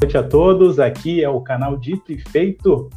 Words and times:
noite 0.00 0.16
a 0.16 0.22
todos. 0.22 0.78
Aqui 0.78 1.22
é 1.22 1.28
o 1.28 1.40
canal 1.40 1.76
Dito 1.76 2.12
e 2.12 2.18
Feito 2.18 2.88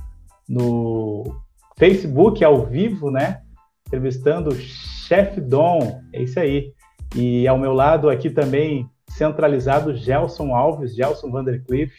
no 0.48 1.36
Facebook 1.78 2.44
ao 2.44 2.66
vivo, 2.66 3.10
né? 3.10 3.42
Entrevistando 3.88 4.52
o 4.52 4.56
Chef 4.56 5.42
Dom. 5.42 6.02
É 6.14 6.22
isso 6.22 6.40
aí. 6.40 6.72
E 7.16 7.48
ao 7.48 7.58
meu 7.58 7.74
lado 7.74 8.10
aqui 8.10 8.30
também 8.30 8.88
centralizado 9.10 9.96
Gelson 9.96 10.56
Alves, 10.56 10.96
Gelson 10.96 11.32
Vandercliff, 11.32 11.94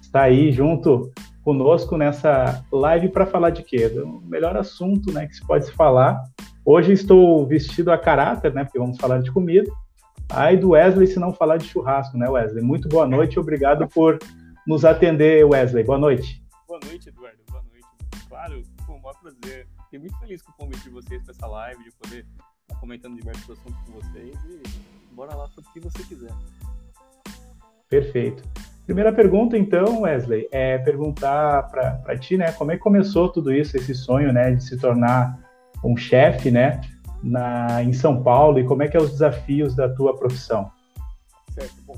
está 0.00 0.22
aí 0.22 0.50
junto 0.50 1.10
conosco 1.42 1.98
nessa 1.98 2.64
live 2.72 3.08
para 3.08 3.26
falar 3.26 3.50
de 3.50 3.62
quê? 3.62 3.88
Do 3.88 4.22
melhor 4.22 4.56
assunto, 4.56 5.12
né, 5.12 5.26
que 5.26 5.34
se 5.34 5.46
pode 5.46 5.66
se 5.66 5.72
falar. 5.72 6.22
Hoje 6.64 6.92
estou 6.92 7.46
vestido 7.46 7.92
a 7.92 7.98
caráter, 7.98 8.54
né, 8.54 8.64
porque 8.64 8.78
vamos 8.78 8.96
falar 8.96 9.20
de 9.20 9.30
comida. 9.30 9.70
Aí 10.30 10.56
do 10.56 10.70
Wesley 10.70 11.06
se 11.06 11.18
não 11.18 11.34
falar 11.34 11.58
de 11.58 11.66
churrasco, 11.66 12.16
né, 12.16 12.26
Wesley? 12.26 12.64
Muito 12.64 12.88
boa 12.88 13.06
noite, 13.06 13.38
obrigado 13.38 13.86
por 13.88 14.18
nos 14.66 14.84
atender, 14.84 15.44
Wesley. 15.44 15.84
Boa 15.84 15.98
noite. 15.98 16.42
Boa 16.66 16.80
noite, 16.84 17.08
Eduardo. 17.08 17.38
Boa 17.50 17.62
noite. 17.62 17.86
Claro, 18.28 18.62
foi 18.86 18.94
um 18.94 19.00
maior 19.00 19.18
prazer. 19.20 19.66
Fiquei 19.84 19.98
muito 19.98 20.18
feliz 20.18 20.42
com 20.42 20.52
o 20.52 20.54
convite 20.54 20.82
de 20.82 20.90
vocês 20.90 21.22
para 21.22 21.32
essa 21.32 21.46
live, 21.46 21.84
de 21.84 21.92
poder 21.92 22.26
estar 22.62 22.80
comentando 22.80 23.16
diversos 23.16 23.50
assuntos 23.50 23.80
com 23.86 23.92
vocês 23.92 24.36
e 24.44 25.14
bora 25.14 25.34
lá 25.34 25.48
para 25.48 25.60
o 25.62 25.72
que 25.72 25.80
você 25.80 26.02
quiser. 26.02 26.32
Perfeito. 27.88 28.42
Primeira 28.86 29.12
pergunta, 29.12 29.56
então, 29.56 30.02
Wesley, 30.02 30.46
é 30.52 30.76
perguntar 30.78 31.70
para 31.70 32.18
ti, 32.18 32.36
né, 32.36 32.52
como 32.52 32.70
é 32.70 32.76
que 32.76 32.82
começou 32.82 33.30
tudo 33.30 33.52
isso, 33.52 33.76
esse 33.76 33.94
sonho, 33.94 34.32
né, 34.32 34.50
de 34.50 34.62
se 34.62 34.76
tornar 34.76 35.38
um 35.82 35.96
chefe, 35.96 36.50
né, 36.50 36.82
na, 37.22 37.82
em 37.82 37.92
São 37.94 38.22
Paulo 38.22 38.58
e 38.58 38.64
como 38.64 38.82
é 38.82 38.88
que 38.88 38.96
é 38.96 39.00
os 39.00 39.12
desafios 39.12 39.74
da 39.74 39.88
tua 39.88 40.14
profissão? 40.16 40.70
Certo. 41.50 41.82
Bom, 41.86 41.94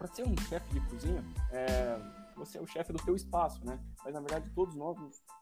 para 0.00 0.08
ser 0.08 0.26
um 0.26 0.34
chefe 0.48 0.72
de 0.72 0.80
cozinha, 0.88 1.22
é, 1.52 2.00
você 2.34 2.56
é 2.56 2.60
o 2.62 2.66
chefe 2.66 2.90
do 2.90 2.98
teu 3.04 3.14
espaço, 3.14 3.62
né? 3.66 3.78
Mas 4.02 4.14
na 4.14 4.20
verdade 4.20 4.48
todos 4.54 4.74
nós, 4.74 4.96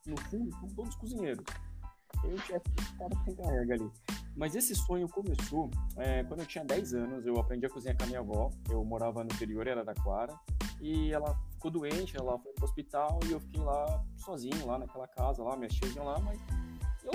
no 0.05 0.17
fundo, 0.23 0.51
somos 0.51 0.73
todos 0.73 0.95
cozinheiros. 0.97 1.45
Tem 2.20 2.34
o 2.34 2.39
chefe 2.39 2.69
que 2.73 2.98
cara 2.98 3.14
que 3.25 3.31
encarrega 3.31 3.75
ali. 3.75 3.91
Mas 4.34 4.56
esse 4.56 4.75
sonho 4.75 5.09
começou 5.09 5.70
é, 5.97 6.25
quando 6.25 6.41
eu 6.41 6.47
tinha 6.47 6.64
10 6.64 6.95
anos. 6.95 7.25
Eu 7.25 7.39
aprendi 7.39 7.67
a 7.67 7.70
cozinhar 7.70 7.97
com 7.97 8.03
a 8.03 8.06
minha 8.06 8.19
avó. 8.19 8.51
Eu 8.69 8.84
morava 8.84 9.23
no 9.23 9.31
interior, 9.33 9.64
era 9.69 9.84
da 9.84 9.95
Quara. 9.95 10.36
E 10.81 11.12
ela 11.12 11.39
ficou 11.53 11.70
doente, 11.70 12.17
ela 12.17 12.36
foi 12.39 12.53
pro 12.53 12.64
hospital 12.64 13.20
e 13.27 13.33
eu 13.33 13.39
fiquei 13.39 13.61
lá 13.61 14.05
sozinho, 14.17 14.67
lá 14.67 14.79
naquela 14.79 15.06
casa, 15.06 15.42
lá, 15.42 15.56
minhas 15.56 15.79
lá, 15.97 16.19
mas 16.19 16.41
eu 17.05 17.12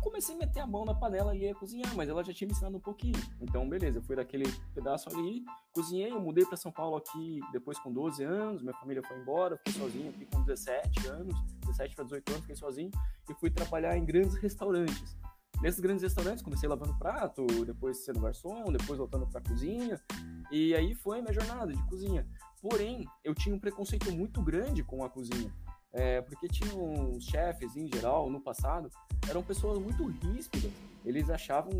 comecei 0.00 0.34
a 0.34 0.38
meter 0.38 0.60
a 0.60 0.66
mão 0.66 0.84
na 0.84 0.94
panela 0.94 1.34
e 1.34 1.42
ia 1.42 1.54
cozinhar, 1.54 1.94
mas 1.94 2.08
ela 2.08 2.22
já 2.22 2.32
tinha 2.32 2.46
me 2.46 2.52
ensinado 2.52 2.76
um 2.76 2.80
pouquinho. 2.80 3.18
Então, 3.40 3.68
beleza, 3.68 3.98
eu 3.98 4.02
fui 4.02 4.16
daquele 4.16 4.44
pedaço 4.74 5.08
ali, 5.10 5.44
cozinhei, 5.72 6.10
eu 6.10 6.20
mudei 6.20 6.44
para 6.44 6.56
São 6.56 6.72
Paulo 6.72 6.96
aqui 6.96 7.40
depois 7.52 7.78
com 7.78 7.92
12 7.92 8.22
anos, 8.22 8.62
minha 8.62 8.74
família 8.74 9.02
foi 9.02 9.18
embora, 9.18 9.56
fiquei 9.58 9.74
sozinho 9.74 10.10
aqui 10.10 10.26
com 10.26 10.42
17 10.42 11.08
anos, 11.08 11.34
17 11.60 11.94
para 11.94 12.04
18 12.04 12.30
anos, 12.30 12.40
fiquei 12.42 12.56
sozinho 12.56 12.90
e 13.28 13.34
fui 13.34 13.50
trabalhar 13.50 13.96
em 13.96 14.04
grandes 14.04 14.34
restaurantes. 14.36 15.16
Nesses 15.60 15.80
grandes 15.80 16.04
restaurantes, 16.04 16.42
comecei 16.42 16.68
lavando 16.68 16.96
prato, 16.98 17.44
depois 17.64 18.04
sendo 18.04 18.20
garçom, 18.20 18.64
depois 18.70 18.96
voltando 18.96 19.26
para 19.26 19.40
cozinha, 19.40 20.00
e 20.52 20.72
aí 20.72 20.94
foi 20.94 21.20
minha 21.20 21.32
jornada 21.32 21.72
de 21.72 21.82
cozinha. 21.88 22.24
Porém, 22.60 23.04
eu 23.24 23.34
tinha 23.34 23.54
um 23.54 23.58
preconceito 23.58 24.10
muito 24.12 24.40
grande 24.40 24.84
com 24.84 25.02
a 25.04 25.10
cozinha. 25.10 25.52
É, 25.98 26.20
porque 26.22 26.46
tinham 26.46 27.20
chefes, 27.20 27.76
em 27.76 27.88
geral, 27.88 28.30
no 28.30 28.40
passado, 28.40 28.88
eram 29.28 29.42
pessoas 29.42 29.80
muito 29.80 30.06
ríspidas. 30.06 30.70
Eles 31.04 31.28
achavam, 31.28 31.72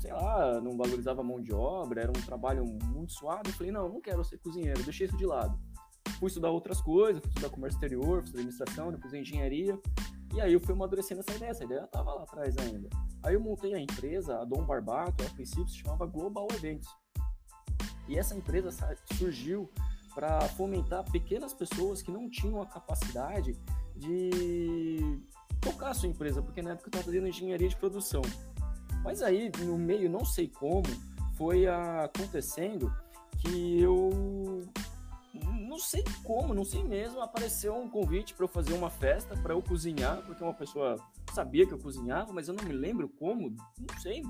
sei 0.00 0.10
lá, 0.10 0.58
não 0.58 0.74
valorizava 0.74 1.20
a 1.20 1.24
mão 1.24 1.38
de 1.38 1.52
obra, 1.52 2.00
era 2.00 2.10
um 2.10 2.22
trabalho 2.24 2.64
muito 2.64 3.12
suave. 3.12 3.42
Eu 3.50 3.52
falei, 3.52 3.70
não, 3.70 3.86
não 3.86 4.00
quero 4.00 4.24
ser 4.24 4.38
cozinheiro, 4.38 4.82
deixei 4.82 5.06
isso 5.06 5.18
de 5.18 5.26
lado. 5.26 5.60
Fui 6.18 6.28
estudar 6.28 6.50
outras 6.50 6.80
coisas, 6.80 7.20
fui 7.20 7.28
estudar 7.28 7.50
comércio 7.50 7.76
exterior, 7.76 8.22
fui 8.22 8.24
estudar 8.24 8.40
administração, 8.40 8.90
depois 8.90 9.12
engenharia. 9.12 9.78
E 10.34 10.40
aí 10.40 10.54
eu 10.54 10.60
fui 10.60 10.74
amadurecendo 10.74 11.20
essa 11.20 11.36
ideia, 11.36 11.50
essa 11.50 11.64
ideia 11.64 11.84
estava 11.84 12.14
lá 12.14 12.22
atrás 12.22 12.56
ainda. 12.56 12.88
Aí 13.22 13.34
eu 13.34 13.40
montei 13.40 13.74
a 13.74 13.78
empresa, 13.78 14.40
a 14.40 14.46
Dom 14.46 14.64
Barbato, 14.64 15.22
a 15.24 15.30
princípio 15.30 15.68
se 15.68 15.76
chamava 15.76 16.06
Global 16.06 16.48
Eventos. 16.54 16.88
E 18.08 18.18
essa 18.18 18.34
empresa 18.34 18.70
surgiu 19.12 19.70
para 20.14 20.40
fomentar 20.48 21.04
pequenas 21.10 21.52
pessoas 21.52 22.02
que 22.02 22.10
não 22.10 22.28
tinham 22.28 22.60
a 22.60 22.66
capacidade 22.66 23.56
de 23.96 25.20
tocar 25.60 25.90
a 25.90 25.94
sua 25.94 26.08
empresa, 26.08 26.42
porque 26.42 26.62
na 26.62 26.70
época 26.70 26.86
eu 26.86 26.90
estava 26.90 27.04
fazendo 27.04 27.26
engenharia 27.26 27.68
de 27.68 27.76
produção. 27.76 28.22
Mas 29.02 29.22
aí, 29.22 29.50
no 29.60 29.78
meio, 29.78 30.10
não 30.10 30.24
sei 30.24 30.48
como, 30.48 30.86
foi 31.36 31.66
acontecendo 31.66 32.92
que 33.38 33.80
eu 33.80 34.66
não 35.68 35.78
sei 35.78 36.02
como, 36.24 36.54
não 36.54 36.64
sei 36.64 36.82
mesmo, 36.82 37.20
apareceu 37.20 37.74
um 37.76 37.88
convite 37.88 38.34
para 38.34 38.44
eu 38.44 38.48
fazer 38.48 38.72
uma 38.72 38.90
festa, 38.90 39.36
para 39.36 39.54
eu 39.54 39.62
cozinhar, 39.62 40.22
porque 40.22 40.42
uma 40.42 40.54
pessoa 40.54 40.96
sabia 41.32 41.66
que 41.66 41.72
eu 41.72 41.78
cozinhava, 41.78 42.32
mas 42.32 42.48
eu 42.48 42.54
não 42.54 42.64
me 42.64 42.72
lembro 42.72 43.08
como, 43.08 43.50
não 43.50 44.00
sei. 44.00 44.22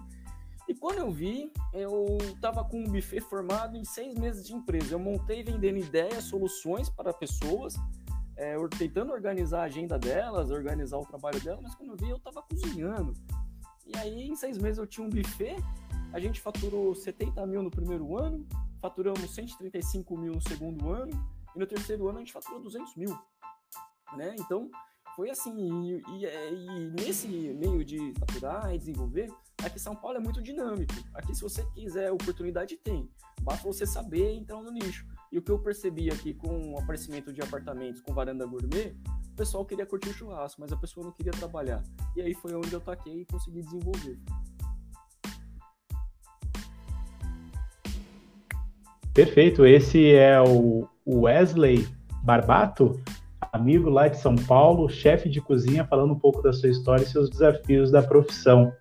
E 0.69 0.75
quando 0.75 0.99
eu 0.99 1.11
vi, 1.11 1.51
eu 1.73 2.19
estava 2.21 2.63
com 2.63 2.81
um 2.81 2.85
buffet 2.85 3.23
formado 3.23 3.75
em 3.75 3.85
seis 3.85 4.15
meses 4.15 4.47
de 4.47 4.55
empresa. 4.55 4.95
Eu 4.95 4.99
montei 4.99 5.43
vendendo 5.43 5.79
ideias, 5.79 6.25
soluções 6.25 6.91
para 6.91 7.11
pessoas, 7.11 7.75
é, 8.37 8.55
tentando 8.79 9.11
organizar 9.11 9.63
a 9.63 9.65
agenda 9.65 9.99
delas, 9.99 10.51
organizar 10.51 10.99
o 10.99 11.07
trabalho 11.07 11.41
delas, 11.41 11.63
mas 11.63 11.75
quando 11.75 11.91
eu 11.93 11.97
vi, 11.97 12.11
eu 12.11 12.19
estava 12.19 12.43
cozinhando. 12.43 13.15
E 13.87 13.97
aí, 13.97 14.29
em 14.29 14.37
seis 14.37 14.59
meses, 14.59 14.79
eu 14.79 14.87
tinha 14.87 15.07
um 15.07 15.11
buffet, 15.11 15.57
a 16.13 16.21
gente 16.21 16.39
faturou 16.39 16.95
70 16.95 17.47
mil 17.47 17.63
no 17.63 17.71
primeiro 17.71 18.19
ano, 18.19 18.47
faturamos 18.79 19.35
135 19.35 20.19
mil 20.19 20.35
no 20.35 20.41
segundo 20.43 20.91
ano, 20.93 21.13
e 21.57 21.59
no 21.59 21.67
terceiro 21.67 22.07
ano 22.09 22.19
a 22.19 22.21
gente 22.21 22.33
faturou 22.33 22.61
200 22.61 22.95
mil. 22.97 23.19
Né? 24.17 24.37
Então, 24.39 24.71
foi 25.19 25.31
assim, 25.31 25.53
e, 25.83 26.03
e, 26.13 26.27
e, 26.27 26.91
nesse 26.91 27.27
meio 27.27 27.85
de 27.85 28.15
faturar 28.21 28.73
e 28.73 28.79
desenvolver, 28.79 29.29
aqui 29.65 29.77
São 29.77 29.97
Paulo 29.97 30.17
é 30.17 30.21
muito 30.21 30.41
dinâmico. 30.41 30.95
Aqui, 31.13 31.35
se 31.35 31.43
você 31.43 31.67
quiser 31.75 32.13
oportunidade, 32.13 32.77
tem. 32.77 33.11
Basta 33.43 33.67
você 33.67 33.85
saber 33.85 34.33
entrar 34.37 34.63
no 34.63 34.71
nicho. 34.71 35.05
E 35.33 35.39
o 35.39 35.43
que 35.43 35.51
eu 35.51 35.59
percebi 35.59 36.09
aqui 36.09 36.35
com 36.35 36.73
o 36.73 36.79
aparecimento 36.79 37.33
de 37.33 37.43
apartamentos 37.43 38.01
com 38.01 38.15
varanda 38.15 38.47
gourmet, 38.47 38.95
o 39.33 39.35
pessoal 39.35 39.65
queria 39.65 39.85
curtir 39.85 40.11
o 40.11 40.13
churrasco, 40.13 40.61
mas 40.61 40.71
a 40.71 40.77
pessoa 40.77 41.05
não 41.05 41.13
queria 41.13 41.33
trabalhar. 41.33 41.83
E 42.15 42.23
aí 42.23 42.33
foi 42.33 42.55
onde 42.55 42.73
eu 42.73 42.81
taquei 42.81 43.23
e 43.23 43.25
consegui 43.25 43.63
desenvolver. 43.63 44.21
Perfeito. 49.13 49.67
Esse 49.67 50.13
é 50.13 50.41
o 50.41 50.87
Wesley 51.05 51.89
Barbato 52.23 53.03
amigo 53.53 53.89
lá 53.91 54.09
de 54.09 54.19
São 54.19 54.35
Paulo, 54.35 54.89
chefe 54.89 55.29
de 55.29 55.41
cozinha, 55.41 55.85
falando 55.85 56.13
um 56.13 56.19
pouco 56.19 56.43
da 56.43 56.53
sua 56.53 56.69
história 56.69 57.03
e 57.03 57.07
seus 57.07 57.31
desafios 57.31 57.91
da 57.91 58.03
profissão. 58.03 58.73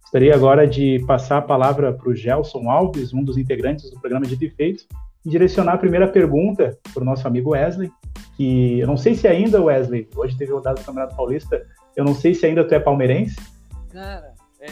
Gostaria 0.00 0.34
agora 0.34 0.66
de 0.66 1.02
passar 1.06 1.38
a 1.38 1.42
palavra 1.42 1.92
para 1.92 2.08
o 2.08 2.14
Gelson 2.14 2.68
Alves, 2.70 3.14
um 3.14 3.24
dos 3.24 3.36
integrantes 3.36 3.90
do 3.90 3.98
programa 3.98 4.26
de 4.26 4.36
Defeitos, 4.36 4.86
e 5.24 5.30
direcionar 5.30 5.74
a 5.74 5.78
primeira 5.78 6.06
pergunta 6.08 6.78
para 6.92 7.02
o 7.02 7.06
nosso 7.06 7.26
amigo 7.26 7.50
Wesley, 7.50 7.90
que 8.36 8.80
eu 8.80 8.86
não 8.86 8.96
sei 8.96 9.14
se 9.14 9.26
ainda, 9.26 9.62
Wesley, 9.62 10.08
hoje 10.14 10.36
teve 10.36 10.52
rodada 10.52 10.80
do 10.80 10.84
Campeonato 10.84 11.16
Paulista, 11.16 11.64
eu 11.96 12.04
não 12.04 12.14
sei 12.14 12.34
se 12.34 12.44
ainda 12.44 12.66
tu 12.66 12.74
é 12.74 12.80
palmeirense. 12.80 13.36
Cara, 13.90 14.34
é... 14.60 14.68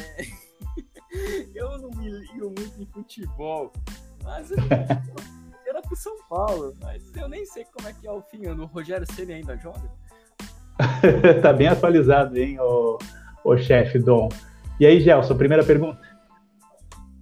eu 1.55 1.79
não 1.79 1.91
me 1.91 2.09
ligo 2.09 2.53
muito 2.59 2.83
em 2.83 2.87
futebol, 2.87 3.73
mas 4.23 4.51
eu 4.51 4.59
pro 5.91 5.97
São 5.97 6.17
Paulo, 6.29 6.73
mas 6.81 7.03
eu 7.17 7.29
nem 7.29 7.45
sei 7.45 7.65
como 7.65 7.89
é 7.89 7.93
que 7.93 8.07
é 8.07 8.13
o 8.13 8.23
fim. 8.23 8.47
O 8.47 8.65
Rogério 8.67 9.07
Ceni 9.13 9.33
ainda 9.33 9.57
joga? 9.57 9.91
tá 11.43 11.53
bem 11.53 11.67
atualizado, 11.67 12.39
hein, 12.39 12.59
o, 12.61 12.97
o 13.45 13.59
chefe 13.59 13.99
Dom. 13.99 14.29
E 14.79 14.87
aí, 14.87 15.01
Gelson, 15.01 15.37
primeira 15.37 15.65
pergunta. 15.65 16.01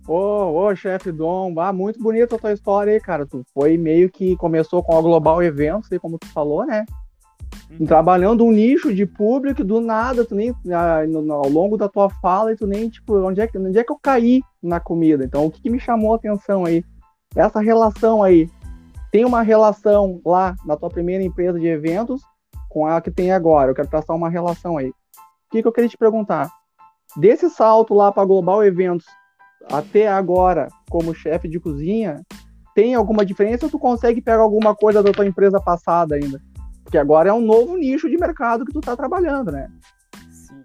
Ô, 0.06 0.66
ô, 0.66 0.76
chefe 0.76 1.10
Dom, 1.10 1.58
ah, 1.58 1.72
muito 1.72 2.00
bonita 2.00 2.36
a 2.36 2.38
tua 2.38 2.52
história 2.52 2.92
aí, 2.92 3.00
cara. 3.00 3.26
Tu 3.26 3.42
foi 3.54 3.78
meio 3.78 4.10
que 4.10 4.36
começou 4.36 4.82
com 4.82 4.96
a 4.96 5.02
Global 5.02 5.42
Eventos, 5.42 5.88
como 6.00 6.18
tu 6.18 6.26
falou, 6.28 6.64
né? 6.66 6.84
Uhum. 7.70 7.86
Trabalhando 7.86 8.44
um 8.44 8.52
nicho 8.52 8.94
de 8.94 9.06
público, 9.06 9.64
do 9.64 9.80
nada, 9.80 10.24
tu 10.24 10.34
nem, 10.34 10.54
ah, 10.72 11.04
no, 11.06 11.32
ao 11.32 11.48
longo 11.48 11.76
da 11.76 11.88
tua 11.88 12.10
fala, 12.10 12.52
e 12.52 12.56
tu 12.56 12.66
nem, 12.66 12.88
tipo, 12.88 13.18
onde 13.18 13.40
é, 13.40 13.46
que, 13.46 13.58
onde 13.58 13.78
é 13.78 13.82
que 13.82 13.92
eu 13.92 13.98
caí 14.00 14.42
na 14.62 14.78
comida? 14.78 15.24
Então, 15.24 15.46
o 15.46 15.50
que, 15.50 15.62
que 15.62 15.70
me 15.70 15.80
chamou 15.80 16.12
a 16.12 16.16
atenção 16.16 16.64
aí? 16.64 16.84
Essa 17.34 17.60
relação 17.60 18.22
aí, 18.22 18.48
tem 19.10 19.24
uma 19.24 19.42
relação 19.42 20.20
lá 20.24 20.54
na 20.64 20.76
tua 20.76 20.88
primeira 20.88 21.24
empresa 21.24 21.58
de 21.58 21.66
eventos 21.66 22.22
com 22.68 22.86
a 22.86 23.00
que 23.00 23.10
tem 23.10 23.32
agora. 23.32 23.70
Eu 23.70 23.74
quero 23.74 23.88
traçar 23.88 24.14
uma 24.14 24.28
relação 24.28 24.76
aí. 24.76 24.88
O 24.88 25.50
que, 25.50 25.62
que 25.62 25.68
eu 25.68 25.72
queria 25.72 25.88
te 25.88 25.96
perguntar? 25.96 26.50
Desse 27.16 27.48
salto 27.48 27.94
lá 27.94 28.12
para 28.12 28.26
Global 28.26 28.62
Eventos 28.62 29.06
até 29.70 30.08
agora, 30.08 30.68
como 30.90 31.14
chefe 31.14 31.48
de 31.48 31.58
cozinha, 31.58 32.22
tem 32.74 32.94
alguma 32.94 33.24
diferença 33.24 33.66
ou 33.66 33.70
tu 33.70 33.78
consegue 33.78 34.20
pegar 34.20 34.42
alguma 34.42 34.74
coisa 34.74 35.02
da 35.02 35.12
tua 35.12 35.26
empresa 35.26 35.60
passada 35.60 36.14
ainda? 36.14 36.40
Porque 36.84 36.98
agora 36.98 37.30
é 37.30 37.32
um 37.32 37.40
novo 37.40 37.76
nicho 37.76 38.08
de 38.08 38.16
mercado 38.16 38.64
que 38.64 38.72
tu 38.72 38.78
está 38.78 38.96
trabalhando, 38.96 39.50
né? 39.50 39.70
Sim, 40.30 40.62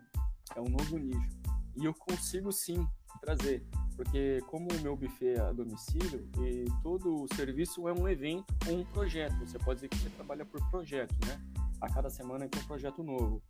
é 0.56 0.62
um 0.62 0.70
novo 0.70 0.98
nicho. 0.98 1.34
E 1.76 1.86
eu 1.86 1.94
consigo 1.94 2.52
sim 2.52 2.86
trazer 3.22 3.66
porque 3.96 4.42
como 4.48 4.68
o 4.72 4.82
meu 4.82 4.96
buffet 4.96 5.36
é 5.36 5.40
a 5.40 5.52
domicílio, 5.52 6.28
e 6.40 6.66
todo 6.82 7.24
o 7.24 7.36
serviço 7.36 7.88
é 7.88 7.94
um 7.94 8.08
evento 8.08 8.46
ou 8.68 8.80
um 8.80 8.86
projeto. 8.86 9.36
Você 9.40 9.58
pode 9.60 9.76
dizer 9.76 9.90
que 9.90 9.98
você 9.98 10.10
trabalha 10.10 10.46
por 10.46 10.62
projeto, 10.70 11.14
né? 11.26 11.42
A 11.82 11.90
cada 11.90 12.10
semana 12.10 12.48
tem 12.48 12.62
um 12.62 12.66
projeto 12.66 13.04
novo. 13.04 13.42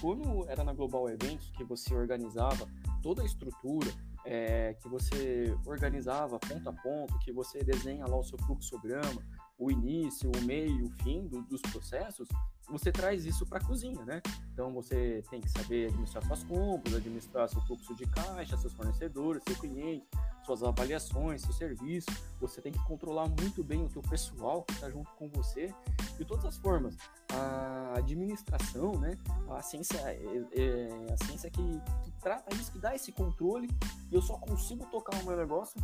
Quando 0.00 0.48
era 0.48 0.62
na 0.62 0.72
Global 0.72 1.08
Eventos, 1.08 1.50
que 1.56 1.64
você 1.64 1.94
organizava 1.94 2.68
toda 3.02 3.22
a 3.22 3.24
estrutura, 3.24 3.90
é, 4.24 4.74
que 4.74 4.88
você 4.88 5.54
organizava 5.66 6.38
ponto 6.38 6.68
a 6.68 6.72
ponto, 6.72 7.18
que 7.18 7.32
você 7.32 7.62
desenha 7.64 8.06
lá 8.06 8.16
o 8.16 8.22
seu 8.22 8.38
fluxograma, 8.38 9.22
o 9.58 9.70
início, 9.70 10.30
o 10.30 10.44
meio, 10.44 10.86
o 10.86 10.90
fim 11.02 11.26
do, 11.26 11.42
dos 11.42 11.60
processos, 11.62 12.28
você 12.70 12.92
traz 12.92 13.24
isso 13.24 13.44
para 13.46 13.58
a 13.58 13.64
cozinha, 13.64 14.04
né? 14.04 14.22
Então 14.52 14.72
você 14.72 15.22
tem 15.30 15.40
que 15.40 15.48
saber 15.50 15.88
administrar 15.88 16.24
suas 16.24 16.42
compras, 16.44 16.94
administrar 16.94 17.48
seu 17.48 17.60
fluxo 17.62 17.94
de 17.94 18.06
caixa, 18.06 18.56
seus 18.56 18.72
fornecedores, 18.72 19.42
seu 19.46 19.56
cliente, 19.56 20.06
suas 20.44 20.62
avaliações, 20.62 21.42
seu 21.42 21.52
serviço. 21.52 22.08
Você 22.40 22.60
tem 22.60 22.72
que 22.72 22.82
controlar 22.84 23.28
muito 23.28 23.62
bem 23.64 23.84
o 23.84 23.88
teu 23.88 24.02
pessoal 24.02 24.62
que 24.62 24.72
está 24.74 24.90
junto 24.90 25.10
com 25.12 25.28
você 25.28 25.72
de 26.16 26.24
todas 26.24 26.44
as 26.44 26.56
formas. 26.56 26.96
A 27.32 27.94
administração, 27.96 28.98
né? 28.98 29.16
A 29.50 29.62
ciência 29.62 29.98
é, 29.98 30.44
é 30.52 31.12
a 31.12 31.24
ciência 31.24 31.50
que, 31.50 31.62
que 32.04 32.12
trata 32.20 32.54
isso, 32.54 32.72
que 32.72 32.78
dá 32.78 32.94
esse 32.94 33.12
controle. 33.12 33.68
E 34.10 34.14
eu 34.14 34.22
só 34.22 34.36
consigo 34.36 34.86
tocar 34.86 35.20
o 35.22 35.24
meu 35.24 35.36
negócio 35.36 35.80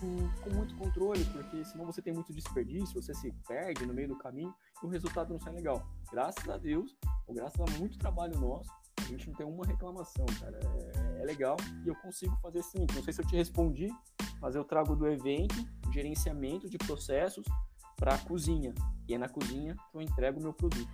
com, 0.00 0.42
com, 0.42 0.50
muito 0.50 0.76
controle, 0.76 1.24
porque 1.26 1.64
senão 1.64 1.86
você 1.86 2.00
tem 2.00 2.12
muito 2.12 2.32
desperdício, 2.32 3.00
você 3.00 3.14
se 3.14 3.32
perde 3.46 3.84
no 3.86 3.94
meio 3.94 4.08
do 4.08 4.16
caminho 4.16 4.54
e 4.82 4.86
o 4.86 4.88
resultado 4.88 5.32
não 5.32 5.40
sai 5.40 5.52
legal. 5.54 5.86
Graças 6.10 6.48
a 6.48 6.56
Deus, 6.56 6.96
ou 7.26 7.34
graças 7.34 7.60
a 7.60 7.78
muito 7.78 7.98
trabalho 7.98 8.38
nosso, 8.38 8.70
a 8.98 9.02
gente 9.04 9.28
não 9.28 9.34
tem 9.34 9.46
uma 9.46 9.64
reclamação, 9.64 10.26
cara. 10.40 10.58
É, 11.18 11.22
é 11.22 11.24
legal 11.24 11.56
e 11.84 11.88
eu 11.88 11.94
consigo 11.96 12.36
fazer 12.42 12.62
sim. 12.62 12.86
Não 12.94 13.02
sei 13.02 13.12
se 13.12 13.20
eu 13.20 13.26
te 13.26 13.36
respondi, 13.36 13.88
mas 14.40 14.54
eu 14.54 14.64
trago 14.64 14.94
do 14.94 15.06
evento, 15.08 15.54
gerenciamento 15.92 16.68
de 16.68 16.78
processos 16.78 17.44
para 17.96 18.14
a 18.14 18.18
cozinha. 18.18 18.74
E 19.08 19.14
é 19.14 19.18
na 19.18 19.28
cozinha 19.28 19.76
que 19.90 19.96
eu 19.96 20.02
entrego 20.02 20.40
o 20.40 20.42
meu 20.42 20.52
produto. 20.52 20.88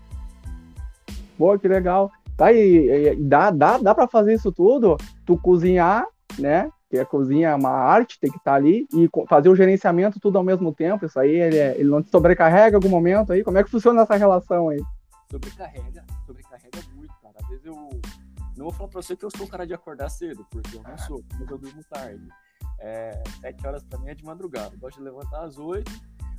Boa, 1.39 1.59
que 1.59 1.69
legal. 1.69 2.11
Tá 2.37 2.47
aí, 2.47 3.17
dá, 3.17 3.51
dá, 3.51 3.79
dá 3.79 3.95
para 3.95 4.07
fazer 4.07 4.35
isso 4.35 4.53
tudo? 4.53 4.97
Tu 5.25 5.37
cozinhar, 5.39 6.07
né? 6.39 6.71
Que 6.89 6.99
a 6.99 7.05
cozinha 7.05 7.51
é 7.51 7.55
uma 7.55 7.71
arte, 7.71 8.19
tem 8.19 8.31
que 8.31 8.39
estar 8.39 8.53
tá 8.53 8.57
ali, 8.57 8.87
e 8.95 9.09
fazer 9.29 9.49
o 9.49 9.57
gerenciamento 9.57 10.19
tudo 10.19 10.39
ao 10.39 10.45
mesmo 10.45 10.73
tempo, 10.73 11.05
isso 11.05 11.19
aí, 11.19 11.35
ele, 11.35 11.59
é, 11.59 11.75
ele 11.79 11.89
não 11.89 12.03
te 12.03 12.11
sobrecarrega 12.11 12.73
em 12.73 12.77
algum 12.77 12.89
momento 12.89 13.33
aí? 13.33 13.45
Como 13.45 13.59
é 13.59 13.65
que 13.65 13.71
funciona 13.71 14.03
essa 14.03 14.17
relação 14.17 14.71
aí? 14.71 14.83
Sobrecarrega, 15.31 16.05
sobrecarrega 16.27 16.79
muito, 16.95 17.15
cara. 17.23 17.35
Às 17.43 17.49
vezes 17.49 17.67
eu 17.67 17.75
não 17.75 18.65
vou 18.65 18.73
falar 18.73 18.89
pra 18.89 19.03
você 19.03 19.15
que 19.15 19.25
eu 19.25 19.31
sou 19.37 19.47
o 19.47 19.49
cara 19.49 19.67
de 19.67 19.75
acordar 19.75 20.09
cedo, 20.09 20.47
porque 20.51 20.77
eu 20.77 20.83
não 20.83 20.97
sou, 20.99 21.23
mas 21.39 21.51
eu 21.51 21.59
durmo 21.59 21.83
tarde. 21.91 22.27
É, 22.81 23.23
sete 23.41 23.67
horas 23.67 23.83
pra 23.85 23.99
mim 23.99 24.09
é 24.09 24.15
de 24.15 24.25
madrugada. 24.25 24.75
Eu 24.75 24.79
gosto 24.79 24.99
de 24.99 25.05
levantar 25.05 25.45
às 25.45 25.59
oito. 25.59 25.91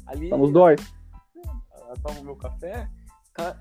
Ali. 0.05 0.25
Estamos 0.25 0.51
dois. 0.51 0.81
Eu 1.35 1.95
tomo 2.03 2.23
meu 2.23 2.35
café, 2.35 2.89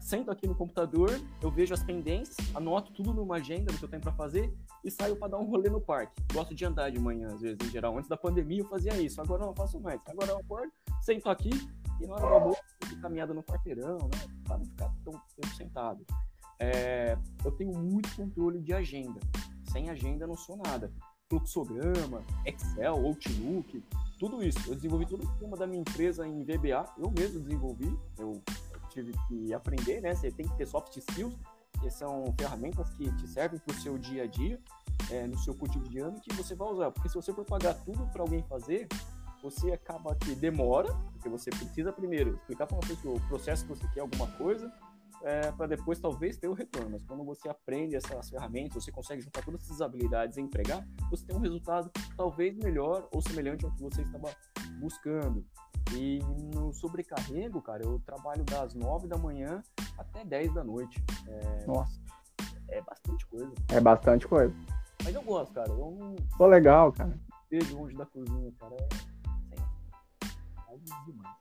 sento 0.00 0.30
aqui 0.30 0.46
no 0.46 0.54
computador, 0.54 1.10
eu 1.42 1.50
vejo 1.50 1.74
as 1.74 1.82
pendências, 1.82 2.36
anoto 2.54 2.92
tudo 2.92 3.12
numa 3.12 3.36
agenda 3.36 3.72
do 3.72 3.78
que 3.78 3.84
eu 3.84 3.88
tenho 3.88 4.02
para 4.02 4.12
fazer 4.12 4.52
e 4.84 4.90
saio 4.90 5.16
para 5.16 5.28
dar 5.28 5.38
um 5.38 5.44
rolê 5.44 5.68
no 5.68 5.80
parque. 5.80 6.12
Gosto 6.32 6.54
de 6.54 6.64
andar 6.64 6.90
de 6.90 6.98
manhã, 6.98 7.28
às 7.28 7.40
vezes, 7.40 7.58
em 7.62 7.70
geral. 7.70 7.96
Antes 7.96 8.08
da 8.08 8.16
pandemia 8.16 8.60
eu 8.60 8.68
fazia 8.68 8.96
isso, 9.00 9.20
agora 9.20 9.44
não 9.44 9.54
faço 9.54 9.80
mais. 9.80 10.00
Agora 10.06 10.30
eu 10.30 10.38
acordo, 10.38 10.72
sento 11.00 11.28
aqui 11.28 11.50
e 12.00 12.06
na 12.06 12.14
hora 12.14 12.26
do 12.26 12.34
almoço 12.34 12.62
caminhada 13.00 13.34
no 13.34 13.42
quarteirão, 13.42 13.98
né? 13.98 14.34
Para 14.44 14.58
não 14.58 14.64
ficar 14.64 14.92
tão 15.04 15.12
tempo 15.12 15.54
sentado. 15.54 16.04
É, 16.58 17.16
eu 17.44 17.52
tenho 17.52 17.72
muito 17.72 18.14
controle 18.16 18.60
de 18.60 18.72
agenda. 18.72 19.20
Sem 19.70 19.90
agenda 19.90 20.26
não 20.26 20.36
sou 20.36 20.56
nada. 20.56 20.92
Fluxograma, 21.28 22.22
Excel, 22.46 22.94
Outlook, 22.94 23.82
tudo 24.18 24.42
isso. 24.42 24.58
Eu 24.66 24.74
desenvolvi 24.74 25.06
todo 25.06 25.22
o 25.22 25.26
sistema 25.26 25.56
da 25.56 25.66
minha 25.66 25.80
empresa 25.80 26.26
em 26.26 26.42
VBA, 26.42 26.84
eu 26.96 27.10
mesmo 27.10 27.40
desenvolvi. 27.40 27.96
Eu 28.18 28.42
tive 28.88 29.12
que 29.26 29.52
aprender, 29.54 30.00
né? 30.00 30.14
Você 30.14 30.30
tem 30.30 30.46
que 30.46 30.56
ter 30.56 30.66
soft 30.66 30.96
skills, 30.96 31.34
que 31.80 31.90
são 31.90 32.34
ferramentas 32.38 32.90
que 32.90 33.10
te 33.16 33.28
servem 33.28 33.58
para 33.60 33.76
o 33.76 33.80
seu 33.80 33.96
dia 33.98 34.24
a 34.24 34.26
dia, 34.26 34.60
é, 35.10 35.26
no 35.26 35.38
seu 35.38 35.54
cotidiano, 35.54 36.20
que 36.20 36.32
você 36.34 36.54
vai 36.54 36.68
usar. 36.68 36.90
Porque 36.90 37.08
se 37.08 37.14
você 37.14 37.32
for 37.32 37.44
pagar 37.44 37.74
tudo 37.74 38.06
para 38.08 38.22
alguém 38.22 38.42
fazer, 38.42 38.88
você 39.42 39.72
acaba 39.72 40.14
que 40.14 40.34
demora, 40.34 40.92
porque 41.12 41.28
você 41.28 41.50
precisa 41.50 41.92
primeiro 41.92 42.34
explicar 42.34 42.66
para 42.66 42.76
uma 42.76 42.86
pessoa 42.86 43.16
o 43.16 43.28
processo 43.28 43.64
que 43.64 43.70
você 43.70 43.86
quer 43.88 44.00
alguma 44.00 44.26
coisa, 44.32 44.72
é, 45.22 45.52
para 45.52 45.66
depois 45.66 45.98
talvez 45.98 46.36
ter 46.36 46.48
o 46.48 46.52
retorno. 46.52 46.90
Mas 46.90 47.04
quando 47.04 47.24
você 47.24 47.48
aprende 47.48 47.96
essas 47.96 48.30
ferramentas, 48.30 48.84
você 48.84 48.92
consegue 48.92 49.22
juntar 49.22 49.44
todas 49.44 49.62
essas 49.62 49.80
habilidades 49.80 50.36
e 50.36 50.40
empregar, 50.40 50.86
você 51.10 51.26
tem 51.26 51.36
um 51.36 51.40
resultado 51.40 51.90
talvez 52.16 52.56
melhor 52.56 53.08
ou 53.12 53.20
semelhante 53.20 53.64
ao 53.64 53.72
que 53.72 53.82
você 53.82 54.02
estava 54.02 54.30
buscando. 54.78 55.44
E 55.94 56.18
no 56.54 56.72
sobrecarrego, 56.72 57.62
cara, 57.62 57.82
eu 57.82 57.98
trabalho 58.00 58.44
das 58.44 58.74
9 58.74 59.08
da 59.08 59.16
manhã 59.16 59.62
até 59.96 60.24
10 60.24 60.54
da 60.54 60.62
noite. 60.62 61.02
É, 61.26 61.66
Nossa. 61.66 61.98
É 62.68 62.82
bastante 62.82 63.26
coisa. 63.26 63.52
É 63.68 63.80
bastante 63.80 64.28
coisa. 64.28 64.54
Mas 65.02 65.14
eu 65.14 65.22
gosto, 65.22 65.54
cara. 65.54 65.70
Eu 65.70 65.90
não. 65.98 66.16
Pô, 66.36 66.46
legal, 66.46 66.92
cara. 66.92 67.18
Vejo 67.50 67.78
longe 67.78 67.96
da 67.96 68.04
cozinha, 68.04 68.52
cara. 68.58 68.76
É. 69.52 70.74
é 70.74 70.78
demais. 71.06 71.36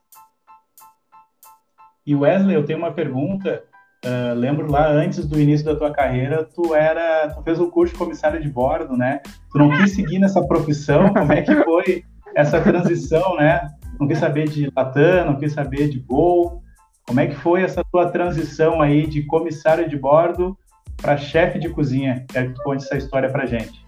E 2.08 2.14
Wesley, 2.14 2.54
eu 2.54 2.64
tenho 2.64 2.78
uma 2.78 2.90
pergunta. 2.90 3.62
Uh, 4.02 4.32
lembro 4.34 4.70
lá 4.70 4.88
antes 4.88 5.26
do 5.26 5.38
início 5.38 5.66
da 5.66 5.76
tua 5.76 5.92
carreira, 5.92 6.42
tu 6.42 6.74
era, 6.74 7.28
tu 7.28 7.42
fez 7.42 7.60
o 7.60 7.70
curso 7.70 7.92
de 7.92 7.98
comissário 7.98 8.40
de 8.40 8.48
bordo, 8.48 8.96
né? 8.96 9.20
Tu 9.52 9.58
não 9.58 9.68
quis 9.76 9.94
seguir 9.94 10.18
nessa 10.18 10.42
profissão? 10.42 11.12
Como 11.12 11.30
é 11.30 11.42
que 11.42 11.54
foi 11.64 12.04
essa 12.34 12.62
transição, 12.62 13.36
né? 13.36 13.68
não 14.00 14.08
quis 14.08 14.18
saber 14.18 14.48
de 14.48 14.72
Latam, 14.74 15.26
não 15.26 15.38
quis 15.38 15.52
saber 15.52 15.90
de 15.90 15.98
Gol. 15.98 16.62
Como 17.06 17.20
é 17.20 17.26
que 17.26 17.34
foi 17.34 17.62
essa 17.62 17.84
tua 17.92 18.10
transição 18.10 18.80
aí 18.80 19.06
de 19.06 19.24
comissário 19.24 19.86
de 19.86 19.96
bordo 19.98 20.56
para 20.96 21.18
chefe 21.18 21.58
de 21.58 21.68
cozinha? 21.68 22.24
Quero 22.28 22.48
que 22.48 22.54
tu 22.54 22.62
conte 22.62 22.84
essa 22.84 22.96
história 22.96 23.28
pra 23.28 23.44
gente. 23.44 23.84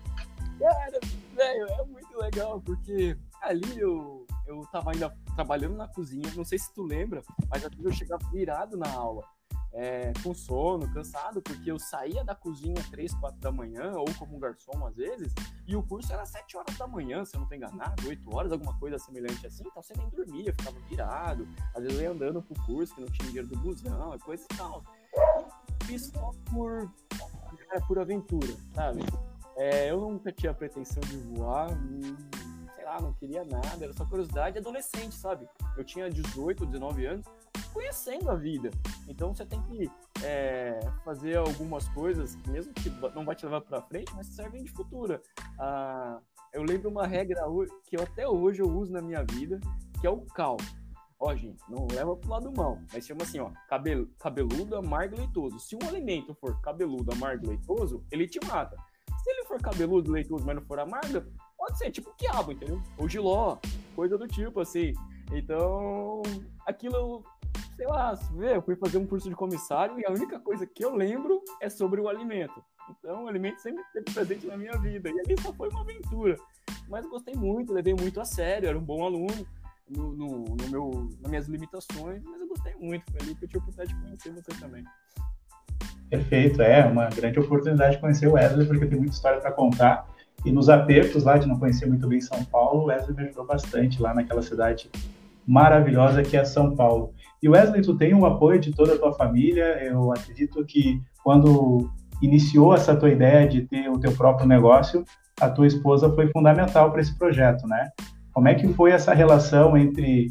Cara, 0.58 1.00
velho, 1.34 1.66
é 1.69 1.84
muito 1.84 2.19
legal, 2.19 2.61
porque 2.61 3.16
ali 3.40 3.78
eu, 3.78 4.26
eu 4.46 4.61
tava 4.70 4.93
ainda 4.93 5.11
trabalhando 5.40 5.76
na 5.76 5.88
cozinha, 5.88 6.31
não 6.37 6.44
sei 6.44 6.58
se 6.58 6.72
tu 6.75 6.82
lembra, 6.82 7.22
mas 7.48 7.64
às 7.64 7.70
vezes 7.70 7.84
eu 7.87 7.92
chegava 7.92 8.31
virado 8.31 8.76
na 8.76 8.90
aula 8.92 9.25
é, 9.72 10.12
com 10.22 10.34
sono, 10.34 10.92
cansado, 10.92 11.40
porque 11.40 11.70
eu 11.70 11.78
saía 11.78 12.22
da 12.22 12.34
cozinha 12.34 12.75
três, 12.90 13.14
quatro 13.14 13.40
da 13.40 13.50
manhã, 13.50 13.94
ou 13.94 14.04
como 14.19 14.38
garçom 14.38 14.87
às 14.87 14.94
vezes, 14.96 15.32
e 15.66 15.75
o 15.75 15.82
curso 15.82 16.12
era 16.12 16.26
sete 16.26 16.58
horas 16.58 16.76
da 16.76 16.87
manhã, 16.87 17.25
se 17.25 17.37
eu 17.37 17.40
não 17.40 17.48
tô 17.48 17.54
enganado, 17.54 18.06
oito 18.06 18.37
horas, 18.37 18.52
alguma 18.52 18.78
coisa 18.78 18.99
semelhante 18.99 19.47
assim, 19.47 19.64
então 19.66 19.82
você 19.82 19.94
nem 19.97 20.11
dormia, 20.11 20.52
ficava 20.52 20.78
virado, 20.80 21.49
às 21.75 21.82
vezes 21.82 21.99
eu 21.99 22.04
ia 22.04 22.11
andando 22.11 22.42
pro 22.42 22.62
curso, 22.66 22.94
que 22.94 23.00
não 23.00 23.09
tinha 23.09 23.28
dinheiro 23.28 23.49
do 23.49 23.56
busão, 23.61 24.18
coisa 24.18 24.44
e 24.44 24.56
tal. 24.56 24.85
E 25.80 25.85
fiz 25.87 26.06
só 26.09 26.32
por, 26.50 26.92
cara, 27.66 27.80
por 27.87 27.99
aventura, 27.99 28.54
sabe? 28.75 29.00
É, 29.56 29.90
eu 29.90 30.00
nunca 30.00 30.30
tinha 30.32 30.52
pretensão 30.52 31.02
de 31.02 31.16
voar, 31.16 31.70
sei 31.70 32.50
não 32.99 33.12
queria 33.12 33.44
nada, 33.44 33.85
era 33.85 33.92
só 33.92 34.06
curiosidade 34.06 34.59
adolescente, 34.59 35.14
sabe? 35.14 35.47
Eu 35.76 35.85
tinha 35.85 36.09
18, 36.09 36.64
19 36.64 37.06
anos, 37.06 37.26
conhecendo 37.73 38.30
a 38.30 38.35
vida. 38.35 38.70
Então 39.06 39.35
você 39.35 39.44
tem 39.44 39.61
que 39.62 39.90
é, 40.25 40.80
fazer 41.04 41.37
algumas 41.37 41.88
coisas, 41.90 42.37
mesmo 42.47 42.73
que 42.73 42.88
não 43.14 43.25
vai 43.25 43.35
te 43.37 43.44
levar 43.44 43.61
para 43.61 43.82
frente, 43.82 44.12
mas 44.14 44.26
servem 44.28 44.64
de 44.64 44.70
futuro. 44.70 45.20
Ah, 45.59 46.20
eu 46.52 46.62
lembro 46.62 46.90
uma 46.90 47.06
regra 47.06 47.42
que 47.88 47.97
eu, 47.97 48.02
até 48.02 48.26
hoje 48.26 48.61
eu 48.61 48.66
uso 48.66 48.92
na 48.92 49.00
minha 49.00 49.25
vida, 49.25 49.61
que 50.00 50.06
é 50.06 50.11
o 50.11 50.23
cal. 50.23 50.56
Ó, 51.23 51.35
gente, 51.35 51.62
não 51.68 51.87
leva 51.92 52.16
pro 52.16 52.30
lado 52.30 52.50
mal, 52.50 52.78
mas 52.92 53.06
chama 53.06 53.23
assim, 53.23 53.38
ó, 53.38 53.50
cabel, 53.68 54.09
cabeludo, 54.18 54.75
amargo, 54.75 55.16
leitoso. 55.16 55.59
Se 55.59 55.76
um 55.76 55.87
alimento 55.87 56.35
for 56.35 56.59
cabeludo, 56.62 57.12
amargo, 57.12 57.47
leitoso, 57.47 58.02
ele 58.11 58.26
te 58.26 58.40
mata. 58.47 58.75
Se 59.23 59.30
ele 59.30 59.44
for 59.44 59.61
cabeludo, 59.61 60.11
leitoso, 60.11 60.47
mas 60.47 60.56
não 60.56 60.62
for 60.62 60.78
amargo, 60.78 61.23
pode 61.61 61.76
ser 61.76 61.90
tipo 61.90 62.11
quiabo, 62.17 62.52
entendeu? 62.52 62.83
Ou 62.97 63.07
giló, 63.07 63.59
coisa 63.95 64.17
do 64.17 64.26
tipo, 64.26 64.61
assim. 64.61 64.95
Então, 65.31 66.23
aquilo 66.67 67.23
sei 67.76 67.87
lá, 67.87 68.19
eu 68.52 68.61
fui 68.61 68.76
fazer 68.76 68.99
um 68.99 69.07
curso 69.07 69.29
de 69.29 69.35
comissário 69.35 69.99
e 69.99 70.05
a 70.05 70.11
única 70.11 70.38
coisa 70.38 70.67
que 70.67 70.85
eu 70.85 70.95
lembro 70.95 71.43
é 71.62 71.69
sobre 71.71 72.00
o 72.00 72.09
alimento. 72.09 72.62
Então, 72.90 73.25
o 73.25 73.29
alimento 73.29 73.61
sempre 73.61 73.83
esteve 73.83 74.12
presente 74.12 74.47
na 74.47 74.57
minha 74.57 74.76
vida. 74.79 75.09
E 75.09 75.21
ali 75.21 75.40
só 75.40 75.52
foi 75.52 75.69
uma 75.71 75.81
aventura. 75.81 76.37
Mas 76.88 77.07
gostei 77.07 77.35
muito, 77.35 77.73
levei 77.73 77.95
muito 77.95 78.21
a 78.21 78.25
sério, 78.25 78.69
era 78.69 78.79
um 78.79 78.83
bom 78.83 79.05
aluno 79.05 79.47
no, 79.88 80.12
no, 80.12 80.45
no 80.45 80.69
meu, 80.69 81.09
nas 81.21 81.31
minhas 81.31 81.47
limitações, 81.47 82.23
mas 82.23 82.40
eu 82.40 82.49
gostei 82.49 82.75
muito. 82.75 83.05
Foi 83.11 83.21
ali 83.23 83.35
que 83.35 83.45
eu 83.45 83.49
tive 83.49 83.59
a 83.59 83.62
oportunidade 83.62 83.95
de 83.95 84.05
conhecer 84.05 84.31
você 84.33 84.61
também. 84.61 84.85
Perfeito, 86.11 86.61
é 86.61 86.85
uma 86.85 87.09
grande 87.09 87.38
oportunidade 87.38 87.95
de 87.95 88.00
conhecer 88.00 88.26
o 88.26 88.33
Wesley, 88.33 88.67
porque 88.67 88.87
tem 88.87 88.99
muita 88.99 89.14
história 89.14 89.40
para 89.40 89.52
contar. 89.52 90.07
E 90.44 90.50
nos 90.50 90.68
apertos 90.68 91.25
lá 91.25 91.37
de 91.37 91.47
não 91.47 91.59
conhecer 91.59 91.87
muito 91.87 92.06
bem 92.09 92.20
São 92.20 92.42
Paulo, 92.44 92.82
o 92.82 92.87
Wesley 92.87 93.16
me 93.16 93.25
ajudou 93.25 93.47
bastante 93.47 94.00
lá 94.00 94.14
naquela 94.14 94.42
cidade 94.42 94.90
maravilhosa 95.47 96.23
que 96.23 96.37
é 96.37 96.44
São 96.44 96.75
Paulo. 96.75 97.12
E 97.42 97.49
Wesley, 97.49 97.82
tu 97.82 97.97
tem 97.97 98.14
o 98.14 98.25
apoio 98.25 98.61
de 98.61 98.73
toda 98.73 98.94
a 98.94 98.99
tua 98.99 99.12
família. 99.12 99.82
Eu 99.82 100.12
acredito 100.12 100.64
que 100.64 101.00
quando 101.23 101.90
iniciou 102.23 102.75
essa 102.75 102.94
tua 102.94 103.11
ideia 103.11 103.49
de 103.49 103.62
ter 103.62 103.88
o 103.88 103.99
teu 103.99 104.12
próprio 104.12 104.47
negócio, 104.47 105.04
a 105.40 105.49
tua 105.49 105.66
esposa 105.66 106.11
foi 106.11 106.28
fundamental 106.28 106.90
para 106.90 107.00
esse 107.00 107.16
projeto, 107.18 107.66
né? 107.66 107.88
Como 108.32 108.47
é 108.49 108.54
que 108.54 108.68
foi 108.68 108.92
essa 108.92 109.12
relação 109.14 109.76
entre 109.76 110.28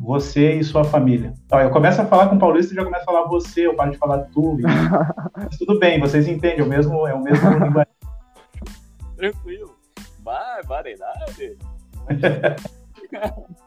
você 0.00 0.54
e 0.54 0.64
sua 0.64 0.84
família? 0.84 1.32
Então, 1.46 1.60
eu 1.60 1.70
começo 1.70 2.02
a 2.02 2.04
falar 2.04 2.28
com 2.28 2.36
o 2.36 2.38
Paulista 2.38 2.72
e 2.72 2.76
já 2.76 2.84
começo 2.84 3.02
a 3.02 3.06
falar 3.06 3.28
você, 3.28 3.66
eu 3.66 3.74
paro 3.74 3.92
de 3.92 3.98
falar 3.98 4.18
tu. 4.32 4.58
Mas 5.36 5.56
tudo 5.56 5.78
bem, 5.78 6.00
vocês 6.00 6.26
entendem, 6.26 6.60
é 6.60 6.62
o 6.62 6.68
mesmo, 6.68 7.06
é 7.06 7.14
o 7.14 7.22
mesmo 7.22 7.48
linguagem. 7.50 7.94
Tranquilo. 9.16 9.78
Barbaridade. 10.18 11.56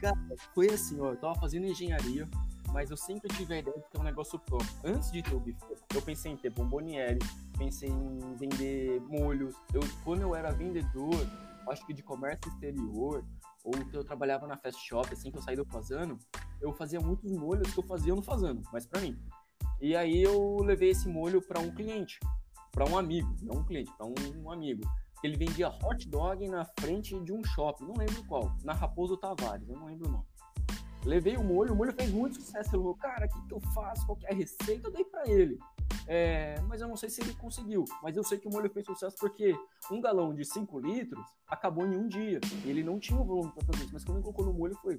Cara, 0.00 0.16
foi 0.54 0.70
assim, 0.70 1.00
ó, 1.00 1.10
eu 1.10 1.16
tava 1.16 1.34
fazendo 1.34 1.66
engenharia, 1.66 2.26
mas 2.72 2.90
eu 2.90 2.96
sempre 2.96 3.28
tive 3.36 3.54
a 3.54 3.58
ideia 3.58 3.76
de 3.76 3.84
ter 3.90 4.00
um 4.00 4.02
negócio 4.02 4.38
próprio. 4.38 4.70
Antes 4.84 5.12
de 5.12 5.22
ter 5.22 5.34
o 5.34 5.40
bife, 5.40 5.58
eu 5.94 6.02
pensei 6.02 6.32
em 6.32 6.36
ter 6.36 6.50
bomboniere, 6.50 7.18
pensei 7.58 7.88
em 7.88 8.34
vender 8.36 9.00
molhos. 9.02 9.54
Eu, 9.72 9.80
quando 10.04 10.22
eu 10.22 10.34
era 10.34 10.50
vendedor, 10.50 11.14
acho 11.68 11.84
que 11.86 11.92
de 11.92 12.02
comércio 12.02 12.50
exterior, 12.52 13.24
ou 13.64 13.72
que 13.72 13.96
eu 13.96 14.04
trabalhava 14.04 14.46
na 14.46 14.56
fast 14.56 14.80
shop, 14.86 15.12
assim 15.12 15.30
que 15.30 15.38
eu 15.38 15.42
saí 15.42 15.56
do 15.56 15.64
Fazano, 15.64 16.18
eu 16.60 16.72
fazia 16.72 17.00
muitos 17.00 17.32
molhos 17.32 17.72
que 17.72 17.78
eu 17.78 17.84
fazia 17.84 18.14
no 18.14 18.22
Fazano, 18.22 18.62
mas 18.72 18.86
para 18.86 19.00
mim. 19.00 19.18
E 19.80 19.96
aí 19.96 20.22
eu 20.22 20.58
levei 20.58 20.90
esse 20.90 21.08
molho 21.08 21.42
para 21.42 21.60
um 21.60 21.70
cliente, 21.70 22.18
para 22.74 22.84
um 22.90 22.98
amigo, 22.98 23.34
não 23.40 23.60
um 23.60 23.64
cliente, 23.64 23.90
para 23.96 24.04
um, 24.04 24.14
um, 24.42 24.50
amigo. 24.50 24.82
Ele 25.22 25.36
vendia 25.36 25.68
hot 25.68 26.06
dog 26.08 26.46
na 26.48 26.64
frente 26.80 27.18
de 27.20 27.32
um 27.32 27.42
shopping, 27.44 27.84
não 27.86 27.94
lembro 27.94 28.22
qual, 28.24 28.52
na 28.64 28.74
Raposo 28.74 29.16
Tavares, 29.16 29.66
eu 29.68 29.78
não 29.78 29.86
lembro 29.86 30.08
o 30.08 30.12
nome. 30.12 30.24
Levei 31.04 31.36
o 31.36 31.44
molho, 31.44 31.72
o 31.72 31.76
molho 31.76 31.92
fez 31.92 32.10
muito 32.10 32.36
sucesso. 32.36 32.70
Ele 32.70 32.82
falou, 32.82 32.94
cara, 32.94 33.26
o 33.26 33.28
que, 33.28 33.46
que 33.46 33.54
eu 33.54 33.60
faço? 33.72 34.06
Qual 34.06 34.18
é 34.24 34.32
a 34.32 34.34
receita? 34.34 34.88
Eu 34.88 34.92
dei 34.92 35.04
para 35.04 35.28
ele. 35.28 35.58
É, 36.06 36.58
mas 36.62 36.80
eu 36.80 36.88
não 36.88 36.96
sei 36.96 37.10
se 37.10 37.20
ele 37.20 37.34
conseguiu. 37.34 37.84
Mas 38.02 38.16
eu 38.16 38.24
sei 38.24 38.38
que 38.38 38.48
o 38.48 38.50
molho 38.50 38.70
fez 38.70 38.86
sucesso 38.86 39.14
porque 39.20 39.54
um 39.90 40.00
galão 40.00 40.34
de 40.34 40.46
5 40.46 40.78
litros 40.80 41.22
acabou 41.46 41.86
em 41.86 41.94
um 41.94 42.08
dia. 42.08 42.40
Ele 42.64 42.82
não 42.82 42.98
tinha 42.98 43.20
o 43.20 43.24
volume 43.24 43.52
para 43.52 43.66
fazer 43.66 43.84
isso. 43.84 43.92
Mas 43.92 44.02
quando 44.02 44.16
ele 44.16 44.24
colocou 44.24 44.46
no 44.46 44.54
molho, 44.54 44.74
foi. 44.76 44.98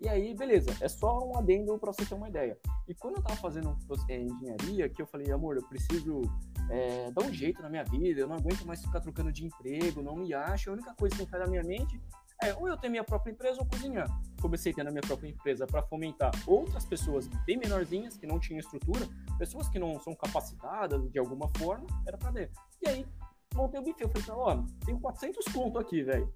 E 0.00 0.08
aí, 0.08 0.32
beleza, 0.32 0.70
é 0.80 0.88
só 0.88 1.18
um 1.26 1.36
adendo 1.36 1.76
para 1.76 1.92
você 1.92 2.06
ter 2.06 2.14
uma 2.14 2.28
ideia. 2.28 2.56
E 2.86 2.94
quando 2.94 3.16
eu 3.16 3.22
tava 3.22 3.36
fazendo 3.40 3.76
é, 4.08 4.20
engenharia, 4.20 4.88
que 4.88 5.02
eu 5.02 5.06
falei, 5.06 5.30
amor, 5.32 5.56
eu 5.56 5.62
preciso 5.68 6.22
é, 6.70 7.10
dar 7.10 7.24
um 7.24 7.32
jeito 7.32 7.60
na 7.60 7.68
minha 7.68 7.82
vida, 7.82 8.20
eu 8.20 8.28
não 8.28 8.36
aguento 8.36 8.64
mais 8.64 8.80
ficar 8.80 9.00
trocando 9.00 9.32
de 9.32 9.44
emprego, 9.44 10.00
não 10.00 10.14
me 10.14 10.32
acho. 10.32 10.70
A 10.70 10.74
única 10.74 10.94
coisa 10.94 11.16
que 11.16 11.28
sai 11.28 11.40
da 11.40 11.48
minha 11.48 11.64
mente 11.64 12.00
é 12.40 12.54
ou 12.54 12.68
eu 12.68 12.76
ter 12.76 12.88
minha 12.88 13.02
própria 13.02 13.32
empresa 13.32 13.60
ou 13.60 13.66
cozinhar. 13.66 14.08
Comecei 14.40 14.72
tendo 14.72 14.86
a 14.86 14.90
minha 14.92 15.02
própria 15.02 15.28
empresa 15.28 15.66
para 15.66 15.82
fomentar 15.82 16.30
outras 16.46 16.84
pessoas 16.84 17.26
bem 17.44 17.56
menorzinhas 17.56 18.16
que 18.16 18.26
não 18.26 18.38
tinham 18.38 18.60
estrutura, 18.60 19.04
pessoas 19.36 19.68
que 19.68 19.80
não 19.80 19.98
são 20.00 20.14
capacitadas 20.14 21.10
de 21.10 21.18
alguma 21.18 21.48
forma, 21.58 21.86
era 22.06 22.16
para 22.16 22.30
dentro. 22.30 22.54
E 22.80 22.88
aí 22.88 23.06
montei 23.52 23.80
o 23.80 23.82
buffet, 23.82 24.04
eu 24.04 24.08
falei, 24.10 24.30
ó, 24.30 24.64
tenho 24.86 25.00
400 25.00 25.44
conto 25.52 25.78
aqui, 25.80 26.04
velho. 26.04 26.32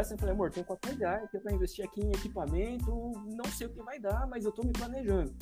Assim, 0.00 0.14
eu 0.14 0.18
falei, 0.18 0.34
amor, 0.34 0.50
tenho 0.50 0.66
400 0.66 0.98
reais 0.98 1.30
que 1.30 1.36
é 1.36 1.40
para 1.40 1.52
investir 1.52 1.84
aqui 1.84 2.00
em 2.00 2.10
equipamento, 2.10 3.12
não 3.26 3.44
sei 3.46 3.66
o 3.66 3.70
que 3.70 3.82
vai 3.82 3.98
dar, 3.98 4.26
mas 4.26 4.44
eu 4.44 4.52
tô 4.52 4.62
me 4.62 4.72
planejando. 4.72 5.34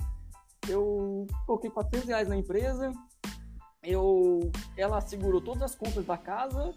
Eu 0.68 1.26
coloquei 1.46 1.70
400 1.70 2.08
reais 2.08 2.28
na 2.28 2.36
empresa, 2.36 2.92
eu, 3.82 4.50
ela 4.76 5.00
segurou 5.00 5.40
todas 5.40 5.62
as 5.62 5.74
contas 5.74 6.04
da 6.04 6.16
casa, 6.16 6.72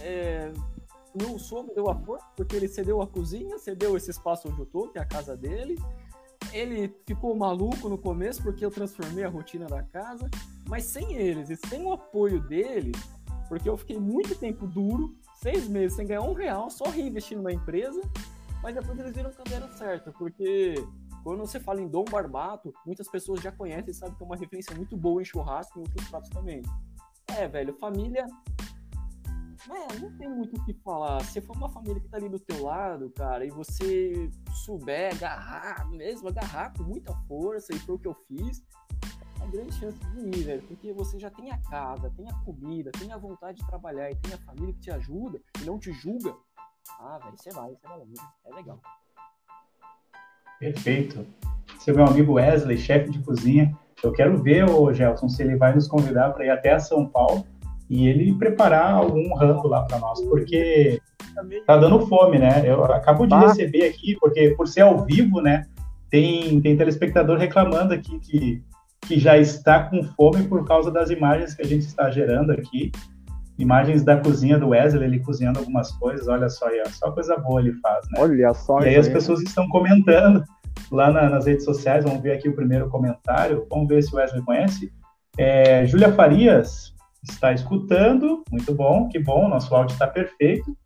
é, 0.00 0.52
meu 1.14 1.38
sogro 1.38 1.74
deu 1.74 1.88
a 1.90 1.94
força, 1.94 2.26
porque 2.36 2.54
ele 2.54 2.68
cedeu 2.68 3.00
a 3.00 3.06
cozinha, 3.06 3.58
cedeu 3.58 3.96
esse 3.96 4.10
espaço 4.10 4.48
onde 4.48 4.60
eu 4.60 4.66
tô, 4.66 4.88
que 4.88 4.98
é 4.98 5.00
a 5.02 5.06
casa 5.06 5.36
dele. 5.36 5.76
Ele 6.52 6.94
ficou 7.06 7.34
maluco 7.34 7.88
no 7.88 7.96
começo, 7.96 8.42
porque 8.42 8.64
eu 8.64 8.70
transformei 8.70 9.24
a 9.24 9.28
rotina 9.28 9.66
da 9.66 9.82
casa. 9.82 10.28
Mas 10.68 10.84
sem 10.84 11.14
eles 11.14 11.48
e 11.48 11.56
sem 11.56 11.84
o 11.84 11.92
apoio 11.92 12.40
deles, 12.40 12.96
porque 13.48 13.68
eu 13.68 13.76
fiquei 13.76 13.98
muito 13.98 14.34
tempo 14.34 14.66
duro, 14.66 15.14
seis 15.36 15.68
meses 15.68 15.96
sem 15.96 16.06
ganhar 16.06 16.22
um 16.22 16.32
real, 16.32 16.70
só 16.70 16.84
reinvestindo 16.84 17.42
na 17.42 17.52
empresa. 17.52 18.00
Mas 18.62 18.74
depois 18.74 18.98
eles 18.98 19.14
viram 19.14 19.30
que 19.30 19.42
deram 19.44 19.70
certo, 19.76 20.12
porque 20.12 20.74
quando 21.22 21.38
você 21.38 21.60
fala 21.60 21.80
em 21.80 21.88
Dom 21.88 22.04
Barbato, 22.04 22.72
muitas 22.84 23.08
pessoas 23.08 23.40
já 23.40 23.52
conhecem 23.52 23.90
e 23.90 23.94
sabem 23.94 24.14
que 24.14 24.22
é 24.22 24.26
uma 24.26 24.36
referência 24.36 24.74
muito 24.74 24.96
boa 24.96 25.20
em 25.20 25.24
churrasco 25.24 25.78
e 25.78 25.82
outros 25.82 26.08
pratos 26.08 26.30
também. 26.30 26.62
É, 27.28 27.46
velho, 27.46 27.74
família 27.74 28.26
é, 29.68 29.98
não 29.98 30.16
tem 30.16 30.28
muito 30.28 30.56
o 30.56 30.64
que 30.64 30.72
falar. 30.74 31.20
Se 31.24 31.40
for 31.40 31.56
uma 31.56 31.68
família 31.68 32.00
que 32.00 32.08
tá 32.08 32.16
ali 32.16 32.28
do 32.28 32.38
teu 32.38 32.62
lado, 32.62 33.10
cara, 33.10 33.44
e 33.44 33.50
você 33.50 34.30
souber 34.64 35.14
agarrar, 35.14 35.88
mesmo 35.90 36.28
agarrar 36.28 36.72
com 36.76 36.84
muita 36.84 37.12
força, 37.26 37.74
e 37.74 37.78
foi 37.80 37.96
o 37.96 37.98
que 37.98 38.06
eu 38.06 38.14
fiz, 38.28 38.62
é 39.46 39.50
grande 39.50 39.74
chance 39.74 39.98
de 39.98 40.20
ir, 40.20 40.44
velho. 40.44 40.62
Porque 40.62 40.92
você 40.92 41.18
já 41.18 41.30
tem 41.30 41.50
a 41.50 41.58
casa, 41.58 42.12
tem 42.16 42.28
a 42.28 42.34
comida, 42.44 42.90
tem 42.92 43.12
a 43.12 43.16
vontade 43.16 43.58
de 43.58 43.66
trabalhar 43.66 44.10
e 44.10 44.16
tem 44.16 44.34
a 44.34 44.38
família 44.38 44.74
que 44.74 44.80
te 44.80 44.90
ajuda 44.90 45.40
e 45.60 45.64
não 45.64 45.78
te 45.78 45.92
julga. 45.92 46.34
Ah, 47.00 47.18
velho, 47.22 47.36
você 47.36 47.50
vai, 47.50 47.70
você 47.70 47.86
vai 47.86 47.98
longe. 47.98 48.14
É 48.44 48.54
legal. 48.54 48.80
Perfeito. 50.58 51.26
Seu 51.78 51.94
meu 51.94 52.06
amigo 52.06 52.34
Wesley, 52.34 52.78
chefe 52.78 53.10
de 53.10 53.18
cozinha, 53.20 53.76
eu 54.02 54.12
quero 54.12 54.42
ver, 54.42 54.68
o 54.68 54.92
Gelson, 54.92 55.28
se 55.28 55.42
ele 55.42 55.56
vai 55.56 55.74
nos 55.74 55.86
convidar 55.86 56.30
para 56.32 56.44
ir 56.44 56.50
até 56.50 56.78
São 56.78 57.06
Paulo 57.06 57.46
e 57.88 58.08
ele 58.08 58.34
preparar 58.34 58.92
algum 58.92 59.34
rango 59.34 59.68
lá 59.68 59.82
para 59.82 59.98
nós, 59.98 60.20
porque 60.22 61.00
tá 61.66 61.76
dando 61.76 62.06
fome, 62.06 62.38
né? 62.38 62.62
Eu 62.64 62.84
acabo 62.84 63.26
de 63.26 63.34
receber 63.34 63.84
aqui, 63.84 64.16
porque 64.18 64.50
por 64.50 64.66
ser 64.66 64.82
ao 64.82 65.04
vivo, 65.04 65.40
né? 65.40 65.66
Tem, 66.10 66.60
tem 66.60 66.76
telespectador 66.76 67.38
reclamando 67.38 67.92
aqui 67.92 68.18
que, 68.20 68.62
que 69.06 69.18
já 69.18 69.38
está 69.38 69.84
com 69.84 70.02
fome 70.02 70.44
por 70.44 70.66
causa 70.66 70.90
das 70.90 71.10
imagens 71.10 71.54
que 71.54 71.62
a 71.62 71.66
gente 71.66 71.86
está 71.86 72.10
gerando 72.10 72.52
aqui. 72.52 72.90
Imagens 73.58 74.02
da 74.02 74.18
cozinha 74.18 74.58
do 74.58 74.68
Wesley, 74.68 75.04
ele 75.04 75.20
cozinhando 75.20 75.58
algumas 75.58 75.90
coisas, 75.92 76.28
olha 76.28 76.48
só, 76.50 76.68
aí, 76.68 76.82
só 76.90 77.10
coisa 77.10 77.36
boa 77.38 77.60
ele 77.60 77.72
faz, 77.74 78.06
né? 78.10 78.20
Olha 78.20 78.52
só. 78.52 78.80
E 78.80 78.88
aí 78.88 78.96
as 78.96 79.08
pessoas 79.08 79.40
estão 79.40 79.66
comentando 79.68 80.44
lá 80.90 81.10
na, 81.10 81.30
nas 81.30 81.46
redes 81.46 81.64
sociais, 81.64 82.04
vamos 82.04 82.22
ver 82.22 82.32
aqui 82.32 82.48
o 82.48 82.54
primeiro 82.54 82.90
comentário, 82.90 83.66
vamos 83.70 83.88
ver 83.88 84.02
se 84.02 84.14
o 84.14 84.18
Wesley 84.18 84.42
conhece. 84.42 84.92
É, 85.38 85.86
Júlia 85.86 86.12
Farias, 86.12 86.94
está 87.30 87.52
escutando, 87.52 88.42
muito 88.50 88.74
bom, 88.74 89.08
que 89.08 89.18
bom, 89.18 89.48
nosso 89.48 89.74
áudio 89.74 89.94
está 89.94 90.06
perfeito, 90.06 90.76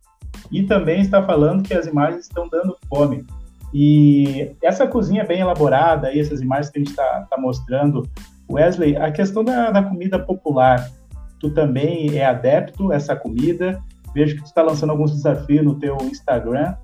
e 0.50 0.62
também 0.62 1.00
está 1.00 1.22
falando 1.22 1.62
que 1.62 1.74
as 1.74 1.86
imagens 1.86 2.22
estão 2.22 2.48
dando 2.48 2.76
fome. 2.88 3.24
E 3.72 4.54
essa 4.62 4.86
cozinha 4.86 5.24
bem 5.24 5.40
elaborada, 5.40 6.12
e 6.12 6.20
essas 6.20 6.40
imagens 6.40 6.70
que 6.70 6.78
a 6.78 6.80
gente 6.80 6.90
está 6.90 7.26
tá 7.30 7.38
mostrando, 7.38 8.08
Wesley, 8.50 8.96
a 8.96 9.12
questão 9.12 9.44
da, 9.44 9.70
da, 9.70 9.82
comida 9.82 10.18
popular, 10.18 10.90
tu 11.38 11.50
também 11.50 12.16
é 12.18 12.26
adepto 12.26 12.90
a 12.90 12.96
essa 12.96 13.14
comida, 13.14 13.80
vejo 14.12 14.34
que 14.34 14.42
tu 14.42 14.46
está 14.46 14.62
lançando 14.62 14.90
alguns 14.90 15.12
desafios 15.12 15.64
no 15.64 15.78
teu 15.78 15.96
Instagram 16.02 16.74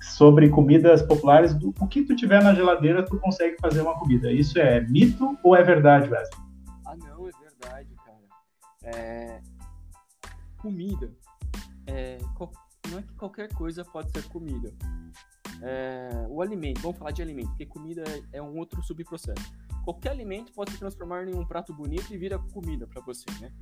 sobre 0.00 0.50
comidas 0.50 1.00
populares, 1.00 1.56
o 1.62 1.86
que 1.86 2.02
tu 2.02 2.14
tiver 2.14 2.42
na 2.42 2.54
geladeira, 2.54 3.02
tu 3.02 3.18
consegue 3.18 3.56
fazer 3.58 3.80
uma 3.80 3.98
comida. 3.98 4.30
Isso 4.30 4.58
é 4.58 4.80
mito 4.82 5.38
ou 5.42 5.56
é 5.56 5.62
verdade, 5.62 6.10
Wesley? 6.10 6.50
É, 8.82 9.40
comida. 10.58 11.10
É, 11.86 12.18
não 12.90 12.98
é 12.98 13.02
que 13.02 13.14
qualquer 13.14 13.52
coisa 13.54 13.84
pode 13.84 14.10
ser 14.10 14.24
comida. 14.28 14.72
É, 15.62 16.26
o 16.28 16.40
alimento, 16.40 16.80
vamos 16.80 16.98
falar 16.98 17.10
de 17.10 17.22
alimento, 17.22 17.48
porque 17.48 17.66
comida 17.66 18.04
é 18.32 18.40
um 18.40 18.56
outro 18.56 18.82
subprocesso. 18.82 19.52
Qualquer 19.84 20.10
alimento 20.10 20.52
pode 20.52 20.72
se 20.72 20.78
transformar 20.78 21.26
em 21.26 21.34
um 21.34 21.44
prato 21.44 21.72
bonito 21.72 22.12
e 22.12 22.18
vira 22.18 22.38
comida 22.52 22.86
para 22.86 23.02
você, 23.02 23.26
né? 23.40 23.52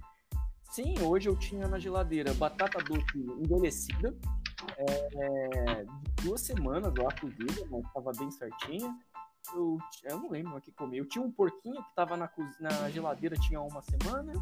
Sim, 0.70 0.94
hoje 1.00 1.28
eu 1.28 1.36
tinha 1.36 1.66
na 1.66 1.78
geladeira 1.78 2.32
batata 2.34 2.78
doce 2.84 3.18
envelhecida, 3.42 4.14
é, 4.76 5.84
duas 6.22 6.40
semanas 6.42 6.92
lá 6.94 7.10
cozida, 7.18 7.66
mas 7.70 7.84
estava 7.86 8.12
bem 8.18 8.30
certinha. 8.30 8.94
Eu, 9.54 9.78
eu 10.04 10.18
não 10.18 10.30
lembro 10.30 10.56
o 10.56 10.60
que 10.60 10.70
comer. 10.72 10.98
Eu 10.98 11.08
tinha 11.08 11.24
um 11.24 11.30
porquinho 11.30 11.82
que 11.82 11.88
estava 11.88 12.16
na, 12.16 12.30
na 12.60 12.90
geladeira 12.90 13.34
tinha 13.36 13.60
uma 13.60 13.80
semana 13.80 14.32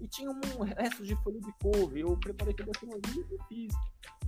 e 0.00 0.08
tinha 0.08 0.30
um 0.30 0.62
resto 0.64 1.04
de 1.04 1.14
folha 1.16 1.40
de 1.40 1.52
couve. 1.62 2.00
Eu 2.00 2.16
preparei 2.18 2.54
tudo 2.54 2.70
aquilo 2.74 2.92
ali 2.92 3.20
e 3.20 3.48
fiz. 3.48 3.74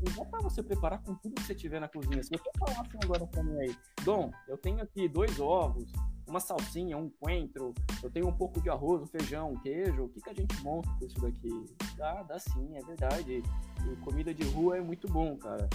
E 0.01 0.11
dá 0.17 0.25
pra 0.25 0.41
você 0.41 0.63
preparar 0.63 1.03
com 1.03 1.15
tudo 1.15 1.35
que 1.37 1.43
você 1.43 1.55
tiver 1.55 1.81
na 1.81 1.89
cozinha. 1.89 2.23
Se 2.23 2.31
você 2.31 2.51
falar 2.59 2.81
assim 2.81 2.99
agora 3.03 3.27
pra 3.27 3.43
mim 3.43 3.59
aí, 3.59 3.77
Dom, 4.05 4.31
eu 4.49 4.59
tenho 4.59 4.83
aqui 4.83 5.09
dois 5.09 5.39
ovos, 5.41 5.91
uma 6.27 6.41
salsinha, 6.41 6.97
um 6.97 7.09
coentro, 7.09 7.73
eu 8.03 8.11
tenho 8.11 8.29
um 8.29 8.33
pouco 8.33 8.61
de 8.61 8.69
arroz, 8.69 9.03
um 9.03 9.07
feijão, 9.07 9.53
um 9.53 9.61
queijo, 9.61 10.05
o 10.05 10.09
que, 10.09 10.21
que 10.21 10.31
a 10.31 10.35
gente 10.35 10.61
monta 10.63 10.91
com 10.99 11.07
isso 11.07 11.21
daqui? 11.21 11.65
Dá, 11.97 12.23
dá 12.23 12.39
sim, 12.39 12.77
é 12.77 12.83
verdade. 12.83 13.43
E 13.87 13.97
comida 13.97 14.35
de 14.35 14.45
rua 14.51 14.77
é 14.77 14.81
muito 14.81 15.09
bom, 15.09 15.37
cara. 15.37 15.69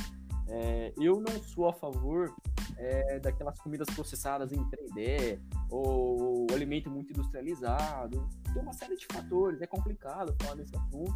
É, 0.49 0.93
eu 0.97 1.19
não 1.19 1.41
sou 1.43 1.67
a 1.67 1.73
favor 1.73 2.33
é, 2.77 3.19
daquelas 3.19 3.59
comidas 3.59 3.87
processadas 3.93 4.51
em 4.51 4.63
3D 4.63 5.39
ou 5.69 6.47
alimento 6.51 6.89
muito 6.89 7.11
industrializado. 7.11 8.27
Tem 8.53 8.61
uma 8.61 8.73
série 8.73 8.95
de 8.95 9.05
fatores, 9.11 9.61
é 9.61 9.67
complicado 9.67 10.35
falar 10.41 10.55
desse 10.55 10.75
assunto, 10.75 11.13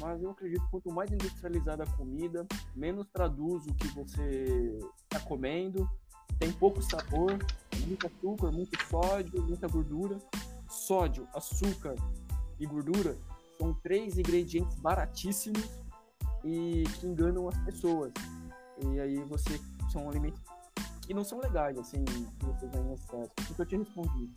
mas 0.00 0.22
eu 0.22 0.30
acredito 0.30 0.62
que 0.62 0.70
quanto 0.70 0.92
mais 0.92 1.10
industrializada 1.12 1.84
a 1.84 1.90
comida, 1.96 2.46
menos 2.74 3.06
traduz 3.12 3.66
o 3.66 3.74
que 3.74 3.88
você 3.88 4.78
está 5.04 5.20
comendo, 5.20 5.88
tem 6.38 6.52
pouco 6.52 6.82
sabor, 6.82 7.38
muito 7.86 8.06
açúcar, 8.06 8.50
muito 8.50 8.76
sódio, 8.88 9.42
muita 9.42 9.68
gordura. 9.68 10.18
Sódio, 10.68 11.28
açúcar, 11.32 11.94
e 12.58 12.66
gordura 12.66 13.16
são 13.58 13.74
três 13.74 14.18
ingredientes 14.18 14.78
baratíssimos 14.78 15.62
e 16.44 16.84
que 16.98 17.06
enganam 17.06 17.48
as 17.48 17.58
pessoas. 17.64 18.12
E 18.84 19.00
aí 19.00 19.16
você 19.24 19.58
são 19.90 20.08
alimentos 20.08 20.40
que 21.06 21.14
não 21.14 21.24
são 21.24 21.40
legais, 21.40 21.78
assim, 21.78 22.04
que 22.04 22.44
você 22.44 22.66
ganha. 22.66 22.94
Por 23.08 23.28
isso 23.40 23.54
que 23.54 23.62
eu 23.62 23.66
te 23.66 23.76
respondi. 23.76 24.28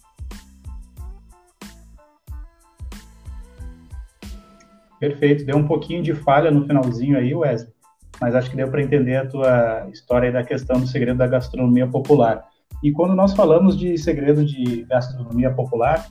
Perfeito. 5.00 5.46
Deu 5.46 5.58
um 5.58 5.66
pouquinho 5.66 6.04
de 6.04 6.14
falha 6.14 6.52
no 6.52 6.66
finalzinho 6.68 7.18
aí, 7.18 7.34
Wesley, 7.34 7.74
mas 8.20 8.36
acho 8.36 8.50
que 8.50 8.58
deu 8.58 8.70
para 8.70 8.84
entender 8.84 9.16
a 9.16 9.26
tua 9.26 9.90
história 9.92 10.32
da 10.32 10.44
questão 10.44 10.80
do 10.80 10.88
segredo 10.88 11.18
da 11.18 11.28
gastronomia 11.28 11.88
popular. 11.88 12.46
E 12.84 12.92
quando 12.92 13.16
nós 13.16 13.34
falamos 13.34 13.78
de 13.78 13.98
segredo 13.98 14.46
de 14.46 14.84
gastronomia 14.84 15.52
popular, 15.52 16.08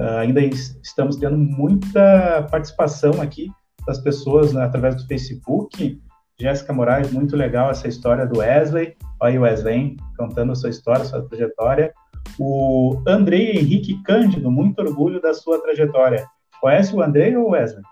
uh, 0.00 0.18
ainda 0.18 0.40
estamos 0.42 1.16
tendo 1.16 1.36
muita 1.36 2.46
participação 2.50 3.20
aqui 3.20 3.50
das 3.86 3.98
pessoas 3.98 4.52
né, 4.52 4.64
através 4.64 4.96
do 4.96 5.06
Facebook. 5.06 6.00
Jéssica 6.40 6.72
Moraes, 6.72 7.12
muito 7.12 7.36
legal 7.36 7.70
essa 7.70 7.86
história 7.86 8.26
do 8.26 8.40
Wesley. 8.40 8.96
Olha 9.20 9.32
aí 9.32 9.38
o 9.38 9.42
Wesley 9.42 9.96
contando 10.16 10.52
a 10.52 10.54
sua 10.54 10.70
história, 10.70 11.04
sua 11.04 11.22
trajetória. 11.28 11.94
O 12.38 13.00
Andrei 13.06 13.52
Henrique 13.52 14.02
Cândido, 14.02 14.50
muito 14.50 14.80
orgulho 14.80 15.20
da 15.20 15.32
sua 15.32 15.60
trajetória. 15.62 16.26
Conhece 16.60 16.94
o 16.94 17.02
Andrei 17.02 17.36
ou 17.36 17.48
o 17.48 17.50
Wesley? 17.50 17.84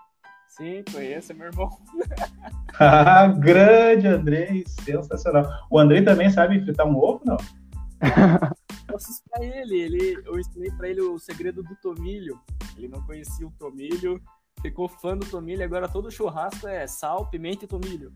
Sim, 0.49 0.83
conheço, 0.91 1.31
é 1.31 1.35
meu 1.35 1.47
irmão. 1.47 1.69
ah, 2.79 3.27
grande 3.27 4.07
Andrei, 4.07 4.63
sensacional. 4.67 5.49
O 5.71 5.79
Andrei 5.79 6.03
também 6.03 6.29
sabe 6.29 6.61
fritar 6.61 6.85
um 6.85 6.97
ovo, 6.97 7.21
não? 7.25 7.37
Eu 8.89 8.97
assisti 8.97 9.23
pra 9.27 9.43
ele, 9.43 9.75
ele, 9.75 10.21
eu 10.23 10.39
ensinei 10.39 10.69
pra 10.71 10.87
ele 10.87 11.01
o 11.01 11.17
segredo 11.17 11.63
do 11.63 11.75
tomilho. 11.77 12.39
Ele 12.77 12.87
não 12.87 13.01
conhecia 13.03 13.47
o 13.47 13.51
tomilho, 13.57 14.21
ficou 14.63 14.87
fã 14.87 15.17
do 15.17 15.25
tomilho, 15.25 15.63
agora 15.63 15.89
todo 15.89 16.09
churrasco 16.09 16.67
é 16.67 16.87
sal, 16.87 17.27
pimenta 17.27 17.65
e 17.65 17.67
tomilho. 17.67 18.13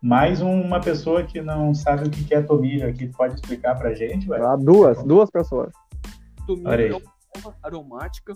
Mais 0.00 0.40
uma 0.40 0.80
pessoa 0.80 1.24
que 1.24 1.42
não 1.42 1.74
sabe 1.74 2.06
o 2.06 2.10
que 2.10 2.32
é 2.32 2.40
tomilho 2.40 2.88
aqui, 2.88 3.08
pode 3.08 3.34
explicar 3.34 3.76
pra 3.76 3.94
gente, 3.94 4.26
velho? 4.28 4.46
Ah, 4.46 4.56
duas, 4.56 5.02
duas 5.02 5.28
pessoas. 5.30 5.72
Tomilho 6.46 6.96
é 6.96 7.38
uma 7.38 7.56
aromática 7.62 8.32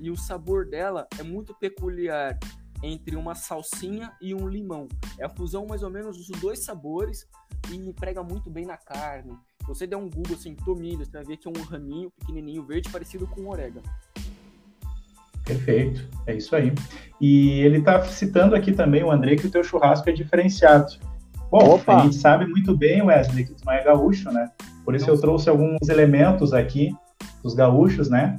e 0.00 0.10
o 0.10 0.16
sabor 0.16 0.66
dela 0.66 1.06
é 1.18 1.22
muito 1.22 1.54
peculiar 1.54 2.38
entre 2.82 3.16
uma 3.16 3.34
salsinha 3.34 4.12
e 4.20 4.34
um 4.34 4.48
limão. 4.48 4.88
É 5.18 5.24
a 5.24 5.28
fusão 5.28 5.66
mais 5.66 5.82
ou 5.82 5.90
menos 5.90 6.16
dos 6.16 6.40
dois 6.40 6.64
sabores 6.64 7.26
e 7.70 7.76
emprega 7.76 8.22
muito 8.22 8.50
bem 8.50 8.64
na 8.64 8.76
carne. 8.76 9.36
Se 9.62 9.68
você 9.68 9.86
der 9.86 9.96
um 9.96 10.08
Google 10.08 10.36
assim, 10.36 10.54
tomilho, 10.54 11.04
você 11.04 11.10
vai 11.10 11.24
ver 11.24 11.36
que 11.36 11.48
é 11.48 11.50
um 11.50 11.62
raminho 11.62 12.10
pequenininho 12.12 12.64
verde 12.64 12.90
parecido 12.90 13.26
com 13.26 13.42
um 13.42 13.48
orégano. 13.50 13.86
Perfeito, 15.48 16.06
é 16.26 16.34
isso 16.34 16.54
aí. 16.54 16.74
E 17.18 17.62
ele 17.62 17.78
está 17.78 18.04
citando 18.04 18.54
aqui 18.54 18.70
também, 18.70 19.02
o 19.02 19.10
André, 19.10 19.34
que 19.34 19.46
o 19.46 19.50
teu 19.50 19.64
churrasco 19.64 20.08
é 20.10 20.12
diferenciado. 20.12 20.92
Bom, 21.50 21.76
Opa. 21.76 21.96
a 21.96 22.02
gente 22.02 22.16
sabe 22.16 22.46
muito 22.46 22.76
bem, 22.76 23.00
Wesley, 23.00 23.46
que 23.46 23.54
tu 23.54 23.64
não 23.64 23.72
é 23.72 23.82
gaúcho, 23.82 24.30
né? 24.30 24.50
Por 24.84 24.94
isso 24.94 25.06
não. 25.06 25.14
eu 25.14 25.20
trouxe 25.20 25.48
alguns 25.48 25.88
elementos 25.88 26.52
aqui 26.52 26.94
dos 27.42 27.54
gaúchos, 27.54 28.10
né? 28.10 28.36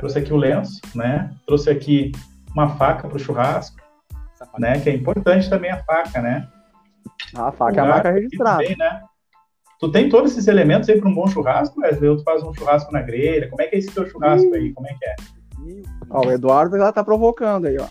Trouxe 0.00 0.18
aqui 0.18 0.32
o 0.32 0.36
lenço, 0.36 0.80
né? 0.92 1.30
Trouxe 1.46 1.70
aqui 1.70 2.10
uma 2.52 2.70
faca 2.70 3.06
para 3.06 3.16
o 3.16 3.20
churrasco, 3.20 3.76
né? 4.58 4.80
Que 4.80 4.90
é 4.90 4.94
importante 4.94 5.48
também 5.48 5.70
a 5.70 5.84
faca, 5.84 6.20
né? 6.20 6.48
A 7.36 7.52
faca 7.52 7.80
é 7.80 7.84
a 7.84 7.86
marca 7.86 8.10
registrada. 8.10 8.58
Bem, 8.58 8.76
né? 8.76 9.02
Tu 9.78 9.90
tem 9.92 10.08
todos 10.08 10.32
esses 10.32 10.48
elementos 10.48 10.88
aí 10.88 11.00
para 11.00 11.08
um 11.08 11.14
bom 11.14 11.28
churrasco, 11.28 11.80
Wesley? 11.80 12.10
Ou 12.10 12.16
tu 12.16 12.24
faz 12.24 12.42
um 12.42 12.52
churrasco 12.52 12.92
na 12.92 13.02
grelha? 13.02 13.48
Como 13.48 13.62
é 13.62 13.66
que 13.66 13.76
é 13.76 13.78
esse 13.78 13.92
teu 13.92 14.04
churrasco 14.08 14.52
aí? 14.52 14.72
Como 14.72 14.88
é 14.88 14.94
que 14.94 15.04
é? 15.06 15.14
Ó, 16.08 16.26
o 16.26 16.30
Eduardo 16.30 16.76
já 16.76 16.92
tá 16.92 17.04
provocando 17.04 17.66
aí, 17.66 17.76
ó. 17.78 17.88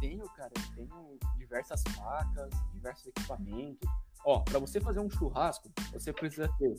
Tenho, 0.00 0.24
cara, 0.30 0.52
tenho 0.74 1.18
diversas 1.38 1.82
facas, 1.96 2.50
diversos 2.74 3.06
equipamentos. 3.06 3.88
Ó, 4.24 4.40
para 4.40 4.58
você 4.58 4.80
fazer 4.80 5.00
um 5.00 5.08
churrasco, 5.08 5.70
você 5.92 6.12
precisa 6.12 6.48
ter 6.58 6.74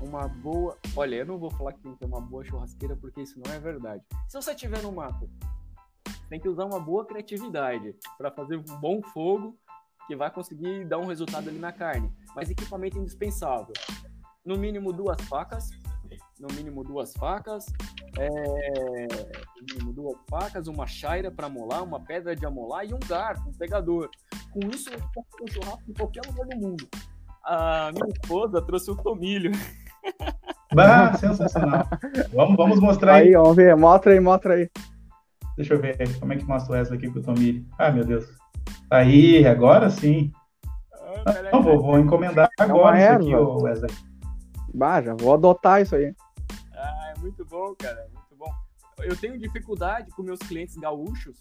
uma 0.00 0.26
boa. 0.26 0.76
Olha, 0.96 1.16
eu 1.16 1.26
não 1.26 1.38
vou 1.38 1.50
falar 1.50 1.72
que 1.72 1.80
tem 1.80 1.92
que 1.92 1.98
ter 1.98 2.06
uma 2.06 2.20
boa 2.20 2.44
churrasqueira, 2.44 2.96
porque 2.96 3.22
isso 3.22 3.38
não 3.44 3.52
é 3.52 3.58
verdade. 3.58 4.02
Se 4.28 4.36
você 4.36 4.54
tiver 4.54 4.82
no 4.82 4.90
mato, 4.90 5.28
tem 6.28 6.40
que 6.40 6.48
usar 6.48 6.64
uma 6.64 6.80
boa 6.80 7.04
criatividade 7.04 7.94
para 8.16 8.30
fazer 8.30 8.56
um 8.56 8.80
bom 8.80 9.02
fogo 9.12 9.56
que 10.06 10.16
vai 10.16 10.30
conseguir 10.30 10.84
dar 10.86 10.98
um 10.98 11.06
resultado 11.06 11.48
ali 11.48 11.58
na 11.58 11.72
carne. 11.72 12.10
Mas 12.34 12.50
equipamento 12.50 12.98
indispensável. 12.98 13.74
No 14.44 14.56
mínimo 14.56 14.92
duas 14.92 15.20
facas. 15.22 15.70
No 16.42 16.48
mínimo 16.56 16.82
duas 16.82 17.12
facas. 17.12 17.66
É... 18.18 18.28
No 18.28 19.74
mínimo 19.74 19.92
duas 19.92 20.16
facas, 20.28 20.66
uma 20.66 20.88
chaira 20.88 21.30
para 21.30 21.48
molar, 21.48 21.84
uma 21.84 22.00
pedra 22.00 22.34
de 22.34 22.44
amolar 22.44 22.84
e 22.84 22.92
um 22.92 22.98
garfo, 22.98 23.48
um 23.48 23.52
pegador. 23.52 24.10
Com 24.50 24.58
isso, 24.68 24.90
eu 24.90 24.98
posso 25.14 25.28
fazer 25.30 25.44
um 25.44 25.46
churrasco 25.52 25.88
em 25.88 25.94
qualquer 25.94 26.22
lugar 26.26 26.46
do 26.48 26.56
mundo. 26.56 26.88
A 27.44 27.92
minha 27.94 28.08
esposa 28.08 28.60
trouxe 28.60 28.90
o 28.90 28.96
tomilho. 28.96 29.52
Bah, 30.74 31.12
sensacional. 31.18 31.86
Vamos, 32.32 32.56
vamos 32.56 32.80
mostrar 32.80 33.16
aí. 33.16 33.28
Aí, 33.28 33.32
vamos 33.34 33.54
ver. 33.54 33.76
Mostra 33.76 34.12
aí, 34.12 34.20
mostra 34.20 34.54
aí. 34.54 34.70
Deixa 35.54 35.74
eu 35.74 35.80
ver 35.82 35.98
como 36.18 36.32
é 36.32 36.36
que 36.38 36.44
mostra 36.46 36.72
o 36.72 36.74
Wesley 36.78 36.98
aqui 36.98 37.10
com 37.10 37.18
o 37.18 37.22
tomilho. 37.22 37.62
Ah, 37.78 37.90
meu 37.92 38.06
Deus. 38.06 38.24
Aí, 38.90 39.46
agora 39.46 39.90
sim. 39.90 40.32
Ah, 41.26 41.50
não, 41.52 41.62
vou, 41.62 41.78
vou 41.78 41.98
encomendar 41.98 42.48
agora 42.58 42.98
é 42.98 43.04
isso 43.04 43.16
aqui, 43.16 43.34
Wesley. 43.34 43.90
Bah, 44.72 45.02
já 45.02 45.14
vou 45.14 45.34
adotar 45.34 45.82
isso 45.82 45.94
aí. 45.94 46.14
Muito 47.22 47.44
bom, 47.44 47.74
cara. 47.78 48.08
Muito 48.12 48.34
bom. 48.36 48.52
Eu 48.98 49.16
tenho 49.16 49.38
dificuldade 49.38 50.10
com 50.10 50.22
meus 50.22 50.40
clientes 50.40 50.76
gaúchos 50.76 51.40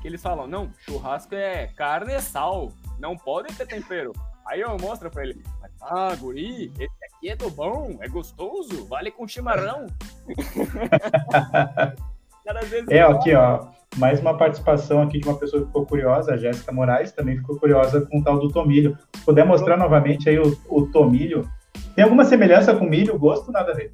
que 0.00 0.06
eles 0.06 0.22
falam, 0.22 0.46
não, 0.46 0.70
churrasco 0.78 1.34
é 1.34 1.66
carne 1.68 2.14
e 2.14 2.20
sal. 2.20 2.72
Não 3.00 3.16
pode 3.16 3.52
ter 3.54 3.66
tempero. 3.66 4.12
Aí 4.46 4.60
eu 4.60 4.76
mostro 4.78 5.10
pra 5.10 5.24
ele, 5.24 5.42
ah, 5.82 6.14
guri, 6.16 6.72
esse 6.78 7.04
aqui 7.04 7.28
é 7.28 7.36
do 7.36 7.50
bom, 7.50 7.98
é 8.00 8.08
gostoso, 8.08 8.86
vale 8.86 9.10
com 9.10 9.28
chimarrão. 9.28 9.86
é, 12.88 13.02
aqui, 13.02 13.34
ó, 13.34 13.66
mais 13.96 14.20
uma 14.20 14.38
participação 14.38 15.02
aqui 15.02 15.18
de 15.18 15.28
uma 15.28 15.38
pessoa 15.38 15.62
que 15.62 15.66
ficou 15.66 15.84
curiosa, 15.84 16.32
a 16.32 16.38
Jéssica 16.38 16.72
Moraes, 16.72 17.12
também 17.12 17.36
ficou 17.36 17.58
curiosa 17.58 18.06
com 18.06 18.20
o 18.20 18.24
tal 18.24 18.38
do 18.38 18.50
tomilho. 18.50 18.96
Se 19.16 19.22
puder 19.22 19.44
mostrar 19.44 19.76
novamente 19.76 20.30
aí 20.30 20.38
o, 20.38 20.58
o 20.68 20.90
tomilho. 20.90 21.46
Tem 21.94 22.04
alguma 22.04 22.24
semelhança 22.24 22.74
com 22.74 22.86
milho, 22.86 23.18
gosto? 23.18 23.52
Nada 23.52 23.72
a 23.72 23.74
ver. 23.74 23.92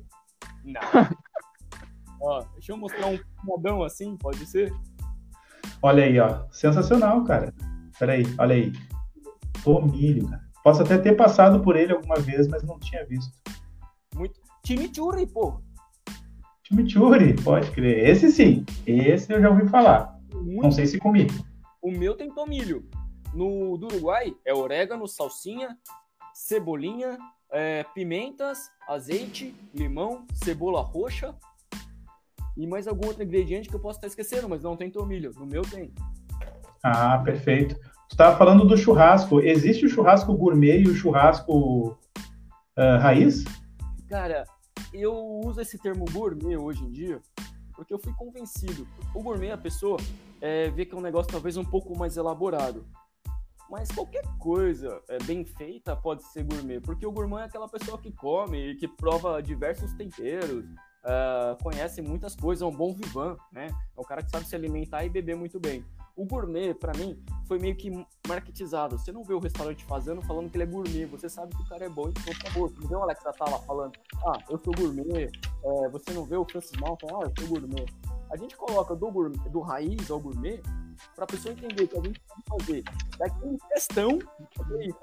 Não. 0.65 0.81
ó, 2.21 2.45
deixa 2.55 2.73
eu 2.73 2.77
mostrar 2.77 3.09
um 3.09 3.19
modão 3.45 3.83
assim, 3.83 4.17
pode 4.17 4.45
ser? 4.47 4.73
Olha 5.83 6.05
aí, 6.05 6.19
ó. 6.19 6.47
Sensacional, 6.51 7.23
cara. 7.25 7.55
Peraí, 7.99 8.25
olha 8.39 8.55
aí. 8.55 8.73
Tomilho, 9.63 10.29
cara. 10.29 10.45
Posso 10.63 10.83
até 10.83 10.97
ter 10.97 11.15
passado 11.15 11.61
por 11.61 11.77
ele 11.77 11.93
alguma 11.93 12.17
vez, 12.17 12.49
mas 12.49 12.63
não 12.63 12.79
tinha 12.79 13.05
visto. 13.05 13.33
Muito. 14.15 14.41
Chimichurri, 14.67 15.27
pô. 15.27 15.61
Chimichurri, 16.63 17.35
pode 17.43 17.71
crer. 17.73 18.09
Esse 18.09 18.33
sim. 18.33 18.65
Esse 18.87 19.33
eu 19.33 19.43
já 19.43 19.51
ouvi 19.51 19.69
falar. 19.69 20.19
Muito. 20.33 20.63
Não 20.63 20.71
sei 20.71 20.87
se 20.87 20.99
comi. 20.99 21.27
O 21.83 21.91
meu 21.91 22.17
tem 22.17 22.31
tomilho. 22.31 22.89
No 23.35 23.77
do 23.77 23.89
Uruguai 23.89 24.35
é 24.45 24.55
orégano, 24.55 25.07
salsinha, 25.07 25.77
cebolinha, 26.33 27.19
é, 27.51 27.85
pimentas, 27.95 28.71
azeite, 28.89 29.55
limão, 29.75 30.27
cebola 30.35 30.83
roxa 30.83 31.35
e 32.57 32.67
mais 32.67 32.87
algum 32.87 33.07
outro 33.07 33.23
ingrediente 33.23 33.69
que 33.69 33.75
eu 33.75 33.81
posso 33.81 33.99
estar 33.99 34.07
esquecendo, 34.07 34.49
mas 34.49 34.63
não 34.63 34.77
tem 34.77 34.91
tomilho. 34.91 35.33
No 35.37 35.47
meu 35.47 35.63
tem. 35.63 35.93
Ah, 36.83 37.19
perfeito. 37.19 37.75
Tu 38.09 38.13
estava 38.13 38.37
falando 38.37 38.67
do 38.67 38.77
churrasco. 38.77 39.41
Existe 39.41 39.87
o 39.87 39.89
churrasco 39.89 40.35
gourmet 40.35 40.81
e 40.81 40.89
o 40.89 40.95
churrasco 40.95 41.99
uh, 42.79 42.99
raiz? 43.01 43.45
Cara, 44.09 44.45
eu 44.93 45.15
uso 45.45 45.61
esse 45.61 45.79
termo 45.79 46.05
gourmet 46.13 46.57
hoje 46.57 46.85
em 46.85 46.91
dia 46.91 47.21
porque 47.75 47.93
eu 47.93 47.99
fui 47.99 48.13
convencido. 48.13 48.87
O 49.15 49.23
gourmet, 49.23 49.51
a 49.51 49.59
pessoa 49.59 49.99
é, 50.41 50.71
vê 50.71 50.85
que 50.85 50.95
é 50.95 50.99
um 50.99 51.03
negócio 51.03 51.31
talvez 51.31 51.57
um 51.57 51.65
pouco 51.65 51.97
mais 51.99 52.17
elaborado. 52.17 52.87
Mas 53.77 53.91
qualquer 53.91 54.23
coisa 54.39 55.03
é, 55.09 55.19
bem 55.25 55.45
feita 55.45 55.97
pode 55.97 56.23
ser 56.23 56.45
gourmet, 56.45 56.79
porque 56.79 57.05
o 57.05 57.11
gourmet 57.11 57.41
é 57.41 57.45
aquela 57.47 57.69
pessoa 57.69 57.99
que 57.99 58.13
come 58.13 58.71
e 58.71 58.77
que 58.77 58.87
prova 58.87 59.43
diversos 59.43 59.93
temperos, 59.95 60.65
uh, 60.65 61.61
conhece 61.61 62.01
muitas 62.01 62.37
coisas, 62.37 62.63
é 62.63 62.67
um 62.67 62.71
bom 62.71 62.95
vivan, 62.95 63.37
né? 63.51 63.67
É 63.67 64.01
um 64.01 64.05
cara 64.05 64.23
que 64.23 64.31
sabe 64.31 64.47
se 64.47 64.55
alimentar 64.55 65.05
e 65.05 65.09
beber 65.09 65.35
muito 65.35 65.59
bem. 65.59 65.85
O 66.15 66.25
gourmet, 66.25 66.73
para 66.73 66.97
mim, 66.97 67.21
foi 67.49 67.59
meio 67.59 67.75
que 67.75 67.91
marketizado. 68.29 68.97
Você 68.97 69.11
não 69.11 69.25
vê 69.25 69.35
o 69.35 69.41
restaurante 69.41 69.85
fazendo 69.87 70.23
falando 70.23 70.49
que 70.49 70.57
ele 70.57 70.63
é 70.63 70.67
gourmet. 70.67 71.07
Você 71.07 71.29
sabe 71.29 71.57
que 71.57 71.63
o 71.63 71.69
cara 71.69 71.85
é 71.85 71.89
bom 71.89 72.09
e 72.09 72.13
por 72.13 72.35
favor. 72.37 72.73
Não 72.81 72.89
vê 72.89 72.95
o 72.95 73.03
Alex 73.03 73.27
Atala 73.27 73.59
falando, 73.59 73.99
ah, 74.25 74.39
eu 74.49 74.61
sou 74.65 74.73
gourmet. 74.73 75.33
É, 75.65 75.89
você 75.89 76.13
não 76.13 76.25
vê 76.25 76.37
o 76.37 76.45
Francis 76.45 76.79
Mal 76.79 76.97
falando, 77.01 77.25
ah, 77.25 77.27
eu 77.27 77.33
sou 77.45 77.49
gourmet. 77.49 77.87
A 78.31 78.37
gente 78.37 78.57
coloca 78.57 78.95
do, 78.95 79.11
gourmet, 79.11 79.49
do 79.49 79.59
raiz 79.59 80.09
ao 80.13 80.21
gourmet 80.21 80.63
para 81.15 81.25
a 81.25 81.27
pessoa 81.27 81.53
entender 81.53 81.87
que 81.87 81.99
a 81.99 82.03
gente 82.03 82.21
pode 82.21 82.65
fazer 82.65 82.85
daquele 83.19 83.59
questão, 83.73 84.19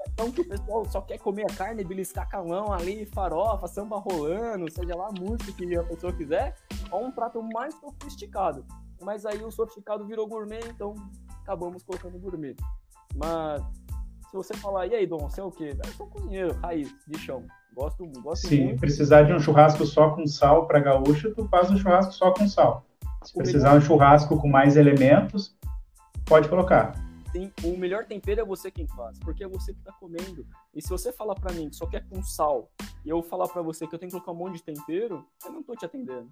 questão 0.06 0.32
que 0.32 0.40
o 0.40 0.48
pessoal 0.48 0.84
só 0.90 1.00
quer 1.00 1.18
comer 1.18 1.44
a 1.50 1.54
carne, 1.54 1.84
beliscar 1.84 2.28
calão 2.28 2.72
ali, 2.72 3.06
farofa, 3.06 3.66
samba 3.66 3.98
rolando, 3.98 4.70
seja 4.70 4.96
lá 4.96 5.08
a 5.08 5.20
música 5.20 5.52
que 5.52 5.76
a 5.76 5.84
pessoa 5.84 6.12
quiser, 6.12 6.54
a 6.90 6.96
um 6.96 7.10
prato 7.10 7.42
mais 7.42 7.74
sofisticado. 7.74 8.64
Mas 9.00 9.26
aí 9.26 9.42
o 9.42 9.50
sofisticado 9.50 10.06
virou 10.06 10.26
gourmet, 10.26 10.60
então 10.68 10.94
acabamos 11.42 11.82
colocando 11.82 12.18
gourmet. 12.18 12.56
Mas 13.16 13.62
se 14.32 14.36
você 14.36 14.54
falar, 14.54 14.86
e 14.86 14.94
aí, 14.94 15.06
Dom, 15.06 15.18
você 15.18 15.42
é 15.42 15.44
o 15.44 15.50
quê? 15.50 15.76
Eu 15.84 15.92
sou 15.92 16.06
cozinheiro, 16.06 16.54
raiz, 16.62 16.88
de 17.06 17.18
chão. 17.18 17.44
Gosto, 17.74 18.06
gosto 18.22 18.48
Se 18.48 18.58
muito. 18.60 18.80
precisar 18.80 19.24
de 19.24 19.32
um 19.32 19.38
churrasco 19.38 19.84
só 19.84 20.10
com 20.10 20.26
sal 20.26 20.66
para 20.66 20.80
gaúcho, 20.80 21.34
tu 21.34 21.46
faz 21.48 21.70
um 21.70 21.76
churrasco 21.76 22.12
só 22.12 22.30
com 22.32 22.48
sal. 22.48 22.84
Se 23.24 23.34
precisar 23.34 23.72
de 23.72 23.84
um 23.84 23.86
churrasco 23.86 24.38
com 24.38 24.48
mais 24.48 24.76
elementos, 24.76 25.54
pode 26.32 26.48
colocar. 26.48 26.94
Tem, 27.30 27.52
o 27.62 27.76
melhor 27.76 28.06
tempero 28.06 28.40
é 28.40 28.44
você 28.44 28.70
quem 28.70 28.86
faz, 28.86 29.18
porque 29.18 29.44
é 29.44 29.46
você 29.48 29.74
que 29.74 29.80
está 29.80 29.92
comendo. 29.92 30.46
E 30.74 30.80
se 30.80 30.88
você 30.88 31.12
falar 31.12 31.34
para 31.34 31.52
mim 31.52 31.68
que 31.68 31.76
só 31.76 31.84
quer 31.84 32.06
com 32.08 32.22
sal, 32.22 32.70
e 33.04 33.10
eu 33.10 33.22
falar 33.22 33.48
para 33.48 33.60
você 33.60 33.86
que 33.86 33.94
eu 33.94 33.98
tenho 33.98 34.10
que 34.10 34.18
colocar 34.18 34.32
um 34.32 34.46
monte 34.46 34.54
de 34.54 34.62
tempero, 34.62 35.26
eu 35.44 35.52
não 35.52 35.60
estou 35.60 35.76
te 35.76 35.84
atendendo. 35.84 36.30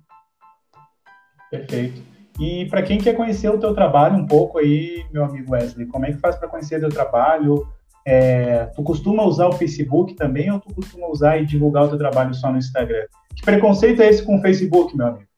Perfeito. 1.50 2.02
E 2.38 2.64
para 2.70 2.82
quem 2.82 2.96
quer 2.96 3.14
conhecer 3.14 3.50
o 3.50 3.60
teu 3.60 3.74
trabalho 3.74 4.16
um 4.16 4.26
pouco 4.26 4.56
aí, 4.56 5.04
meu 5.12 5.22
amigo 5.22 5.52
Wesley, 5.52 5.86
como 5.86 6.06
é 6.06 6.12
que 6.12 6.18
faz 6.18 6.34
para 6.36 6.48
conhecer 6.48 6.78
o 6.78 6.80
teu 6.80 6.88
trabalho? 6.88 7.68
É, 8.06 8.64
tu 8.74 8.82
costuma 8.82 9.22
usar 9.24 9.48
o 9.48 9.52
Facebook 9.52 10.14
também 10.14 10.50
ou 10.50 10.58
tu 10.58 10.74
costuma 10.74 11.08
usar 11.08 11.36
e 11.36 11.44
divulgar 11.44 11.84
o 11.84 11.88
teu 11.90 11.98
trabalho 11.98 12.32
só 12.32 12.50
no 12.50 12.56
Instagram? 12.56 13.04
Que 13.36 13.42
preconceito 13.42 14.00
é 14.00 14.08
esse 14.08 14.24
com 14.24 14.38
o 14.38 14.40
Facebook, 14.40 14.96
meu 14.96 15.08
amigo? 15.08 15.28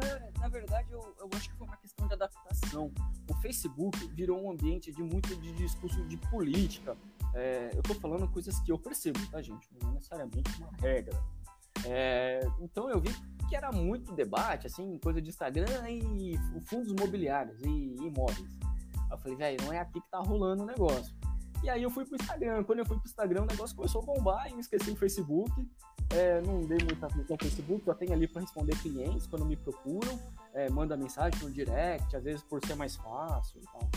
Cara, 0.00 0.30
na 0.38 0.46
verdade, 0.46 0.86
eu, 0.92 1.00
eu 1.18 1.28
acho 1.34 1.50
que 1.50 1.56
foi 1.56 1.66
uma 1.66 1.76
questão 1.78 2.06
de 2.06 2.14
adaptação. 2.14 2.92
Facebook 3.40 3.98
virou 4.08 4.44
um 4.44 4.50
ambiente 4.50 4.92
de 4.92 5.02
muito 5.02 5.34
de 5.36 5.52
discurso 5.52 6.02
de 6.04 6.16
política. 6.16 6.96
É, 7.34 7.70
eu 7.74 7.82
tô 7.82 7.94
falando 7.94 8.28
coisas 8.28 8.58
que 8.60 8.72
eu 8.72 8.78
percebo, 8.78 9.18
tá, 9.30 9.40
gente? 9.40 9.68
Não 9.80 9.90
é 9.90 9.94
necessariamente 9.94 10.50
uma 10.60 10.70
regra. 10.80 11.18
É, 11.84 12.40
então 12.60 12.90
eu 12.90 13.00
vi 13.00 13.14
que 13.48 13.56
era 13.56 13.72
muito 13.72 14.12
debate, 14.12 14.66
assim, 14.66 14.98
coisa 14.98 15.22
de 15.22 15.28
Instagram 15.28 15.88
e 15.88 16.38
fundos 16.66 16.90
imobiliários 16.90 17.60
e 17.62 17.96
imóveis. 17.96 18.58
Eu 19.10 19.18
falei, 19.18 19.36
velho, 19.36 19.64
não 19.64 19.72
é 19.72 19.80
aqui 19.80 20.00
que 20.00 20.10
tá 20.10 20.18
rolando 20.18 20.64
o 20.64 20.66
negócio. 20.66 21.14
E 21.62 21.68
aí 21.68 21.82
eu 21.82 21.90
fui 21.90 22.04
pro 22.04 22.16
Instagram. 22.16 22.62
Quando 22.64 22.80
eu 22.80 22.86
fui 22.86 22.96
pro 22.98 23.08
Instagram, 23.08 23.42
o 23.42 23.46
negócio 23.46 23.74
começou 23.74 24.02
a 24.02 24.04
bombar 24.04 24.48
e 24.48 24.52
eu 24.52 24.60
esqueci 24.60 24.90
o 24.90 24.96
Facebook. 24.96 25.50
É, 26.10 26.40
não 26.42 26.60
dei 26.60 26.78
muita 26.78 27.06
atenção 27.06 27.36
no 27.36 27.42
Facebook, 27.42 27.84
só 27.84 27.94
tenho 27.94 28.12
ali 28.12 28.26
para 28.26 28.42
responder 28.42 28.76
clientes 28.80 29.26
quando 29.26 29.44
me 29.44 29.56
procuram. 29.56 30.18
É, 30.54 30.68
manda 30.70 30.96
mensagem 30.96 31.40
no 31.42 31.50
direct, 31.50 32.16
às 32.16 32.24
vezes 32.24 32.42
por 32.42 32.64
ser 32.64 32.74
mais 32.74 32.96
fácil 32.96 33.60
e 33.60 33.64
tal. 33.66 33.88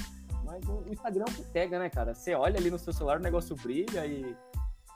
Mas 0.44 0.68
o 0.68 0.84
Instagram 0.88 1.26
é 1.28 1.44
pega, 1.54 1.80
né, 1.80 1.90
cara? 1.90 2.14
Você 2.14 2.34
olha 2.36 2.58
ali 2.58 2.70
no 2.70 2.78
seu 2.78 2.92
celular, 2.92 3.20
o 3.20 3.24
negócio 3.24 3.56
brilha 3.56 4.06
e 4.06 4.36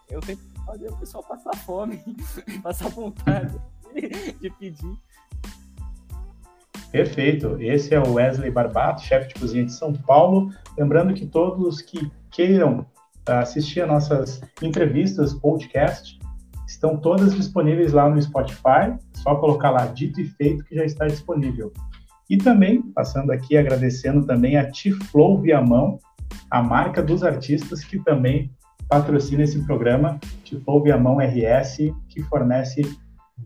eu 0.10 0.20
tento 0.20 0.42
fazer 0.66 0.90
o 0.90 0.98
pessoal 0.98 1.24
passar 1.24 1.56
fome, 1.58 2.04
passar 2.62 2.90
vontade 2.90 3.60
de 4.40 4.50
pedir. 4.52 4.98
Perfeito. 6.92 7.58
Esse 7.60 7.94
é 7.94 8.00
o 8.00 8.14
Wesley 8.14 8.52
Barbato, 8.52 9.02
chefe 9.02 9.30
de 9.30 9.40
cozinha 9.40 9.66
de 9.66 9.74
São 9.74 9.94
Paulo. 9.94 10.50
Lembrando 10.78 11.14
que 11.14 11.26
todos 11.26 11.82
que 11.82 12.12
queiram 12.32 12.86
assistir 13.26 13.82
a 13.82 13.88
nossas 13.88 14.42
entrevistas, 14.62 15.34
podcast, 15.34 16.20
estão 16.76 16.98
todas 16.98 17.34
disponíveis 17.34 17.94
lá 17.94 18.10
no 18.10 18.22
Spotify. 18.22 18.96
Só 19.14 19.36
colocar 19.36 19.72
lá 19.72 19.86
dito 19.88 20.22
e 20.22 20.26
feito 20.26 20.64
que 20.66 20.76
já 20.76 20.86
está 20.86 21.08
disponível. 21.08 21.72
E 22.30 22.38
também, 22.38 22.82
passando 22.82 23.32
aqui, 23.32 23.58
agradecendo 23.58 24.26
também 24.26 24.58
a 24.58 24.70
Tiflow 24.70 25.40
Viamão, 25.42 26.00
a 26.50 26.62
marca 26.62 27.02
dos 27.02 27.24
artistas 27.24 27.84
que 27.84 28.00
também 28.00 28.52
patrocina 28.90 29.44
esse 29.44 29.64
programa, 29.66 30.20
Tiflow 30.44 30.84
Viamão 30.84 31.18
RS, 31.18 31.78
que 32.10 32.22
fornece 32.24 32.82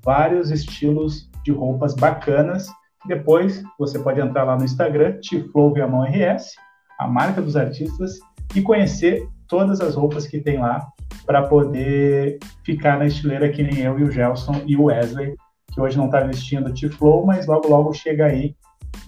vários 0.03 0.51
estilos 0.51 1.29
de 1.43 1.51
roupas 1.51 1.93
bacanas. 1.93 2.69
Depois 3.05 3.63
você 3.77 3.99
pode 3.99 4.19
entrar 4.19 4.43
lá 4.43 4.57
no 4.57 4.65
Instagram, 4.65 5.19
Tiflow 5.19 5.73
Viamão 5.73 6.03
RS, 6.03 6.55
a 6.99 7.07
marca 7.07 7.41
dos 7.41 7.55
artistas, 7.55 8.19
e 8.55 8.61
conhecer 8.61 9.27
todas 9.47 9.81
as 9.81 9.95
roupas 9.95 10.25
que 10.25 10.39
tem 10.39 10.57
lá 10.57 10.87
para 11.25 11.43
poder 11.43 12.39
ficar 12.63 12.97
na 12.97 13.05
estileira 13.05 13.49
que 13.49 13.63
nem 13.63 13.79
eu 13.79 13.99
e 13.99 14.03
o 14.03 14.11
Gelson 14.11 14.61
e 14.65 14.75
o 14.75 14.85
Wesley, 14.85 15.35
que 15.71 15.79
hoje 15.79 15.97
não 15.97 16.05
está 16.05 16.21
vestindo 16.21 16.73
Tiflow, 16.73 17.25
mas 17.25 17.47
logo 17.47 17.67
logo 17.67 17.93
chega 17.93 18.25
aí 18.25 18.55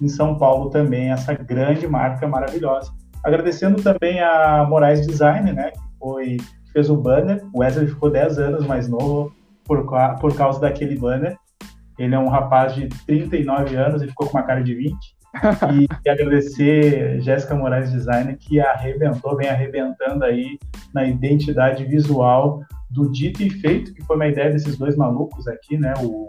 em 0.00 0.08
São 0.08 0.36
Paulo 0.38 0.70
também 0.70 1.10
essa 1.10 1.34
grande 1.34 1.86
marca 1.86 2.26
maravilhosa. 2.26 2.92
Agradecendo 3.24 3.82
também 3.82 4.20
a 4.20 4.64
Moraes 4.68 5.06
Design, 5.06 5.52
né, 5.52 5.70
que 5.70 5.80
foi 5.98 6.36
fez 6.72 6.88
o 6.88 6.96
banner. 6.96 7.44
O 7.52 7.60
Wesley 7.60 7.86
ficou 7.86 8.10
10 8.10 8.38
anos 8.38 8.66
mais 8.66 8.88
novo 8.88 9.32
por, 9.64 9.86
por 10.20 10.34
causa 10.34 10.60
daquele 10.60 10.96
banner. 10.96 11.36
Ele 11.98 12.14
é 12.14 12.18
um 12.18 12.28
rapaz 12.28 12.74
de 12.74 12.88
39 13.06 13.76
anos 13.76 14.02
e 14.02 14.08
ficou 14.08 14.26
com 14.26 14.38
uma 14.38 14.44
cara 14.44 14.62
de 14.62 14.74
20 14.74 14.96
e, 15.72 15.88
e 16.04 16.10
agradecer 16.10 17.20
Jéssica 17.20 17.54
Moraes 17.54 17.90
Design, 17.90 18.36
que 18.36 18.60
arrebentou, 18.60 19.36
vem 19.36 19.48
arrebentando 19.48 20.24
aí 20.24 20.58
na 20.94 21.06
identidade 21.06 21.84
visual 21.84 22.62
do 22.90 23.10
dito 23.10 23.42
e 23.42 23.50
feito, 23.50 23.94
que 23.94 24.04
foi 24.04 24.16
uma 24.16 24.28
ideia 24.28 24.50
desses 24.50 24.76
dois 24.76 24.96
malucos 24.96 25.48
aqui, 25.48 25.78
né? 25.78 25.94
O, 26.00 26.26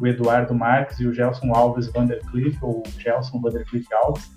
o 0.00 0.06
Eduardo 0.06 0.54
Marques 0.54 1.00
e 1.00 1.06
o 1.06 1.12
Gelson 1.12 1.52
Alves 1.52 1.90
Vandercliff, 1.92 2.56
ou 2.62 2.82
Gelson 2.98 3.40
Vandercliff 3.40 3.86
Alves. 3.94 4.30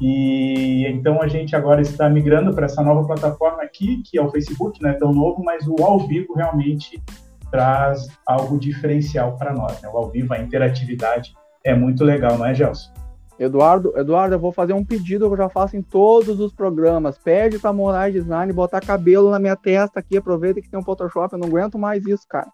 E 0.00 0.86
então 0.86 1.20
a 1.20 1.28
gente 1.28 1.54
agora 1.54 1.82
está 1.82 2.08
migrando 2.08 2.54
para 2.54 2.66
essa 2.66 2.82
nova 2.82 3.06
plataforma 3.06 3.62
aqui, 3.62 4.02
que 4.02 4.18
é 4.18 4.22
o 4.22 4.30
Facebook, 4.30 4.80
não 4.82 4.90
é 4.90 4.94
tão 4.94 5.12
novo, 5.12 5.42
mas 5.42 5.66
o 5.66 5.76
ao 5.82 6.06
vivo 6.06 6.34
realmente 6.34 7.02
traz 7.50 8.08
algo 8.26 8.58
diferencial 8.58 9.36
para 9.36 9.52
nós. 9.52 9.80
Né? 9.82 9.88
O 9.88 9.96
ao 9.96 10.10
vivo, 10.10 10.32
a 10.32 10.38
interatividade 10.38 11.34
é 11.64 11.74
muito 11.74 12.04
legal, 12.04 12.38
não 12.38 12.46
é, 12.46 12.54
Gelson? 12.54 12.99
Eduardo, 13.40 13.96
Eduardo, 13.96 14.34
eu 14.34 14.38
vou 14.38 14.52
fazer 14.52 14.74
um 14.74 14.84
pedido 14.84 15.26
que 15.26 15.32
eu 15.32 15.38
já 15.38 15.48
faço 15.48 15.74
em 15.74 15.80
todos 15.80 16.38
os 16.38 16.52
programas. 16.52 17.16
Pede 17.16 17.58
para 17.58 17.72
Moraes 17.72 18.12
Design 18.12 18.52
botar 18.52 18.82
cabelo 18.82 19.30
na 19.30 19.38
minha 19.38 19.56
testa 19.56 19.98
aqui. 19.98 20.18
Aproveita 20.18 20.60
que 20.60 20.68
tem 20.68 20.78
um 20.78 20.84
Photoshop. 20.84 21.32
Eu 21.32 21.38
não 21.38 21.48
aguento 21.48 21.78
mais 21.78 22.06
isso, 22.06 22.28
cara. 22.28 22.48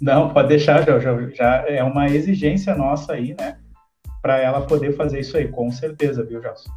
Não, 0.00 0.32
pode 0.32 0.48
deixar, 0.48 0.84
já, 0.84 1.00
já, 1.00 1.28
já 1.30 1.64
é 1.66 1.82
uma 1.82 2.08
exigência 2.08 2.76
nossa 2.76 3.14
aí, 3.14 3.34
né? 3.36 3.58
Para 4.22 4.38
ela 4.38 4.60
poder 4.60 4.96
fazer 4.96 5.18
isso 5.18 5.36
aí, 5.36 5.48
com 5.48 5.68
certeza, 5.72 6.24
viu, 6.24 6.40
Gelson? 6.40 6.70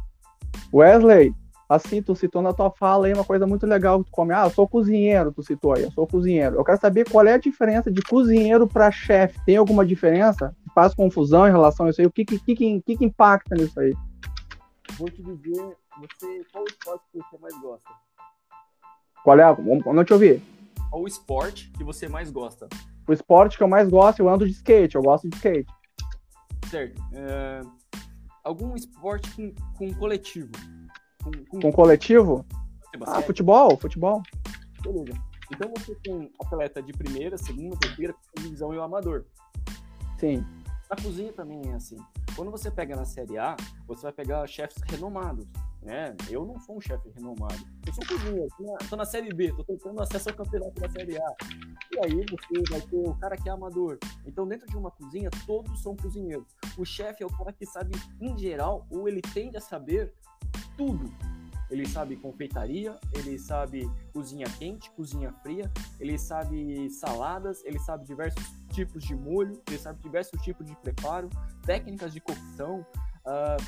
Wesley, 0.74 1.32
assim, 1.68 2.00
tu 2.00 2.14
citou 2.14 2.40
na 2.40 2.52
tua 2.52 2.70
fala 2.70 3.06
aí 3.06 3.12
uma 3.12 3.24
coisa 3.24 3.46
muito 3.46 3.66
legal 3.66 3.98
que 3.98 4.10
tu 4.10 4.12
come. 4.12 4.32
Ah, 4.32 4.44
eu 4.44 4.50
sou 4.50 4.66
cozinheiro, 4.66 5.32
tu 5.32 5.42
citou 5.42 5.74
aí, 5.74 5.82
eu 5.82 5.90
sou 5.92 6.06
cozinheiro. 6.06 6.56
Eu 6.56 6.64
quero 6.64 6.80
saber 6.80 7.08
qual 7.08 7.26
é 7.26 7.34
a 7.34 7.38
diferença 7.38 7.90
de 7.90 8.02
cozinheiro 8.02 8.66
para 8.66 8.90
chefe. 8.90 9.38
Tem 9.44 9.56
alguma 9.56 9.84
diferença? 9.84 10.54
faz 10.78 10.94
confusão 10.94 11.48
em 11.48 11.50
relação 11.50 11.86
a 11.86 11.90
isso 11.90 12.00
aí? 12.00 12.06
O 12.06 12.10
que, 12.12 12.24
que, 12.24 12.38
que, 12.38 12.80
que, 12.82 12.96
que 12.96 13.04
impacta 13.04 13.56
nisso 13.56 13.80
aí? 13.80 13.92
Vou 14.96 15.10
te 15.10 15.20
dizer, 15.20 15.76
você, 15.98 16.44
qual 16.52 16.64
esporte 16.64 17.04
que 17.12 17.18
você 17.18 17.38
mais 17.38 17.60
gosta? 17.60 17.90
Qual 19.24 19.40
é? 19.40 19.56
Não 19.92 20.04
te 20.04 20.12
ouvi. 20.12 20.40
Qual 20.88 21.02
o 21.02 21.08
esporte 21.08 21.72
que 21.72 21.82
você 21.82 22.08
mais 22.08 22.30
gosta? 22.30 22.68
O 23.08 23.12
esporte 23.12 23.56
que 23.56 23.62
eu 23.64 23.68
mais 23.68 23.88
gosto, 23.88 24.20
eu 24.20 24.28
ando 24.28 24.46
de 24.46 24.52
skate, 24.52 24.94
eu 24.94 25.02
gosto 25.02 25.28
de 25.28 25.34
skate. 25.34 25.66
Certo. 26.70 27.02
É... 27.12 27.60
Algum 28.44 28.76
esporte 28.76 29.28
com, 29.34 29.52
com 29.76 29.92
coletivo? 29.94 30.52
Com, 31.30 31.44
com... 31.44 31.60
com 31.60 31.72
coletivo? 31.72 32.44
Ah, 33.06 33.22
futebol, 33.22 33.76
futebol. 33.76 34.22
Beleza. 34.82 35.12
Então 35.52 35.72
você 35.76 35.94
tem 35.96 36.30
atleta 36.40 36.82
de 36.82 36.92
primeira, 36.92 37.38
segunda, 37.38 37.76
terceira, 37.78 38.14
divisão 38.36 38.74
e 38.74 38.78
o 38.78 38.82
amador. 38.82 39.24
Sim. 40.18 40.44
Na 40.90 40.96
cozinha 40.96 41.32
também 41.32 41.60
é 41.70 41.74
assim. 41.74 41.96
Quando 42.34 42.50
você 42.50 42.70
pega 42.70 42.96
na 42.96 43.04
Série 43.04 43.36
A, 43.36 43.56
você 43.86 44.02
vai 44.02 44.12
pegar 44.12 44.46
chefes 44.46 44.82
renomados, 44.88 45.46
né? 45.82 46.16
Eu 46.30 46.46
não 46.46 46.58
sou 46.60 46.76
um 46.76 46.80
chefe 46.80 47.10
renomado. 47.10 47.56
Eu 47.86 47.92
sou 47.92 48.06
cozinheiro, 48.06 48.48
tô 48.88 48.96
na 48.96 49.04
Série 49.04 49.32
B, 49.34 49.52
tô 49.52 49.64
tentando 49.64 50.00
acesso 50.00 50.30
ao 50.30 50.36
campeonato 50.36 50.80
da 50.80 50.88
Série 50.88 51.18
A. 51.18 51.34
E 51.92 51.98
aí 51.98 52.24
você 52.30 52.70
vai 52.70 52.80
ter 52.80 52.96
o 52.96 53.14
cara 53.14 53.36
que 53.36 53.48
é 53.48 53.52
amador. 53.52 53.98
Então, 54.24 54.46
dentro 54.46 54.66
de 54.66 54.76
uma 54.76 54.90
cozinha, 54.90 55.30
todos 55.46 55.82
são 55.82 55.96
cozinheiros. 55.96 56.46
O 56.76 56.84
chefe 56.84 57.22
é 57.22 57.26
o 57.26 57.30
cara 57.36 57.52
que 57.52 57.66
sabe, 57.66 57.94
em 58.20 58.36
geral, 58.38 58.86
ou 58.90 59.08
ele 59.08 59.20
tende 59.20 59.56
a 59.56 59.60
saber 59.60 60.14
tudo 60.78 61.12
ele 61.70 61.86
sabe 61.86 62.16
confeitaria, 62.16 62.98
ele 63.12 63.38
sabe 63.38 63.90
cozinha 64.12 64.46
quente, 64.58 64.90
cozinha 64.92 65.32
fria, 65.42 65.70
ele 66.00 66.18
sabe 66.18 66.88
saladas, 66.90 67.62
ele 67.64 67.78
sabe 67.78 68.06
diversos 68.06 68.42
tipos 68.72 69.04
de 69.04 69.14
molho, 69.14 69.60
ele 69.68 69.78
sabe 69.78 70.00
diversos 70.02 70.40
tipos 70.42 70.66
de 70.66 70.74
preparo, 70.76 71.28
técnicas 71.66 72.12
de 72.12 72.20
cocção, 72.20 72.86
uh, 73.26 73.62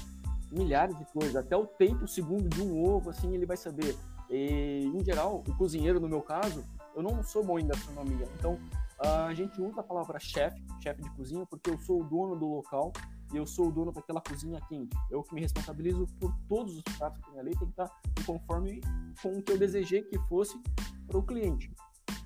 milhares 0.51 0.97
de 0.97 1.05
coisas, 1.07 1.37
até 1.37 1.55
o 1.55 1.67
tempo 1.67 2.09
segundo 2.09 2.49
de 2.49 2.63
um 2.63 2.83
ovo, 2.83 3.11
assim, 3.11 3.35
ele 3.35 3.45
vai 3.45 3.57
saber. 3.57 3.97
E, 4.31 4.91
em 4.95 5.05
geral, 5.05 5.45
o 5.47 5.55
cozinheiro, 5.57 6.01
no 6.01 6.09
meu 6.09 6.23
caso, 6.23 6.65
eu 6.95 7.03
não 7.03 7.23
sou 7.23 7.45
bom 7.45 7.59
em 7.59 7.67
gastronomia, 7.67 8.27
então 8.39 8.55
uh, 8.55 9.27
a 9.27 9.35
gente 9.35 9.61
usa 9.61 9.81
a 9.81 9.85
palavra 9.85 10.19
chefe, 10.19 10.63
chefe 10.83 11.03
de 11.03 11.11
cozinha, 11.11 11.45
porque 11.45 11.69
eu 11.69 11.77
sou 11.79 12.01
o 12.01 12.05
dono 12.05 12.35
do 12.35 12.47
local 12.47 12.93
e 13.33 13.37
eu 13.37 13.47
sou 13.47 13.69
o 13.69 13.73
dono 13.73 13.93
daquela 13.93 14.21
cozinha 14.21 14.61
quente. 14.69 14.97
Eu 15.11 15.23
que 15.23 15.35
me 15.35 15.41
responsabilizo 15.41 16.07
por 16.19 16.35
todos 16.49 16.77
os 16.77 16.83
pratos 16.97 17.23
que 17.23 17.31
tem 17.31 17.41
ali, 17.41 17.51
tem 17.51 17.69
que 17.69 17.73
estar 17.73 17.91
conforme 18.27 18.81
com 19.23 19.39
o 19.39 19.43
que 19.43 19.53
eu 19.53 19.59
desejei 19.59 20.03
que 20.03 20.19
fosse 20.29 20.59
para 21.07 21.19
o 21.19 21.23
cliente. 21.23 21.73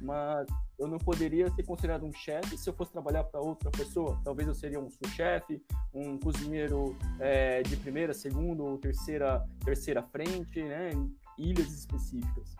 mas 0.01 0.47
eu 0.79 0.89
não 0.89 0.99
poderia 0.99 1.51
ser 1.51 1.63
considerado 1.63 2.05
um 2.05 2.13
chefe 2.13 2.59
se 2.59 2.69
eu 2.69 2.75
fosse 2.75 2.93
trabalhar 2.93 3.25
para 3.25 3.41
outra 3.41 3.71
pessoa. 3.71 4.21
Talvez 4.25 4.49
eu 4.49 4.55
seria 4.55 4.81
um 4.81 4.91
sous-chefe, 4.91 5.63
um 5.93 6.19
cozinheiro 6.19 6.97
é, 7.21 7.63
de 7.63 7.77
primeira, 7.77 8.13
segunda 8.13 8.63
ou 8.63 8.77
terceira, 8.77 9.45
terceira 9.65 10.03
frente, 10.03 10.63
né? 10.63 10.91
Ilhas 11.39 11.73
específicas. 11.73 12.57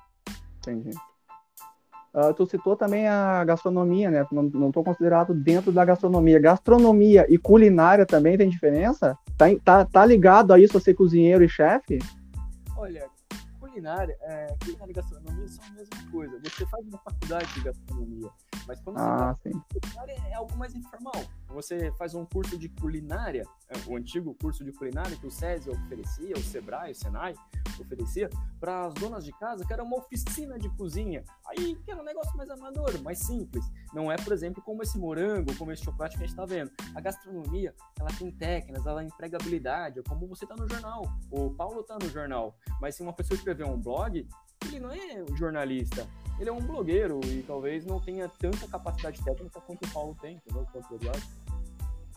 Entendi. 0.59 0.91
Uh, 2.15 2.33
tu 2.33 2.47
citou 2.47 2.77
também 2.77 3.09
a 3.09 3.43
gastronomia, 3.45 4.09
né? 4.09 4.25
Não 4.31 4.69
estou 4.69 4.85
considerado 4.85 5.35
dentro 5.35 5.73
da 5.73 5.85
gastronomia. 5.85 6.39
Gastronomia 6.39 7.27
e 7.29 7.37
culinária 7.37 8.07
também 8.07 8.39
tem 8.39 8.49
diferença? 8.49 9.19
Tá, 9.37 9.47
tá, 9.65 9.85
tá 9.85 10.07
ligado 10.07 10.53
a 10.53 10.59
isso, 10.61 10.77
a 10.77 10.81
ser 10.81 10.95
cozinheiro 10.95 11.43
e 11.43 11.49
chefe? 11.49 11.99
Olha, 12.77 13.07
culinária, 13.75 14.17
é, 14.21 14.57
culinária 14.63 14.91
e 14.91 14.95
gastronomia 14.95 15.49
são 15.49 15.65
a 15.65 15.71
mesma 15.71 16.11
coisa. 16.11 16.41
Você 16.45 16.67
faz 16.67 16.87
uma 16.87 16.99
faculdade 16.99 17.55
de 17.55 17.61
gastronomia, 17.63 18.31
mas 18.67 18.81
quando 18.81 18.99
ah, 18.99 19.35
você 19.35 19.51
faz 19.51 19.65
culinária 19.83 20.17
é 20.31 20.35
algo 20.35 20.57
mais 20.57 20.75
informal. 20.75 21.25
Você 21.49 21.93
faz 21.99 22.15
um 22.15 22.25
curso 22.25 22.57
de 22.57 22.69
culinária, 22.69 23.45
é, 23.69 23.75
o 23.91 23.97
antigo 23.97 24.35
curso 24.35 24.65
de 24.65 24.73
culinária 24.73 25.17
que 25.17 25.27
o 25.27 25.31
SESI 25.31 25.71
oferecia, 25.71 26.35
o 26.37 26.41
SEBRAE, 26.41 26.93
o 26.93 26.95
SENAI 26.95 27.35
oferecia, 27.81 28.31
para 28.61 28.87
as 28.87 28.95
donas 28.95 29.25
de 29.25 29.33
casa, 29.33 29.65
que 29.65 29.73
era 29.73 29.83
uma 29.83 29.97
oficina 29.97 30.59
de 30.59 30.69
cozinha. 30.71 31.25
Aí 31.47 31.75
que 31.77 31.91
era 31.91 32.01
um 32.01 32.05
negócio 32.05 32.37
mais 32.37 32.49
amador, 32.51 33.01
mais 33.03 33.19
simples. 33.19 33.65
Não 33.93 34.11
é, 34.11 34.17
por 34.17 34.33
exemplo, 34.33 34.63
como 34.63 34.83
esse 34.83 34.99
morango, 34.99 35.55
como 35.57 35.73
esse 35.73 35.83
chocolate 35.85 36.17
que 36.17 36.25
a 36.25 36.27
gente 36.27 36.35
está 36.35 36.47
vendo. 36.47 36.71
A 36.95 37.01
gastronomia, 37.01 37.75
ela 37.99 38.11
tem 38.17 38.31
técnicas, 38.31 38.87
ela 38.87 39.03
emprega 39.03 39.37
habilidade, 39.37 39.99
é 39.99 40.03
como 40.03 40.27
você 40.27 40.45
está 40.45 40.57
no 40.57 40.69
jornal. 40.69 41.03
O 41.31 41.51
Paulo 41.51 41.81
está 41.81 41.99
no 42.01 42.09
jornal. 42.09 42.57
Mas 42.81 42.95
se 42.95 43.03
uma 43.03 43.13
pessoa 43.13 43.37
escrever 43.37 43.64
um 43.67 43.79
blog, 43.79 44.27
ele 44.67 44.81
não 44.81 44.91
é 44.91 45.25
um 45.31 45.37
jornalista, 45.37 46.07
ele 46.39 46.49
é 46.49 46.53
um 46.53 46.61
blogueiro 46.61 47.21
e 47.25 47.43
talvez 47.47 47.85
não 47.85 48.01
tenha 48.01 48.29
tanta 48.39 48.67
capacidade 48.67 49.23
técnica 49.23 49.61
quanto 49.61 49.87
o 49.87 49.93
Paulo 49.93 50.17
tem, 50.21 50.37
entendeu? 50.37 50.67
Quanto 50.73 50.93
o 50.93 50.97
Eduardo. 50.97 51.23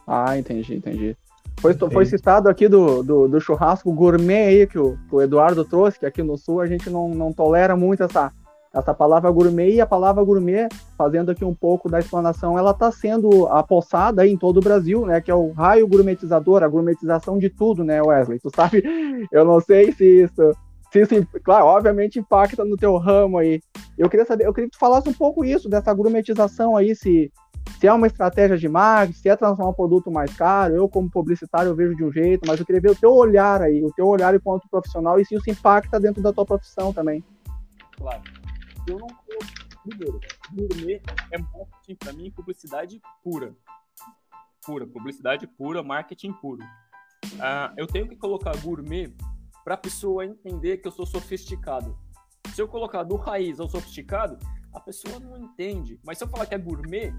Ah, 0.08 0.38
entendi, 0.38 0.76
entendi. 0.76 1.18
Foi, 1.60 1.74
foi 1.74 2.06
citado 2.06 2.48
aqui 2.48 2.68
do, 2.68 3.02
do, 3.02 3.28
do, 3.28 3.42
churrasco 3.42 3.92
gourmet 3.92 4.46
aí 4.46 4.68
que 4.68 4.78
o, 4.78 4.96
que 5.10 5.16
o 5.16 5.22
Eduardo 5.22 5.66
trouxe, 5.66 6.00
que 6.00 6.06
aqui 6.06 6.22
no 6.22 6.38
sul 6.38 6.62
a 6.62 6.68
gente 6.68 6.90
não, 6.90 7.10
não 7.10 7.34
tolera 7.34 7.76
muito 7.76 8.04
essa, 8.04 8.32
essa 8.74 8.94
palavra 8.94 9.30
gourmet, 9.32 9.74
e 9.74 9.82
a 9.82 9.86
palavra 9.86 10.24
gourmet, 10.24 10.70
fazendo 10.96 11.32
aqui 11.32 11.44
um 11.44 11.54
pouco 11.54 11.90
da 11.90 12.00
explanação, 12.00 12.58
ela 12.58 12.72
está 12.72 12.92
sendo 12.92 13.48
apossada 13.48 14.22
aí 14.22 14.32
em 14.32 14.38
todo 14.38 14.58
o 14.58 14.62
Brasil, 14.62 15.06
né, 15.06 15.20
que 15.20 15.32
é 15.32 15.36
o 15.36 15.52
raio 15.52 15.88
gourmetizador, 15.88 16.64
a 16.64 16.68
gourmetização 16.68 17.40
de 17.40 17.50
tudo, 17.50 17.84
né, 17.84 18.02
Wesley? 18.02 18.40
Tu 18.40 18.52
sabe, 18.56 18.84
eu 19.32 19.44
não 19.44 19.60
sei 19.60 19.92
se 19.92 20.24
isso, 20.24 20.52
se 20.92 21.02
isso, 21.02 21.28
claro, 21.44 21.66
obviamente 21.66 22.20
impacta 22.20 22.64
no 22.64 22.78
teu 22.78 22.98
ramo 22.98 23.38
aí. 23.38 23.62
Eu 23.98 24.10
queria 24.10 24.26
saber, 24.26 24.46
eu 24.46 24.54
queria 24.54 24.70
que 24.70 24.78
tu 24.78 24.80
falasse 24.80 25.10
um 25.10 25.14
pouco 25.14 25.44
isso, 25.44 25.70
dessa 25.70 25.94
gourmetização 25.94 26.76
aí, 26.76 26.96
se, 26.96 27.32
se 27.80 27.88
é 27.88 27.94
uma 27.94 28.08
estratégia 28.08 28.58
de 28.58 28.70
marketing, 28.70 29.20
se 29.20 29.30
é 29.30 29.36
transformar 29.36 29.72
um 29.72 29.76
produto 29.76 30.12
mais 30.12 30.34
caro, 30.36 30.76
eu 30.76 30.88
como 30.88 31.10
publicitário 31.10 31.70
eu 31.70 31.76
vejo 31.76 31.96
de 31.96 32.04
um 32.04 32.12
jeito, 32.12 32.48
mas 32.48 32.60
eu 32.60 32.66
queria 32.66 32.82
ver 32.82 32.92
o 32.92 32.96
teu 32.96 33.14
olhar 33.14 33.62
aí, 33.62 33.84
o 33.84 33.92
teu 33.92 34.08
olhar 34.08 34.34
enquanto 34.34 34.70
profissional 34.70 35.20
e 35.20 35.26
se 35.26 35.36
isso 35.36 35.50
impacta 35.50 36.00
dentro 36.00 36.22
da 36.22 36.32
tua 36.32 36.46
profissão 36.46 36.94
também. 36.94 37.24
Claro. 37.98 38.22
Eu 38.88 39.00
não 39.00 39.08
primeiro, 39.88 40.20
gourmet 40.54 41.02
é 41.32 41.38
marketing 41.38 41.96
para 41.96 42.14
mim 42.14 42.32
publicidade 42.32 43.02
pura. 43.24 43.56
Pura, 44.66 44.86
publicidade 44.86 45.48
pura, 45.48 45.82
marketing 45.82 46.34
puro. 46.34 46.64
Uh, 47.36 47.74
eu 47.78 47.88
tenho 47.88 48.08
que 48.08 48.16
colocar 48.16 48.56
gourmet 48.58 49.14
para 49.68 49.76
a 49.76 49.78
pessoa 49.78 50.26
entender 50.26 50.78
que 50.78 50.88
eu 50.88 50.92
sou 50.94 51.06
sofisticado. 51.06 52.00
Se 52.56 52.62
eu 52.62 52.70
colocar 52.70 53.04
do 53.04 53.18
raiz 53.18 53.60
ao 53.60 53.68
sofisticado, 53.68 54.38
a 54.74 54.80
pessoa 54.80 55.20
não 55.20 55.36
entende. 55.38 56.00
Mas 56.06 56.18
se 56.18 56.24
eu 56.24 56.30
falar 56.30 56.46
que 56.46 56.56
é 56.56 56.58
gourmet, 56.58 57.14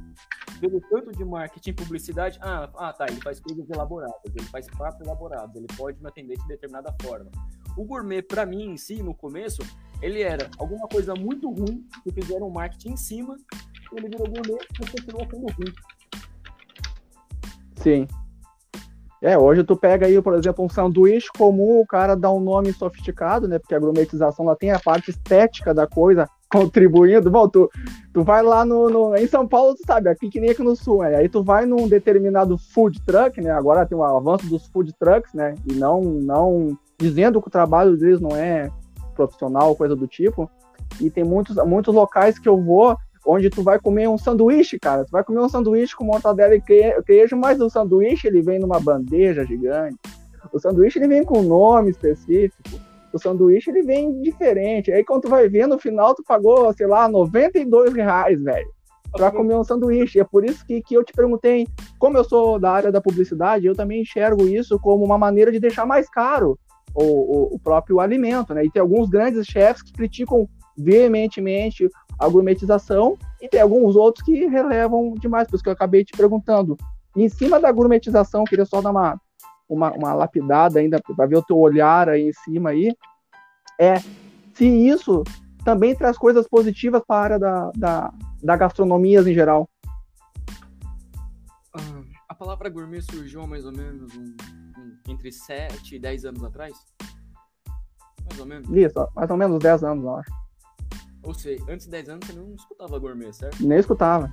pelo 0.59 0.81
tanto 0.81 1.13
de 1.13 1.27
marketing 1.27 1.69
e 1.69 1.73
publicidade, 1.75 2.39
ah, 2.41 2.71
ah, 2.79 2.91
tá, 2.91 3.05
ele 3.07 3.21
faz 3.21 3.39
coisas 3.39 3.69
elaboradas, 3.69 4.35
ele 4.35 4.47
faz 4.47 4.67
pratos 4.67 5.07
elaborados, 5.07 5.55
ele 5.57 5.67
pode 5.77 6.01
me 6.01 6.09
atender 6.09 6.39
de 6.39 6.49
determinada 6.49 6.91
forma. 7.03 7.31
O 7.77 7.85
gourmet, 7.85 8.23
para 8.23 8.47
mim, 8.47 8.71
em 8.71 8.79
si, 8.79 9.03
no 9.03 9.15
começo, 9.15 9.61
ele 10.01 10.23
era 10.23 10.49
alguma 10.57 10.89
coisa 10.89 11.15
muito 11.15 11.51
ruim, 11.51 11.87
que 12.03 12.11
fizeram 12.11 12.49
marketing 12.49 12.93
em 12.93 12.97
cima, 12.97 13.37
e 13.93 13.99
ele 13.99 14.09
virou 14.09 14.27
gourmet 14.27 14.65
e 14.73 14.91
continuou 14.91 15.27
sendo 15.31 15.47
ruim. 15.53 15.75
Sim. 17.77 18.09
É, 19.21 19.37
hoje 19.37 19.65
tu 19.65 19.77
pega 19.77 20.07
aí, 20.07 20.21
por 20.23 20.35
exemplo, 20.35 20.65
um 20.65 20.69
sanduíche 20.69 21.29
comum, 21.37 21.81
o 21.81 21.87
cara 21.87 22.15
dá 22.15 22.31
um 22.31 22.39
nome 22.39 22.73
sofisticado, 22.73 23.49
né? 23.49 23.59
Porque 23.59 23.75
a 23.75 23.79
gourmetização 23.79 24.45
ela 24.45 24.55
tem 24.55 24.71
a 24.71 24.79
parte 24.79 25.11
estética 25.11 25.75
da 25.75 25.89
coisa 25.89 26.29
contribuindo. 26.51 27.29
Bom, 27.29 27.49
tu, 27.49 27.69
tu 28.13 28.23
vai 28.23 28.43
lá 28.43 28.65
no, 28.65 28.89
no, 28.89 29.17
Em 29.17 29.27
São 29.27 29.47
Paulo, 29.47 29.75
tu 29.75 29.85
sabe, 29.85 30.09
aqui 30.09 30.29
que 30.29 30.41
nem 30.41 30.51
aqui 30.51 30.63
no 30.63 30.77
sul, 30.77 31.03
né? 31.03 31.17
Aí 31.17 31.29
tu 31.29 31.43
vai 31.43 31.67
num 31.67 31.89
determinado 31.89 32.57
food 32.57 33.03
truck, 33.05 33.41
né? 33.41 33.51
Agora 33.51 33.85
tem 33.85 33.99
o 33.99 34.05
avanço 34.05 34.47
dos 34.47 34.67
food 34.69 34.93
trucks, 34.97 35.35
né? 35.35 35.57
E 35.67 35.75
não, 35.75 36.01
não 36.01 36.79
dizendo 36.97 37.43
que 37.43 37.49
o 37.49 37.53
trabalho 37.53 37.97
deles 37.97 38.21
não 38.21 38.37
é 38.37 38.71
profissional, 39.17 39.75
coisa 39.75 39.97
do 39.97 40.07
tipo. 40.07 40.49
E 41.01 41.11
tem 41.11 41.25
muitos, 41.25 41.57
muitos 41.67 41.93
locais 41.93 42.39
que 42.39 42.49
eu 42.49 42.61
vou 42.63 42.97
onde 43.29 43.51
tu 43.51 43.63
vai 43.63 43.79
comer 43.79 44.09
um 44.09 44.17
sanduíche, 44.17 44.79
cara. 44.79 45.05
Tu 45.05 45.11
vai 45.11 45.23
comer 45.23 45.41
um 45.41 45.49
sanduíche 45.51 45.95
com 45.95 46.03
mortadela 46.03 46.55
e 46.55 46.63
queijo, 47.05 47.37
mas 47.37 47.61
o 47.61 47.69
sanduíche 47.69 48.27
ele 48.27 48.41
vem 48.41 48.59
numa 48.59 48.81
bandeja 48.81 49.45
gigante. 49.45 49.99
O 50.51 50.59
sanduíche 50.59 50.99
ele 50.99 51.09
vem 51.09 51.23
com 51.23 51.43
nome 51.43 51.91
específico. 51.91 52.81
O 53.13 53.19
sanduíche 53.19 53.71
ele 53.71 53.83
vem 53.83 54.23
diferente. 54.23 54.91
Aí 54.91 55.05
quando 55.05 55.23
tu 55.23 55.29
vai 55.29 55.47
ver 55.47 55.67
no 55.67 55.79
final 55.79 56.15
tu 56.15 56.25
pagou, 56.27 56.73
sei 56.73 56.87
lá, 56.87 57.07
92 57.07 57.93
reais, 57.93 58.43
velho. 58.43 58.69
Pra 59.13 59.31
comer 59.31 59.57
um 59.57 59.65
sanduíche. 59.65 60.19
É 60.19 60.25
por 60.25 60.43
isso 60.43 60.65
que, 60.65 60.81
que 60.81 60.95
eu 60.95 61.05
te 61.05 61.13
perguntei, 61.13 61.69
como 61.99 62.17
eu 62.17 62.25
sou 62.25 62.59
da 62.59 62.73
área 62.73 62.91
da 62.91 63.01
publicidade, 63.01 63.67
eu 63.67 63.75
também 63.75 64.01
enxergo 64.01 64.49
isso 64.49 64.79
como 64.79 65.05
uma 65.05 65.19
maneira 65.19 65.53
de 65.53 65.61
deixar 65.61 65.85
mais 65.85 66.09
caro 66.09 66.59
o, 66.95 67.03
o, 67.03 67.55
o 67.57 67.59
próprio 67.59 68.01
alimento, 68.01 68.55
né? 68.55 68.65
E 68.65 68.71
tem 68.71 68.81
alguns 68.81 69.11
grandes 69.11 69.47
chefs 69.47 69.83
que 69.83 69.93
criticam 69.93 70.49
veementemente 70.79 71.91
a 72.19 72.29
gourmetização, 72.29 73.17
e 73.41 73.49
tem 73.49 73.61
alguns 73.61 73.95
outros 73.95 74.25
que 74.25 74.47
relevam 74.47 75.15
demais, 75.15 75.47
por 75.47 75.55
isso 75.55 75.63
que 75.63 75.69
eu 75.69 75.75
acabei 75.75 76.05
te 76.05 76.17
perguntando. 76.17 76.77
E 77.17 77.23
em 77.23 77.29
cima 77.29 77.61
da 77.61 77.71
gourmetização, 77.71 78.45
queria 78.45 78.65
só 78.65 78.81
dar 78.81 78.91
uma, 78.91 79.21
uma, 79.69 79.93
uma 79.93 80.15
lapidada 80.15 80.81
ainda 80.81 81.01
para 81.01 81.27
ver 81.27 81.37
o 81.37 81.43
teu 81.43 81.59
olhar 81.59 82.09
aí 82.09 82.29
em 82.29 82.33
cima 82.33 82.71
aí, 82.71 82.93
é 83.79 83.99
se 84.55 84.67
isso 84.67 85.23
também 85.65 85.95
traz 85.95 86.19
coisas 86.19 86.49
positivas 86.49 87.03
para 87.07 87.17
a 87.17 87.23
área 87.23 87.39
da, 87.39 87.71
da, 87.77 88.15
da 88.43 88.57
gastronomia 88.57 89.21
em 89.21 89.35
geral. 89.35 89.69
Ah, 91.75 92.03
a 92.29 92.35
palavra 92.35 92.69
gourmet 92.69 93.03
surgiu 93.03 93.43
há 93.43 93.47
mais 93.47 93.65
ou 93.65 93.73
menos 93.73 94.15
um, 94.17 94.37
um, 94.79 94.99
entre 95.09 95.31
7 95.31 95.95
e 95.95 95.99
10 95.99 96.25
anos 96.25 96.45
atrás? 96.45 96.75
Mais 98.25 98.41
ou 98.41 98.47
menos? 98.47 98.69
Isso, 98.71 99.09
mais 99.15 99.31
ou 99.31 99.37
menos 99.37 99.59
10 99.61 99.85
anos, 99.85 100.05
eu 100.05 100.17
acho. 100.17 100.38
Ou 101.29 101.35
seja, 101.35 101.63
antes 101.69 101.85
de 101.85 101.93
10 101.93 102.09
anos 102.09 102.27
você 102.27 102.33
não 102.33 102.55
escutava 102.55 102.99
gourmet, 102.99 103.31
certo? 103.35 103.63
Nem 103.63 103.79
escutava. 103.79 104.33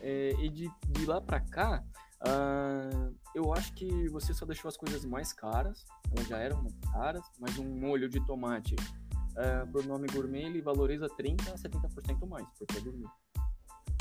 É, 0.00 0.34
e 0.40 0.48
de, 0.48 0.68
de 0.88 1.06
lá 1.06 1.20
pra 1.20 1.38
cá, 1.38 1.84
uh, 2.26 3.14
eu 3.32 3.54
acho 3.54 3.72
que 3.74 4.08
você 4.08 4.34
só 4.34 4.44
deixou 4.44 4.68
as 4.68 4.76
coisas 4.76 5.04
mais 5.04 5.32
caras. 5.32 5.84
Elas 6.10 6.26
já 6.26 6.38
eram 6.38 6.66
caras, 6.92 7.22
mas 7.38 7.56
um 7.58 7.78
molho 7.78 8.08
de 8.08 8.18
tomate, 8.26 8.74
uh, 8.74 9.70
por 9.70 9.86
nome 9.86 10.08
gourmet, 10.08 10.46
ele 10.46 10.60
valoriza 10.60 11.06
30% 11.06 11.52
a 11.52 11.56
70% 11.56 12.26
mais, 12.26 12.44
porque 12.58 12.76
é 12.76 12.80
gourmet. 12.80 13.08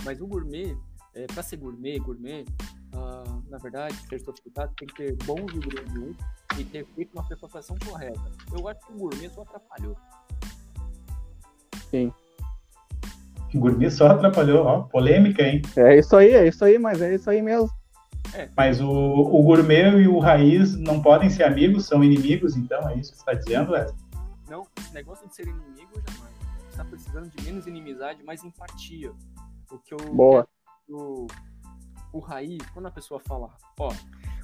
Mas 0.04 0.20
o 0.20 0.26
gourmet, 0.26 0.76
é, 1.14 1.28
para 1.28 1.44
ser 1.44 1.58
gourmet, 1.58 2.00
gourmet, 2.00 2.44
uh, 2.96 3.52
na 3.52 3.60
verdade, 3.60 3.96
ser 4.08 4.20
sofisticado, 4.20 4.74
tem 4.76 4.88
que 4.88 4.96
ter 4.96 5.16
bons 5.26 5.54
ingredientes 5.54 6.26
e 6.58 6.64
ter 6.64 6.88
feito 6.88 7.12
uma 7.14 7.24
preparação 7.24 7.78
correta. 7.88 8.32
Eu 8.52 8.68
acho 8.68 8.80
que 8.88 8.94
o 8.94 8.98
gourmet 8.98 9.30
só 9.30 9.44
atrapalhou. 9.44 9.96
Sim. 11.90 12.12
O 13.54 13.60
gourmet 13.60 13.90
só 13.90 14.08
atrapalhou, 14.08 14.66
ó, 14.66 14.82
polêmica, 14.84 15.42
hein? 15.42 15.62
É 15.76 15.98
isso 15.98 16.16
aí, 16.16 16.34
é 16.34 16.48
isso 16.48 16.64
aí, 16.64 16.78
mas 16.78 17.02
é 17.02 17.16
isso 17.16 17.30
aí 17.30 17.42
mesmo. 17.42 17.70
É. 18.34 18.48
Mas 18.56 18.80
o, 18.80 18.90
o 18.90 19.44
gourmet 19.44 19.90
e 19.98 20.08
o 20.08 20.20
raiz 20.20 20.78
não 20.78 21.02
podem 21.02 21.30
ser 21.30 21.44
amigos, 21.44 21.86
são 21.86 22.04
inimigos, 22.04 22.56
então, 22.56 22.88
é 22.90 22.96
isso 22.96 23.12
que 23.12 23.18
você 23.18 23.32
está 23.32 23.34
dizendo, 23.34 23.72
Wesley? 23.72 23.98
Não, 24.48 24.68
esse 24.78 24.94
negócio 24.94 25.28
de 25.28 25.36
ser 25.36 25.48
inimigo, 25.48 25.92
jamais. 25.96 26.34
Gente 26.60 26.70
está 26.70 26.86
precisando 26.86 27.30
de 27.30 27.44
menos 27.44 27.66
inimizade, 27.66 28.24
mais 28.24 28.44
empatia. 28.44 29.12
O 29.72 29.78
que 29.80 29.94
eu. 29.94 29.98
Boa. 30.14 30.48
O, 30.88 31.28
o 32.14 32.20
raiz, 32.20 32.60
quando 32.74 32.88
a 32.88 32.92
pessoa 32.92 33.20
fala, 33.20 33.50
ó, 33.80 33.92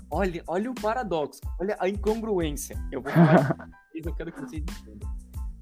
olha, 0.09 0.43
olha 0.47 0.71
o 0.71 0.75
paradoxo, 0.75 1.41
olha 1.59 1.75
a 1.79 1.89
incongruência. 1.89 2.77
Eu 2.91 3.01
vou 3.01 3.11
falar, 3.11 3.69
eu 3.93 4.13
quero 4.13 4.31
que 4.31 4.41
vocês 4.41 4.63
entendam. 4.63 5.09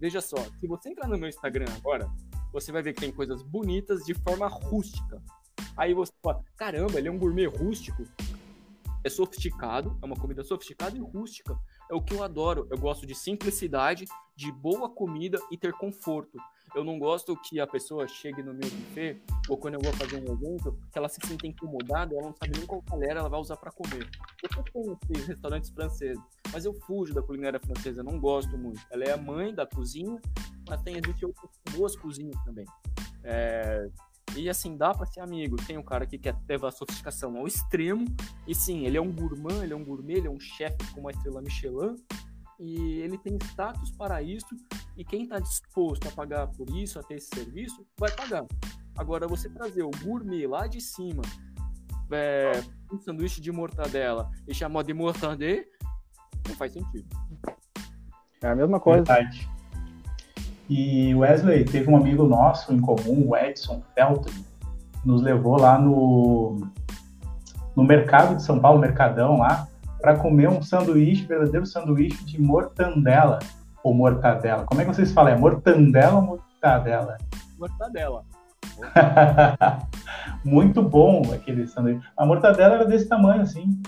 Veja 0.03 0.19
só, 0.19 0.35
se 0.59 0.67
você 0.67 0.89
entrar 0.89 1.07
no 1.07 1.17
meu 1.17 1.29
Instagram 1.29 1.65
agora, 1.77 2.11
você 2.51 2.73
vai 2.73 2.83
ver 2.83 2.91
que 2.91 2.99
tem 2.99 3.09
coisas 3.09 3.41
bonitas 3.41 4.03
de 4.03 4.13
forma 4.13 4.49
rústica. 4.49 5.23
Aí 5.77 5.93
você 5.93 6.11
fala, 6.21 6.43
caramba, 6.57 6.99
ele 6.99 7.07
é 7.07 7.11
um 7.11 7.17
gourmet 7.17 7.45
rústico. 7.45 8.03
É 9.01 9.07
sofisticado, 9.07 9.97
é 10.01 10.05
uma 10.05 10.17
comida 10.17 10.43
sofisticada 10.43 10.97
e 10.97 10.99
rústica. 10.99 11.57
É 11.89 11.95
o 11.95 12.01
que 12.01 12.13
eu 12.13 12.21
adoro. 12.21 12.67
Eu 12.69 12.77
gosto 12.77 13.07
de 13.07 13.15
simplicidade 13.15 14.03
de 14.35 14.51
boa 14.51 14.89
comida 14.89 15.39
e 15.49 15.57
ter 15.57 15.71
conforto. 15.71 16.37
Eu 16.75 16.83
não 16.83 16.97
gosto 16.97 17.35
que 17.35 17.59
a 17.59 17.67
pessoa 17.67 18.07
chegue 18.07 18.41
no 18.41 18.53
meu 18.53 18.69
buffet, 18.69 19.21
ou 19.47 19.57
quando 19.57 19.75
eu 19.75 19.79
vou 19.81 19.93
fazer 19.93 20.17
um 20.17 20.33
evento, 20.33 20.77
que 20.91 20.97
ela 20.97 21.07
se 21.07 21.19
sinta 21.25 21.45
incomodada, 21.45 22.15
ela 22.15 22.23
não 22.23 22.35
sabe 22.35 22.57
nem 22.57 22.65
qual 22.65 22.81
galera 22.81 23.19
ela 23.19 23.29
vai 23.29 23.39
usar 23.39 23.57
para 23.57 23.71
comer. 23.71 24.09
Eu 24.73 24.95
tenho 25.05 25.25
restaurantes 25.25 25.69
franceses, 25.69 26.21
mas 26.51 26.65
eu 26.65 26.73
fujo 26.73 27.13
da 27.13 27.21
culinária 27.21 27.59
francesa, 27.59 28.01
não 28.01 28.19
gosto 28.19 28.57
muito. 28.57 28.81
Ela 28.89 29.03
é 29.03 29.11
a 29.11 29.17
mãe 29.17 29.53
da 29.53 29.67
cozinha, 29.67 30.19
mas 30.67 30.81
tem 30.81 30.97
existem 30.97 31.27
outras 31.27 31.51
boas 31.71 31.95
cozinhas 31.95 32.35
também. 32.43 32.65
É, 33.23 33.87
e 34.35 34.49
assim, 34.49 34.75
dá 34.75 34.93
para 34.93 35.05
ser 35.05 35.19
amigo. 35.19 35.55
Tem 35.57 35.77
um 35.77 35.83
cara 35.83 36.05
que 36.07 36.17
quer 36.17 36.35
levar 36.49 36.69
a 36.69 36.71
sofisticação 36.71 37.37
ao 37.37 37.47
extremo. 37.47 38.05
E 38.47 38.55
sim, 38.55 38.85
ele 38.85 38.97
é 38.97 39.01
um 39.01 39.11
gourmand, 39.11 39.63
ele 39.63 39.73
é 39.73 39.75
um 39.75 39.83
gourmet, 39.83 40.15
ele 40.15 40.27
é 40.27 40.31
um 40.31 40.39
chefe 40.39 40.77
com 40.93 41.01
uma 41.01 41.11
estrela 41.11 41.41
Michelin. 41.41 41.95
E 42.63 43.01
ele 43.01 43.17
tem 43.17 43.37
status 43.43 43.91
para 43.91 44.21
isso. 44.21 44.47
E 44.95 45.03
quem 45.03 45.23
está 45.23 45.37
disposto 45.37 46.07
a 46.07 46.11
pagar 46.11 46.47
por 46.47 46.69
isso, 46.69 46.97
a 46.97 47.03
ter 47.03 47.15
esse 47.15 47.27
serviço, 47.27 47.85
vai 47.99 48.09
pagar. 48.11 48.45
Agora, 48.97 49.27
você 49.27 49.49
trazer 49.49 49.83
o 49.83 49.91
gourmet 50.01 50.47
lá 50.47 50.65
de 50.65 50.79
cima, 50.79 51.23
é, 52.09 52.53
um 52.89 52.97
sanduíche 53.01 53.41
de 53.41 53.51
mortadela 53.51 54.31
e 54.47 54.53
chamar 54.53 54.83
de 54.83 54.93
mortadê, 54.93 55.67
não 56.47 56.55
faz 56.55 56.71
sentido. 56.71 57.05
É 58.41 58.47
a 58.47 58.55
mesma 58.55 58.79
coisa. 58.79 59.03
Verdade. 59.03 59.49
E 60.69 61.13
Wesley, 61.15 61.65
teve 61.65 61.89
um 61.89 61.97
amigo 61.97 62.25
nosso 62.25 62.73
em 62.73 62.79
comum, 62.79 63.27
o 63.27 63.35
Edson 63.35 63.83
Felton, 63.93 64.31
nos 65.03 65.21
levou 65.21 65.59
lá 65.59 65.77
no, 65.77 66.65
no 67.75 67.83
mercado 67.83 68.37
de 68.37 68.43
São 68.43 68.57
Paulo, 68.57 68.79
Mercadão 68.79 69.39
lá, 69.39 69.67
para 70.03 70.17
comer 70.17 70.49
um 70.49 70.61
sanduíche, 70.61 71.25
verdadeiro 71.25 71.65
sanduíche 71.65 72.25
de 72.25 72.41
mortandela 72.41 73.39
ou 73.81 73.93
mortadela. 73.93 74.65
Como 74.65 74.81
é 74.81 74.83
que 74.83 74.93
vocês 74.93 75.13
falam? 75.13 75.31
É 75.31 75.37
mortandela 75.37 76.15
ou 76.15 76.21
mortadela? 76.21 77.17
Mortadela. 77.57 78.25
Muito 80.43 80.83
bom 80.83 81.21
aquele 81.33 81.65
sanduíche. 81.67 82.05
A 82.17 82.25
mortadela 82.25 82.75
era 82.75 82.85
desse 82.85 83.07
tamanho, 83.07 83.43
assim. 83.43 83.81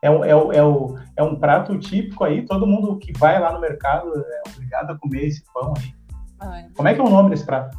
É, 0.00 0.06
é, 0.06 0.30
é, 0.30 0.62
o, 0.62 0.96
é 1.16 1.22
um 1.24 1.34
prato 1.34 1.76
típico 1.76 2.22
aí, 2.22 2.46
todo 2.46 2.64
mundo 2.64 2.96
que 2.98 3.12
vai 3.18 3.40
lá 3.40 3.52
no 3.52 3.60
mercado 3.60 4.12
é 4.16 4.42
obrigado 4.48 4.90
a 4.92 4.98
comer 4.98 5.26
esse 5.26 5.42
pão 5.52 5.74
aí. 5.76 5.92
Ah, 6.38 6.60
é 6.60 6.68
Como 6.72 6.88
é 6.88 6.94
que 6.94 7.00
é 7.00 7.04
o 7.04 7.10
nome 7.10 7.30
desse 7.30 7.44
prato? 7.44 7.76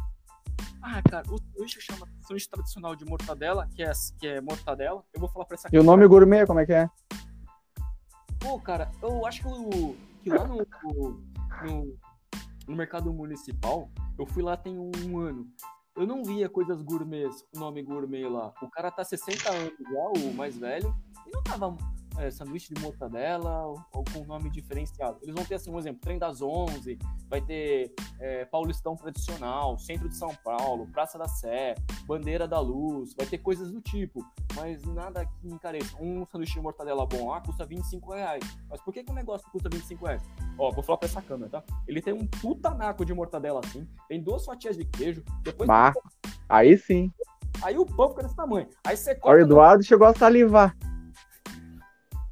Ah, 0.82 1.00
cara, 1.10 1.24
o 1.30 1.38
sanduíche 1.38 1.80
chama 1.80 2.06
sanduíche 2.20 2.50
tradicional 2.50 2.94
de 2.94 3.06
mortadela, 3.06 3.66
que 3.74 3.82
é, 3.82 3.90
que 4.20 4.26
é 4.26 4.40
mortadela. 4.42 5.02
Eu 5.14 5.20
vou 5.20 5.30
falar 5.30 5.46
pra 5.46 5.54
essa 5.54 5.68
E 5.72 5.78
o 5.78 5.82
nome 5.82 6.06
gourmet, 6.06 6.44
como 6.44 6.60
é 6.60 6.66
que 6.66 6.74
é? 6.74 6.90
Pô, 8.44 8.60
cara, 8.60 8.90
eu 9.00 9.24
acho 9.24 9.40
que, 9.40 9.48
o, 9.48 9.96
que 10.22 10.28
lá 10.28 10.46
no, 10.46 10.58
no, 11.64 11.98
no 12.68 12.76
mercado 12.76 13.10
municipal, 13.10 13.88
eu 14.18 14.26
fui 14.26 14.42
lá 14.42 14.54
tem 14.54 14.78
um 14.78 15.18
ano. 15.18 15.48
Eu 15.96 16.06
não 16.06 16.22
via 16.22 16.46
coisas 16.46 16.82
gourmets, 16.82 17.42
o 17.56 17.58
nome 17.58 17.82
gourmet 17.82 18.28
lá. 18.28 18.52
O 18.60 18.68
cara 18.68 18.90
tá 18.90 19.02
60 19.02 19.50
anos 19.50 19.72
já, 19.78 20.22
o 20.22 20.34
mais 20.34 20.58
velho, 20.58 20.94
e 21.26 21.30
não 21.30 21.42
tava 21.42 21.74
é, 22.18 22.30
sanduíche 22.30 22.72
de 22.72 22.80
mortadela 22.80 23.66
ou, 23.66 23.80
ou, 23.92 24.04
com 24.12 24.24
nome 24.24 24.50
diferenciado. 24.50 25.18
Eles 25.22 25.34
vão 25.34 25.44
ter, 25.44 25.54
assim, 25.54 25.70
um 25.70 25.78
exemplo, 25.78 26.00
Trem 26.00 26.18
das 26.18 26.40
11, 26.40 26.98
vai 27.28 27.40
ter 27.40 27.92
é, 28.20 28.44
Paulistão 28.44 28.96
Tradicional, 28.96 29.78
Centro 29.78 30.08
de 30.08 30.16
São 30.16 30.34
Paulo, 30.44 30.86
Praça 30.88 31.18
da 31.18 31.26
Sé, 31.26 31.74
Bandeira 32.06 32.46
da 32.46 32.60
Luz, 32.60 33.14
vai 33.14 33.26
ter 33.26 33.38
coisas 33.38 33.72
do 33.72 33.80
tipo, 33.80 34.24
mas 34.54 34.82
nada 34.84 35.26
que 35.26 35.48
encareça. 35.48 35.96
Um 36.00 36.24
sanduíche 36.26 36.54
de 36.54 36.60
mortadela 36.60 37.06
bom 37.06 37.28
lá 37.28 37.40
custa 37.40 37.64
25 37.64 38.12
reais. 38.12 38.44
Mas 38.68 38.80
por 38.80 38.92
que, 38.92 39.02
que 39.02 39.10
o 39.10 39.14
negócio 39.14 39.48
custa 39.50 39.68
25 39.68 40.06
reais? 40.06 40.22
Ó, 40.58 40.70
vou 40.70 40.82
falar 40.82 40.98
pra 40.98 41.08
essa 41.08 41.22
câmera, 41.22 41.50
tá? 41.50 41.64
Ele 41.86 42.00
tem 42.00 42.14
um 42.14 42.26
puta 42.26 42.70
naco 42.70 43.04
de 43.04 43.12
mortadela 43.12 43.60
assim, 43.64 43.86
tem 44.08 44.22
duas 44.22 44.44
fatias 44.44 44.76
de 44.76 44.84
queijo, 44.84 45.24
depois... 45.42 45.66
Bah, 45.66 45.92
aí 46.48 46.76
sim. 46.78 47.12
Aí 47.62 47.78
o 47.78 47.86
pão 47.86 48.10
fica 48.10 48.22
desse 48.22 48.36
tamanho. 48.36 48.68
Aí 48.84 48.96
você 48.96 49.14
corta... 49.14 49.38
O 49.38 49.40
Eduardo 49.40 49.78
no... 49.78 49.84
chegou 49.84 50.06
a 50.06 50.14
salivar. 50.14 50.76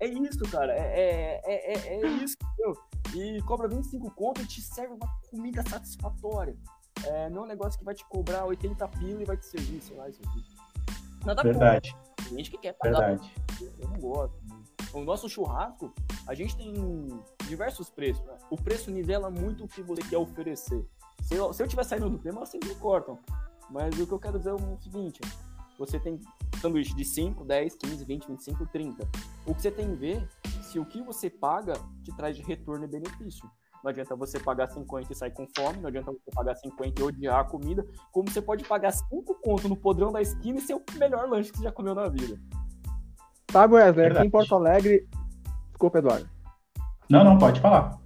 É 0.02 0.06
isso, 0.08 0.40
cara. 0.50 0.72
É, 0.74 1.40
é, 1.44 1.72
é, 1.72 1.94
é 1.94 2.06
isso, 2.08 2.36
entendeu? 2.42 2.76
E 3.14 3.40
cobra 3.42 3.68
25 3.68 4.10
conto 4.10 4.42
e 4.42 4.46
te 4.46 4.60
serve 4.60 4.94
uma 4.94 5.08
comida 5.30 5.62
satisfatória. 5.62 6.56
É, 7.04 7.30
não 7.30 7.42
é 7.42 7.44
um 7.44 7.48
negócio 7.48 7.78
que 7.78 7.84
vai 7.84 7.94
te 7.94 8.04
cobrar 8.06 8.44
80 8.46 8.88
pila 8.88 9.22
e 9.22 9.24
vai 9.24 9.36
te 9.36 9.46
servir, 9.46 9.80
sei 9.80 9.96
lá, 9.96 10.08
isso 10.08 10.20
aqui. 10.26 10.44
Nada 11.24 11.44
Verdade. 11.44 11.96
Tem 12.16 12.36
gente 12.36 12.50
que 12.50 12.58
quer 12.58 12.72
pagar. 12.72 13.10
Verdade. 13.10 13.32
Eu 13.78 13.88
não 13.90 14.00
gosto. 14.00 14.34
O 14.92 15.02
nosso 15.02 15.28
churrasco, 15.28 15.94
a 16.26 16.34
gente 16.34 16.56
tem 16.56 16.74
diversos 17.46 17.88
preços. 17.88 18.24
Né? 18.26 18.36
O 18.50 18.56
preço 18.56 18.90
nivela 18.90 19.30
muito 19.30 19.64
o 19.64 19.68
que 19.68 19.82
você 19.82 20.02
quer 20.02 20.18
oferecer. 20.18 20.84
Se 21.22 21.36
eu, 21.36 21.52
se 21.52 21.62
eu 21.62 21.68
tiver 21.68 21.84
saindo 21.84 22.10
do 22.10 22.18
tema, 22.18 22.44
vocês 22.44 22.62
me 22.66 22.74
cortam. 22.74 23.20
Mas 23.70 23.96
o 24.00 24.06
que 24.06 24.12
eu 24.12 24.18
quero 24.18 24.36
dizer 24.36 24.50
é 24.50 24.54
o 24.54 24.78
seguinte: 24.80 25.20
você 25.84 25.98
tem 25.98 26.20
sanduíche 26.60 26.94
de 26.94 27.04
5, 27.04 27.44
10, 27.44 27.74
15, 27.74 28.04
20, 28.04 28.28
25, 28.28 28.66
30. 28.66 29.08
O 29.44 29.54
que 29.54 29.62
você 29.62 29.70
tem 29.70 29.90
que 29.90 29.96
ver 29.96 30.28
se 30.62 30.78
o 30.78 30.86
que 30.86 31.02
você 31.02 31.28
paga 31.28 31.72
te 32.04 32.14
traz 32.16 32.36
de 32.36 32.42
retorno 32.42 32.84
e 32.84 32.88
benefício. 32.88 33.50
Não 33.82 33.90
adianta 33.90 34.14
você 34.14 34.38
pagar 34.38 34.68
50 34.68 35.12
e 35.12 35.16
sair 35.16 35.32
com 35.32 35.44
fome, 35.56 35.80
não 35.80 35.88
adianta 35.88 36.12
você 36.12 36.30
pagar 36.32 36.54
50 36.54 37.00
e 37.00 37.04
odiar 37.04 37.40
a 37.40 37.44
comida, 37.44 37.84
como 38.12 38.30
você 38.30 38.40
pode 38.40 38.62
pagar 38.64 38.92
5 38.92 39.34
conto 39.42 39.68
no 39.68 39.76
podrão 39.76 40.12
da 40.12 40.22
esquina 40.22 40.58
e 40.58 40.62
ser 40.62 40.74
o 40.74 40.82
melhor 40.96 41.28
lanche 41.28 41.50
que 41.50 41.58
você 41.58 41.64
já 41.64 41.72
comeu 41.72 41.94
na 41.94 42.08
vida. 42.08 42.38
Sabe, 43.50 43.74
Wesley, 43.74 44.06
aqui 44.06 44.26
em 44.26 44.30
Porto 44.30 44.54
Alegre. 44.54 45.08
Desculpa, 45.70 45.98
Eduardo. 45.98 46.30
Não, 47.10 47.24
não, 47.24 47.36
pode 47.36 47.60
falar. 47.60 48.00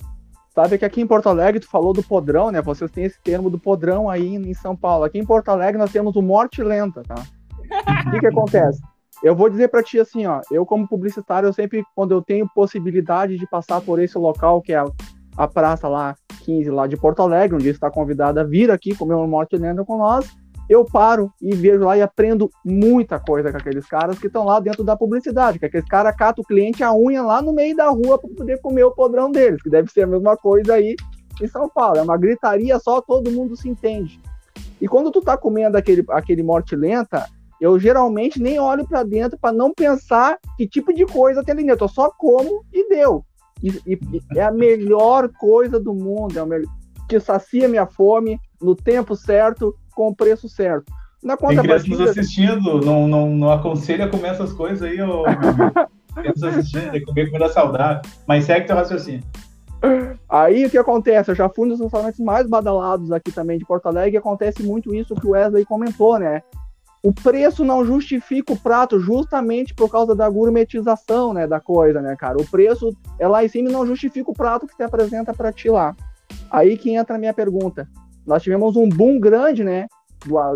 Sabe 0.55 0.79
que 0.79 0.85
aqui 0.87 1.03
em 1.03 1.07
Porto 1.07 1.29
Alegre 1.29 1.61
tu 1.61 1.69
falou 1.69 1.93
do 1.93 2.03
podrão, 2.03 2.51
né? 2.51 2.63
Vocês 2.63 2.91
têm 2.91 3.05
esse 3.05 3.21
termo 3.21 3.51
do 3.51 3.59
podrão 3.59 4.09
aí 4.09 4.35
em 4.35 4.55
São 4.55 4.75
Paulo. 4.75 5.05
Aqui 5.05 5.19
em 5.19 5.27
Porto 5.27 5.51
Alegre 5.51 5.77
nós 5.77 5.93
temos 5.93 6.17
o 6.17 6.23
morte 6.23 6.63
lenta, 6.63 7.03
tá? 7.03 7.23
O 8.07 8.11
que, 8.11 8.21
que 8.21 8.27
acontece? 8.27 8.81
Eu 9.23 9.35
vou 9.35 9.49
dizer 9.49 9.69
para 9.69 9.83
ti 9.83 9.99
assim, 9.99 10.27
ó, 10.27 10.41
eu 10.51 10.67
como 10.67 10.87
publicitário, 10.87 11.47
eu 11.47 11.53
sempre, 11.53 11.83
quando 11.95 12.13
eu 12.13 12.23
tenho 12.23 12.49
possibilidade 12.55 13.39
de 13.39 13.47
passar 13.49 13.81
por 13.81 13.99
esse 13.99 14.17
local, 14.19 14.61
que 14.61 14.73
é 14.73 14.77
a, 14.77 14.85
a 15.37 15.49
praça 15.49 15.89
lá 15.89 16.15
15, 16.45 16.71
lá 16.71 16.87
de 16.87 16.97
Porto 16.97 17.23
Alegre, 17.23 17.57
onde 17.57 17.69
está 17.69 17.91
convidado 17.91 18.39
a 18.39 18.45
vir 18.45 18.71
aqui 18.71 18.95
comer 18.95 19.15
um 19.15 19.27
morte 19.27 19.57
lenda 19.57 19.85
com 19.85 19.97
nós, 19.97 20.31
eu 20.69 20.85
paro 20.85 21.33
e 21.41 21.55
vejo 21.55 21.85
lá 21.85 21.97
e 21.97 22.03
aprendo 22.03 22.51
muita 22.65 23.21
coisa 23.21 23.51
com 23.51 23.57
aqueles 23.57 23.87
caras 23.87 24.19
que 24.19 24.27
estão 24.27 24.45
lá 24.45 24.59
dentro 24.59 24.83
da 24.83 24.97
publicidade, 24.97 25.59
que 25.59 25.67
aqueles 25.67 25.89
caras 25.89 26.15
catam 26.17 26.43
o 26.43 26.47
cliente 26.47 26.83
a 26.83 26.93
unha 26.93 27.23
lá 27.23 27.41
no 27.41 27.53
meio 27.53 27.77
da 27.77 27.89
rua 27.89 28.19
para 28.19 28.31
poder 28.31 28.61
comer 28.61 28.85
o 28.85 28.91
podrão 28.91 29.31
deles, 29.31 29.63
que 29.63 29.71
deve 29.71 29.91
ser 29.91 30.03
a 30.03 30.07
mesma 30.07 30.37
coisa 30.37 30.75
aí 30.75 30.97
em 31.41 31.47
São 31.47 31.69
Paulo. 31.69 31.99
É 31.99 32.03
uma 32.03 32.17
gritaria 32.17 32.79
só, 32.81 33.01
todo 33.01 33.31
mundo 33.31 33.57
se 33.57 33.69
entende. 33.69 34.21
E 34.81 34.89
quando 34.89 35.11
tu 35.11 35.21
tá 35.21 35.37
comendo 35.37 35.77
aquele, 35.77 36.05
aquele 36.11 36.43
morte 36.43 36.75
lenta, 36.75 37.27
eu 37.61 37.79
geralmente 37.79 38.41
nem 38.41 38.59
olho 38.59 38.87
para 38.87 39.03
dentro 39.03 39.39
para 39.39 39.53
não 39.53 39.73
pensar 39.73 40.39
que 40.57 40.67
tipo 40.67 40.93
de 40.93 41.07
coisa 41.07 41.43
tem 41.43 41.55
ali 41.55 41.65
dentro. 41.65 41.85
Eu 41.85 41.89
só 41.89 42.11
como 42.11 42.65
e 42.73 42.89
deu. 42.89 43.25
E, 43.63 43.69
e, 43.87 43.99
é 44.37 44.43
a 44.43 44.51
melhor 44.51 45.31
coisa 45.39 45.81
do 45.81 45.95
mundo. 45.95 46.39
É 46.39 46.43
o 46.43 46.47
melhor, 46.47 46.71
que 47.09 47.19
sacia 47.19 47.69
minha 47.69 47.87
fome 47.87 48.39
no 48.61 48.75
tempo 48.75 49.17
certo, 49.17 49.75
com 49.95 50.09
o 50.09 50.15
preço 50.15 50.49
certo. 50.49 50.93
Na 51.23 51.37
conta 51.37 51.55
tem 51.55 51.63
crianças 51.63 51.89
nos 51.89 52.01
assistindo, 52.01 52.81
não, 52.81 53.09
não, 53.09 53.31
não 53.31 53.51
aconselha 53.51 54.09
comer 54.09 54.29
essas 54.29 54.53
coisas 54.53 54.83
aí, 54.83 55.01
ô. 55.01 55.25
crianças 56.15 56.43
assistindo, 56.43 56.91
tem 56.91 57.01
que 57.01 57.07
comer 57.07 57.27
comida 57.27 57.49
saudável. 57.49 58.03
Mas 58.27 58.45
segue 58.45 58.67
teu 58.67 58.77
raciocínio. 58.77 59.23
Aí 60.29 60.67
o 60.67 60.71
que 60.71 60.79
acontece? 60.79 61.31
Eu 61.31 61.35
já 61.35 61.49
fui 61.49 61.69
nos 61.69 61.81
restaurantes 61.81 62.21
mais 62.21 62.47
badalados 62.49 63.13
aqui 63.13 63.31
também 63.31 63.59
de 63.59 63.65
Porto 63.65 63.87
Alegre 63.87 64.15
e 64.15 64.19
acontece 64.19 64.63
muito 64.63 64.95
isso 64.95 65.15
que 65.15 65.27
o 65.27 65.31
Wesley 65.31 65.65
comentou, 65.65 66.19
né? 66.19 66.43
O 67.03 67.13
preço 67.13 67.65
não 67.65 67.85
justifica 67.85 68.53
o 68.53 68.59
prato 68.59 68.99
justamente 68.99 69.75
por 69.75 69.91
causa 69.91 70.15
da 70.15 70.29
gourmetização, 70.29 71.33
né, 71.33 71.47
da 71.47 71.61
coisa, 71.61 72.01
né, 72.01 72.17
cara? 72.17 72.37
O 72.41 72.47
preço 72.47 72.97
é 73.19 73.29
lá 73.29 73.45
em 73.45 73.49
cima 73.49 73.69
e 73.69 73.73
não 73.73 73.87
justifica 73.87 74.31
o 74.31 74.35
prato 74.35 74.67
que 74.67 74.75
se 74.75 74.83
apresenta 74.83 75.33
para 75.33 75.53
ti 75.53 75.69
lá. 75.69 75.95
Aí 76.51 76.77
que 76.77 76.91
entra 76.95 77.17
a 77.17 77.19
minha 77.19 77.35
pergunta. 77.35 77.89
Nós 78.27 78.43
tivemos 78.43 78.77
um 78.77 78.89
boom 78.89 79.21
grande, 79.21 79.63
né, 79.63 79.87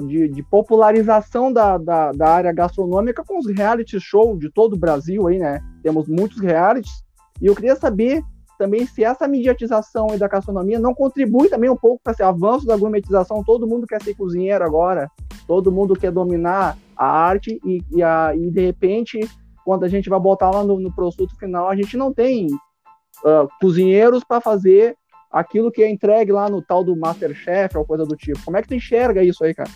de, 0.07 0.29
de 0.29 0.43
popularização 0.43 1.53
da, 1.53 1.79
da, 1.79 2.13
da, 2.13 2.29
área 2.29 2.53
gastronômica 2.53 3.23
com 3.25 3.39
os 3.39 3.47
reality 3.47 4.01
show 4.01 4.37
de 4.37 4.51
todo 4.51 4.75
o 4.75 4.79
Brasil 4.79 5.29
aí, 5.29 5.39
né? 5.39 5.63
Temos 5.83 6.09
muitos 6.09 6.41
realities. 6.41 7.05
E 7.41 7.47
eu 7.47 7.55
queria 7.55 7.77
saber 7.77 8.23
também 8.59 8.85
se 8.85 9.05
essa 9.05 9.27
mediatização 9.27 10.09
da 10.19 10.29
gastronomia 10.29 10.79
não 10.79 10.95
contribui 10.95 11.49
também 11.49 11.71
um 11.71 11.77
pouco 11.77 12.01
para 12.03 12.13
esse 12.13 12.23
avanço 12.23 12.67
da 12.67 12.77
gourmetização. 12.77 13.43
Todo 13.45 13.67
mundo 13.67 13.87
quer 13.87 14.03
ser 14.03 14.15
cozinheiro 14.15 14.65
agora, 14.65 15.11
todo 15.51 15.73
mundo 15.73 15.97
quer 15.97 16.13
dominar 16.13 16.79
a 16.97 17.07
arte 17.07 17.61
e, 17.65 17.83
e, 17.91 18.05
a, 18.05 18.33
e 18.37 18.53
de 18.53 18.61
repente, 18.61 19.19
quando 19.65 19.83
a 19.83 19.89
gente 19.89 20.09
vai 20.09 20.21
botar 20.21 20.49
lá 20.49 20.63
no, 20.63 20.79
no 20.79 20.95
produto 20.95 21.37
final, 21.37 21.69
a 21.69 21.75
gente 21.75 21.97
não 21.97 22.15
tem 22.15 22.47
uh, 22.47 23.49
cozinheiros 23.61 24.23
para 24.23 24.41
fazer 24.41 24.97
aquilo 25.29 25.73
que 25.73 25.83
é 25.83 25.91
entregue 25.91 26.31
lá 26.31 26.49
no 26.49 26.63
tal 26.63 26.85
do 26.85 26.97
Masterchef 26.97 27.77
ou 27.77 27.85
coisa 27.85 28.07
do 28.07 28.17
tipo. 28.17 28.39
Como 28.45 28.57
é 28.57 28.63
que 28.63 28.69
tu 28.69 28.75
enxerga 28.75 29.25
isso 29.25 29.43
aí, 29.43 29.53
cara? 29.53 29.71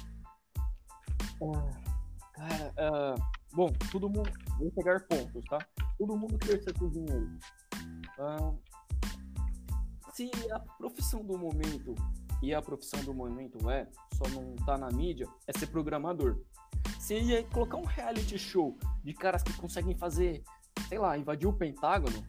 cara, 2.35 3.17
uh, 3.17 3.21
bom, 3.53 3.73
todo 3.91 4.09
mundo. 4.09 4.31
Vou 4.61 4.71
pegar 4.71 5.01
pontos, 5.01 5.45
tá? 5.51 5.59
Todo 5.99 6.17
mundo 6.17 6.39
quer 6.39 6.63
ser 6.63 6.73
cozinheiro. 6.79 7.29
Uh, 8.21 8.57
se 10.13 10.31
a 10.53 10.61
profissão 10.79 11.25
do 11.25 11.37
momento 11.37 11.97
e 12.45 12.55
a 12.55 12.61
profissão 12.61 13.03
do 13.05 13.15
momento 13.15 13.71
é, 13.71 13.89
só 14.13 14.29
não 14.29 14.55
tá 14.67 14.77
na 14.77 14.91
mídia, 14.91 15.27
é 15.47 15.59
ser 15.59 15.69
programador. 15.69 16.39
Se 17.01 17.19
ia 17.19 17.43
colocar 17.45 17.79
um 17.79 17.85
reality 17.85 18.39
show 18.39 18.77
de 19.03 19.15
caras 19.15 19.43
que 19.43 19.53
conseguem 19.55 19.97
fazer, 19.97 20.43
sei 20.89 20.99
lá, 20.99 21.17
invadir 21.17 21.49
o 21.49 21.53
Pentágono, 21.55 22.23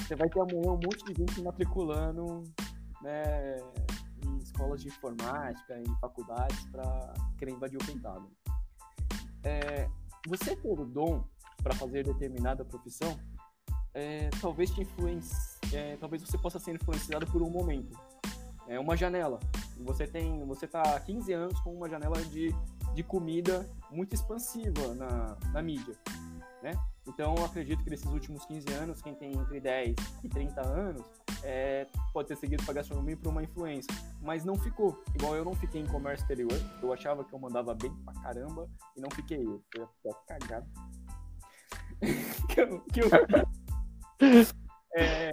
você 0.00 0.16
vai 0.16 0.28
ter 0.30 0.40
amanhã 0.40 0.72
um 0.72 0.80
monte 0.80 1.04
de 1.04 1.14
gente 1.14 1.42
matriculando 1.42 2.44
né, 3.02 3.58
em 4.24 4.38
escolas 4.38 4.80
de 4.80 4.88
informática, 4.88 5.78
em 5.78 6.00
faculdades, 6.00 6.64
para 6.70 7.14
querer 7.38 7.52
invadir 7.52 7.76
o 7.76 7.84
Pentágono. 7.84 8.32
É, 9.42 9.86
você 10.26 10.56
ter 10.56 10.68
o 10.68 10.86
dom 10.86 11.22
para 11.62 11.74
fazer 11.74 12.04
determinada 12.04 12.64
profissão, 12.64 13.18
é, 13.92 14.30
talvez 14.40 14.70
te 14.70 14.80
influencie, 14.80 15.58
é, 15.74 15.96
talvez 15.98 16.22
você 16.22 16.38
possa 16.38 16.58
ser 16.58 16.74
influenciado 16.74 17.26
por 17.26 17.42
um 17.42 17.50
momento. 17.50 17.94
É 18.66 18.78
uma 18.78 18.96
janela. 18.96 19.38
Você 19.78 20.06
tem, 20.06 20.44
você 20.46 20.66
tá 20.66 20.82
há 20.82 21.00
15 21.00 21.32
anos 21.32 21.60
com 21.60 21.74
uma 21.74 21.88
janela 21.88 22.20
de, 22.22 22.54
de 22.94 23.02
comida 23.02 23.68
muito 23.90 24.14
expansiva 24.14 24.94
na, 24.94 25.36
na 25.52 25.62
mídia, 25.62 25.94
né? 26.62 26.72
Então, 27.06 27.34
eu 27.36 27.44
acredito 27.44 27.84
que 27.84 27.90
nesses 27.90 28.06
últimos 28.06 28.46
15 28.46 28.72
anos, 28.72 29.02
quem 29.02 29.14
tem 29.14 29.32
entre 29.32 29.60
10 29.60 29.94
e 30.22 30.28
30 30.28 30.66
anos, 30.66 31.04
é, 31.42 31.86
pode 32.12 32.28
ter 32.28 32.36
seguido 32.36 32.64
para 32.64 32.74
gastronomia 32.74 33.16
por 33.16 33.28
uma 33.28 33.42
influência, 33.42 33.94
mas 34.22 34.44
não 34.44 34.56
ficou. 34.56 35.02
Igual 35.14 35.36
eu 35.36 35.44
não 35.44 35.54
fiquei 35.54 35.82
em 35.82 35.86
comércio 35.86 36.24
exterior, 36.24 36.58
eu 36.82 36.92
achava 36.92 37.22
que 37.22 37.34
eu 37.34 37.38
mandava 37.38 37.74
bem 37.74 37.92
pra 38.04 38.14
caramba 38.14 38.66
e 38.96 39.00
não 39.00 39.10
fiquei. 39.10 39.44
Eu 39.44 39.62
fui 39.74 40.10
até 40.10 40.38
cagado. 40.38 40.66
que 42.48 42.60
eu, 42.60 42.80
que 42.80 43.00
eu... 43.00 43.08
É, 44.96 45.32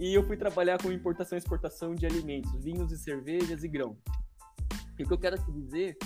e 0.00 0.14
eu 0.14 0.26
fui 0.26 0.34
trabalhar 0.34 0.82
com 0.82 0.90
importação 0.90 1.36
e 1.36 1.38
exportação 1.38 1.94
de 1.94 2.06
alimentos, 2.06 2.50
vinhos 2.64 2.90
e 2.90 2.96
cervejas 2.96 3.62
e 3.62 3.68
grão. 3.68 3.98
E 4.98 5.02
o 5.02 5.06
que 5.06 5.12
eu 5.12 5.18
quero 5.18 5.36
te 5.36 5.52
dizer 5.52 5.98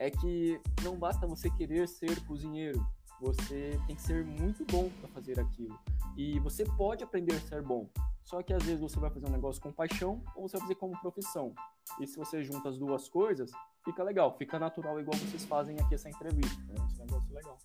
é 0.00 0.10
que 0.10 0.60
não 0.82 0.98
basta 0.98 1.28
você 1.28 1.48
querer 1.48 1.86
ser 1.86 2.20
cozinheiro, 2.26 2.84
você 3.20 3.80
tem 3.86 3.94
que 3.94 4.02
ser 4.02 4.24
muito 4.24 4.64
bom 4.66 4.90
para 5.00 5.08
fazer 5.10 5.38
aquilo. 5.38 5.78
E 6.16 6.40
você 6.40 6.64
pode 6.64 7.04
aprender 7.04 7.36
a 7.36 7.40
ser 7.40 7.62
bom. 7.62 7.88
Só 8.24 8.42
que 8.42 8.52
às 8.52 8.64
vezes 8.64 8.80
você 8.80 8.98
vai 8.98 9.10
fazer 9.10 9.26
um 9.26 9.32
negócio 9.32 9.62
com 9.62 9.70
paixão 9.70 10.20
ou 10.34 10.48
você 10.48 10.56
vai 10.56 10.62
fazer 10.62 10.74
como 10.74 11.00
profissão. 11.00 11.54
E 12.00 12.06
se 12.06 12.16
você 12.16 12.42
junta 12.42 12.68
as 12.68 12.76
duas 12.76 13.08
coisas, 13.08 13.52
fica 13.84 14.02
legal, 14.02 14.36
fica 14.36 14.58
natural, 14.58 14.98
igual 14.98 15.16
vocês 15.16 15.44
fazem 15.44 15.78
aqui 15.78 15.94
essa 15.94 16.08
entrevista. 16.08 16.60
Né? 16.64 16.74
Esse 16.90 16.98
negócio 16.98 17.30
é 17.30 17.34
legal. 17.34 17.58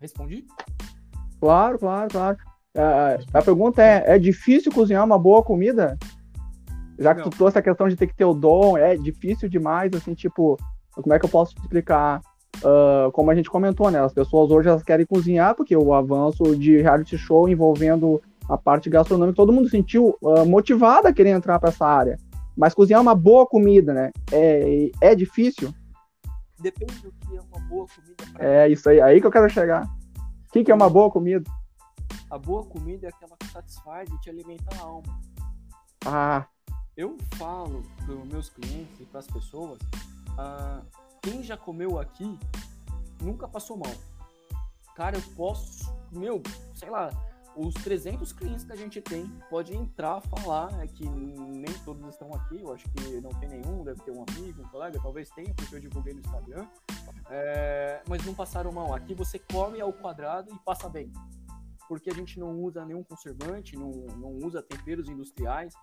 Respondi? 0.00 0.48
Claro, 1.38 1.78
claro, 1.78 2.10
claro. 2.10 2.51
É, 2.74 3.18
a 3.34 3.42
pergunta 3.42 3.82
é: 3.82 4.14
é 4.14 4.18
difícil 4.18 4.72
cozinhar 4.72 5.04
uma 5.04 5.18
boa 5.18 5.42
comida? 5.42 5.98
Já 6.98 7.14
que 7.14 7.22
Não. 7.22 7.30
tu 7.30 7.36
trouxe 7.36 7.58
a 7.58 7.62
questão 7.62 7.88
de 7.88 7.96
ter 7.96 8.06
que 8.06 8.14
ter 8.14 8.24
o 8.24 8.34
dom, 8.34 8.76
é 8.76 8.96
difícil 8.96 9.48
demais, 9.48 9.92
assim, 9.94 10.14
tipo, 10.14 10.56
como 10.92 11.12
é 11.12 11.18
que 11.18 11.24
eu 11.24 11.30
posso 11.30 11.54
explicar? 11.58 12.20
Uh, 12.58 13.10
como 13.12 13.30
a 13.30 13.34
gente 13.34 13.50
comentou, 13.50 13.90
né? 13.90 14.00
As 14.00 14.12
pessoas 14.12 14.50
hoje 14.50 14.68
elas 14.68 14.82
querem 14.82 15.06
cozinhar, 15.06 15.54
porque 15.54 15.76
o 15.76 15.92
avanço 15.92 16.54
de 16.56 16.80
reality 16.80 17.18
show 17.18 17.48
envolvendo 17.48 18.22
a 18.48 18.56
parte 18.56 18.90
gastronômica, 18.90 19.34
todo 19.34 19.52
mundo 19.52 19.68
sentiu 19.68 20.16
uh, 20.22 20.44
motivado 20.46 21.08
a 21.08 21.12
querer 21.12 21.30
entrar 21.30 21.58
para 21.58 21.70
essa 21.70 21.86
área. 21.86 22.18
Mas 22.56 22.74
cozinhar 22.74 23.00
uma 23.00 23.14
boa 23.14 23.46
comida, 23.46 23.92
né? 23.94 24.12
É, 24.30 24.90
é 25.00 25.14
difícil? 25.14 25.72
Depende 26.60 26.94
do 27.02 27.10
que 27.10 27.36
é 27.36 27.40
uma 27.40 27.66
boa 27.68 27.86
comida. 27.86 28.24
É 28.38 28.68
isso 28.68 28.88
aí, 28.88 29.00
aí 29.00 29.20
que 29.20 29.26
eu 29.26 29.30
quero 29.30 29.48
chegar. 29.48 29.84
O 29.84 30.52
que, 30.52 30.62
que 30.62 30.70
é 30.70 30.74
uma 30.74 30.90
boa 30.90 31.10
comida? 31.10 31.50
A 32.32 32.38
boa 32.38 32.64
comida 32.64 33.08
é 33.08 33.10
aquela 33.10 33.36
que 33.36 33.46
satisfaz 33.48 34.08
e 34.08 34.18
te 34.20 34.30
alimenta 34.30 34.74
a 34.74 34.80
alma. 34.80 35.20
Ah. 36.06 36.46
Eu 36.96 37.18
falo 37.34 37.82
para 37.98 38.14
os 38.14 38.26
meus 38.26 38.48
clientes 38.48 38.98
e 39.00 39.04
para 39.04 39.20
as 39.20 39.26
pessoas, 39.26 39.78
uh, 40.30 40.82
quem 41.20 41.42
já 41.42 41.58
comeu 41.58 41.98
aqui 41.98 42.38
nunca 43.20 43.46
passou 43.46 43.76
mal. 43.76 43.92
Cara, 44.96 45.18
eu 45.18 45.22
posso, 45.36 45.94
meu, 46.10 46.42
sei 46.74 46.88
lá, 46.88 47.10
os 47.54 47.74
300 47.74 48.32
clientes 48.32 48.64
que 48.64 48.72
a 48.72 48.76
gente 48.76 49.02
tem 49.02 49.26
pode 49.50 49.76
entrar, 49.76 50.22
falar 50.22 50.72
é 50.82 50.86
que 50.86 51.06
nem 51.06 51.72
todos 51.84 52.02
estão 52.08 52.32
aqui, 52.32 52.62
eu 52.62 52.72
acho 52.72 52.88
que 52.92 53.20
não 53.20 53.30
tem 53.32 53.50
nenhum, 53.50 53.84
deve 53.84 54.00
ter 54.00 54.10
um 54.10 54.24
amigo, 54.26 54.62
um 54.62 54.68
colega, 54.68 54.98
talvez 55.02 55.28
tenha, 55.28 55.52
porque 55.52 55.74
eu 55.74 55.80
divulguei 55.80 56.14
no 56.14 56.20
Instagram, 56.20 56.66
é, 57.28 58.02
mas 58.08 58.24
não 58.24 58.32
passaram 58.32 58.72
mal. 58.72 58.94
Aqui 58.94 59.12
você 59.12 59.38
come 59.38 59.82
ao 59.82 59.92
quadrado 59.92 60.50
e 60.50 60.58
passa 60.60 60.88
bem, 60.88 61.12
porque 61.92 62.08
a 62.08 62.14
gente 62.14 62.40
não 62.40 62.58
usa 62.58 62.86
nenhum 62.86 63.04
conservante, 63.04 63.76
não, 63.76 63.90
não 64.16 64.30
usa 64.46 64.62
temperos 64.62 65.10
industriais, 65.10 65.74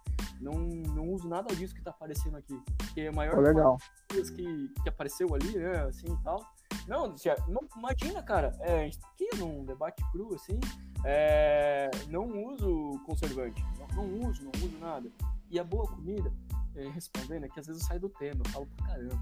não, 0.41 0.53
não 0.53 1.07
uso 1.10 1.30
nada 1.30 1.53
disso 1.55 1.72
que 1.72 1.82
está 1.82 1.91
aparecendo 1.91 2.36
aqui, 2.36 2.60
porque 2.80 3.01
a 3.01 3.12
maior 3.12 3.38
oh, 3.38 3.41
legal. 3.41 3.78
que, 4.07 4.74
que 4.82 4.89
apareceu 4.89 5.28
ali, 5.36 5.55
né, 5.55 5.84
assim 5.84 6.12
e 6.12 6.24
tal, 6.24 6.43
não, 6.88 7.14
não 7.47 7.62
imagina, 7.78 8.24
cara, 8.24 8.51
é, 8.62 8.88
aqui 8.88 9.30
num 9.38 9.64
debate 9.64 10.03
cru, 10.12 10.34
assim, 10.34 10.60
é, 11.05 11.91
não 12.07 12.26
uso 12.47 12.99
conservante, 13.05 13.64
não, 13.78 14.03
não, 14.03 14.28
uso, 14.28 14.43
não 14.43 14.51
uso 14.55 14.80
nada. 14.80 15.12
E 15.51 15.60
a 15.60 15.64
boa 15.64 15.86
comida, 15.86 16.34
é, 16.76 16.88
respondendo, 16.89 17.45
é 17.45 17.49
que 17.49 17.60
às 17.60 17.68
vezes 17.68 17.84
eu 17.84 17.88
saio 17.88 17.99
do 17.99 18.10
tema, 18.10 18.41
eu 18.45 18.51
falo 18.51 18.68
pra 18.78 18.88
caramba. 18.88 19.20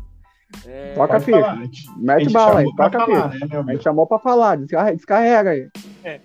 É... 0.66 0.94
Toca, 0.94 1.20
filho. 1.20 1.44
Mete 1.98 2.32
bala 2.32 2.62
aí, 2.62 2.76
toca, 2.78 3.06
filho. 3.06 3.18
Né, 3.18 3.72
a 3.72 3.74
gente 3.74 3.84
chamou 3.84 4.08
pra 4.08 4.18
falar, 4.18 4.56
descarrega 4.56 5.50
aí. 5.50 5.70
É. 6.06 6.22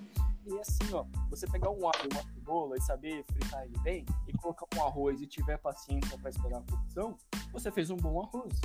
E 0.53 0.61
assim, 0.61 0.93
ó, 0.93 1.07
você 1.31 1.47
pegar 1.47 1.71
um 1.71 1.79
uma 1.79 2.23
cebola 2.35 2.77
e 2.77 2.81
saber 2.83 3.25
fritar 3.25 3.65
ele 3.65 3.79
bem, 3.79 4.05
e 4.29 4.33
colocar 4.37 4.67
um 4.77 4.87
arroz 4.87 5.21
e 5.23 5.27
tiver 5.27 5.57
paciência 5.57 6.19
para 6.19 6.29
esperar 6.29 6.59
a 6.59 6.63
cocção, 6.63 7.17
você 7.53 7.71
fez 7.71 7.89
um 7.91 7.97
bom 7.97 8.21
arroz. 8.21 8.61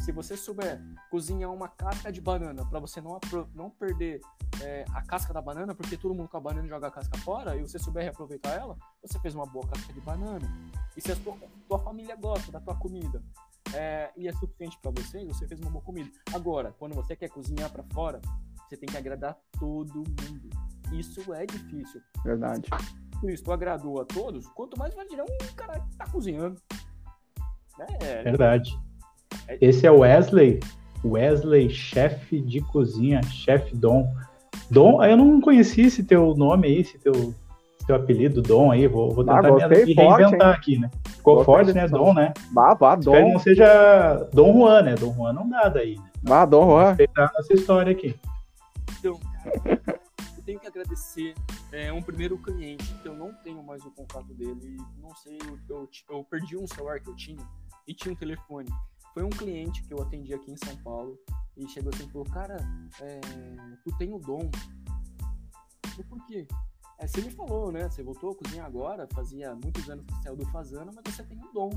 Se 0.00 0.12
você 0.12 0.34
souber 0.34 0.80
cozinhar 1.10 1.52
uma 1.52 1.68
casca 1.68 2.10
de 2.10 2.22
banana 2.22 2.64
para 2.64 2.80
você 2.80 3.02
não, 3.02 3.20
não 3.54 3.68
perder 3.68 4.22
é, 4.62 4.86
a 4.94 5.02
casca 5.02 5.32
da 5.34 5.42
banana, 5.42 5.74
porque 5.74 5.94
todo 5.94 6.14
mundo 6.14 6.28
com 6.28 6.38
a 6.38 6.40
banana 6.40 6.66
joga 6.66 6.86
a 6.86 6.90
casca 6.90 7.18
fora, 7.18 7.54
e 7.54 7.60
você 7.60 7.78
souber 7.78 8.04
reaproveitar 8.04 8.52
ela, 8.52 8.78
você 9.02 9.18
fez 9.18 9.34
uma 9.34 9.44
boa 9.44 9.66
casca 9.68 9.92
de 9.92 10.00
banana. 10.00 10.48
E 10.96 11.02
se 11.02 11.12
a 11.12 11.16
tua, 11.16 11.36
tua 11.68 11.78
família 11.80 12.16
gosta 12.16 12.50
da 12.50 12.60
tua 12.60 12.76
comida 12.76 13.22
é, 13.74 14.10
e 14.16 14.26
é 14.26 14.32
suficiente 14.32 14.78
para 14.80 14.90
você, 14.90 15.22
você 15.26 15.46
fez 15.46 15.60
uma 15.60 15.70
boa 15.70 15.84
comida. 15.84 16.10
Agora, 16.32 16.74
quando 16.78 16.94
você 16.94 17.14
quer 17.14 17.28
cozinhar 17.28 17.70
para 17.70 17.84
fora, 17.92 18.22
você 18.70 18.76
tem 18.76 18.88
que 18.88 18.96
agradar 18.96 19.36
todo 19.58 19.98
mundo. 19.98 20.48
Isso 20.92 21.32
é 21.32 21.46
difícil. 21.46 22.00
Verdade. 22.24 22.68
Se 23.20 23.32
isso 23.32 23.52
agradou 23.52 24.00
a 24.00 24.04
todos, 24.04 24.46
quanto 24.48 24.78
mais 24.78 24.94
vai 24.94 25.06
virar 25.06 25.24
um 25.24 25.54
cara 25.54 25.80
que 25.80 25.96
tá 25.96 26.06
cozinhando. 26.10 26.56
É, 28.00 28.22
Verdade. 28.22 28.78
Esse 29.60 29.86
é 29.86 29.90
o 29.90 30.00
Wesley, 30.00 30.60
Wesley, 31.04 31.70
chefe 31.70 32.40
de 32.40 32.60
cozinha, 32.60 33.22
chefe 33.22 33.74
Dom. 33.74 34.12
Dom, 34.70 35.02
eu 35.02 35.16
não 35.16 35.40
conheci 35.40 35.82
esse 35.82 36.04
teu 36.04 36.34
nome 36.34 36.68
aí, 36.68 36.80
esse 36.80 36.98
teu, 36.98 37.12
esse 37.12 37.86
teu 37.86 37.96
apelido, 37.96 38.42
Dom 38.42 38.70
aí, 38.70 38.86
vou, 38.86 39.10
vou 39.10 39.24
tentar 39.24 39.46
ah, 39.46 39.68
me 39.68 39.94
reinventar 39.94 40.54
aqui, 40.54 40.78
né? 40.78 40.90
Ficou 41.16 41.36
gostei 41.36 41.54
forte, 41.54 41.72
né, 41.72 41.88
Dom, 41.88 42.14
né? 42.14 42.32
Bah, 42.52 42.74
bah, 42.74 42.94
Dom. 42.94 43.12
Espero 43.12 43.26
que 43.26 43.32
não 43.32 43.40
seja 43.40 44.28
Dom 44.32 44.52
Juan, 44.52 44.82
né? 44.82 44.94
Dom 44.94 45.12
Juan 45.14 45.32
não 45.32 45.48
dá 45.48 45.68
daí, 45.68 45.96
né? 45.96 46.10
Bah, 46.22 46.44
Dom 46.44 46.66
Juan. 46.66 46.88
Respeitar 46.88 47.32
essa 47.38 47.54
história 47.54 47.92
aqui. 47.92 48.14
Então, 48.98 49.18
cara, 49.18 49.79
tenho 50.50 50.58
que 50.58 50.66
agradecer 50.66 51.34
é, 51.70 51.92
um 51.92 52.02
primeiro 52.02 52.36
cliente, 52.36 52.92
que 53.00 53.06
eu 53.06 53.14
não 53.14 53.32
tenho 53.34 53.62
mais 53.62 53.84
o 53.84 53.90
contato 53.92 54.34
dele, 54.34 54.76
não 54.98 55.14
sei, 55.14 55.38
eu, 55.46 55.58
eu, 55.68 55.90
eu 56.08 56.24
perdi 56.24 56.56
um 56.56 56.66
celular 56.66 56.98
que 56.98 57.08
eu 57.08 57.14
tinha 57.14 57.48
e 57.86 57.94
tinha 57.94 58.12
um 58.12 58.16
telefone. 58.16 58.68
Foi 59.14 59.22
um 59.22 59.30
cliente 59.30 59.80
que 59.84 59.94
eu 59.94 60.02
atendi 60.02 60.34
aqui 60.34 60.50
em 60.50 60.56
São 60.56 60.76
Paulo 60.78 61.16
e 61.56 61.68
chegou 61.68 61.92
assim 61.94 62.04
e 62.04 62.10
falou: 62.10 62.26
Cara, 62.26 62.56
é, 63.00 63.20
tu 63.84 63.96
tem 63.96 64.12
o 64.12 64.18
dom. 64.18 64.50
Eu, 65.96 66.04
por 66.04 66.24
quê? 66.26 66.48
É, 66.98 67.06
você 67.06 67.20
me 67.20 67.30
falou, 67.30 67.70
né? 67.70 67.88
Você 67.88 68.02
voltou 68.02 68.32
a 68.32 68.34
cozinhar 68.34 68.66
agora, 68.66 69.08
fazia 69.14 69.54
muitos 69.54 69.88
anos 69.88 70.04
que 70.04 70.22
saiu 70.22 70.36
do 70.36 70.46
Fazano, 70.46 70.92
mas 70.94 71.14
você 71.14 71.22
tem 71.22 71.38
um 71.38 71.52
dom. 71.52 71.70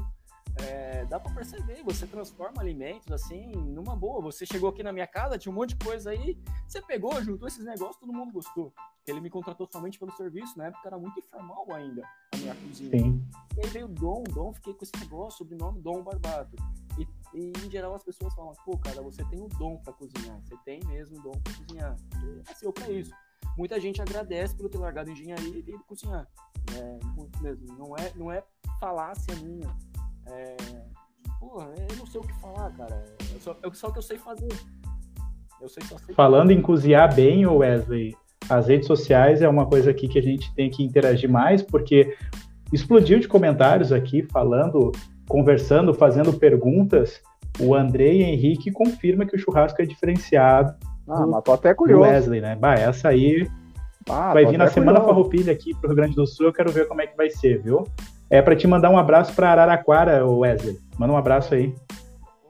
É, 0.55 1.03
dá 1.05 1.19
para 1.19 1.33
perceber, 1.33 1.81
você 1.83 2.05
transforma 2.05 2.61
alimentos 2.61 3.11
assim, 3.11 3.47
numa 3.47 3.95
boa. 3.95 4.21
Você 4.21 4.45
chegou 4.45 4.69
aqui 4.69 4.83
na 4.83 4.93
minha 4.93 5.07
casa, 5.07 5.37
tinha 5.37 5.51
um 5.51 5.55
monte 5.55 5.69
de 5.69 5.83
coisa 5.83 6.11
aí, 6.11 6.37
você 6.67 6.81
pegou, 6.81 7.21
juntou 7.23 7.47
esses 7.47 7.65
negócios, 7.65 7.97
todo 7.97 8.13
mundo 8.13 8.31
gostou. 8.31 8.73
Ele 9.07 9.19
me 9.19 9.29
contratou 9.29 9.67
somente 9.71 9.97
pelo 9.97 10.11
serviço, 10.11 10.57
na 10.57 10.67
época 10.67 10.87
era 10.87 10.97
muito 10.97 11.19
informal 11.19 11.65
ainda 11.73 12.07
a 12.33 12.37
minha 12.37 12.55
cozinha. 12.55 12.99
Sim. 12.99 13.27
E 13.57 13.65
aí 13.65 13.69
veio 13.71 13.87
Dom, 13.87 14.23
Dom, 14.23 14.53
fiquei 14.53 14.73
com 14.73 14.83
esse 14.83 14.95
negócio, 14.99 15.39
sobrenome 15.39 15.81
Dom 15.81 16.03
Barbato. 16.03 16.55
E, 16.99 17.07
e, 17.33 17.51
em 17.65 17.71
geral 17.71 17.95
as 17.95 18.03
pessoas 18.03 18.33
falam, 18.35 18.53
pô, 18.63 18.77
cara, 18.77 19.01
você 19.01 19.25
tem 19.25 19.41
o 19.41 19.47
dom 19.47 19.77
para 19.77 19.93
cozinhar, 19.93 20.39
você 20.43 20.55
tem 20.63 20.79
mesmo 20.85 21.17
o 21.17 21.21
dom 21.23 21.31
para 21.31 21.53
cozinhar. 21.53 21.95
E, 22.23 22.51
assim, 22.51 22.65
eu 22.65 22.73
para 22.73 22.91
isso. 22.91 23.11
Muita 23.57 23.79
gente 23.79 24.01
agradece 24.01 24.55
por 24.55 24.69
ter 24.69 24.77
largado 24.77 25.09
engenharia 25.09 25.57
e 25.57 25.59
ido 25.59 25.83
cozinhar. 25.85 26.27
É, 26.75 27.41
mesmo. 27.41 27.77
Não 27.77 27.95
é, 27.95 28.13
não 28.15 28.31
é 28.31 28.43
falácia 28.79 29.35
minha. 29.37 29.75
É, 30.27 30.57
porra, 31.39 31.69
eu 31.89 31.97
não 31.97 32.05
sei 32.05 32.21
o 32.21 32.23
que 32.23 32.33
falar, 32.39 32.71
cara. 32.71 33.03
É 33.19 33.39
só, 33.39 33.55
só 33.73 33.87
o 33.87 33.91
que 33.91 33.99
eu 33.99 34.03
sei 34.03 34.17
fazer. 34.17 34.53
Eu 35.61 35.69
sei 35.69 35.83
só 35.83 35.97
sei 35.97 36.13
Falando 36.13 36.49
fazer. 36.49 36.53
em 36.53 36.61
cozinhar 36.61 37.13
bem, 37.13 37.45
Wesley, 37.45 38.15
as 38.49 38.67
redes 38.67 38.87
sociais 38.87 39.41
é 39.41 39.47
uma 39.47 39.65
coisa 39.65 39.91
aqui 39.91 40.07
que 40.07 40.19
a 40.19 40.21
gente 40.21 40.53
tem 40.55 40.69
que 40.69 40.83
interagir 40.83 41.29
mais, 41.29 41.61
porque 41.61 42.15
explodiu 42.71 43.19
de 43.19 43.27
comentários 43.27 43.91
aqui, 43.91 44.23
falando, 44.23 44.91
conversando, 45.27 45.93
fazendo 45.93 46.33
perguntas. 46.33 47.21
O 47.59 47.75
Andrei 47.75 48.23
Henrique 48.23 48.71
confirma 48.71 49.25
que 49.25 49.35
o 49.35 49.39
churrasco 49.39 49.81
é 49.81 49.85
diferenciado. 49.85 50.75
Ah, 51.07 51.27
mas 51.27 51.43
tô 51.43 51.53
até 51.53 51.73
curioso. 51.73 52.03
Wesley, 52.03 52.41
né? 52.41 52.55
Bah, 52.55 52.75
essa 52.75 53.09
aí 53.09 53.47
ah, 54.09 54.33
vai 54.33 54.45
vir 54.45 54.57
na 54.57 54.67
Semana 54.67 54.99
curioso. 54.99 55.15
Farroupilha 55.15 55.53
aqui 55.53 55.73
pro 55.75 55.87
Rio 55.87 55.95
Grande 55.95 56.15
do 56.15 56.25
Sul, 56.25 56.47
eu 56.47 56.53
quero 56.53 56.71
ver 56.71 56.87
como 56.87 57.01
é 57.01 57.07
que 57.07 57.15
vai 57.15 57.29
ser, 57.29 57.61
viu? 57.61 57.83
É 58.33 58.41
para 58.41 58.55
te 58.55 58.65
mandar 58.65 58.89
um 58.89 58.97
abraço 58.97 59.31
para 59.35 59.51
Araraquara, 59.51 60.25
Wesley. 60.25 60.81
Manda 60.97 61.13
um 61.13 61.17
abraço 61.17 61.53
aí. 61.53 61.67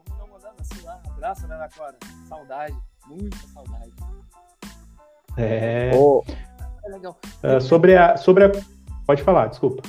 Vamos 0.08 0.18
não 0.18 0.28
mandar 0.28 0.54
assim 0.58 0.82
lá. 0.82 0.98
Abraço, 1.10 1.44
Araraquara. 1.44 1.96
Saudade, 2.26 2.74
muita 3.06 3.36
saudade. 3.48 3.92
É. 5.36 5.90
Oh. 5.94 6.24
é 6.86 6.88
legal. 6.88 7.18
Uh, 7.42 7.60
sobre 7.60 7.98
a, 7.98 8.16
sobre 8.16 8.46
a, 8.46 8.52
pode 9.06 9.22
falar, 9.22 9.48
desculpa. 9.48 9.82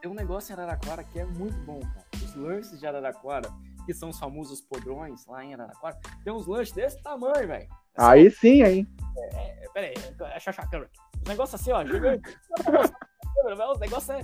Tem 0.00 0.10
um 0.10 0.14
negócio 0.14 0.54
em 0.54 0.58
Araraquara 0.58 1.04
que 1.04 1.20
é 1.20 1.26
muito 1.26 1.58
bom, 1.66 1.80
cara. 1.80 2.06
Os 2.14 2.34
lanches 2.34 2.80
de 2.80 2.86
Araraquara, 2.86 3.50
que 3.84 3.92
são 3.92 4.08
os 4.08 4.18
famosos 4.18 4.62
podrões 4.62 5.26
lá 5.26 5.44
em 5.44 5.52
Araraquara, 5.52 5.98
tem 6.24 6.32
uns 6.32 6.46
lanches 6.46 6.72
desse 6.72 7.02
tamanho, 7.02 7.46
velho. 7.46 7.68
Aí 7.98 8.30
sim, 8.30 8.62
hein? 8.62 8.88
É, 9.18 9.64
é, 9.66 9.68
peraí, 9.74 9.92
deixa 9.92 10.14
eu 10.18 10.26
achar 10.34 10.62
a 10.62 10.66
câmera 10.66 10.88
aqui. 10.90 11.18
Os 11.20 11.28
negócios 11.28 11.60
assim, 11.60 11.72
ó, 11.72 11.84
gigante. 11.84 12.38
Os 13.44 13.80
negócios 13.80 14.08
é. 14.08 14.22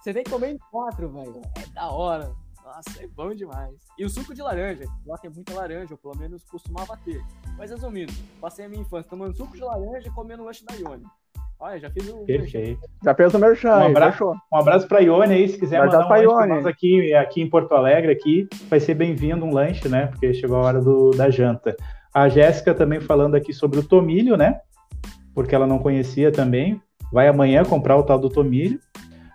Você 0.00 0.14
tem 0.14 0.24
que 0.24 0.30
comer 0.30 0.52
em 0.52 0.58
quatro, 0.70 1.10
velho. 1.10 1.42
É 1.56 1.66
da 1.74 1.90
hora. 1.90 2.32
Nossa, 2.64 3.02
é 3.02 3.06
bom 3.06 3.34
demais. 3.34 3.74
E 3.98 4.04
o 4.04 4.08
suco 4.08 4.34
de 4.34 4.40
laranja. 4.40 4.84
Lá 5.06 5.18
tem 5.18 5.30
muita 5.30 5.52
laranja, 5.52 5.92
ou 5.92 5.98
pelo 5.98 6.16
menos 6.16 6.42
costumava 6.44 6.96
ter. 7.04 7.20
Mas 7.58 7.70
resumindo, 7.70 8.12
passei 8.40 8.64
a 8.64 8.68
minha 8.68 8.80
infância 8.80 9.10
tomando 9.10 9.36
suco 9.36 9.54
de 9.54 9.62
laranja 9.62 10.08
e 10.08 10.10
comendo 10.10 10.44
lanche 10.44 10.64
da 10.64 10.74
Ione. 10.74 11.04
Olha, 11.58 11.78
já 11.78 11.90
fiz 11.90 12.08
o. 12.08 12.24
Perfeito. 12.24 12.80
Já 13.04 13.14
fez 13.14 13.34
o 13.34 13.38
merchan. 13.38 13.76
Um 13.76 13.86
abraço, 13.88 14.32
um 14.50 14.56
abraço 14.56 14.88
pra 14.88 15.00
Ione 15.00 15.34
aí, 15.34 15.48
se 15.48 15.58
quiser 15.58 15.78
vai 15.78 15.88
mandar 15.88 16.06
um 16.06 16.08
lanche 16.08 16.26
pra 16.26 16.46
nós 16.46 16.66
aqui, 16.66 17.14
aqui 17.14 17.42
em 17.42 17.50
Porto 17.50 17.74
Alegre, 17.74 18.10
aqui, 18.10 18.48
vai 18.70 18.80
ser 18.80 18.94
bem-vindo 18.94 19.44
um 19.44 19.52
lanche, 19.52 19.86
né? 19.86 20.06
Porque 20.06 20.32
chegou 20.32 20.56
a 20.56 20.62
hora 20.62 20.80
do, 20.80 21.10
da 21.10 21.28
janta. 21.28 21.76
A 22.14 22.26
Jéssica 22.28 22.74
também 22.74 23.00
falando 23.00 23.34
aqui 23.34 23.52
sobre 23.52 23.78
o 23.78 23.86
tomilho, 23.86 24.38
né? 24.38 24.60
Porque 25.34 25.54
ela 25.54 25.66
não 25.66 25.78
conhecia 25.78 26.32
também. 26.32 26.80
Vai 27.12 27.28
amanhã 27.28 27.64
comprar 27.64 27.96
o 27.98 28.02
tal 28.02 28.18
do 28.18 28.30
tomilho. 28.30 28.80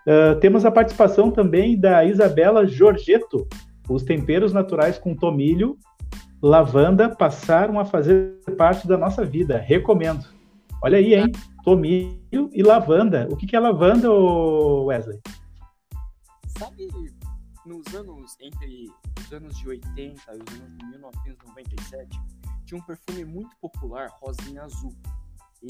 Uh, 0.05 0.39
temos 0.39 0.65
a 0.65 0.71
participação 0.71 1.31
também 1.31 1.79
da 1.79 2.05
Isabela 2.05 2.67
Giorgetto. 2.67 3.47
Os 3.89 4.03
temperos 4.03 4.53
naturais 4.53 4.97
com 4.97 5.15
tomilho, 5.15 5.77
lavanda 6.41 7.15
passaram 7.15 7.79
a 7.79 7.85
fazer 7.85 8.39
parte 8.57 8.87
da 8.87 8.97
nossa 8.97 9.25
vida. 9.25 9.57
Recomendo. 9.57 10.25
Olha 10.81 10.97
aí, 10.97 11.15
hein? 11.15 11.31
Tomilho 11.63 12.49
e 12.53 12.61
lavanda. 12.61 13.27
O 13.31 13.35
que, 13.35 13.47
que 13.47 13.55
é 13.55 13.59
lavanda, 13.59 14.11
Wesley? 14.11 15.19
Sabe, 16.57 16.87
nos 17.65 17.95
anos 17.95 18.37
entre 18.39 18.91
os 19.19 19.33
anos 19.33 19.57
de 19.57 19.69
80 19.69 19.95
e 20.01 20.11
os 20.13 20.61
anos 20.61 20.77
de 20.77 20.85
1997, 20.85 22.19
tinha 22.65 22.79
um 22.79 22.83
perfume 22.83 23.25
muito 23.25 23.55
popular, 23.59 24.09
rosinha 24.21 24.63
azul. 24.63 24.93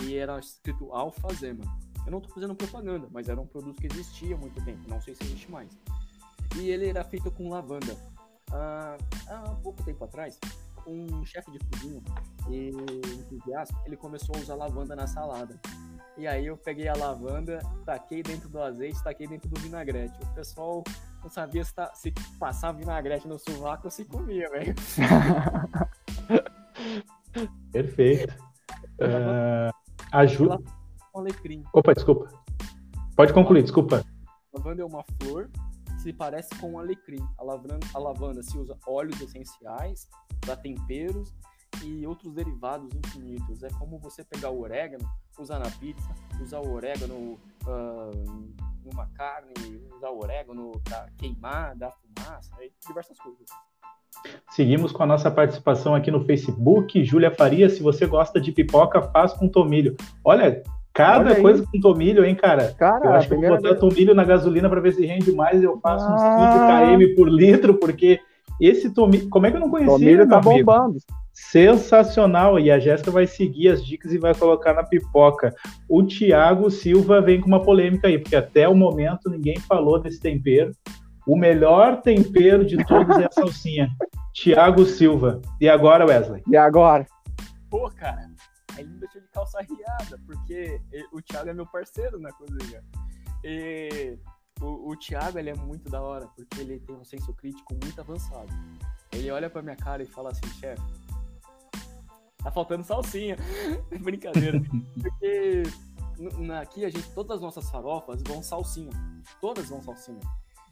E 0.04 0.16
era 0.16 0.38
escrito 0.40 0.92
Alfazema. 0.92 1.64
Eu 2.06 2.12
não 2.12 2.20
estou 2.20 2.34
fazendo 2.34 2.56
propaganda, 2.56 3.08
mas 3.12 3.28
era 3.28 3.39
um 3.39 3.47
produto 3.47 3.82
que 3.82 3.88
existia 3.88 4.36
há 4.36 4.38
muito 4.38 4.64
tempo, 4.64 4.80
não 4.88 5.01
sei 5.01 5.16
se 5.16 5.24
existe 5.24 5.49
mais. 5.49 5.70
E 6.58 6.70
ele 6.70 6.89
era 6.89 7.03
feito 7.03 7.32
com 7.32 7.49
lavanda. 7.49 7.95
Ah, 8.51 8.97
há 9.28 9.56
pouco 9.56 9.84
tempo 9.84 10.03
atrás, 10.03 10.39
um 10.88 11.26
chefe 11.26 11.51
de 11.51 11.60
cozinha 11.60 12.01
e 12.49 12.70
entusiasta, 12.70 13.76
ele 13.86 13.97
começou 13.97 14.36
a 14.36 14.39
usar 14.39 14.56
lavanda 14.56 14.95
na 14.95 15.08
salada. 15.08 15.60
E 16.18 16.28
aí 16.28 16.45
eu 16.45 16.56
peguei 16.56 16.88
a 16.88 16.95
lavanda, 16.95 17.60
taquei 17.86 18.24
dentro 18.24 18.47
do 18.47 18.62
azeite, 18.62 19.03
taquei 19.03 19.28
dentro 19.28 19.49
do 19.49 19.60
vinagrete. 19.60 20.18
O 20.24 20.34
pessoal 20.34 20.82
não 21.22 21.30
sabia 21.30 21.66
se, 21.66 21.74
tá, 21.74 21.93
se 21.93 22.14
passar 22.39 22.72
vinagrete 22.72 23.28
no 23.28 23.38
sovaco 23.38 23.88
ou 23.88 23.91
se 23.91 24.06
comia, 24.06 24.49
velho. 24.49 24.74
Perfeito. 27.74 28.34
Uh, 29.01 29.70
ajuda. 30.14 30.58
Alecrim. 31.20 31.63
Opa, 31.74 31.93
desculpa. 31.93 32.30
Pode 33.16 33.34
concluir, 33.34 33.63
desculpa. 33.63 34.03
Lavanda 34.53 34.82
é 34.82 34.86
uma 34.86 35.03
flor 35.22 35.49
que 35.86 36.01
se 36.01 36.13
parece 36.13 36.49
com 36.59 36.74
um 36.74 36.80
alecrim. 36.80 37.26
A 37.38 37.43
lavanda, 37.43 37.80
a 37.93 37.99
lavanda 37.99 38.43
se 38.43 38.57
usa 38.57 38.78
óleos 38.88 39.20
essenciais 39.22 40.07
para 40.41 40.55
temperos 40.55 41.34
e 41.84 42.05
outros 42.05 42.34
derivados 42.34 42.89
infinitos. 42.93 43.63
É 43.63 43.70
como 43.80 43.97
você 43.99 44.24
pegar 44.24 44.49
o 44.49 44.61
orégano, 44.61 45.07
usar 45.39 45.59
na 45.59 45.70
pizza, 45.72 46.07
usar 46.41 46.59
o 46.59 46.74
orégano 46.74 47.39
uh, 47.66 48.53
numa 48.84 49.07
carne, 49.07 49.53
usar 49.95 50.09
o 50.09 50.20
orégano 50.20 50.72
para 50.84 51.07
queimar, 51.18 51.76
dar 51.76 51.91
fumaça, 51.91 52.51
diversas 52.88 53.18
coisas. 53.20 53.45
Seguimos 54.49 54.91
com 54.91 55.03
a 55.03 55.05
nossa 55.05 55.30
participação 55.30 55.93
aqui 55.93 56.09
no 56.09 56.24
Facebook. 56.24 57.03
Júlia 57.03 57.32
Faria, 57.32 57.70
se 57.70 57.84
você 57.84 58.05
gosta 58.05 58.39
de 58.39 58.51
pipoca, 58.51 59.01
faz 59.01 59.34
com 59.34 59.47
tomilho. 59.47 59.95
Olha, 60.24 60.63
cada 60.96 61.32
Olha 61.32 61.41
coisa 61.41 61.66
com 61.70 61.80
tomilho, 61.80 62.24
hein, 62.24 62.34
cara? 62.34 62.74
cara 62.80 63.06
eu 63.06 63.12
acho 63.12 63.28
que 63.28 63.34
eu 63.34 63.41
vou 63.41 63.50
botar 63.50 63.70
vez... 63.70 63.80
tomilho 63.82 64.16
na 64.16 64.24
gasolina 64.24 64.70
para 64.70 64.80
ver 64.80 64.93
se 64.93 65.06
rende 65.06 65.30
mais. 65.34 65.62
Eu 65.62 65.78
faço 65.82 66.06
ah. 66.08 66.16
uns 66.16 66.98
15 66.98 67.10
km 67.10 67.16
por 67.18 67.30
litro, 67.30 67.74
porque 67.74 68.18
esse 68.62 68.89
tomilho. 68.89 69.30
Como 69.30 69.46
é 69.46 69.52
que 69.52 69.58
eu 69.58 69.62
não 69.62 69.70
conhecia? 69.70 69.93
Tomilho 69.93 70.30
tá 70.30 70.38
amigo? 70.38 70.66
bombando. 70.66 70.98
Sensacional! 71.34 72.58
E 72.58 72.72
a 72.72 72.80
Jéssica 72.80 73.12
vai 73.12 73.28
seguir 73.28 73.68
as 73.68 73.86
dicas 73.86 74.14
e 74.14 74.18
vai 74.18 74.34
colocar 74.34 74.74
na 74.74 74.84
pipoca. 74.84 75.54
O 75.89 76.02
Tiago 76.02 76.72
Silva 76.72 77.20
vem 77.20 77.41
com 77.41 77.48
uma 77.48 77.62
polêmica 77.62 78.08
aí, 78.08 78.18
porque 78.18 78.38
até 78.38 78.66
o 78.70 78.74
momento 78.74 79.30
ninguém 79.30 79.60
falou 79.60 80.00
desse 80.00 80.22
tempero. 80.22 80.72
O 81.28 81.36
melhor 81.36 82.02
tempero 82.02 82.64
de 82.64 82.78
todos 82.86 83.18
é 83.18 83.26
a 83.26 83.32
salsinha. 83.32 83.89
Tiago 84.34 84.86
Silva. 84.86 85.41
E 85.60 85.68
agora, 85.68 86.06
Wesley? 86.06 86.41
E 86.48 86.56
agora? 86.56 87.06
Pô, 87.70 87.89
cara, 87.89 88.30
calça 89.36 89.60
riada, 89.62 90.18
porque 90.26 90.82
o 91.12 91.22
Thiago 91.22 91.50
é 91.50 91.54
meu 91.54 91.68
parceiro 91.68 92.18
na 92.18 92.32
cozinha. 92.32 92.82
E 93.44 94.18
o, 94.62 94.92
o 94.92 94.96
Thiago, 94.96 95.38
ele 95.38 95.50
é 95.50 95.56
muito 95.56 95.90
da 95.90 96.02
hora, 96.02 96.26
porque 96.28 96.62
ele 96.62 96.80
tem 96.80 96.96
um 96.96 97.04
senso 97.04 97.34
crítico 97.34 97.76
muito 97.84 98.00
avançado. 98.00 98.48
Ele 99.12 99.30
olha 99.30 99.50
pra 99.50 99.62
minha 99.62 99.76
cara 99.76 100.02
e 100.02 100.06
fala 100.06 100.32
assim, 100.32 100.48
chefe, 100.60 100.82
tá 102.42 102.50
faltando 102.50 102.86
salsinha. 102.86 103.36
Brincadeira. 104.02 104.62
porque 105.02 105.64
aqui 106.58 106.86
a 106.86 106.90
gente, 106.90 107.10
todas 107.12 107.36
as 107.36 107.42
nossas 107.42 107.70
farofas 107.70 108.24
vão 108.26 108.42
salsinha. 108.42 108.94
Todas 109.42 109.68
vão 109.68 109.82
salsinha. 109.82 110.22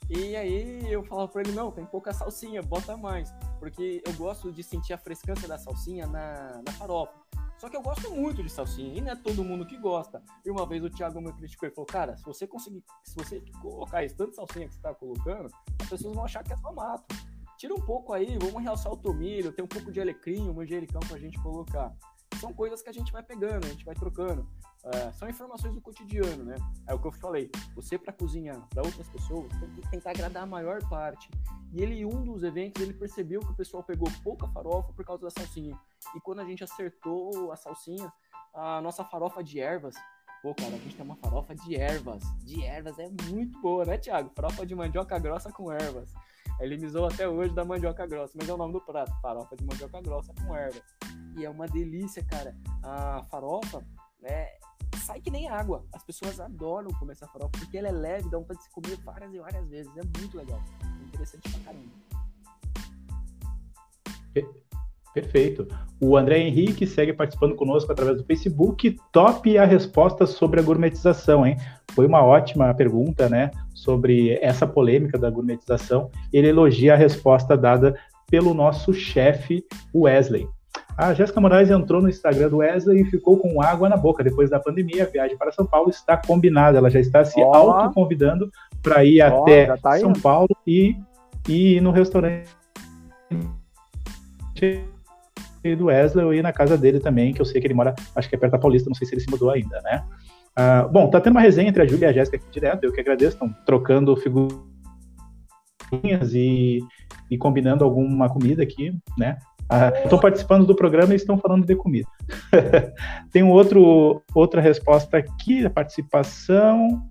E 0.09 0.35
aí 0.35 0.91
eu 0.91 1.03
falava 1.03 1.29
pra 1.29 1.41
ele, 1.41 1.51
não, 1.51 1.71
tem 1.71 1.85
pouca 1.85 2.13
salsinha, 2.13 2.61
bota 2.61 2.95
mais. 2.95 3.33
Porque 3.59 4.01
eu 4.05 4.13
gosto 4.13 4.51
de 4.51 4.63
sentir 4.63 4.93
a 4.93 4.97
frescância 4.97 5.47
da 5.47 5.57
salsinha 5.57 6.07
na, 6.07 6.61
na 6.65 6.71
farofa. 6.73 7.22
Só 7.57 7.69
que 7.69 7.77
eu 7.77 7.81
gosto 7.81 8.11
muito 8.11 8.43
de 8.43 8.49
salsinha, 8.49 8.93
e 8.93 9.01
não 9.01 9.11
é 9.11 9.15
todo 9.15 9.43
mundo 9.43 9.65
que 9.65 9.77
gosta. 9.77 10.21
E 10.45 10.49
uma 10.49 10.65
vez 10.65 10.83
o 10.83 10.89
Thiago 10.89 11.21
me 11.21 11.31
criticou 11.31 11.67
e 11.67 11.71
falou, 11.71 11.85
cara, 11.85 12.17
se 12.17 12.23
você 12.23 12.45
conseguir, 12.45 12.83
se 13.03 13.15
você 13.15 13.41
colocar 13.61 14.03
esse 14.03 14.15
tanto 14.15 14.35
salsinha 14.35 14.67
que 14.67 14.73
você 14.73 14.81
tá 14.81 14.93
colocando, 14.93 15.49
as 15.81 15.89
pessoas 15.89 16.13
vão 16.13 16.25
achar 16.25 16.43
que 16.43 16.51
é 16.51 16.57
só 16.57 16.73
mato. 16.73 17.15
Tira 17.57 17.73
um 17.73 17.81
pouco 17.81 18.11
aí, 18.11 18.37
vamos 18.37 18.61
realçar 18.61 18.91
o 18.91 18.97
tomilho, 18.97 19.53
tem 19.53 19.63
um 19.63 19.67
pouco 19.67 19.91
de 19.91 20.01
alecrim, 20.01 20.49
um 20.49 20.53
manjericão 20.53 20.99
pra 21.07 21.17
gente 21.17 21.41
colocar. 21.41 21.95
São 22.39 22.53
coisas 22.53 22.81
que 22.81 22.89
a 22.89 22.93
gente 22.93 23.11
vai 23.11 23.23
pegando, 23.23 23.65
a 23.65 23.69
gente 23.69 23.85
vai 23.85 23.95
trocando. 23.95 24.45
Uh, 24.83 25.13
são 25.13 25.29
informações 25.29 25.73
do 25.73 25.79
cotidiano, 25.79 26.43
né? 26.43 26.55
É 26.85 26.93
o 26.93 26.99
que 26.99 27.07
eu 27.07 27.11
falei. 27.13 27.49
Você, 27.73 27.97
para 27.97 28.11
cozinhar 28.11 28.67
para 28.69 28.83
outras 28.83 29.07
pessoas, 29.07 29.47
tem 29.57 29.69
que 29.69 29.89
tentar 29.89 30.11
agradar 30.11 30.43
a 30.43 30.45
maior 30.45 30.81
parte. 30.89 31.29
E 31.71 31.81
ele, 31.81 32.05
um 32.05 32.21
dos 32.23 32.43
eventos, 32.43 32.81
ele 32.81 32.93
percebeu 32.93 33.39
que 33.39 33.51
o 33.51 33.55
pessoal 33.55 33.81
pegou 33.81 34.09
pouca 34.23 34.45
farofa 34.49 34.91
por 34.91 35.05
causa 35.05 35.23
da 35.23 35.31
salsinha. 35.31 35.79
E 36.13 36.19
quando 36.19 36.41
a 36.41 36.45
gente 36.45 36.63
acertou 36.65 37.51
a 37.51 37.55
salsinha, 37.55 38.11
a 38.53 38.81
nossa 38.81 39.05
farofa 39.05 39.41
de 39.41 39.59
ervas, 39.59 39.95
pô, 40.41 40.53
cara, 40.53 40.75
a 40.75 40.77
gente 40.77 40.95
tem 40.95 41.05
uma 41.05 41.15
farofa 41.15 41.55
de 41.55 41.75
ervas. 41.75 42.21
De 42.43 42.61
ervas 42.65 42.99
é 42.99 43.09
muito 43.29 43.59
boa, 43.61 43.85
né, 43.85 43.97
Thiago? 43.97 44.31
Farofa 44.35 44.65
de 44.65 44.75
mandioca 44.75 45.17
grossa 45.17 45.49
com 45.49 45.71
ervas. 45.71 46.13
Ele 46.59 46.77
me 46.77 46.89
zoou 46.89 47.07
até 47.07 47.27
hoje 47.27 47.53
da 47.53 47.63
mandioca 47.63 48.05
grossa, 48.05 48.33
mas 48.37 48.47
é 48.49 48.53
o 48.53 48.57
nome 48.57 48.73
do 48.73 48.81
prato, 48.81 49.13
farofa 49.21 49.55
de 49.55 49.63
mandioca 49.63 50.01
grossa 50.01 50.33
com 50.33 50.53
ervas. 50.53 50.83
E 51.37 51.45
é 51.45 51.49
uma 51.49 51.67
delícia, 51.67 52.23
cara. 52.23 52.55
A 52.83 53.23
farofa, 53.31 53.83
né, 54.21 54.49
sai 55.03 55.19
que 55.19 55.29
nem 55.29 55.47
água. 55.47 55.83
As 55.93 56.03
pessoas 56.03 56.39
adoram 56.39 56.91
comer 56.93 57.13
essa 57.13 57.27
farofa 57.27 57.51
porque 57.59 57.77
ela 57.77 57.89
é 57.89 57.91
leve, 57.91 58.29
dá 58.29 58.37
vontade 58.37 58.59
de 58.59 58.65
se 58.65 58.71
comer 58.71 58.97
várias 59.03 59.33
e 59.33 59.39
várias 59.39 59.67
vezes. 59.67 59.91
É 59.97 60.19
muito 60.19 60.37
legal. 60.37 60.61
É 60.81 61.05
interessante 61.05 61.49
pra 61.51 61.59
caramba. 61.61 62.03
Perfeito. 65.13 65.67
O 66.01 66.17
André 66.17 66.39
Henrique 66.39 66.87
segue 66.87 67.13
participando 67.13 67.55
conosco 67.55 67.91
através 67.91 68.17
do 68.17 68.23
Facebook. 68.23 68.97
Top 69.11 69.57
a 69.57 69.63
resposta 69.63 70.25
sobre 70.25 70.59
a 70.59 70.63
gourmetização, 70.63 71.45
hein? 71.45 71.55
Foi 71.91 72.07
uma 72.07 72.23
ótima 72.23 72.73
pergunta, 72.73 73.29
né? 73.29 73.51
Sobre 73.75 74.39
essa 74.41 74.65
polêmica 74.65 75.19
da 75.19 75.29
gourmetização. 75.29 76.09
Ele 76.31 76.47
elogia 76.47 76.95
a 76.95 76.97
resposta 76.97 77.55
dada 77.55 77.95
pelo 78.27 78.55
nosso 78.55 78.91
chefe 78.91 79.63
Wesley. 79.93 80.47
A 80.95 81.13
Jéssica 81.13 81.41
Moraes 81.41 81.71
entrou 81.71 82.01
no 82.01 82.09
Instagram 82.09 82.49
do 82.49 82.57
Wesley 82.57 83.01
e 83.01 83.05
ficou 83.05 83.37
com 83.37 83.61
água 83.61 83.89
na 83.89 83.97
boca. 83.97 84.23
Depois 84.23 84.49
da 84.49 84.59
pandemia, 84.59 85.03
a 85.03 85.07
viagem 85.07 85.37
para 85.37 85.51
São 85.51 85.65
Paulo 85.65 85.89
está 85.89 86.15
combinada. 86.15 86.77
Ela 86.77 86.89
já 86.89 86.99
está 86.99 87.25
se 87.25 87.41
oh. 87.41 87.53
auto-convidando 87.53 88.49
para 88.81 89.03
ir 89.03 89.21
oh, 89.21 89.43
até 89.43 89.75
tá 89.77 89.97
São 89.97 90.13
Paulo 90.13 90.55
e, 90.67 90.95
e 91.49 91.77
ir 91.77 91.81
no 91.81 91.91
restaurante 91.91 92.47
do 95.77 95.85
Wesley 95.85 96.25
ou 96.25 96.33
ir 96.33 96.41
na 96.41 96.51
casa 96.51 96.77
dele 96.77 96.99
também, 96.99 97.33
que 97.33 97.41
eu 97.41 97.45
sei 97.45 97.61
que 97.61 97.67
ele 97.67 97.73
mora, 97.73 97.95
acho 98.15 98.29
que 98.29 98.35
é 98.35 98.37
perto 98.37 98.51
da 98.51 98.59
Paulista, 98.59 98.89
não 98.89 98.95
sei 98.95 99.07
se 99.07 99.13
ele 99.13 99.21
se 99.21 99.29
mudou 99.29 99.49
ainda, 99.49 99.81
né? 99.81 100.03
Uh, 100.59 100.89
bom, 100.89 101.09
tá 101.09 101.19
tendo 101.19 101.33
uma 101.33 101.41
resenha 101.41 101.69
entre 101.69 101.81
a 101.81 101.85
Júlia 101.85 102.07
e 102.07 102.09
a 102.09 102.13
Jéssica 102.13 102.37
aqui 102.37 102.45
direto, 102.51 102.83
eu 102.83 102.91
que 102.91 102.99
agradeço, 102.99 103.35
estão 103.35 103.49
trocando 103.65 104.15
figurinhas 104.17 104.63
e, 106.33 106.79
e 107.31 107.37
combinando 107.37 107.83
alguma 107.83 108.29
comida 108.29 108.61
aqui, 108.61 108.93
né? 109.17 109.37
Estou 110.03 110.19
uh, 110.19 110.21
participando 110.21 110.65
do 110.65 110.75
programa 110.75 111.13
e 111.13 111.15
estão 111.15 111.37
falando 111.37 111.65
de 111.65 111.75
comida. 111.75 112.07
Tem 113.31 113.43
um 113.43 113.49
outro, 113.49 114.21
outra 114.33 114.61
resposta 114.61 115.17
aqui, 115.17 115.65
a 115.65 115.69
participação. 115.69 117.01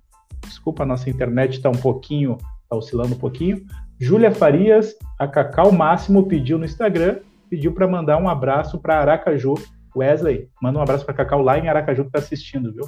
Desculpa, 0.47 0.83
a 0.83 0.87
nossa 0.87 1.09
internet 1.09 1.55
está 1.55 1.71
um 1.71 1.81
pouquinho, 1.81 2.37
está 2.63 2.77
oscilando 2.77 3.15
um 3.15 3.19
pouquinho. 3.19 3.65
Júlia 3.99 4.33
Farias, 4.33 4.95
a 5.19 5.27
Cacau 5.29 5.73
Máximo 5.73 6.27
pediu 6.27 6.59
no 6.59 6.65
Instagram, 6.65 7.21
pediu 7.49 7.73
para 7.73 7.87
mandar 7.87 8.19
um 8.19 8.29
abraço 8.29 8.79
para 8.79 9.01
Aracaju. 9.01 9.55
Wesley, 9.95 10.49
manda 10.61 10.79
um 10.79 10.83
abraço 10.83 11.05
para 11.05 11.15
Cacau 11.15 11.43
lá 11.43 11.59
em 11.59 11.69
Aracaju 11.69 12.03
que 12.03 12.09
está 12.09 12.19
assistindo, 12.19 12.73
viu? 12.73 12.85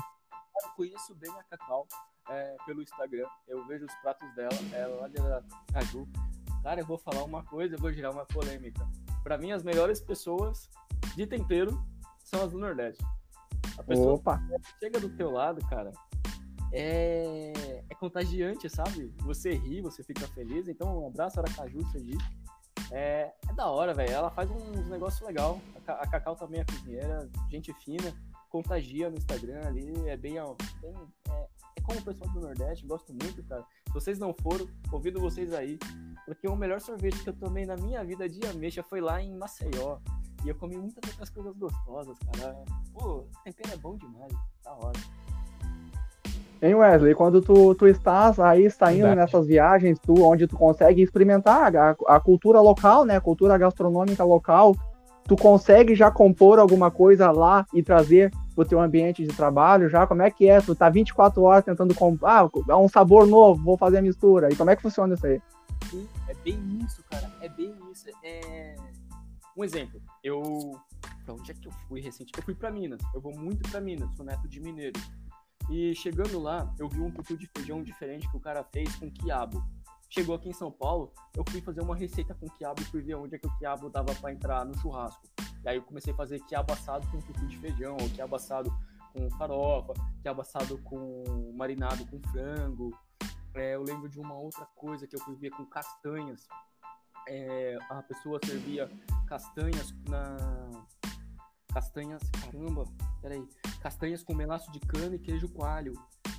conheço 0.77 1.15
bem 1.15 1.31
a 1.31 1.43
Cacau 1.45 1.87
é, 2.29 2.57
pelo 2.67 2.83
Instagram. 2.83 3.27
Eu 3.47 3.65
vejo 3.67 3.85
os 3.85 3.95
pratos 3.97 4.29
dela, 4.35 4.55
ela 4.73 5.01
lá 5.03 5.09
de 5.09 5.21
Aracaju. 5.21 6.09
Cara, 6.63 6.81
eu 6.81 6.87
vou 6.87 6.99
falar 6.99 7.23
uma 7.25 7.45
coisa, 7.45 7.75
eu 7.75 7.79
vou 7.79 7.93
girar 7.93 8.13
uma 8.13 8.25
polêmica. 8.27 8.87
Para 9.25 9.37
mim, 9.37 9.51
as 9.51 9.65
melhores 9.65 10.01
pessoas 10.01 10.71
de 11.17 11.27
tempero 11.27 11.83
são 12.23 12.45
as 12.45 12.53
do 12.53 12.59
Nordeste. 12.59 13.03
A 13.77 13.83
pessoa 13.83 14.15
Opa. 14.15 14.41
chega 14.79 15.01
do 15.01 15.09
teu 15.09 15.31
lado, 15.31 15.61
cara, 15.67 15.91
é, 16.73 17.83
é 17.91 17.95
contagiante, 17.97 18.69
sabe? 18.69 19.13
Você 19.23 19.55
ri, 19.55 19.81
você 19.81 20.05
fica 20.05 20.29
feliz. 20.29 20.69
Então, 20.69 21.03
um 21.03 21.09
abraço, 21.09 21.41
Aracaju, 21.41 21.85
Sergipe. 21.91 22.23
É, 22.93 23.33
é 23.49 23.53
da 23.55 23.67
hora, 23.67 23.93
velho. 23.95 24.13
Ela 24.13 24.31
faz 24.31 24.49
uns 24.51 24.87
negócios 24.89 25.27
legal. 25.27 25.61
A, 25.89 25.93
a 25.95 26.07
Cacau 26.07 26.37
também 26.37 26.61
é 26.61 26.65
cozinheira, 26.65 27.29
gente 27.51 27.73
fina 27.73 28.15
contagia 28.55 29.11
no 29.11 29.17
Instagram 29.17 29.67
ali, 29.67 30.09
é 30.09 30.17
bem. 30.17 30.35
bem 30.35 30.39
é, 30.39 31.31
é, 31.31 31.81
como 31.83 31.99
o 31.99 32.05
pessoal 32.05 32.31
do 32.31 32.41
Nordeste, 32.41 32.87
gosto 32.87 33.13
muito, 33.13 33.43
cara. 33.43 33.67
Se 33.95 34.01
vocês 34.01 34.19
não 34.19 34.35
foram, 34.35 34.67
convido 34.91 35.21
vocês 35.21 35.55
aí, 35.55 35.79
porque 36.27 36.49
o 36.49 36.57
melhor 36.57 36.81
sorvete 36.81 37.23
que 37.23 37.29
eu 37.29 37.33
tomei 37.33 37.65
na 37.65 37.77
minha 37.77 38.03
vida 38.03 38.29
de 38.29 38.45
ameixa 38.45 38.83
foi 38.83 39.01
lá 39.01 39.23
em 39.23 39.33
Maceió. 39.37 39.99
E 40.45 40.49
eu 40.49 40.55
comi 40.57 40.77
muitas 40.77 41.09
outras 41.13 41.31
coisas 41.31 41.57
gostosas, 41.57 42.19
cara. 42.19 42.57
Pô, 42.93 43.25
tempero 43.45 43.73
é 43.73 43.77
bom 43.77 43.97
demais, 43.97 44.33
da 44.65 44.73
hora. 44.73 44.99
Hein, 46.61 46.75
Wesley, 46.75 47.15
quando 47.15 47.41
tu, 47.41 47.73
tu 47.77 47.87
estás 47.87 48.41
aí 48.41 48.69
saindo 48.69 49.03
Verdade. 49.03 49.21
nessas 49.21 49.47
viagens, 49.47 49.97
tu, 50.01 50.25
onde 50.25 50.49
tu 50.49 50.57
consegue 50.57 51.01
experimentar 51.01 51.77
a, 51.77 51.97
a 52.09 52.19
cultura 52.19 52.61
local, 52.61 53.05
né, 53.05 53.17
a 53.17 53.21
cultura 53.21 53.57
gastronômica 53.57 54.25
local, 54.25 54.75
tu 55.23 55.37
consegue 55.37 55.95
já 55.95 56.11
compor 56.11 56.59
alguma 56.59 56.91
coisa 56.91 57.31
lá 57.31 57.65
e 57.73 57.81
trazer 57.81 58.33
pro 58.55 58.65
teu 58.65 58.81
ambiente 58.81 59.27
de 59.27 59.35
trabalho 59.35 59.89
já? 59.89 60.07
Como 60.07 60.23
é 60.23 60.31
que 60.31 60.49
é? 60.49 60.61
Tu 60.61 60.75
tá 60.75 60.89
24 60.89 61.43
horas 61.43 61.65
tentando 61.65 61.95
comprar, 61.95 62.45
ah, 62.45 62.51
é 62.69 62.77
um 62.77 62.89
sabor 62.89 63.27
novo, 63.27 63.63
vou 63.63 63.77
fazer 63.77 63.99
a 63.99 64.03
mistura. 64.03 64.53
E 64.53 64.57
como 64.57 64.71
é 64.71 64.77
que 64.77 64.83
funciona 64.83 65.15
isso 65.15 65.27
aí? 65.27 65.41
Sim, 65.91 66.09
é 66.29 66.35
bem 66.35 66.79
isso, 66.85 67.03
cara. 67.11 67.31
É 67.41 67.49
bem 67.49 67.75
isso. 67.93 68.07
É... 68.23 68.77
Um 69.57 69.65
exemplo, 69.65 70.01
eu. 70.23 70.73
Pra 71.25 71.35
onde 71.35 71.51
é 71.51 71.55
que 71.55 71.67
eu 71.67 71.73
fui 71.89 72.01
recente? 72.01 72.33
Eu 72.37 72.43
fui 72.43 72.55
para 72.55 72.71
Minas. 72.71 73.01
Eu 73.15 73.21
vou 73.21 73.35
muito 73.37 73.69
para 73.71 73.81
Minas, 73.81 74.15
sou 74.15 74.25
neto 74.25 74.49
de 74.49 74.61
mineiro. 74.61 75.01
E 75.71 75.95
chegando 75.95 76.39
lá, 76.39 76.73
eu 76.79 76.89
vi 76.89 77.01
um 77.01 77.11
tutu 77.11 77.37
de 77.37 77.49
feijão 77.57 77.83
diferente 77.83 78.29
que 78.29 78.37
o 78.37 78.41
cara 78.41 78.63
fez 78.65 78.95
com 78.97 79.11
quiabo. 79.11 79.65
Chegou 80.11 80.35
aqui 80.35 80.49
em 80.49 80.53
São 80.53 80.71
Paulo, 80.71 81.13
eu 81.37 81.43
fui 81.49 81.61
fazer 81.61 81.81
uma 81.81 81.97
receita 81.97 82.35
com 82.35 82.47
quiabo 82.47 82.81
e 82.83 82.85
fui 82.85 83.01
ver 83.01 83.15
onde 83.15 83.35
é 83.35 83.39
que 83.39 83.47
o 83.47 83.59
quiabo 83.59 83.89
dava 83.89 84.15
para 84.15 84.33
entrar 84.33 84.65
no 84.65 84.77
churrasco. 84.79 85.27
E 85.65 85.69
aí 85.69 85.77
eu 85.77 85.83
comecei 85.83 86.13
a 86.13 86.17
fazer 86.17 86.41
quiabo 86.41 86.73
assado 86.73 87.07
com 87.09 87.19
tutu 87.21 87.47
de 87.47 87.57
feijão, 87.59 87.97
ou 88.01 88.11
quiabo 88.11 88.37
assado 88.37 88.71
com 89.13 89.31
farofa, 89.31 89.95
quiabo 90.21 90.43
assado 90.43 90.77
com 90.83 91.53
marinado 91.57 92.05
com 92.07 92.21
frango. 92.31 92.91
É, 93.55 93.77
eu 93.77 93.83
lembro 93.83 94.09
de 94.09 94.19
uma 94.19 94.35
outra 94.35 94.67
coisa 94.75 95.07
que 95.07 95.17
eu 95.17 95.37
ver 95.37 95.51
com 95.51 95.65
castanhas. 95.65 96.47
É, 97.29 97.79
a 97.89 98.03
pessoa 98.03 98.39
servia 98.45 98.91
castanhas 99.27 99.95
na. 100.09 100.37
Castanhas, 101.73 102.23
caramba, 102.43 102.85
peraí. 103.23 103.49
Castanhas 103.81 104.23
com 104.23 104.35
melaço 104.35 104.71
de 104.71 104.81
cana 104.81 105.15
e 105.15 105.19
queijo 105.19 105.49
coalho. 105.49 105.95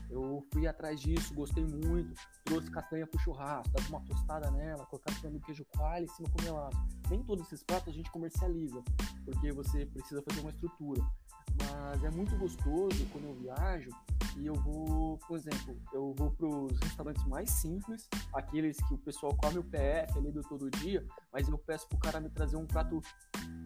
Eu 0.10 0.46
fui 0.52 0.68
atrás 0.68 1.00
disso, 1.00 1.34
gostei 1.34 1.66
muito. 1.66 2.14
Trouxe 2.44 2.70
castanha 2.70 3.08
pro 3.08 3.20
churrasco, 3.20 3.72
dava 3.74 3.90
uma 3.90 4.02
tostada 4.02 4.52
nela, 4.52 4.86
colocava 4.86 5.30
no 5.30 5.40
queijo 5.40 5.66
coalho 5.76 6.06
em 6.06 6.10
cima 6.10 6.30
com 6.30 6.44
melaço. 6.44 6.78
Nem 7.10 7.24
todos 7.24 7.46
esses 7.48 7.64
pratos 7.64 7.90
a 7.90 7.92
gente 7.92 8.12
comercializa, 8.12 8.82
porque 9.24 9.52
você 9.52 9.86
precisa 9.86 10.22
fazer 10.22 10.42
uma 10.42 10.52
estrutura. 10.52 11.02
Mas 11.58 12.04
é 12.04 12.12
muito 12.12 12.38
gostoso 12.38 13.06
quando 13.12 13.26
eu 13.26 13.36
viajo 13.36 13.90
e 14.38 14.46
eu 14.46 14.54
vou, 14.56 15.18
por 15.20 15.38
exemplo, 15.38 15.80
eu 15.94 16.14
vou 16.18 16.32
para 16.32 16.48
os 16.48 16.78
restaurantes 16.80 17.26
mais 17.26 17.50
simples, 17.50 18.10
aqueles 18.34 18.78
que 18.78 18.94
o 18.94 18.98
pessoal 18.98 19.36
come 19.38 19.60
o 19.60 19.64
PF 19.64 20.18
ali 20.18 20.32
do 20.32 20.42
todo 20.42 20.70
dia, 20.70 21.06
mas 21.32 21.48
eu 21.48 21.58
peço 21.58 21.88
pro 21.88 21.98
cara 21.98 22.20
me 22.20 22.30
trazer 22.30 22.58
um 22.58 22.66
prato 22.66 23.00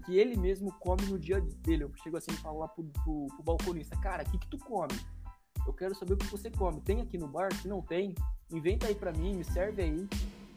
que 0.06 0.16
ele 0.16 0.38
mesmo 0.38 0.72
come 0.80 1.06
no 1.08 1.18
dia 1.18 1.42
dele. 1.42 1.84
Eu 1.84 1.94
chego 1.96 2.18
assim 2.18 2.32
e 2.32 2.38
falo 2.38 2.60
lá 2.60 2.68
pro, 2.68 2.84
pro, 2.84 3.28
pro 3.28 3.44
balconista, 3.44 3.98
cara, 3.98 4.24
o 4.24 4.30
que 4.30 4.38
que 4.38 4.48
tu 4.48 4.60
come? 4.60 4.94
Eu 5.70 5.74
quero 5.74 5.94
saber 5.94 6.14
o 6.14 6.18
que 6.18 6.26
você 6.26 6.50
come. 6.50 6.82
Tem 6.82 7.00
aqui 7.00 7.16
no 7.16 7.28
bar? 7.28 7.54
Se 7.54 7.68
não 7.68 7.80
tem, 7.80 8.16
inventa 8.52 8.88
aí 8.88 8.96
para 8.96 9.12
mim, 9.12 9.36
me 9.36 9.44
serve 9.44 9.84
aí, 9.84 10.08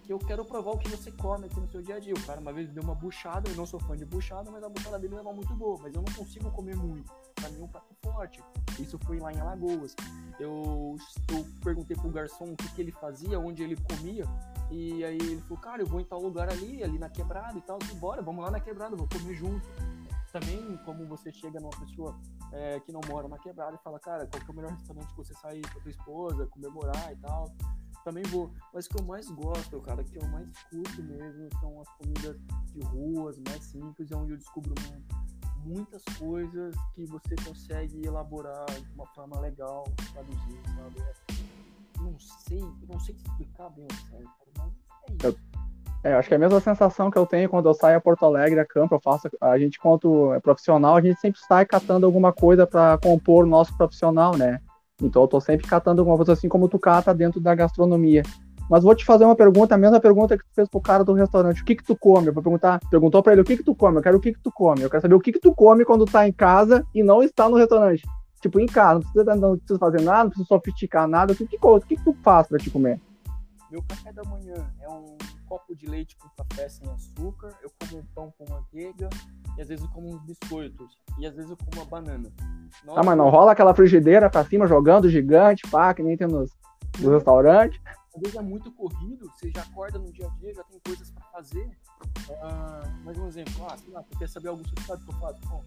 que 0.05 0.11
eu 0.11 0.19
quero 0.19 0.43
provar 0.43 0.71
o 0.71 0.79
que 0.79 0.89
você 0.89 1.13
come 1.13 1.45
aqui 1.45 1.61
no 1.61 1.69
seu 1.69 1.83
dia 1.83 1.97
a 1.97 2.01
dia. 2.01 2.15
O 2.15 2.23
cara 2.23 2.41
uma 2.41 2.51
vez 2.51 2.71
deu 2.71 2.83
uma 2.83 2.95
buchada, 2.95 3.51
eu 3.51 3.55
não 3.55 3.67
sou 3.67 3.79
fã 3.79 3.95
de 3.95 4.07
buchada, 4.07 4.51
mas 4.51 4.65
a 4.65 4.71
buchada 4.71 4.99
dele 4.99 5.15
era 5.17 5.31
muito 5.31 5.55
boa, 5.55 5.79
mas 5.83 5.95
eu 5.95 6.01
não 6.01 6.15
consigo 6.15 6.51
comer 6.53 6.77
muito. 6.77 7.13
Pra 7.35 7.51
mim 7.51 7.61
é 7.61 7.63
um 7.63 7.69
prato 7.69 7.95
forte. 8.03 8.43
Isso 8.81 8.99
foi 9.01 9.19
lá 9.19 9.31
em 9.31 9.39
Alagoas. 9.39 9.95
Eu, 10.41 10.97
eu 11.31 11.47
perguntei 11.63 11.95
pro 11.95 12.09
garçom 12.09 12.47
o 12.47 12.57
que, 12.57 12.73
que 12.73 12.81
ele 12.81 12.93
fazia, 12.93 13.39
onde 13.39 13.63
ele 13.63 13.77
comia, 13.77 14.25
e 14.71 15.05
aí 15.05 15.19
ele 15.19 15.43
falou, 15.43 15.59
cara, 15.59 15.83
eu 15.83 15.87
vou 15.87 16.01
em 16.01 16.05
tal 16.05 16.23
lugar 16.23 16.49
ali, 16.49 16.83
ali 16.83 16.99
na 16.99 17.11
quebrada 17.11 17.59
e 17.59 17.61
tal, 17.61 17.79
bora, 17.97 18.23
vamos 18.23 18.43
lá 18.43 18.51
na 18.51 18.61
quebrada, 18.61 18.97
vou 18.97 19.07
comer 19.07 19.35
junto. 19.35 19.69
Também, 20.33 20.79
como 20.87 21.05
você 21.05 21.31
chega 21.31 21.61
numa 21.61 21.79
pessoa 21.79 22.19
é, 22.53 22.81
que 22.81 22.93
não 22.93 23.01
mora 23.09 23.29
na 23.29 23.39
quebrada 23.39 23.75
e 23.75 23.83
fala, 23.83 23.99
cara, 23.99 24.27
qual 24.27 24.43
que 24.43 24.51
é 24.51 24.53
o 24.53 24.57
melhor 24.57 24.73
restaurante 24.73 25.09
que 25.09 25.17
você 25.17 25.35
sair 25.35 25.63
com 25.63 25.79
a 25.79 25.83
tua 25.83 25.91
esposa, 25.91 26.47
comemorar 26.47 27.13
e 27.13 27.17
tal. 27.17 27.53
Também 28.05 28.25
vou. 28.25 28.53
Mas 28.75 28.87
o 28.87 28.91
que 28.91 29.01
eu 29.01 29.07
mais 29.07 29.31
gosto, 29.31 29.81
cara, 29.81 30.03
que 30.03 30.17
eu 30.17 30.27
mais 30.29 30.51
curto 30.65 31.03
mesmo, 31.03 31.49
são 31.61 31.81
as 31.81 31.89
comidas 31.91 32.37
de 32.73 32.81
ruas, 32.81 33.39
mais 33.39 33.63
simples, 33.65 34.11
é 34.11 34.17
onde 34.17 34.33
eu 34.33 34.37
descubro 34.37 34.75
muitas 35.65 36.03
coisas 36.19 36.75
que 36.95 37.07
você 37.07 37.37
consegue 37.45 38.05
elaborar 38.05 38.67
de 38.67 38.93
uma 38.95 39.07
forma 39.07 39.39
legal, 39.41 39.85
traduzir, 40.13 40.61
sabe? 40.75 41.43
Não 42.01 42.19
sei, 42.19 42.61
não 42.89 42.99
sei 42.99 43.15
explicar 43.15 43.71
bem 43.71 43.87
o 43.87 43.95
certo, 44.11 44.31
mas 44.59 44.73
é 45.25 45.29
isso. 45.29 45.62
É, 46.05 46.15
acho 46.15 46.27
que 46.27 46.35
é 46.35 46.37
a 46.37 46.41
mesma 46.41 46.59
sensação 46.59 47.11
que 47.11 47.19
eu 47.19 47.25
tenho 47.25 47.49
quando 47.49 47.69
eu 47.69 47.75
saio 47.75 47.97
a 47.97 48.01
Porto 48.01 48.25
Alegre, 48.25 48.59
a 48.59 48.67
campo, 48.67 48.95
eu 48.95 49.01
faço, 49.01 49.29
a 49.41 49.57
gente, 49.57 49.79
quanto 49.79 50.37
profissional, 50.43 50.97
a 50.97 51.01
gente 51.01 51.21
sempre 51.21 51.41
sai 51.41 51.65
catando 51.65 52.05
alguma 52.05 52.33
coisa 52.33 52.67
para 52.67 52.99
compor 52.99 53.45
o 53.45 53.49
nosso 53.49 53.77
profissional, 53.77 54.37
né? 54.37 54.61
Então 55.01 55.23
eu 55.23 55.29
tô 55.29 55.41
sempre 55.41 55.67
catando 55.67 56.01
alguma 56.01 56.17
coisa 56.17 56.33
assim 56.33 56.49
como 56.49 56.69
tu 56.69 56.79
cata 56.79 57.15
dentro 57.15 57.41
da 57.41 57.55
gastronomia. 57.55 58.23
Mas 58.69 58.83
vou 58.83 58.95
te 58.95 59.05
fazer 59.05 59.25
uma 59.25 59.37
pergunta, 59.37 59.75
a 59.75 59.79
mesma 59.79 60.01
pergunta 60.01 60.37
que 60.37 60.45
tu 60.45 60.55
fez 60.55 60.69
pro 60.69 60.81
cara 60.81 61.05
do 61.05 61.13
restaurante. 61.13 61.63
O 61.63 61.65
que 61.65 61.77
que 61.77 61.85
tu 61.85 61.97
come? 61.97 62.29
Eu 62.29 62.33
vou 62.33 62.43
perguntar, 62.43 62.81
perguntou 62.91 63.23
para 63.23 63.33
ele 63.33 63.43
o 63.43 63.45
que 63.45 63.57
que 63.57 63.63
tu 63.63 63.75
come. 63.75 63.99
Eu 63.99 64.03
quero 64.03 64.17
o 64.17 64.21
que 64.21 64.33
que 64.33 64.41
tu 64.41 64.51
come. 64.51 64.83
Eu 64.83 64.91
quero 64.91 65.03
saber 65.03 65.15
o 65.15 65.21
que 65.21 65.33
que 65.33 65.41
tu 65.41 65.55
come 65.55 65.85
quando 65.85 66.05
tá 66.05 66.27
em 66.27 66.33
casa 66.33 66.85
e 66.95 67.03
não 67.03 67.23
está 67.23 67.49
no 67.49 67.57
restaurante. 67.57 68.03
Tipo, 68.41 68.59
em 68.59 68.67
casa, 68.67 68.95
não 68.95 69.13
precisa, 69.13 69.37
não 69.37 69.57
precisa 69.57 69.79
fazer 69.79 70.01
nada, 70.01 70.25
não 70.25 70.31
precisa 70.31 70.49
sofisticar 70.49 71.07
nada. 71.07 71.33
O 71.33 71.37
que 71.37 71.47
que, 71.47 71.59
o 71.61 71.81
que, 71.81 71.97
que 71.97 72.05
tu 72.05 72.13
faz 72.23 72.49
para 72.49 72.59
te 72.59 72.71
comer? 72.71 73.01
Meu 73.71 73.83
café 73.83 74.13
da 74.13 74.23
manhã 74.25 74.55
é 74.81 74.89
um 74.89 75.17
copo 75.53 75.77
de 75.77 75.87
leite 75.87 76.17
com 76.17 76.31
café 76.31 76.67
sem 76.67 76.89
açúcar, 76.91 77.55
eu 77.63 77.71
como 77.79 78.01
um 78.01 78.07
pão 78.15 78.33
com 78.39 78.51
manteiga, 78.51 79.11
e 79.59 79.61
às 79.61 79.69
vezes 79.69 79.85
eu 79.85 79.91
como 79.91 80.09
uns 80.09 80.23
biscoitos, 80.23 80.99
e 81.19 81.27
às 81.27 81.35
vezes 81.35 81.51
eu 81.51 81.57
como 81.59 81.71
uma 81.75 81.85
banana. 81.85 82.33
Nossa, 82.87 83.01
ah, 83.01 83.03
mas 83.05 83.19
não 83.19 83.29
rola 83.29 83.53
aquela 83.53 83.75
frigideira 83.75 84.31
pra 84.31 84.47
cima 84.47 84.67
jogando 84.67 85.11
gigante, 85.11 85.69
pá, 85.71 85.93
que 85.93 86.03
nem 86.03 86.17
tem 86.17 86.27
nos, 86.27 86.51
nos 86.99 87.13
restaurantes? 87.13 87.79
Às 88.15 88.23
vezes 88.23 88.37
é 88.37 88.41
muito 88.41 88.73
corrido, 88.73 89.31
você 89.31 89.51
já 89.51 89.61
acorda 89.61 89.99
no 89.99 90.11
dia 90.11 90.27
a 90.27 90.31
dia, 90.39 90.55
já 90.55 90.65
tem 90.65 90.81
coisas 90.81 91.11
para 91.11 91.25
fazer. 91.25 91.71
Ah, 92.43 92.83
mais 93.05 93.19
um 93.19 93.27
exemplo, 93.27 93.67
ah, 93.69 93.77
sei 93.77 93.93
lá, 93.93 94.03
você 94.03 94.19
quer 94.19 94.29
saber 94.31 94.49
algo 94.49 94.67
sobre 94.67 94.81
o 94.81 94.85
que 94.85 95.11
eu 95.11 95.19
faço? 95.19 95.41
Bom, 95.49 95.63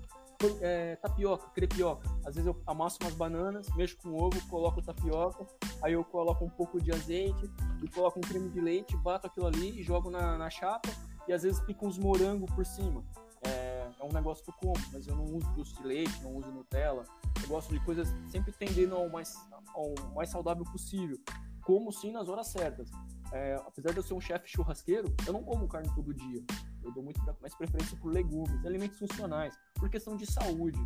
é, 0.61 0.95
tapioca, 0.97 1.47
crepioca. 1.49 2.09
Às 2.25 2.35
vezes 2.35 2.47
eu 2.47 2.61
amasso 2.65 2.97
umas 3.01 3.13
bananas, 3.13 3.67
mexo 3.75 3.97
com 3.97 4.13
ovo, 4.13 4.39
coloco 4.49 4.81
tapioca, 4.81 5.45
aí 5.81 5.93
eu 5.93 6.03
coloco 6.03 6.43
um 6.43 6.49
pouco 6.49 6.81
de 6.81 6.91
azeite 6.91 7.49
e 7.83 7.87
coloco 7.89 8.19
um 8.19 8.21
creme 8.21 8.49
de 8.49 8.59
leite, 8.59 8.95
bato 8.97 9.27
aquilo 9.27 9.47
ali 9.47 9.79
e 9.79 9.83
jogo 9.83 10.09
na, 10.09 10.37
na 10.37 10.49
chapa 10.49 10.89
e 11.27 11.33
às 11.33 11.43
vezes 11.43 11.59
pico 11.61 11.87
uns 11.87 11.97
morangos 11.97 12.49
por 12.51 12.65
cima. 12.65 13.03
É, 13.47 13.87
é 13.99 14.03
um 14.03 14.11
negócio 14.11 14.43
que 14.43 14.49
eu 14.49 14.55
como, 14.55 14.85
mas 14.91 15.07
eu 15.07 15.15
não 15.15 15.25
uso 15.25 15.51
doce 15.53 15.75
de 15.75 15.83
leite, 15.83 16.23
não 16.23 16.35
uso 16.35 16.51
Nutella. 16.51 17.03
Eu 17.41 17.47
gosto 17.47 17.73
de 17.73 17.79
coisas 17.83 18.07
sempre 18.29 18.51
tendendo 18.51 18.95
ao 18.95 19.09
mais, 19.09 19.35
ao 19.73 19.93
mais 20.13 20.29
saudável 20.29 20.63
possível. 20.65 21.17
Como 21.63 21.91
sim 21.91 22.11
nas 22.11 22.27
horas 22.27 22.47
certas. 22.47 22.89
É, 23.31 23.55
apesar 23.55 23.91
de 23.91 23.97
eu 23.97 24.03
ser 24.03 24.13
um 24.13 24.21
chefe 24.21 24.47
churrasqueiro, 24.47 25.13
eu 25.25 25.33
não 25.33 25.43
como 25.43 25.67
carne 25.67 25.89
todo 25.93 26.13
dia. 26.13 26.43
Eu 26.85 26.91
dou 26.91 27.03
muito 27.03 27.19
mais 27.41 27.55
preferência 27.55 27.97
por 27.97 28.13
legumes, 28.13 28.65
alimentos 28.65 28.99
funcionais, 28.99 29.57
por 29.73 29.89
questão 29.89 30.15
de 30.15 30.25
saúde. 30.25 30.79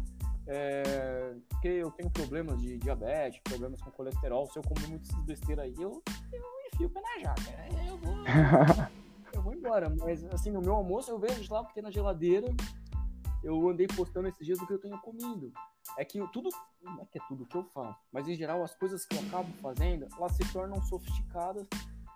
É, 0.47 1.35
porque 1.49 1.67
eu 1.67 1.91
tenho 1.91 2.09
problemas 2.09 2.59
de 2.61 2.77
diabetes, 2.77 3.39
problemas 3.43 3.81
com 3.81 3.91
colesterol. 3.91 4.47
Se 4.49 4.57
eu 4.57 4.63
comer 4.63 4.87
muitas 4.87 5.11
besteiras 5.25 5.65
aí, 5.65 5.75
eu, 5.77 6.01
eu 6.31 6.43
enfio 6.73 6.87
o 6.87 6.89
pé 6.89 7.01
na 7.01 7.19
jaca. 7.19 7.51
Né? 7.51 7.89
Eu 7.89 7.97
vou, 7.97 8.15
eu 9.33 9.41
vou 9.41 9.53
embora. 9.53 9.89
Mas, 9.89 10.23
assim, 10.33 10.49
no 10.49 10.61
meu 10.61 10.73
almoço 10.73 11.11
eu 11.11 11.19
vejo 11.19 11.53
lá 11.53 11.61
o 11.61 11.65
que 11.67 11.73
tem 11.73 11.83
na 11.83 11.91
geladeira. 11.91 12.47
Eu 13.43 13.69
andei 13.69 13.87
postando 13.87 14.27
esses 14.27 14.45
dias 14.45 14.57
do 14.57 14.65
que 14.65 14.73
eu 14.73 14.79
tenho 14.79 14.97
comido. 14.99 15.51
É 15.97 16.05
que 16.05 16.19
tudo, 16.31 16.49
não 16.81 17.01
é 17.01 17.05
que 17.05 17.19
é 17.19 17.21
tudo 17.27 17.45
que 17.45 17.55
eu 17.55 17.63
faço, 17.65 17.99
mas 18.11 18.27
em 18.27 18.35
geral 18.35 18.63
as 18.63 18.75
coisas 18.75 19.05
que 19.05 19.15
eu 19.15 19.21
acabo 19.21 19.51
fazendo, 19.61 20.07
elas 20.17 20.33
se 20.33 20.51
tornam 20.51 20.81
sofisticadas 20.83 21.67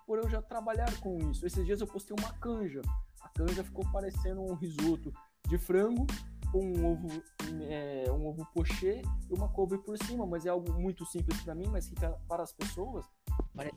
por 0.06 0.18
eu 0.18 0.28
já 0.28 0.42
trabalhar 0.42 0.98
com 1.00 1.18
isso. 1.30 1.46
Esses 1.46 1.64
dias 1.64 1.80
eu 1.80 1.86
postei 1.86 2.16
uma 2.18 2.32
canja. 2.34 2.82
Canja 3.34 3.64
ficou 3.64 3.84
parecendo 3.90 4.40
um 4.42 4.54
risoto 4.54 5.12
de 5.48 5.58
frango 5.58 6.06
com 6.52 6.64
um 6.64 6.92
ovo, 6.92 7.08
é, 7.68 8.04
um 8.12 8.28
ovo 8.28 8.46
pochê 8.54 9.02
e 9.28 9.34
uma 9.34 9.48
couve 9.48 9.76
por 9.78 9.98
cima, 9.98 10.24
mas 10.24 10.46
é 10.46 10.50
algo 10.50 10.72
muito 10.80 11.04
simples 11.04 11.40
para 11.42 11.52
mim, 11.52 11.66
mas 11.68 11.88
que 11.88 11.96
para 12.28 12.42
as 12.44 12.52
pessoas 12.52 13.04
parece 13.52 13.74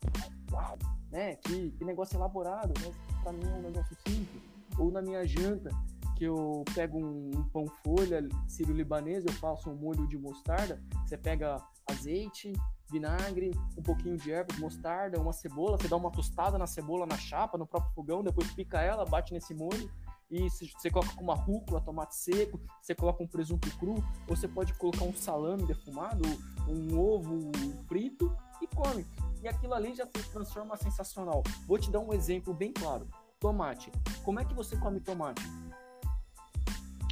uau, 0.52 0.78
né? 1.10 1.36
Que, 1.38 1.72
que 1.72 1.84
negócio 1.84 2.16
elaborado, 2.16 2.72
mas 2.80 2.96
para 3.24 3.34
mim 3.34 3.46
é 3.46 3.56
um 3.56 3.62
negócio 3.64 3.98
simples. 4.08 4.44
Ou 4.78 4.92
na 4.92 5.02
minha 5.02 5.26
janta, 5.26 5.72
que 6.16 6.26
eu 6.26 6.64
pego 6.76 7.00
um, 7.00 7.32
um 7.36 7.44
pão 7.50 7.66
folha 7.84 8.28
sírio-libanês, 8.48 9.26
eu 9.26 9.34
faço 9.34 9.72
um 9.72 9.76
molho 9.76 10.08
de 10.08 10.18
mostarda, 10.18 10.80
você 11.04 11.18
pega 11.18 11.60
azeite, 11.90 12.54
vinagre, 12.92 13.52
um 13.78 13.82
pouquinho 13.82 14.18
de 14.18 14.32
ervas, 14.32 14.58
mostarda, 14.60 15.20
uma 15.20 15.34
cebola, 15.34 15.78
você 15.78 15.88
dá 15.88 15.96
uma 15.96 16.12
tostada 16.12 16.58
na 16.58 16.68
cebola 16.68 17.06
na 17.06 17.18
chapa, 17.18 17.58
no 17.58 17.68
próprio 17.68 17.94
fogão, 17.94 18.24
depois 18.24 18.52
pica 18.52 18.82
ela, 18.82 19.06
bate 19.06 19.34
nesse 19.34 19.54
molho 19.54 19.90
e 20.30 20.50
você 20.50 20.90
coloca 20.90 21.14
com 21.16 21.24
uma 21.24 21.36
rúcula, 21.36 21.80
tomate 21.80 22.16
seco, 22.16 22.60
você 22.82 22.94
coloca 22.94 23.24
um 23.24 23.28
presunto 23.28 23.70
cru, 23.78 23.96
ou 24.28 24.36
você 24.36 24.48
pode 24.48 24.74
colocar 24.74 25.06
um 25.06 25.14
salame 25.14 25.66
defumado, 25.66 26.24
um 26.68 27.00
ovo 27.00 27.50
frito 27.88 28.36
e 28.62 28.68
come. 28.68 29.06
E 29.42 29.48
aquilo 29.48 29.74
ali 29.74 29.94
já 29.94 30.06
se 30.06 30.30
transforma 30.32 30.76
sensacional. 30.76 31.44
Vou 31.66 31.78
te 31.78 31.90
dar 31.90 32.00
um 32.00 32.14
exemplo 32.14 32.54
bem 32.54 32.74
claro. 32.74 33.08
Tomate. 33.40 33.92
Como 34.24 34.40
é 34.40 34.46
que 34.46 34.54
você 34.54 34.76
come 34.76 35.00
tomate? 35.00 35.42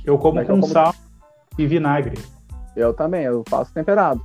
Eu 0.03 0.17
como 0.17 0.43
com 0.45 0.61
sal 0.63 0.93
e 1.57 1.65
vinagre. 1.65 2.17
Eu 2.75 2.93
também, 2.93 3.23
eu 3.23 3.43
faço 3.47 3.73
temperado. 3.73 4.21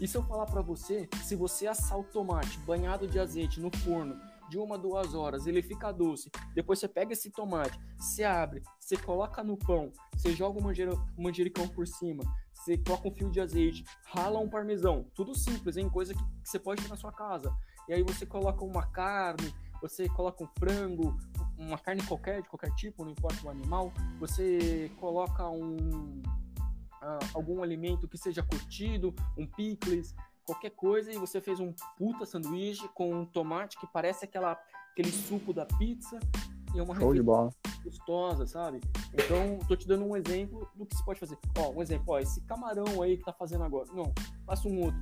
E 0.00 0.08
se 0.08 0.16
eu 0.16 0.22
falar 0.22 0.46
para 0.46 0.62
você, 0.62 1.06
se 1.22 1.36
você 1.36 1.66
assar 1.66 1.98
o 1.98 2.04
tomate 2.04 2.58
banhado 2.60 3.06
de 3.06 3.18
azeite 3.18 3.60
no 3.60 3.70
forno 3.78 4.18
de 4.48 4.58
uma, 4.58 4.78
duas 4.78 5.14
horas, 5.14 5.46
ele 5.46 5.62
fica 5.62 5.92
doce. 5.92 6.30
Depois 6.54 6.78
você 6.78 6.88
pega 6.88 7.12
esse 7.12 7.30
tomate, 7.30 7.78
você 7.98 8.24
abre, 8.24 8.62
você 8.80 8.96
coloca 8.96 9.44
no 9.44 9.56
pão, 9.58 9.92
você 10.16 10.32
joga 10.32 10.58
um 10.58 11.22
manjericão 11.22 11.68
por 11.68 11.86
cima, 11.86 12.24
você 12.52 12.78
coloca 12.78 13.08
um 13.08 13.12
fio 13.12 13.30
de 13.30 13.40
azeite, 13.40 13.84
rala 14.06 14.40
um 14.40 14.48
parmesão. 14.48 15.06
Tudo 15.14 15.34
simples, 15.34 15.76
hein? 15.76 15.88
Coisa 15.88 16.14
que, 16.14 16.22
que 16.22 16.48
você 16.48 16.58
pode 16.58 16.82
ter 16.82 16.88
na 16.88 16.96
sua 16.96 17.12
casa. 17.12 17.54
E 17.86 17.92
aí 17.92 18.02
você 18.02 18.24
coloca 18.24 18.64
uma 18.64 18.86
carne, 18.86 19.54
você 19.82 20.08
coloca 20.08 20.42
um 20.42 20.48
frango, 20.58 21.16
uma 21.58 21.78
carne 21.78 22.02
qualquer, 22.02 22.42
de 22.42 22.48
qualquer 22.48 22.74
tipo, 22.74 23.04
não 23.04 23.12
importa 23.12 23.46
o 23.46 23.50
animal. 23.50 23.92
Você 24.18 24.90
coloca 24.98 25.48
um 25.48 26.22
uh, 27.02 27.18
algum 27.34 27.62
alimento 27.62 28.08
que 28.08 28.18
seja 28.18 28.42
curtido, 28.42 29.14
um 29.36 29.46
picles, 29.46 30.14
qualquer 30.44 30.70
coisa, 30.70 31.12
e 31.12 31.16
você 31.16 31.40
fez 31.40 31.60
um 31.60 31.72
puta 31.96 32.26
sanduíche 32.26 32.88
com 32.88 33.12
um 33.12 33.24
tomate 33.24 33.78
que 33.78 33.86
parece 33.86 34.24
aquela, 34.24 34.58
aquele 34.92 35.10
suco 35.10 35.52
da 35.52 35.66
pizza. 35.66 36.18
E 36.74 36.78
é 36.78 36.82
uma 36.82 36.94
Show 36.94 37.12
de 37.12 37.22
bola. 37.22 37.50
gostosa, 37.82 38.46
sabe? 38.46 38.80
Então, 39.12 39.58
tô 39.66 39.74
te 39.74 39.88
dando 39.88 40.04
um 40.04 40.16
exemplo 40.16 40.68
do 40.76 40.86
que 40.86 40.96
se 40.96 41.04
pode 41.04 41.18
fazer. 41.18 41.36
Ó, 41.58 41.72
um 41.72 41.82
exemplo, 41.82 42.14
ó, 42.14 42.20
esse 42.20 42.40
camarão 42.42 43.02
aí 43.02 43.16
que 43.16 43.24
tá 43.24 43.32
fazendo 43.32 43.64
agora. 43.64 43.92
Não, 43.92 44.12
faça 44.46 44.68
um 44.68 44.80
outro, 44.84 45.00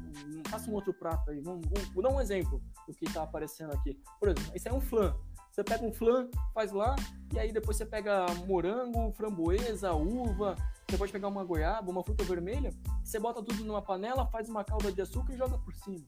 faça 0.49 0.71
um 0.71 0.75
outro 0.75 0.95
prato 0.95 1.31
aí. 1.31 1.41
Vamos, 1.41 1.67
vamos, 1.67 1.91
vou 1.91 2.03
dar 2.03 2.11
um 2.11 2.21
exemplo 2.21 2.63
do 2.87 2.95
que 2.95 3.05
tá 3.13 3.23
aparecendo 3.23 3.73
aqui. 3.75 4.01
Por 4.19 4.31
exemplo, 4.31 4.51
esse 4.55 4.67
é 4.67 4.73
um 4.73 4.81
flan. 4.81 5.15
Você 5.59 5.65
pega 5.65 5.85
um 5.85 5.93
flan, 5.93 6.29
faz 6.55 6.71
lá, 6.71 6.95
e 7.35 7.39
aí 7.41 7.51
depois 7.51 7.77
você 7.77 7.85
pega 7.85 8.27
morango, 8.47 9.11
framboesa, 9.17 9.93
uva, 9.93 10.55
você 10.89 10.97
pode 10.97 11.11
pegar 11.11 11.27
uma 11.27 11.43
goiaba, 11.43 11.91
uma 11.91 12.05
fruta 12.05 12.23
vermelha, 12.23 12.71
você 13.03 13.19
bota 13.19 13.43
tudo 13.43 13.65
numa 13.65 13.83
panela, 13.83 14.25
faz 14.27 14.49
uma 14.49 14.63
calda 14.63 14.93
de 14.93 15.01
açúcar 15.01 15.33
e 15.33 15.37
joga 15.37 15.59
por 15.59 15.75
cima. 15.75 15.99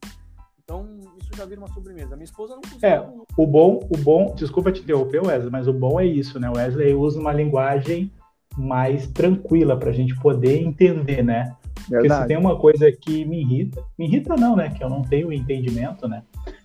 Então, 0.63 1.01
isso 1.21 1.31
já 1.37 1.45
vira 1.45 1.61
uma 1.61 1.67
sobremesa. 1.75 2.15
Minha 2.15 2.27
esposa 2.27 2.55
não 2.55 2.63
consegue. 2.63 2.87
É, 2.87 3.01
o 3.37 3.45
bom, 3.45 3.81
o 3.93 3.99
bom, 3.99 4.33
desculpa 4.37 4.71
te 4.71 4.83
interromper, 4.83 5.21
Wesley, 5.21 5.51
mas 5.51 5.67
o 5.67 5.73
bom 5.73 5.99
é 5.99 6.07
isso, 6.07 6.39
né? 6.39 6.49
O 6.49 6.57
Wesley 6.57 6.95
usa 6.95 7.19
uma 7.19 7.33
linguagem 7.33 8.09
mais 8.57 9.09
tranquila 9.09 9.77
para 9.77 9.91
a 9.91 9.93
gente 9.93 10.15
poder 10.21 10.63
entender, 10.63 11.25
né? 11.25 11.57
Verdade. 11.89 12.09
Porque 12.09 12.23
se 12.23 12.27
tem 12.29 12.37
uma 12.37 12.57
coisa 12.57 12.93
que 12.93 13.25
me 13.25 13.41
irrita, 13.41 13.85
me 13.99 14.07
irrita 14.07 14.37
não, 14.37 14.55
né? 14.55 14.71
Que 14.71 14.85
eu 14.85 14.89
não 14.89 15.03
tenho 15.03 15.33
entendimento, 15.33 16.07
né? 16.07 16.23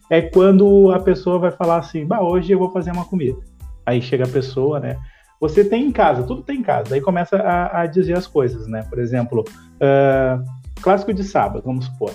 É 0.10 0.22
quando 0.22 0.92
a 0.92 1.00
pessoa 1.00 1.40
vai 1.40 1.52
falar 1.52 1.78
assim, 1.78 2.06
bah, 2.06 2.22
hoje 2.22 2.52
eu 2.52 2.60
vou 2.60 2.72
fazer 2.72 2.92
uma 2.92 3.06
comida. 3.06 3.40
Aí 3.86 4.02
chega 4.02 4.26
a 4.26 4.28
pessoa, 4.28 4.80
né? 4.80 4.98
Você 5.40 5.66
tem 5.66 5.86
em 5.86 5.92
casa, 5.92 6.24
tudo 6.24 6.42
tem 6.42 6.60
em 6.60 6.64
casa. 6.64 6.96
Aí 6.96 7.02
começa 7.02 7.38
a, 7.38 7.82
a 7.82 7.86
dizer 7.86 8.18
as 8.18 8.28
coisas, 8.28 8.68
né? 8.68 8.84
Por 8.90 9.00
exemplo, 9.00 9.42
uh, 9.42 10.44
clássico 10.82 11.14
de 11.14 11.24
sábado, 11.24 11.64
vamos 11.66 11.86
supor. 11.86 12.12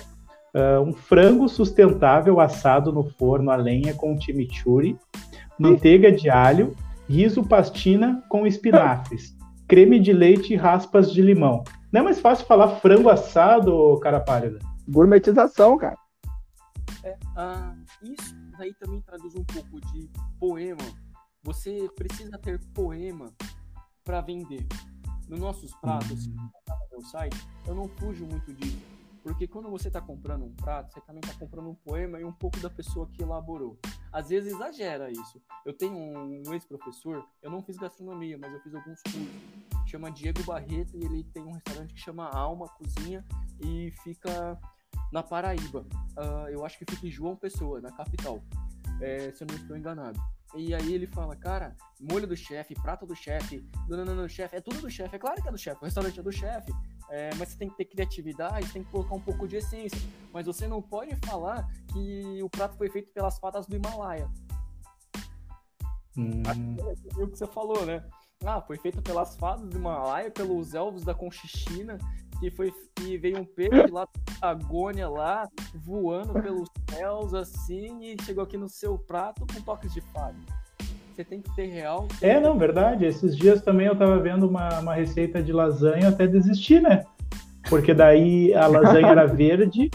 Uh, 0.55 0.81
um 0.83 0.93
frango 0.93 1.49
sustentável 1.49 2.41
assado 2.41 2.93
no 2.93 3.05
forno 3.05 3.51
a 3.51 3.57
lenha 3.57 3.95
com 3.95 4.21
chimichurri, 4.21 4.97
manteiga 5.59 6.11
de 6.11 6.29
alho, 6.29 6.75
riso 7.09 7.45
pastina 7.45 8.23
com 8.29 8.47
espinafres, 8.47 9.37
creme 9.69 10.01
de 10.01 10.13
leite 10.13 10.55
e 10.55 10.57
raspas 10.57 11.13
de 11.13 11.23
limão. 11.23 11.63
Não 11.93 12.01
é 12.01 12.05
mais 12.05 12.21
fácil 12.21 12.47
falar 12.47 12.77
frango 12.77 13.09
assado, 13.09 13.99
cara 14.01 14.21
pálida? 14.21 14.59
Gourmetização, 14.89 15.77
cara. 15.77 15.97
É, 17.05 17.17
uh, 17.37 17.80
isso 18.03 18.35
aí 18.59 18.75
também 18.75 19.01
traduz 19.03 19.35
um 19.35 19.45
pouco 19.45 19.81
de 19.81 20.11
poema 20.39 20.85
você 21.43 21.89
precisa 21.97 22.37
ter 22.39 22.61
poema 22.75 23.33
para 24.05 24.21
vender. 24.21 24.67
Nos 25.29 25.41
nossos 25.41 25.75
pratos, 25.77 26.27
uhum. 26.27 26.35
no 26.35 26.89
meu 26.91 27.03
site, 27.03 27.37
eu 27.67 27.75
não 27.75 27.89
fujo 27.89 28.27
muito 28.27 28.53
disso. 28.53 28.79
Porque 29.23 29.47
quando 29.47 29.71
você 29.71 29.89
está 29.89 30.01
comprando 30.01 30.45
um 30.45 30.55
prato, 30.55 30.93
você 30.93 31.01
também 31.03 31.21
está 31.21 31.39
comprando 31.39 31.69
um 31.69 31.75
poema 31.75 32.19
e 32.19 32.25
um 32.25 32.33
pouco 32.33 32.59
da 32.61 32.71
pessoa 32.71 33.07
que 33.07 33.23
elaborou. 33.23 33.79
Às 34.13 34.31
vezes 34.31 34.55
exagera 34.55 35.11
isso. 35.11 35.41
Eu 35.65 35.73
tenho 35.73 35.95
um 35.95 36.53
ex-professor, 36.53 37.25
eu 37.43 37.51
não 37.51 37.63
fiz 37.63 37.77
gastronomia, 37.77 38.37
mas 38.39 38.53
eu 38.53 38.61
fiz 38.61 38.75
alguns 38.75 39.01
cursos. 39.03 39.31
Chama 39.87 40.11
Diego 40.11 40.43
Barreto 40.43 40.97
e 40.97 41.05
ele 41.05 41.25
tem 41.25 41.43
um 41.43 41.53
restaurante 41.53 41.95
que 41.95 42.01
chama 42.01 42.29
Alma 42.29 42.67
Cozinha 42.69 43.25
e 43.61 43.91
fica 44.03 44.59
na 45.13 45.23
Paraíba. 45.23 45.87
Uh, 46.17 46.49
eu 46.51 46.65
acho 46.65 46.79
que 46.79 46.85
fica 46.85 47.07
em 47.07 47.11
João 47.11 47.37
Pessoa, 47.37 47.81
na 47.81 47.91
capital, 47.91 48.43
é, 49.01 49.33
se 49.33 49.43
eu 49.43 49.49
não 49.49 49.57
estou 49.57 49.77
enganado. 49.77 50.21
E 50.55 50.75
aí 50.75 50.93
ele 50.93 51.07
fala, 51.07 51.37
cara, 51.37 51.77
molho 52.01 52.27
do 52.27 52.37
chefe, 52.37 52.75
prato 52.75 53.07
do 53.07 53.15
chefe, 53.15 53.65
não, 53.89 54.29
chefe, 54.29 54.57
é 54.57 54.61
tudo 54.61 54.81
do 54.81 54.91
chefe. 54.91 55.15
É 55.15 55.19
claro 55.19 55.41
que 55.41 55.49
é 55.49 55.53
do 55.53 55.59
chefe, 55.59 55.81
o 55.81 55.85
restaurante 55.85 56.19
é 56.19 56.23
do 56.23 56.33
chefe. 56.33 56.73
É, 57.09 57.31
mas 57.37 57.51
você 57.51 57.59
tem 57.59 57.69
que 57.69 57.77
ter 57.77 57.85
criatividade, 57.85 58.73
tem 58.73 58.83
que 58.83 58.91
colocar 58.91 59.15
um 59.15 59.21
pouco 59.21 59.47
de 59.47 59.57
essência. 59.57 59.99
Mas 60.33 60.47
você 60.47 60.67
não 60.67 60.83
pode 60.83 61.15
falar 61.25 61.69
que 61.93 62.43
o 62.43 62.51
prato 62.51 62.77
foi 62.77 62.91
feito 62.91 63.13
pelas 63.13 63.39
fadas 63.39 63.67
do 63.67 63.77
Himalaia. 63.77 64.29
Hum. 66.17 66.43
É 66.47 67.23
o 67.23 67.29
que 67.29 67.39
você 67.39 67.47
falou, 67.47 67.87
né? 67.87 68.05
Ah, 68.45 68.61
foi 68.61 68.79
feito 68.79 69.03
pelas 69.03 69.37
fadas 69.37 69.69
do 69.69 69.77
Himalaia, 69.77 70.31
pelos 70.31 70.75
elfos 70.75 71.05
da 71.05 71.15
Conchichina, 71.15 71.99
que 72.41 72.51
foi 72.51 72.73
que 72.97 73.19
veio 73.19 73.39
um 73.39 73.45
peixe 73.45 73.87
lá 73.91 74.07
da 74.07 74.33
Patagônia 74.51 75.09
lá, 75.09 75.47
voando 75.75 76.33
pelos 76.33 76.69
céus 76.89 77.35
assim 77.35 77.99
e 78.03 78.17
chegou 78.25 78.43
aqui 78.43 78.57
no 78.57 78.69
seu 78.69 78.99
prato 78.99 79.47
com 79.47 79.61
toques 79.61 79.93
de 79.93 80.01
fada. 80.01 80.35
Você 81.15 81.23
tem 81.23 81.43
que 81.43 81.55
ter 81.55 81.67
real. 81.67 82.09
É, 82.23 82.41
não, 82.41 82.57
verdade. 82.57 83.05
Esses 83.05 83.37
dias 83.37 83.61
também 83.61 83.87
eu 83.87 83.97
tava 83.97 84.19
vendo 84.19 84.49
uma, 84.49 84.81
uma 84.81 84.95
receita 84.95 85.43
de 85.43 85.53
lasanha 85.53 86.09
até 86.09 86.27
desistir, 86.27 86.81
né? 86.81 87.05
Porque 87.69 87.93
daí 87.93 88.55
a 88.55 88.67
lasanha 88.67 89.09
era 89.09 89.27
verde, 89.27 89.91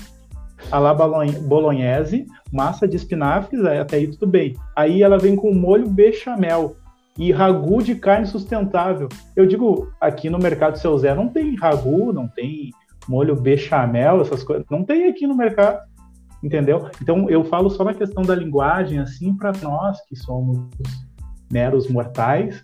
a 0.72 0.78
la 0.78 0.94
bolognese, 0.94 2.28
massa 2.52 2.88
de 2.88 2.96
espinafres, 2.96 3.66
até 3.66 3.98
aí 3.98 4.08
tudo 4.08 4.28
bem. 4.28 4.56
Aí 4.76 5.02
ela 5.02 5.18
vem 5.18 5.36
com 5.36 5.52
molho 5.52 5.90
bechamel 5.90 6.76
e 7.18 7.32
ragu 7.32 7.82
de 7.82 7.96
carne 7.96 8.28
sustentável. 8.28 9.08
Eu 9.36 9.46
digo, 9.46 9.90
aqui 10.02 10.30
no 10.30 10.38
mercado 10.38 10.78
Seu 10.78 10.98
Zé 10.98 11.14
não 11.16 11.30
tem 11.30 11.56
ragu, 11.56 12.12
não 12.12 12.28
tem 12.28 12.72
molho 13.08 13.36
bechamel, 13.36 14.22
essas 14.22 14.44
coisas, 14.44 14.66
não 14.70 14.84
tem 14.84 15.08
aqui 15.08 15.26
no 15.28 15.36
mercado, 15.36 15.80
entendeu? 16.44 16.90
Então 17.02 17.30
eu 17.30 17.44
falo 17.44 17.70
só 17.70 17.84
na 17.84 17.94
questão 17.94 18.24
da 18.24 18.36
linguagem, 18.36 19.00
assim, 19.00 19.36
para 19.36 19.52
nós 19.62 19.98
que 20.08 20.16
somos 20.16 20.60
meros 21.52 21.88
mortais, 21.88 22.64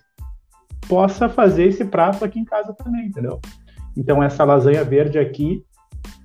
possa 0.88 1.28
fazer 1.28 1.68
esse 1.68 1.84
prato 1.84 2.24
aqui 2.24 2.38
em 2.38 2.44
casa 2.44 2.74
também, 2.74 3.06
entendeu? 3.06 3.40
Então 3.96 4.22
essa 4.22 4.44
lasanha 4.44 4.84
verde 4.84 5.18
aqui 5.18 5.64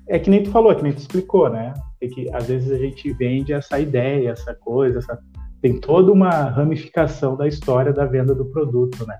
é 0.07 0.17
que 0.17 0.29
nem 0.29 0.43
tu 0.43 0.51
falou, 0.51 0.71
é 0.71 0.75
que 0.75 0.83
nem 0.83 0.93
tu 0.93 0.99
explicou, 0.99 1.49
né? 1.49 1.73
É 2.01 2.07
que 2.07 2.33
às 2.33 2.47
vezes 2.47 2.71
a 2.71 2.77
gente 2.77 3.11
vende 3.13 3.53
essa 3.53 3.79
ideia, 3.79 4.29
essa 4.31 4.53
coisa, 4.53 4.99
essa... 4.99 5.19
tem 5.61 5.79
toda 5.79 6.11
uma 6.11 6.29
ramificação 6.29 7.35
da 7.35 7.47
história 7.47 7.91
da 7.91 8.05
venda 8.05 8.33
do 8.33 8.45
produto, 8.45 9.05
né? 9.07 9.17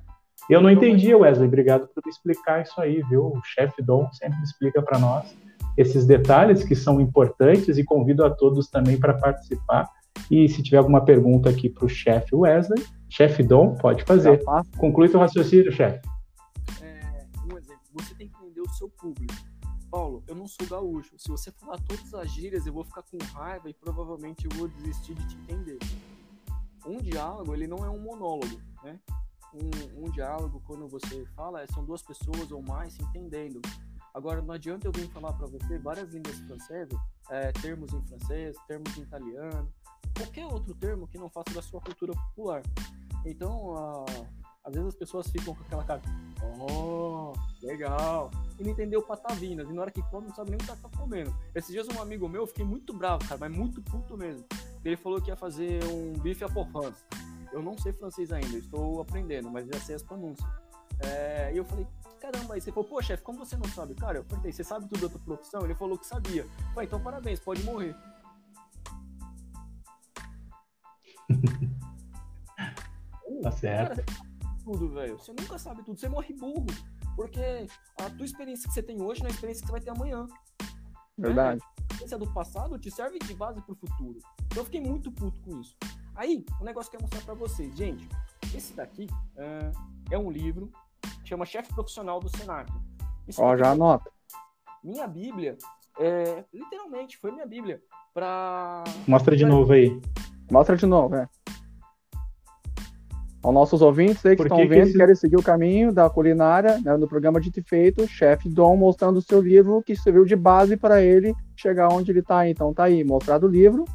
Eu 0.50 0.62
não 0.62 0.70
entendi, 0.70 1.14
Wesley, 1.14 1.48
obrigado 1.48 1.88
por 1.88 2.02
me 2.06 2.10
explicar 2.10 2.62
isso 2.62 2.80
aí, 2.80 3.02
viu? 3.10 3.26
O 3.26 3.42
chefe 3.44 3.82
Dom 3.82 4.10
sempre 4.14 4.42
explica 4.44 4.82
para 4.82 4.98
nós 4.98 5.36
esses 5.78 6.06
detalhes 6.06 6.64
que 6.64 6.74
são 6.74 7.02
importantes 7.02 7.78
e 7.78 7.84
convido 7.84 8.26
a 8.26 8.30
todos 8.30 8.70
também 8.70 8.98
para 8.98 9.14
participar. 9.14 9.90
E 10.32 10.48
se 10.50 10.64
tiver 10.64 10.78
alguma 10.78 11.04
pergunta 11.04 11.50
aqui 11.50 11.70
para 11.70 11.86
o 11.86 11.90
chefe 11.90 12.34
Wesley, 12.34 12.84
chefe 13.10 13.44
Dom, 13.44 13.76
pode 13.76 14.04
fazer. 14.04 14.42
Conclui 14.78 15.08
seu 15.10 15.20
raciocínio, 15.20 15.72
chefe. 15.72 16.00
É, 16.82 17.26
um 17.52 17.58
exemplo, 17.58 17.84
você 17.94 18.16
tem 18.16 18.30
que 18.30 18.36
entender 18.38 18.62
o 18.62 18.70
seu 18.70 18.90
público. 18.90 19.34
Paulo, 19.92 20.24
eu 20.28 20.36
não 20.36 20.48
sou 20.48 20.66
gaúcho. 20.68 21.14
Se 21.18 21.30
você 21.30 21.52
falar 21.52 21.78
todas 21.82 22.14
as 22.14 22.32
gírias, 22.32 22.66
eu 22.66 22.74
vou 22.74 22.84
ficar 22.84 23.04
com 23.04 23.18
raiva 23.34 23.70
e 23.70 23.74
provavelmente 23.74 24.46
eu 24.46 24.58
vou 24.58 24.68
desistir 24.68 25.14
de 25.14 25.28
te 25.28 25.38
entender. 25.38 25.78
Um 26.88 26.98
diálogo, 26.98 27.54
ele 27.54 27.68
não 27.68 27.86
é 27.86 27.90
um 27.90 28.00
monólogo, 28.00 28.62
né? 28.84 29.00
Um, 29.54 30.06
um 30.06 30.12
diálogo, 30.12 30.62
quando 30.66 30.88
você 30.88 31.26
fala, 31.36 31.66
são 31.74 31.84
duas 31.84 32.02
pessoas 32.02 32.52
ou 32.52 32.62
mais 32.62 32.94
se 32.94 33.04
entendendo. 33.04 33.62
Agora, 34.14 34.42
não 34.42 34.54
adianta 34.54 34.88
eu 34.88 34.92
vir 34.92 35.10
falar 35.10 35.34
para 35.34 35.48
você 35.48 35.78
várias 35.78 36.12
línguas 36.14 36.40
francesas, 36.40 36.98
é, 37.30 37.52
termos 37.52 37.94
em 37.94 38.02
francês, 38.04 38.56
termos 38.68 38.98
em 38.98 39.02
italiano, 39.02 39.72
qualquer 40.18 40.46
outro 40.46 40.74
termo 40.76 41.08
que 41.08 41.18
não 41.18 41.30
faça 41.30 41.54
da 41.54 41.62
sua 41.62 41.82
cultura 41.82 42.14
popular. 42.14 42.64
Então, 43.26 43.76
uh, 43.76 44.06
às 44.68 44.74
vezes 44.74 44.90
as 44.90 44.96
pessoas 44.96 45.30
ficam 45.30 45.56
com 45.56 45.64
aquela 45.64 45.84
cara, 45.86 46.02
oh, 46.70 47.32
legal, 47.64 48.30
e 48.60 48.64
não 48.64 48.72
entendeu 48.72 49.02
patavinas, 49.02 49.70
e 49.70 49.74
na 49.74 49.82
hora 49.82 49.92
que 49.92 50.02
come 50.04 50.28
não 50.28 50.36
sabe 50.36 50.52
nem 50.52 50.58
o 50.58 50.62
que 50.62 50.68
tá 50.68 50.76
comendo. 50.98 51.34
Esses 51.56 51.72
dias 51.72 51.88
um 51.88 52.02
amigo 52.02 52.28
meu, 52.28 52.42
eu 52.42 52.48
fiquei 52.48 52.66
muito 52.66 52.94
bravo, 52.94 53.26
cara, 53.26 53.40
mas 53.40 53.56
muito 53.56 53.82
puto 53.82 54.18
mesmo. 54.18 54.46
Ele 54.84 54.98
falou 54.98 55.22
que 55.22 55.32
ia 55.32 55.38
fazer 55.38 55.82
um 55.86 56.12
bife 56.20 56.44
à 56.44 56.50
porfance. 56.50 57.02
Eu 57.54 57.62
não 57.62 57.78
sei 57.78 57.94
francês 57.94 58.30
ainda, 58.30 58.58
estou 58.58 59.00
aprendendo, 59.00 59.50
mas 59.50 59.66
já 59.68 59.80
sei 59.80 59.96
as 59.96 60.04
pronúncias. 60.04 60.46
É, 61.00 61.54
e 61.54 61.58
eu 61.58 61.64
falei, 61.64 61.88
caramba, 62.20 62.56
aí 62.56 62.62
você 62.62 62.70
falou, 62.70 62.90
pô, 62.90 63.02
chefe, 63.02 63.24
como 63.24 63.40
você 63.40 63.56
não 63.56 63.70
sabe? 63.70 63.96
Cara, 63.96 64.18
eu 64.18 64.26
perguntei, 64.26 64.52
você 64.52 64.66
sabe 64.66 64.86
tudo 64.90 65.08
da 65.08 65.10
tua 65.10 65.22
profissão? 65.22 65.64
Ele 65.64 65.76
falou 65.76 65.98
que 65.98 66.06
sabia. 66.06 66.42
Eu 66.42 66.50
falei, 66.74 66.88
então 66.88 67.00
parabéns, 67.00 67.40
pode 67.40 67.64
morrer. 67.64 67.96
tá 73.42 73.52
certo. 73.52 74.04
Cara, 74.04 74.27
tudo, 74.68 74.90
velho. 74.90 75.18
Você 75.18 75.32
nunca 75.32 75.58
sabe 75.58 75.82
tudo, 75.82 75.98
você 75.98 76.10
morre 76.10 76.34
burro. 76.34 76.66
Porque 77.16 77.68
a 78.00 78.10
tua 78.10 78.26
experiência 78.26 78.68
que 78.68 78.74
você 78.74 78.84
tem 78.84 79.02
hoje 79.02 79.22
não 79.22 79.28
é 79.28 79.32
a 79.32 79.34
experiência 79.34 79.62
que 79.62 79.68
você 79.68 79.72
vai 79.72 79.82
ter 79.82 79.90
amanhã. 79.90 80.28
Verdade. 81.18 81.60
Né? 81.60 81.66
A 81.78 81.94
experiência 81.94 82.18
do 82.18 82.34
passado 82.34 82.78
te 82.78 82.92
serve 82.92 83.18
de 83.18 83.34
base 83.34 83.62
pro 83.62 83.76
futuro. 83.76 84.20
Então 84.46 84.58
eu 84.58 84.66
fiquei 84.66 84.82
muito 84.82 85.12
puto 85.12 85.40
com 85.40 85.60
isso. 85.62 85.76
Aí, 86.16 86.46
o 86.60 86.64
um 86.64 86.66
negócio 86.66 86.92
que 86.92 86.98
eu 86.98 87.00
quero 87.00 87.16
mostrar 87.16 87.34
pra 87.34 87.48
vocês. 87.48 87.76
Gente, 87.76 88.08
esse 88.54 88.74
daqui 88.74 89.08
uh, 89.36 89.72
é 90.12 90.18
um 90.18 90.30
livro 90.30 90.70
chama 91.24 91.46
Chefe 91.46 91.74
Profissional 91.74 92.20
do 92.20 92.30
Senac. 92.30 92.72
Ó, 93.38 93.56
já 93.56 93.72
anota. 93.72 94.12
Minha 94.84 95.08
Bíblia, 95.08 95.58
é, 96.00 96.44
literalmente, 96.54 97.18
foi 97.18 97.32
minha 97.32 97.46
Bíblia. 97.46 97.82
Pra... 98.14 98.84
Mostra 99.08 99.36
de 99.36 99.44
pra... 99.44 99.54
novo 99.54 99.74
aí. 99.74 100.02
Mostra 100.52 100.76
de 100.76 100.86
novo, 100.86 101.16
é. 101.16 101.28
Aos 103.44 103.54
nossos 103.54 103.82
ouvintes 103.82 104.26
aí 104.26 104.36
que 104.36 104.42
estão 104.42 104.58
que 104.58 104.68
vendo, 104.68 104.88
esse... 104.88 104.98
querem 104.98 105.16
seguir 105.16 105.38
o 105.38 105.44
caminho 105.44 105.94
da 105.94 106.10
culinária, 106.10 106.80
né, 106.82 106.98
no 106.98 107.08
programa 107.08 107.40
Dito 107.40 107.60
e 107.60 107.64
Feito, 107.64 108.08
chefe 108.08 108.50
Dom 108.50 108.76
mostrando 108.76 109.18
o 109.18 109.22
seu 109.22 109.42
livro 109.42 109.82
que 109.84 109.96
serviu 109.96 110.26
de 110.26 110.36
base 110.36 110.76
para 110.76 111.02
ele 111.02 111.34
chegar 111.56 111.90
onde 111.90 112.12
ele 112.12 112.20
está. 112.20 112.50
Então 112.50 112.74
tá 112.74 112.86
aí, 112.86 113.04
mostrado 113.04 113.46
o 113.46 113.50
livro. 113.50 113.86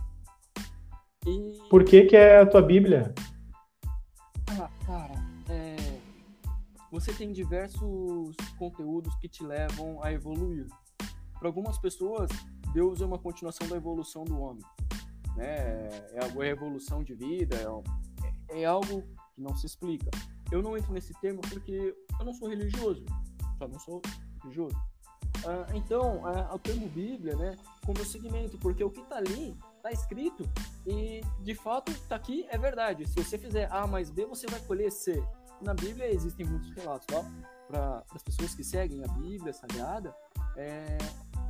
E... 1.27 1.59
Por 1.69 1.85
que 1.85 2.05
que 2.05 2.17
é 2.17 2.41
a 2.41 2.47
tua 2.47 2.63
Bíblia? 2.63 3.13
você 7.03 7.11
tem 7.11 7.33
diversos 7.33 8.37
conteúdos 8.59 9.15
que 9.17 9.27
te 9.27 9.43
levam 9.43 9.99
a 10.05 10.13
evoluir. 10.13 10.67
Para 11.39 11.49
algumas 11.49 11.79
pessoas, 11.79 12.31
Deus 12.75 13.01
é 13.01 13.07
uma 13.07 13.19
continuação 13.19 13.67
da 13.67 13.77
evolução 13.77 14.25
do 14.25 14.39
homem. 14.39 14.63
Né? 15.35 15.89
É 16.13 16.21
a 16.23 16.47
evolução 16.47 17.03
de 17.03 17.15
vida, 17.15 17.57
é, 17.57 18.61
é 18.61 18.65
algo 18.67 19.03
que 19.35 19.41
não 19.41 19.55
se 19.57 19.67
explica. 19.67 20.11
Eu 20.51 20.63
não 20.63 20.77
entro 20.77 20.93
nesse 20.93 21.13
termo 21.21 21.41
porque 21.43 21.95
eu 22.19 22.25
não 22.25 22.35
sou 22.35 22.49
religioso, 22.49 23.05
só 23.59 23.69
não 23.69 23.79
sou 23.79 24.03
religioso. 24.43 24.77
Ah, 25.47 25.67
então, 25.75 26.23
o 26.53 26.59
termo 26.59 26.89
Bíblia, 26.89 27.35
né, 27.37 27.57
como 27.85 28.05
segmento, 28.05 28.59
porque 28.59 28.85
o 28.85 28.91
que 28.91 29.01
está 29.01 29.17
ali 29.17 29.57
está 29.77 29.91
escrito 29.91 30.45
e 30.87 31.21
de 31.41 31.55
fato 31.55 31.91
está 31.91 32.17
aqui 32.17 32.47
é 32.51 32.59
verdade. 32.59 33.09
Se 33.09 33.15
você 33.15 33.39
fizer 33.39 33.73
A 33.73 33.87
mais 33.87 34.11
B, 34.11 34.27
você 34.27 34.47
vai 34.47 34.61
colher 34.61 34.93
C 34.93 35.23
na 35.63 35.75
Bíblia 35.75 36.13
existem 36.13 36.45
muitos 36.45 36.71
relatos, 36.73 37.07
ó, 37.15 37.25
para 37.69 38.05
as 38.15 38.23
pessoas 38.23 38.55
que 38.55 38.65
seguem 38.65 39.03
a 39.05 39.09
Bíblia 39.09 39.53
Sagrada, 39.53 40.15
é, 40.57 40.99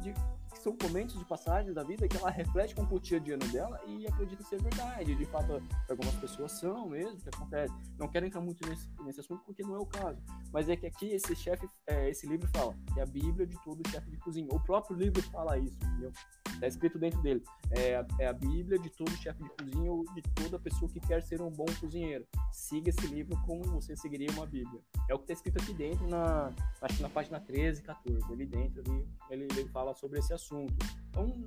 de 0.00 0.14
são 0.62 0.76
momentos 0.80 1.18
de 1.18 1.24
passagem 1.24 1.72
da 1.72 1.82
vida 1.82 2.06
que 2.06 2.16
ela 2.16 2.30
reflete 2.30 2.72
com 2.74 2.82
o 2.82 2.86
cotidiano 2.86 3.44
dela 3.48 3.80
e 3.84 4.06
acredita 4.06 4.44
ser 4.44 4.62
verdade. 4.62 5.14
De 5.14 5.24
fato, 5.26 5.60
algumas 5.90 6.14
pessoas 6.14 6.52
são 6.52 6.88
mesmo, 6.88 7.18
que 7.18 7.28
acontece. 7.28 7.74
Não 7.98 8.06
quero 8.06 8.26
entrar 8.26 8.40
muito 8.40 8.66
nesse, 8.68 8.88
nesse 9.04 9.20
assunto 9.20 9.42
porque 9.44 9.64
não 9.64 9.74
é 9.74 9.78
o 9.78 9.86
caso. 9.86 10.22
Mas 10.52 10.68
é 10.68 10.76
que 10.76 10.86
aqui 10.86 11.10
esse 11.10 11.34
chefe, 11.34 11.66
é, 11.86 12.08
esse 12.08 12.28
livro 12.28 12.48
fala 12.54 12.76
que 12.94 13.00
é 13.00 13.02
a 13.02 13.06
Bíblia 13.06 13.44
de 13.44 13.60
todo 13.64 13.86
chefe 13.88 14.08
de 14.08 14.16
cozinha. 14.18 14.46
O 14.52 14.60
próprio 14.60 14.96
livro 14.96 15.20
fala 15.30 15.58
isso, 15.58 15.76
entendeu? 15.82 16.12
Está 16.52 16.66
escrito 16.68 16.96
dentro 16.96 17.20
dele. 17.22 17.42
É 17.72 17.96
a, 17.96 18.06
é 18.20 18.26
a 18.28 18.32
Bíblia 18.32 18.78
de 18.78 18.88
todo 18.90 19.10
chefe 19.16 19.42
de 19.42 19.50
cozinha 19.50 19.90
ou 19.90 20.04
de 20.14 20.22
toda 20.22 20.60
pessoa 20.60 20.88
que 20.88 21.00
quer 21.00 21.22
ser 21.22 21.42
um 21.42 21.50
bom 21.50 21.66
cozinheiro. 21.80 22.24
Siga 22.52 22.90
esse 22.90 23.06
livro 23.08 23.36
como 23.44 23.64
você 23.64 23.96
seguiria 23.96 24.30
uma 24.30 24.46
Bíblia. 24.46 24.80
É 25.10 25.14
o 25.14 25.18
que 25.18 25.24
está 25.24 25.32
escrito 25.32 25.60
aqui 25.60 25.74
dentro, 25.74 26.06
na, 26.06 26.52
acho 26.80 26.96
que 26.98 27.02
na 27.02 27.08
página 27.08 27.40
13 27.40 27.80
e 27.80 27.82
14. 27.82 28.32
Ali 28.32 28.46
dentro 28.46 28.80
ele, 28.86 29.08
ele, 29.28 29.48
ele 29.58 29.68
fala 29.70 29.92
sobre 29.94 30.20
esse 30.20 30.32
assunto 30.32 30.51
assunto. 30.52 30.74
Então, 31.10 31.22
é 31.22 31.26
um, 31.26 31.44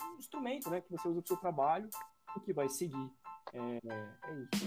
é 0.00 0.04
um 0.14 0.18
instrumento 0.18 0.70
né, 0.70 0.80
que 0.80 0.90
você 0.90 1.06
usa 1.08 1.20
para 1.20 1.24
o 1.24 1.28
seu 1.28 1.36
trabalho 1.38 1.88
e 2.36 2.40
que 2.40 2.52
vai 2.52 2.68
seguir. 2.68 3.10
É, 3.54 3.58
é 3.58 3.80
isso. 4.52 4.66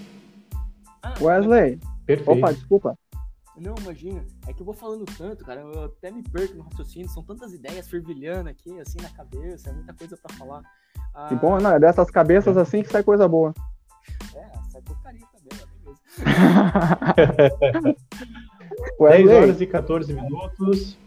Ah, 1.02 1.14
Wesley, 1.22 1.80
perfeito. 2.06 2.32
Opa, 2.32 2.54
desculpa. 2.54 2.98
Não, 3.58 3.76
imagina. 3.80 4.26
É 4.48 4.54
que 4.54 4.62
eu 4.62 4.66
vou 4.66 4.74
falando 4.74 5.06
tanto, 5.18 5.46
cara. 5.46 5.62
Eu 5.62 5.86
até 5.86 6.12
me 6.12 6.22
perco 6.24 6.56
no 6.56 6.64
raciocínio. 6.64 7.08
São 7.10 7.24
tantas 7.24 7.54
ideias 7.54 7.88
fervilhando 7.88 8.50
aqui, 8.50 8.78
assim, 8.80 8.98
na 9.02 9.10
cabeça. 9.10 9.70
É 9.70 9.74
muita 9.74 9.94
coisa 9.94 10.18
para 10.18 10.36
falar. 10.36 10.62
Ah, 11.14 11.30
que 11.30 11.36
bom, 11.36 11.58
não. 11.60 11.72
É 11.72 11.80
dessas 11.80 12.12
cabeças 12.12 12.58
assim 12.58 12.84
que 12.84 12.90
sai 12.90 13.02
coisa 13.02 13.30
boa. 13.30 13.54
É, 14.36 14.52
sai 14.70 14.82
porcaria 14.82 15.26
também, 15.32 15.58
é 15.62 15.66
mesmo. 15.86 16.02
10 19.00 19.30
horas 19.30 19.62
e 19.62 19.68
14 19.68 20.14
minutos. 20.14 20.98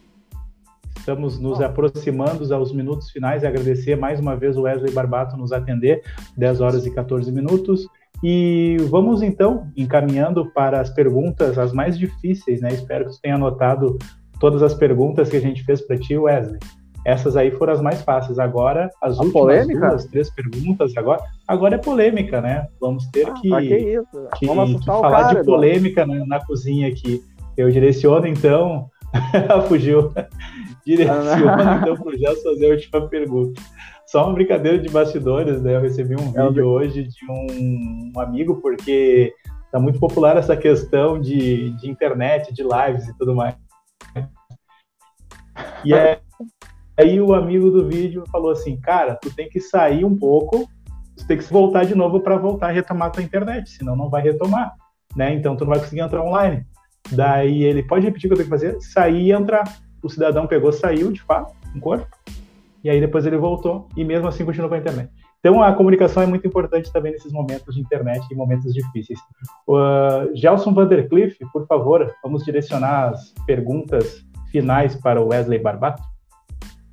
Estamos 1.08 1.40
nos 1.40 1.58
aproximando 1.62 2.54
aos 2.54 2.70
minutos 2.70 3.10
finais 3.10 3.42
e 3.42 3.46
agradecer 3.46 3.96
mais 3.96 4.20
uma 4.20 4.36
vez 4.36 4.58
o 4.58 4.64
Wesley 4.64 4.92
Barbato 4.92 5.38
nos 5.38 5.52
atender, 5.52 6.02
10 6.36 6.60
horas 6.60 6.84
e 6.84 6.90
14 6.90 7.32
minutos. 7.32 7.88
E 8.22 8.76
vamos 8.90 9.22
então 9.22 9.72
encaminhando 9.74 10.52
para 10.52 10.82
as 10.82 10.90
perguntas, 10.90 11.56
as 11.56 11.72
mais 11.72 11.98
difíceis, 11.98 12.60
né? 12.60 12.74
Espero 12.74 13.06
que 13.06 13.12
você 13.12 13.22
tenha 13.22 13.36
anotado 13.36 13.96
todas 14.38 14.62
as 14.62 14.74
perguntas 14.74 15.30
que 15.30 15.38
a 15.38 15.40
gente 15.40 15.64
fez 15.64 15.80
para 15.80 15.96
ti, 15.96 16.14
Wesley. 16.14 16.60
Essas 17.06 17.38
aí 17.38 17.50
foram 17.52 17.72
as 17.72 17.80
mais 17.80 18.02
fáceis. 18.02 18.38
Agora, 18.38 18.90
as 19.00 19.18
a 19.18 19.22
últimas 19.22 19.32
polêmica? 19.32 19.88
duas, 19.88 20.04
três 20.04 20.28
perguntas, 20.28 20.94
agora, 20.94 21.22
agora 21.48 21.76
é 21.76 21.78
polêmica, 21.78 22.42
né? 22.42 22.66
Vamos 22.78 23.06
ter 23.06 23.26
ah, 23.26 23.32
que, 23.32 23.48
que, 23.48 24.02
que, 24.40 24.46
que 24.46 24.84
falar 24.84 25.28
cara, 25.28 25.40
de 25.40 25.46
polêmica 25.46 26.04
na, 26.04 26.26
na 26.26 26.44
cozinha 26.44 26.86
aqui. 26.86 27.22
Eu 27.56 27.70
direciono, 27.70 28.26
então, 28.26 28.90
fugiu. 29.68 30.12
Direciona 30.84 31.80
então 31.82 31.96
para 31.96 32.08
o 32.08 32.16
Gelson 32.16 32.50
fazer 32.50 32.66
a 32.66 32.70
última 32.70 33.08
pergunta. 33.08 33.60
Só 34.06 34.24
uma 34.24 34.34
brincadeira 34.34 34.78
de 34.78 34.88
bastidores, 34.88 35.60
né? 35.60 35.76
Eu 35.76 35.82
recebi 35.82 36.16
um 36.16 36.32
é 36.34 36.48
vídeo 36.48 36.66
hoje 36.66 37.04
de 37.04 37.30
um, 37.30 38.12
um 38.14 38.20
amigo, 38.20 38.56
porque 38.56 39.34
está 39.66 39.78
muito 39.78 40.00
popular 40.00 40.36
essa 40.38 40.56
questão 40.56 41.20
de, 41.20 41.70
de 41.72 41.90
internet, 41.90 42.52
de 42.54 42.62
lives 42.62 43.06
e 43.06 43.16
tudo 43.18 43.34
mais. 43.34 43.54
E 45.84 45.92
é, 45.92 46.20
aí 46.98 47.20
o 47.20 47.34
amigo 47.34 47.70
do 47.70 47.86
vídeo 47.86 48.24
falou 48.32 48.50
assim, 48.50 48.80
cara, 48.80 49.14
tu 49.14 49.34
tem 49.34 49.48
que 49.48 49.60
sair 49.60 50.04
um 50.04 50.16
pouco, 50.16 50.66
tu 51.16 51.26
tem 51.26 51.36
que 51.36 51.44
voltar 51.52 51.84
de 51.84 51.94
novo 51.94 52.20
para 52.20 52.36
voltar 52.36 52.68
a 52.68 52.72
retomar 52.72 53.08
a 53.08 53.10
tua 53.10 53.22
internet, 53.22 53.68
senão 53.68 53.94
não 53.94 54.08
vai 54.08 54.22
retomar, 54.22 54.74
né? 55.14 55.34
Então 55.34 55.54
tu 55.54 55.64
não 55.64 55.72
vai 55.72 55.80
conseguir 55.80 56.00
entrar 56.00 56.22
online. 56.22 56.64
Daí 57.12 57.64
ele 57.64 57.82
pode 57.82 58.04
repetir 58.04 58.26
o 58.26 58.34
que 58.34 58.40
eu 58.40 58.46
tenho 58.46 58.58
que 58.58 58.66
fazer, 58.66 58.80
sair 58.80 59.26
e 59.26 59.32
entrar 59.32 59.64
o 60.02 60.08
cidadão 60.08 60.46
pegou, 60.46 60.72
saiu 60.72 61.12
de 61.12 61.20
fato, 61.22 61.52
um 61.74 61.80
corpo, 61.80 62.06
e 62.82 62.90
aí 62.90 63.00
depois 63.00 63.26
ele 63.26 63.36
voltou, 63.36 63.88
e 63.96 64.04
mesmo 64.04 64.28
assim 64.28 64.44
continuou 64.44 64.68
com 64.68 64.76
a 64.76 64.78
internet. 64.78 65.10
Então, 65.40 65.62
a 65.62 65.72
comunicação 65.72 66.22
é 66.22 66.26
muito 66.26 66.46
importante 66.46 66.92
também 66.92 67.12
nesses 67.12 67.32
momentos 67.32 67.74
de 67.74 67.80
internet 67.80 68.26
e 68.30 68.34
momentos 68.34 68.72
difíceis. 68.74 69.18
Uh, 69.68 70.34
Gelson 70.34 70.74
Vandercliff, 70.74 71.36
por 71.52 71.66
favor, 71.66 72.12
vamos 72.22 72.44
direcionar 72.44 73.10
as 73.10 73.32
perguntas 73.46 74.24
finais 74.50 74.96
para 74.96 75.20
o 75.20 75.28
Wesley 75.28 75.60
Barbato. 75.60 76.02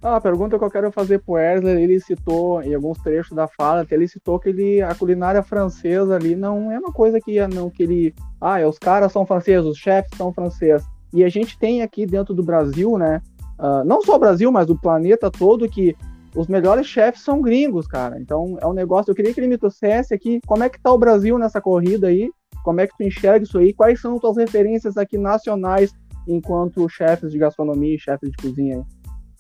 Ah, 0.08 0.18
a 0.18 0.22
pergunta 0.22 0.60
que 0.60 0.64
eu 0.64 0.70
quero 0.70 0.92
fazer 0.92 1.18
para 1.18 1.32
o 1.32 1.34
Wesley, 1.34 1.82
ele 1.82 2.00
citou 2.00 2.62
em 2.62 2.76
alguns 2.76 3.00
trechos 3.00 3.36
da 3.36 3.48
fala, 3.48 3.84
ele 3.90 4.08
citou 4.08 4.40
que 4.40 4.50
ele, 4.50 4.80
a 4.80 4.94
culinária 4.94 5.42
francesa 5.42 6.16
ali 6.16 6.36
não 6.36 6.72
é 6.72 6.78
uma 6.78 6.94
coisa 6.94 7.20
que, 7.20 7.40
não, 7.48 7.72
que 7.72 7.82
ele... 7.82 8.14
Ah, 8.40 8.60
os 8.68 8.78
caras 8.78 9.12
são 9.12 9.26
franceses, 9.26 9.66
os 9.66 9.80
chefes 9.80 10.16
são 10.16 10.32
franceses. 10.32 10.86
E 11.12 11.24
a 11.24 11.28
gente 11.28 11.58
tem 11.58 11.82
aqui 11.82 12.06
dentro 12.06 12.36
do 12.36 12.44
Brasil, 12.44 13.00
né, 13.00 13.20
uh, 13.58 13.84
não 13.84 14.00
só 14.04 14.18
o 14.18 14.20
Brasil, 14.20 14.52
mas 14.52 14.68
do 14.68 14.80
planeta 14.80 15.32
todo, 15.32 15.68
que 15.68 15.96
os 16.36 16.48
melhores 16.48 16.86
chefes 16.86 17.24
são 17.24 17.42
gringos, 17.42 17.88
cara. 17.88 18.20
Então 18.22 18.60
é 18.62 18.68
um 18.68 18.74
negócio. 18.74 19.10
Eu 19.10 19.16
queria 19.16 19.34
que 19.34 19.40
ele 19.40 19.48
me 19.48 19.58
trouxesse 19.58 20.14
aqui 20.14 20.40
como 20.46 20.64
é 20.64 20.70
que 20.70 20.80
tá 20.80 20.94
o 20.94 21.00
Brasil 21.00 21.40
nessa 21.40 21.60
corrida 21.60 22.10
aí, 22.10 22.30
como 22.64 22.80
é 22.80 22.86
que 22.86 22.96
tu 22.96 23.02
enxerga 23.02 23.44
isso 23.44 23.58
aí, 23.58 23.74
quais 23.74 24.00
são 24.00 24.20
tuas 24.20 24.38
referências 24.38 24.98
aqui 24.98 25.18
nacionais 25.18 25.92
enquanto 26.28 26.88
chefes 26.90 27.32
de 27.32 27.40
gastronomia 27.40 27.96
e 27.96 28.00
chefes 28.00 28.30
de 28.30 28.38
cozinha. 28.38 28.86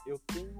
Eu 0.07 0.20
tenho 0.28 0.55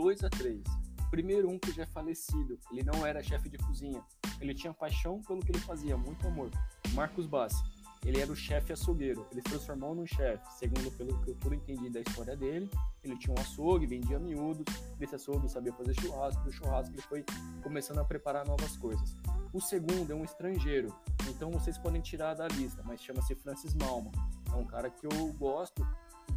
dois 0.00 0.22
a 0.22 0.30
três. 0.30 0.62
Primeiro 1.10 1.50
um 1.50 1.58
que 1.58 1.72
já 1.72 1.82
é 1.82 1.86
falecido, 1.86 2.56
ele 2.70 2.84
não 2.84 3.04
era 3.04 3.20
chefe 3.20 3.48
de 3.48 3.58
cozinha, 3.58 4.00
ele 4.40 4.54
tinha 4.54 4.72
paixão 4.72 5.20
pelo 5.22 5.40
que 5.40 5.50
ele 5.50 5.58
fazia, 5.58 5.96
muito 5.96 6.24
amor. 6.28 6.50
Marcos 6.94 7.26
Bassi 7.26 7.60
ele 8.04 8.20
era 8.20 8.30
o 8.30 8.36
chefe 8.36 8.72
açougueiro. 8.72 9.26
Ele 9.30 9.42
se 9.42 9.48
transformou 9.48 9.94
num 9.94 10.06
chefe, 10.06 10.42
segundo 10.56 10.90
pelo 10.92 11.20
que 11.22 11.30
eu 11.30 11.34
tudo 11.34 11.54
entendi 11.54 11.90
da 11.90 12.00
história 12.00 12.36
dele. 12.36 12.70
Ele 13.02 13.16
tinha 13.18 13.34
um 13.36 13.40
açougue, 13.40 13.86
vendia 13.86 14.18
miúdos, 14.18 14.64
desse 14.98 15.14
açougue 15.14 15.48
sabia 15.48 15.72
fazer 15.72 15.94
churrasco, 16.00 16.42
do 16.44 16.52
churrasco 16.52 16.94
ele 16.94 17.02
foi 17.02 17.24
começando 17.62 17.98
a 17.98 18.04
preparar 18.04 18.46
novas 18.46 18.76
coisas. 18.76 19.16
O 19.52 19.60
segundo 19.60 20.12
é 20.12 20.14
um 20.14 20.24
estrangeiro, 20.24 20.94
então 21.28 21.50
vocês 21.50 21.78
podem 21.78 22.00
tirar 22.00 22.34
da 22.34 22.46
lista, 22.48 22.82
mas 22.84 23.00
chama-se 23.00 23.34
Francis 23.34 23.74
Malman. 23.74 24.12
É 24.52 24.56
um 24.56 24.64
cara 24.64 24.90
que 24.90 25.06
eu 25.06 25.32
gosto. 25.34 25.86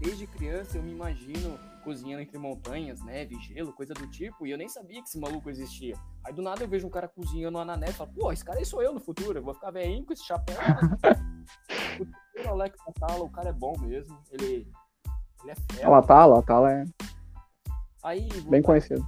Desde 0.01 0.25
criança 0.25 0.79
eu 0.79 0.83
me 0.83 0.91
imagino 0.91 1.59
cozinhando 1.83 2.23
entre 2.23 2.35
montanhas, 2.35 3.03
neve, 3.03 3.39
gelo, 3.39 3.71
coisa 3.71 3.93
do 3.93 4.07
tipo, 4.07 4.47
e 4.47 4.51
eu 4.51 4.57
nem 4.57 4.67
sabia 4.67 4.99
que 4.99 5.07
esse 5.07 5.19
maluco 5.19 5.47
existia. 5.47 5.95
Aí 6.25 6.33
do 6.33 6.41
nada 6.41 6.63
eu 6.63 6.67
vejo 6.67 6.87
um 6.87 6.89
cara 6.89 7.07
cozinhando 7.07 7.63
na 7.63 7.77
neve 7.77 7.91
e 7.91 7.95
falo, 7.95 8.11
pô, 8.11 8.31
esse 8.31 8.43
cara 8.43 8.57
aí 8.57 8.65
sou 8.65 8.81
eu 8.81 8.93
no 8.93 8.99
futuro, 8.99 9.37
eu 9.37 9.43
vou 9.43 9.53
ficar 9.53 9.69
velhinho 9.69 10.03
com 10.03 10.11
esse 10.11 10.25
chapéu. 10.25 10.57
o 12.45 12.49
Alex 12.49 12.75
Atala, 12.87 13.23
o 13.23 13.29
cara 13.29 13.49
é 13.49 13.53
bom 13.53 13.77
mesmo. 13.79 14.17
Ele, 14.31 14.67
ele 15.43 15.51
é 15.51 15.55
fera. 15.71 15.89
O 15.91 15.93
Atala, 15.93 16.35
o 16.35 16.39
Atala 16.39 16.71
é. 16.71 16.83
Aí, 18.03 18.27
Bem 18.49 18.63
conhecido. 18.63 19.05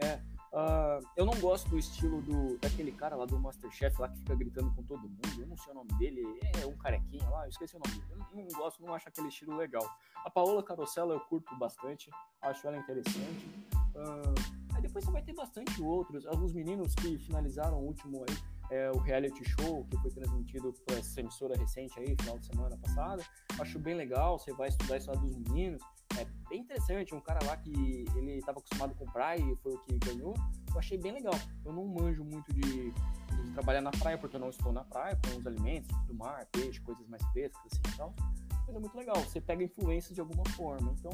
É. 0.00 0.18
Uh, 0.52 1.00
eu 1.16 1.24
não 1.24 1.32
gosto 1.40 1.70
do 1.70 1.78
estilo 1.78 2.20
do, 2.20 2.58
daquele 2.58 2.92
cara 2.92 3.16
lá 3.16 3.24
do 3.24 3.38
Masterchef 3.38 3.98
lá 3.98 4.08
que 4.08 4.18
fica 4.18 4.34
gritando 4.34 4.70
com 4.74 4.82
todo 4.82 5.00
mundo. 5.00 5.40
Eu 5.40 5.46
não 5.46 5.56
sei 5.56 5.72
o 5.72 5.76
nome 5.76 5.92
dele. 5.98 6.22
É 6.60 6.66
um 6.66 6.76
carequinha 6.76 7.28
lá, 7.30 7.46
eu 7.46 7.48
esqueci 7.48 7.74
o 7.74 7.80
nome 7.84 7.98
dele. 7.98 8.12
Eu 8.12 8.18
não, 8.18 8.44
não 8.44 8.58
gosto, 8.58 8.82
não 8.82 8.94
acho 8.94 9.08
aquele 9.08 9.28
estilo 9.28 9.56
legal. 9.56 9.88
A 10.24 10.30
Paola 10.30 10.62
Carosella 10.62 11.14
eu 11.14 11.20
curto 11.20 11.56
bastante, 11.56 12.10
acho 12.42 12.66
ela 12.66 12.76
interessante. 12.76 13.66
Uh, 13.94 14.74
aí 14.74 14.82
depois 14.82 15.04
você 15.04 15.10
vai 15.10 15.22
ter 15.22 15.34
bastante 15.34 15.82
outros. 15.82 16.26
Alguns 16.26 16.52
meninos 16.52 16.94
que 16.94 17.16
finalizaram 17.18 17.78
o 17.78 17.86
último 17.86 18.24
aí 18.28 18.36
é, 18.72 18.90
o 18.90 18.98
reality 18.98 19.44
show 19.44 19.84
que 19.84 19.98
foi 19.98 20.10
transmitido 20.10 20.72
por 20.72 20.96
essa 20.96 21.20
emissora 21.20 21.54
recente 21.58 21.98
aí, 22.00 22.16
final 22.18 22.38
de 22.38 22.46
semana 22.46 22.74
passada. 22.78 23.22
Acho 23.60 23.78
bem 23.78 23.94
legal, 23.94 24.38
você 24.38 24.50
vai 24.54 24.68
estudar 24.68 24.94
a 24.94 24.96
história 24.96 25.20
dos 25.20 25.36
meninos. 25.36 25.82
É 26.18 26.26
bem 26.48 26.60
interessante, 26.60 27.14
um 27.14 27.20
cara 27.20 27.44
lá 27.44 27.56
que 27.56 28.04
ele 28.16 28.32
estava 28.38 28.58
acostumado 28.58 28.94
com 28.94 29.06
praia 29.06 29.40
e 29.40 29.56
foi 29.56 29.74
o 29.74 29.78
que 29.78 29.98
ganhou. 29.98 30.34
Eu 30.72 30.78
achei 30.78 30.98
bem 30.98 31.12
legal. 31.12 31.34
Eu 31.64 31.72
não 31.72 31.86
manjo 31.86 32.24
muito 32.24 32.52
de, 32.52 32.90
de 32.90 33.52
trabalhar 33.54 33.80
na 33.80 33.90
praia, 33.90 34.18
porque 34.18 34.36
eu 34.36 34.40
não 34.40 34.50
estou 34.50 34.72
na 34.72 34.84
praia, 34.84 35.16
com 35.16 35.38
os 35.38 35.46
alimentos 35.46 35.96
do 36.06 36.14
mar, 36.14 36.46
peixe, 36.46 36.80
coisas 36.80 37.06
mais 37.08 37.22
frescas 37.32 37.60
assim 37.66 37.94
e 37.94 37.96
tal. 37.96 38.14
Mas 38.66 38.76
é 38.76 38.78
muito 38.78 38.96
legal, 38.96 39.16
você 39.16 39.40
pega 39.40 39.64
influência 39.64 40.14
de 40.14 40.20
alguma 40.20 40.44
forma. 40.50 40.94
Então, 40.98 41.10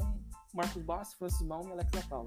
Marcos 0.53 0.83
Bassi, 0.83 1.15
Francis 1.15 1.41
Malm 1.41 1.67
e 1.69 1.71
Alex 1.71 1.93
Atala. 1.95 2.25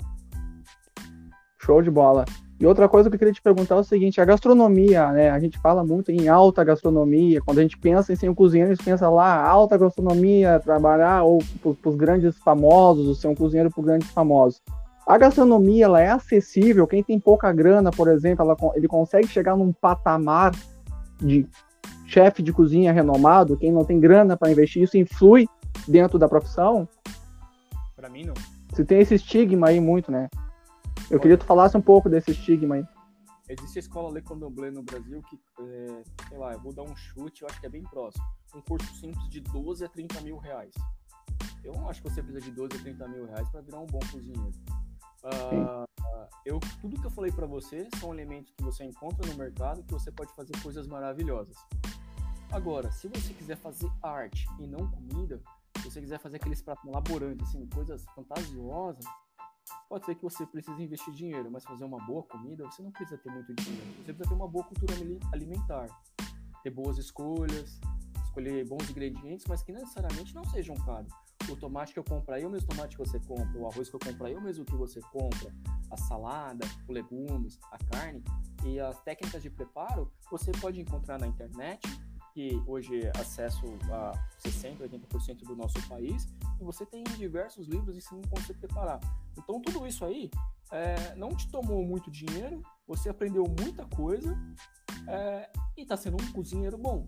Show 1.65 1.83
de 1.83 1.91
bola. 1.91 2.25
E 2.59 2.67
outra 2.67 2.89
coisa 2.89 3.11
que 3.11 3.17
eu 3.17 3.19
queria 3.19 3.35
te 3.35 3.43
perguntar 3.43 3.75
é 3.75 3.79
o 3.79 3.85
seguinte: 3.85 4.21
a 4.21 4.25
gastronomia, 4.25 5.11
né? 5.11 5.31
A 5.31 5.39
gente 5.41 5.59
fala 5.59 5.85
muito 5.85 6.13
em 6.13 6.29
alta 6.29 6.63
gastronomia. 6.63 7.41
Quando 7.41 7.59
a 7.59 7.63
gente 7.63 7.77
pensa 7.77 8.13
em 8.13 8.17
ser 8.17 8.29
um 8.29 8.35
cozinheiro, 8.35 8.71
a 8.71 8.75
gente 8.75 8.85
pensa 8.85 9.09
lá, 9.09 9.45
alta 9.45 9.77
gastronomia, 9.77 10.61
trabalhar 10.61 11.25
ou 11.25 11.39
para 11.61 11.91
os 11.91 11.97
grandes 11.97 12.39
famosos, 12.39 13.09
ou 13.09 13.15
ser 13.15 13.29
um 13.29 13.35
cozinheiro 13.35 13.71
para 13.71 13.83
grandes 13.83 14.11
famosos. 14.11 14.61
A 15.07 15.19
gastronomia 15.19 15.87
ela 15.87 16.01
é 16.01 16.11
acessível. 16.11 16.87
Quem 16.87 17.03
tem 17.03 17.19
pouca 17.19 17.53
grana, 17.53 17.91
por 17.91 18.09
exemplo, 18.09 18.45
ela, 18.45 18.57
ele 18.77 18.87
consegue 18.87 19.27
chegar 19.27 19.57
num 19.57 19.73
patamar 19.73 20.53
de 21.21 21.47
chefe 22.07 22.43
de 22.43 22.53
cozinha 22.53 22.93
renomado. 22.93 23.57
Quem 23.57 23.73
não 23.73 23.85
tem 23.85 23.99
grana 23.99 24.37
para 24.37 24.53
investir, 24.53 24.83
isso 24.83 24.97
influi 24.97 25.49
dentro 25.89 26.19
da 26.19 26.29
profissão? 26.29 26.89
Para 27.97 28.09
mim, 28.09 28.25
não. 28.25 28.35
Você 28.73 28.85
tem 28.85 29.01
esse 29.01 29.17
estigma 29.17 29.69
aí 29.69 29.81
muito, 29.81 30.13
né? 30.13 30.29
Eu 31.13 31.21
queria 31.21 31.37
que 31.37 31.45
tu 31.45 31.47
falasse 31.47 31.77
um 31.77 31.83
pouco 31.83 32.09
desse 32.09 32.31
estigma 32.31 32.77
aí. 32.77 32.87
Existe 33.47 33.79
a 33.79 33.81
escola 33.81 34.11
Le 34.15 34.23
Cordon 34.23 34.51
Bleu 34.51 34.73
no 34.73 34.83
Brasil 34.83 35.23
que, 35.29 35.39
é, 35.61 36.03
sei 36.27 36.39
lá, 36.39 36.55
eu 36.55 36.61
vou 36.61 36.73
dar 36.73 36.85
um 36.85 36.97
chute, 36.97 37.43
eu 37.43 37.49
acho 37.49 37.61
que 37.61 37.67
é 37.67 37.69
bem 37.69 37.83
próximo. 37.83 38.25
Um 38.55 38.63
curso 38.63 38.91
simples 38.95 39.29
de 39.29 39.41
12 39.41 39.85
a 39.85 39.89
30 39.91 40.23
mil 40.23 40.39
reais. 40.39 40.73
Eu 41.63 41.75
não 41.75 41.87
acho 41.87 42.01
que 42.03 42.09
você 42.09 42.23
precisa 42.23 42.41
de 42.41 42.51
12 42.53 42.79
a 42.79 42.83
30 42.83 43.09
mil 43.09 43.27
reais 43.27 43.47
para 43.51 43.61
virar 43.61 43.81
um 43.81 43.87
bom 43.87 44.01
cozinheiro. 44.11 44.53
Uh, 45.23 45.85
eu, 46.47 46.59
tudo 46.81 46.99
que 46.99 47.07
eu 47.07 47.11
falei 47.11 47.31
para 47.31 47.47
você 47.47 47.87
são 48.01 48.15
elementos 48.15 48.51
que 48.57 48.63
você 48.65 48.83
encontra 48.83 49.27
no 49.31 49.37
mercado 49.37 49.83
que 49.83 49.93
você 49.93 50.11
pode 50.11 50.33
fazer 50.35 50.59
coisas 50.63 50.87
maravilhosas. 50.87 51.57
Agora, 52.51 52.91
se 52.91 53.07
você 53.09 53.35
quiser 53.35 53.57
fazer 53.57 53.91
arte 54.03 54.47
e 54.59 54.67
não 54.67 54.91
comida, 54.91 55.43
se 55.77 55.91
você 55.91 56.01
quiser 56.01 56.19
fazer 56.19 56.37
aqueles 56.37 56.63
pratos 56.63 56.87
elaborantes, 56.87 57.47
assim, 57.49 57.67
coisas 57.67 58.03
fantasiosas, 58.15 59.05
Pode 59.89 60.07
ser 60.07 60.15
que 60.15 60.23
você 60.23 60.47
precise 60.47 60.83
investir 60.83 61.13
dinheiro, 61.13 61.51
mas 61.51 61.65
fazer 61.65 61.85
uma 61.85 61.99
boa 62.07 62.23
comida, 62.23 62.65
você 62.65 62.83
não 62.83 62.91
precisa 62.91 63.19
ter 63.19 63.31
muito 63.31 63.55
dinheiro. 63.55 63.87
Você 63.99 64.13
precisa 64.13 64.29
ter 64.29 64.35
uma 64.35 64.49
boa 64.49 64.65
cultura 64.65 64.95
alimentar, 65.33 65.87
ter 66.63 66.71
boas 66.71 66.99
escolhas, 66.99 67.79
escolher 68.25 68.67
bons 68.67 68.89
ingredientes, 68.89 69.45
mas 69.47 69.63
que 69.63 69.73
necessariamente 69.73 70.35
não 70.35 70.45
sejam 70.45 70.75
caros. 70.77 71.13
O 71.51 71.57
tomate 71.57 71.93
que 71.93 71.99
eu 71.99 72.05
compro 72.05 72.35
aí 72.35 72.47
o 72.47 72.51
mesmo 72.51 72.69
tomate 72.69 72.97
que 72.97 73.07
você 73.07 73.21
compra, 73.21 73.59
o 73.59 73.69
arroz 73.69 73.91
que 73.91 73.97
eu 73.97 74.01
compro 74.01 74.27
aí 74.27 74.35
o 74.35 74.41
mesmo 74.41 74.65
que 74.65 74.75
você 74.75 75.01
compra, 75.01 75.55
a 75.91 75.97
salada, 75.97 76.65
os 76.83 76.89
legumes, 76.89 77.59
a 77.71 77.79
carne 77.79 78.25
e 78.65 78.81
as 78.81 78.99
técnicas 79.03 79.43
de 79.43 79.51
preparo 79.51 80.11
você 80.31 80.53
pode 80.53 80.81
encontrar 80.81 81.19
na 81.19 81.27
internet 81.27 81.81
que 82.33 82.63
hoje 82.67 83.03
é 83.05 83.13
acesso 83.19 83.65
a 83.91 84.13
60%, 84.45 84.79
80% 84.79 85.45
do 85.45 85.55
nosso 85.55 85.81
país, 85.89 86.27
e 86.61 86.65
você 86.65 86.85
tem 86.87 87.05
diversos 87.05 87.67
livros 87.67 87.97
ensinando 87.97 88.29
como 88.29 88.43
você 88.43 88.55
preparar. 88.55 89.01
Então, 89.37 89.61
tudo 89.61 89.87
isso 89.87 90.05
aí 90.05 90.31
é, 90.71 91.15
não 91.17 91.31
te 91.31 91.49
tomou 91.51 91.85
muito 91.85 92.11
dinheiro, 92.11 92.63
você 92.87 93.09
aprendeu 93.09 93.45
muita 93.61 93.85
coisa 93.87 94.37
é, 95.07 95.51
e 95.77 95.83
está 95.83 95.97
sendo 95.97 96.23
um 96.23 96.33
cozinheiro 96.33 96.79
bom. 96.79 97.07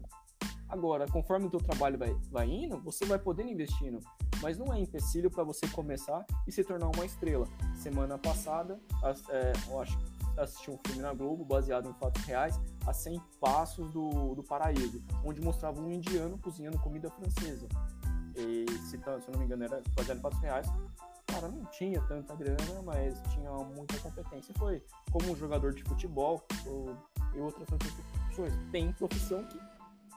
Agora, 0.69 1.07
conforme 1.07 1.47
o 1.47 1.51
teu 1.51 1.61
trabalho 1.61 1.99
vai, 1.99 2.15
vai 2.31 2.51
indo, 2.51 2.81
você 2.81 3.05
vai 3.05 3.19
podendo 3.19 3.51
investindo, 3.51 4.01
mas 4.43 4.59
não 4.59 4.73
é 4.73 4.81
empecilho 4.81 5.31
para 5.31 5.45
você 5.45 5.67
começar 5.69 6.25
e 6.47 6.53
se 6.53 6.65
tornar 6.65 6.89
uma 6.89 7.05
estrela. 7.05 7.47
Semana 7.77 8.19
passada, 8.19 8.81
as, 9.03 9.29
é, 9.29 9.53
eu 9.69 9.81
acho 9.81 9.97
assisti 10.37 10.71
um 10.71 10.79
filme 10.87 11.03
na 11.03 11.13
Globo 11.13 11.45
baseado 11.45 11.89
em 11.89 11.95
fatos 11.95 12.23
reais, 12.25 12.61
A 12.87 12.93
100 12.93 13.21
Passos 13.41 13.91
do, 13.91 14.35
do 14.35 14.43
Paraíso, 14.43 15.03
onde 15.25 15.41
mostrava 15.41 15.81
um 15.81 15.91
indiano 15.91 16.39
cozinhando 16.39 16.79
comida 16.79 17.11
francesa. 17.11 17.69
E 18.37 18.67
se, 18.89 18.99
se 18.99 18.99
eu 19.07 19.33
não 19.33 19.39
me 19.39 19.45
engano, 19.45 19.65
era 19.65 19.83
baseado 19.95 20.19
em 20.19 20.21
fatos 20.21 20.41
reais. 20.41 20.67
Cara, 21.27 21.49
não 21.49 21.65
tinha 21.67 22.01
tanta 22.03 22.35
grana, 22.35 22.83
mas 22.85 23.21
tinha 23.33 23.51
muita 23.51 23.99
competência. 23.99 24.55
Foi 24.59 24.83
como 25.11 25.33
um 25.33 25.37
jogador 25.37 25.73
de 25.73 25.83
futebol 25.85 26.45
ou, 26.67 26.97
e 27.35 27.41
outras 27.41 27.67
profissões. 27.67 28.53
Tem 28.71 28.93
profissão 28.93 29.45
que 29.45 29.59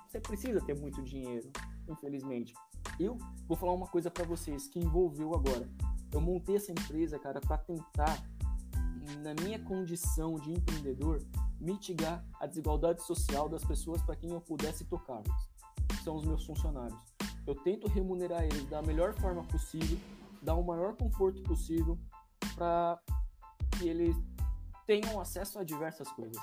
você 0.07 0.19
precisa 0.19 0.61
ter 0.61 0.75
muito 0.75 1.01
dinheiro, 1.03 1.49
infelizmente. 1.87 2.53
Eu 2.99 3.17
vou 3.47 3.55
falar 3.55 3.73
uma 3.73 3.87
coisa 3.87 4.09
para 4.09 4.25
vocês 4.25 4.67
que 4.67 4.79
envolveu 4.79 5.33
agora. 5.33 5.69
Eu 6.11 6.21
montei 6.21 6.55
essa 6.55 6.71
empresa, 6.71 7.19
cara, 7.19 7.39
para 7.39 7.57
tentar 7.57 8.17
na 9.19 9.33
minha 9.43 9.59
condição 9.59 10.35
de 10.35 10.51
empreendedor, 10.51 11.21
mitigar 11.59 12.25
a 12.39 12.45
desigualdade 12.45 13.01
social 13.03 13.49
das 13.49 13.63
pessoas 13.63 14.01
para 14.01 14.15
quem 14.15 14.31
eu 14.31 14.41
pudesse 14.41 14.85
tocar. 14.85 15.21
São 16.03 16.15
os 16.15 16.25
meus 16.25 16.45
funcionários. 16.45 16.99
Eu 17.45 17.55
tento 17.55 17.87
remunerar 17.87 18.43
eles 18.43 18.65
da 18.65 18.81
melhor 18.81 19.13
forma 19.13 19.43
possível, 19.45 19.97
dar 20.41 20.55
o 20.55 20.63
maior 20.63 20.95
conforto 20.95 21.41
possível 21.43 21.97
para 22.55 22.99
que 23.77 23.87
eles 23.87 24.15
tenham 24.85 25.19
acesso 25.19 25.59
a 25.59 25.63
diversas 25.63 26.11
coisas. 26.11 26.41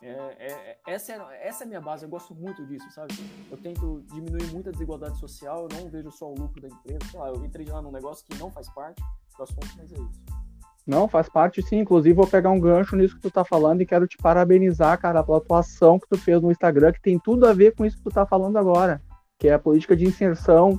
É, 0.00 0.10
é, 0.10 0.80
essa, 0.86 1.12
é, 1.12 1.48
essa 1.48 1.62
é 1.62 1.64
a 1.64 1.68
minha 1.68 1.80
base, 1.80 2.04
eu 2.04 2.08
gosto 2.08 2.34
muito 2.34 2.66
disso, 2.66 2.90
sabe? 2.90 3.14
Eu 3.50 3.56
tento 3.56 4.02
diminuir 4.12 4.50
muito 4.52 4.68
a 4.68 4.72
desigualdade 4.72 5.18
social, 5.18 5.68
eu 5.68 5.78
não 5.78 5.90
vejo 5.90 6.10
só 6.10 6.30
o 6.30 6.34
lucro 6.34 6.60
da 6.60 6.68
empresa. 6.68 6.98
Sei 7.10 7.20
lá, 7.20 7.28
eu 7.28 7.44
entrei 7.44 7.66
lá 7.66 7.80
num 7.80 7.92
negócio 7.92 8.24
que 8.26 8.36
não 8.38 8.50
faz 8.50 8.68
parte 8.70 9.02
do 9.36 9.42
assunto, 9.42 9.68
mas 9.76 9.92
é 9.92 9.96
isso. 9.96 10.41
Não, 10.86 11.08
faz 11.08 11.28
parte 11.28 11.62
sim. 11.62 11.78
Inclusive, 11.78 12.14
vou 12.14 12.26
pegar 12.26 12.50
um 12.50 12.60
gancho 12.60 12.96
nisso 12.96 13.14
que 13.14 13.22
tu 13.22 13.30
tá 13.30 13.44
falando 13.44 13.80
e 13.80 13.86
quero 13.86 14.06
te 14.06 14.16
parabenizar, 14.16 14.98
cara, 15.00 15.22
pela 15.22 15.40
tua 15.40 15.60
ação 15.60 15.98
que 15.98 16.08
tu 16.08 16.18
fez 16.18 16.40
no 16.40 16.50
Instagram, 16.50 16.92
que 16.92 17.00
tem 17.00 17.18
tudo 17.18 17.46
a 17.46 17.52
ver 17.52 17.74
com 17.74 17.84
isso 17.84 17.96
que 17.98 18.04
tu 18.04 18.10
tá 18.10 18.26
falando 18.26 18.56
agora, 18.56 19.00
que 19.38 19.48
é 19.48 19.54
a 19.54 19.58
política 19.58 19.96
de 19.96 20.04
inserção. 20.04 20.78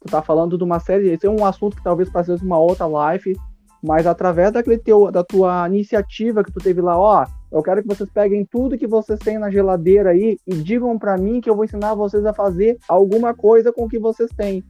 Tu 0.00 0.10
tá 0.10 0.20
falando 0.20 0.58
de 0.58 0.64
uma 0.64 0.80
série. 0.80 1.08
Esse 1.08 1.26
é 1.26 1.30
um 1.30 1.46
assunto 1.46 1.76
que 1.76 1.82
talvez 1.82 2.10
passe 2.10 2.30
uma 2.42 2.58
outra 2.58 2.86
live, 2.86 3.36
mas 3.82 4.06
através 4.06 4.52
daquele 4.52 4.78
teu, 4.78 5.10
da 5.10 5.22
tua 5.22 5.68
iniciativa 5.68 6.42
que 6.42 6.52
tu 6.52 6.58
teve 6.58 6.80
lá, 6.80 6.98
ó, 6.98 7.26
eu 7.52 7.62
quero 7.62 7.82
que 7.82 7.88
vocês 7.88 8.10
peguem 8.10 8.44
tudo 8.44 8.76
que 8.76 8.86
vocês 8.86 9.18
têm 9.20 9.38
na 9.38 9.50
geladeira 9.50 10.10
aí 10.10 10.36
e 10.46 10.54
digam 10.56 10.98
para 10.98 11.16
mim 11.16 11.40
que 11.40 11.48
eu 11.48 11.54
vou 11.54 11.64
ensinar 11.64 11.94
vocês 11.94 12.26
a 12.26 12.34
fazer 12.34 12.76
alguma 12.88 13.32
coisa 13.32 13.72
com 13.72 13.84
o 13.84 13.88
que 13.88 13.98
vocês 13.98 14.28
têm. 14.36 14.64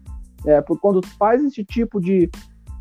É, 0.47 0.63
quando 0.81 1.01
faz 1.19 1.43
esse 1.43 1.65
tipo 1.65 1.99
de, 1.99 2.29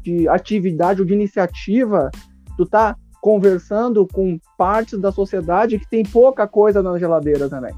de 0.04 0.28
atividade 0.28 1.02
ou 1.02 1.08
de 1.08 1.14
iniciativa, 1.14 2.12
tu 2.58 2.66
tá 2.66 2.96
conversando 3.22 4.06
com 4.06 4.38
partes 4.58 5.00
da 5.00 5.12
sociedade 5.12 5.80
que 5.80 5.90
tem 5.90 6.04
pouca 6.04 6.46
coisa 6.46 6.84
na 6.84 6.98
geladeira 7.00 7.48
também. 7.48 7.74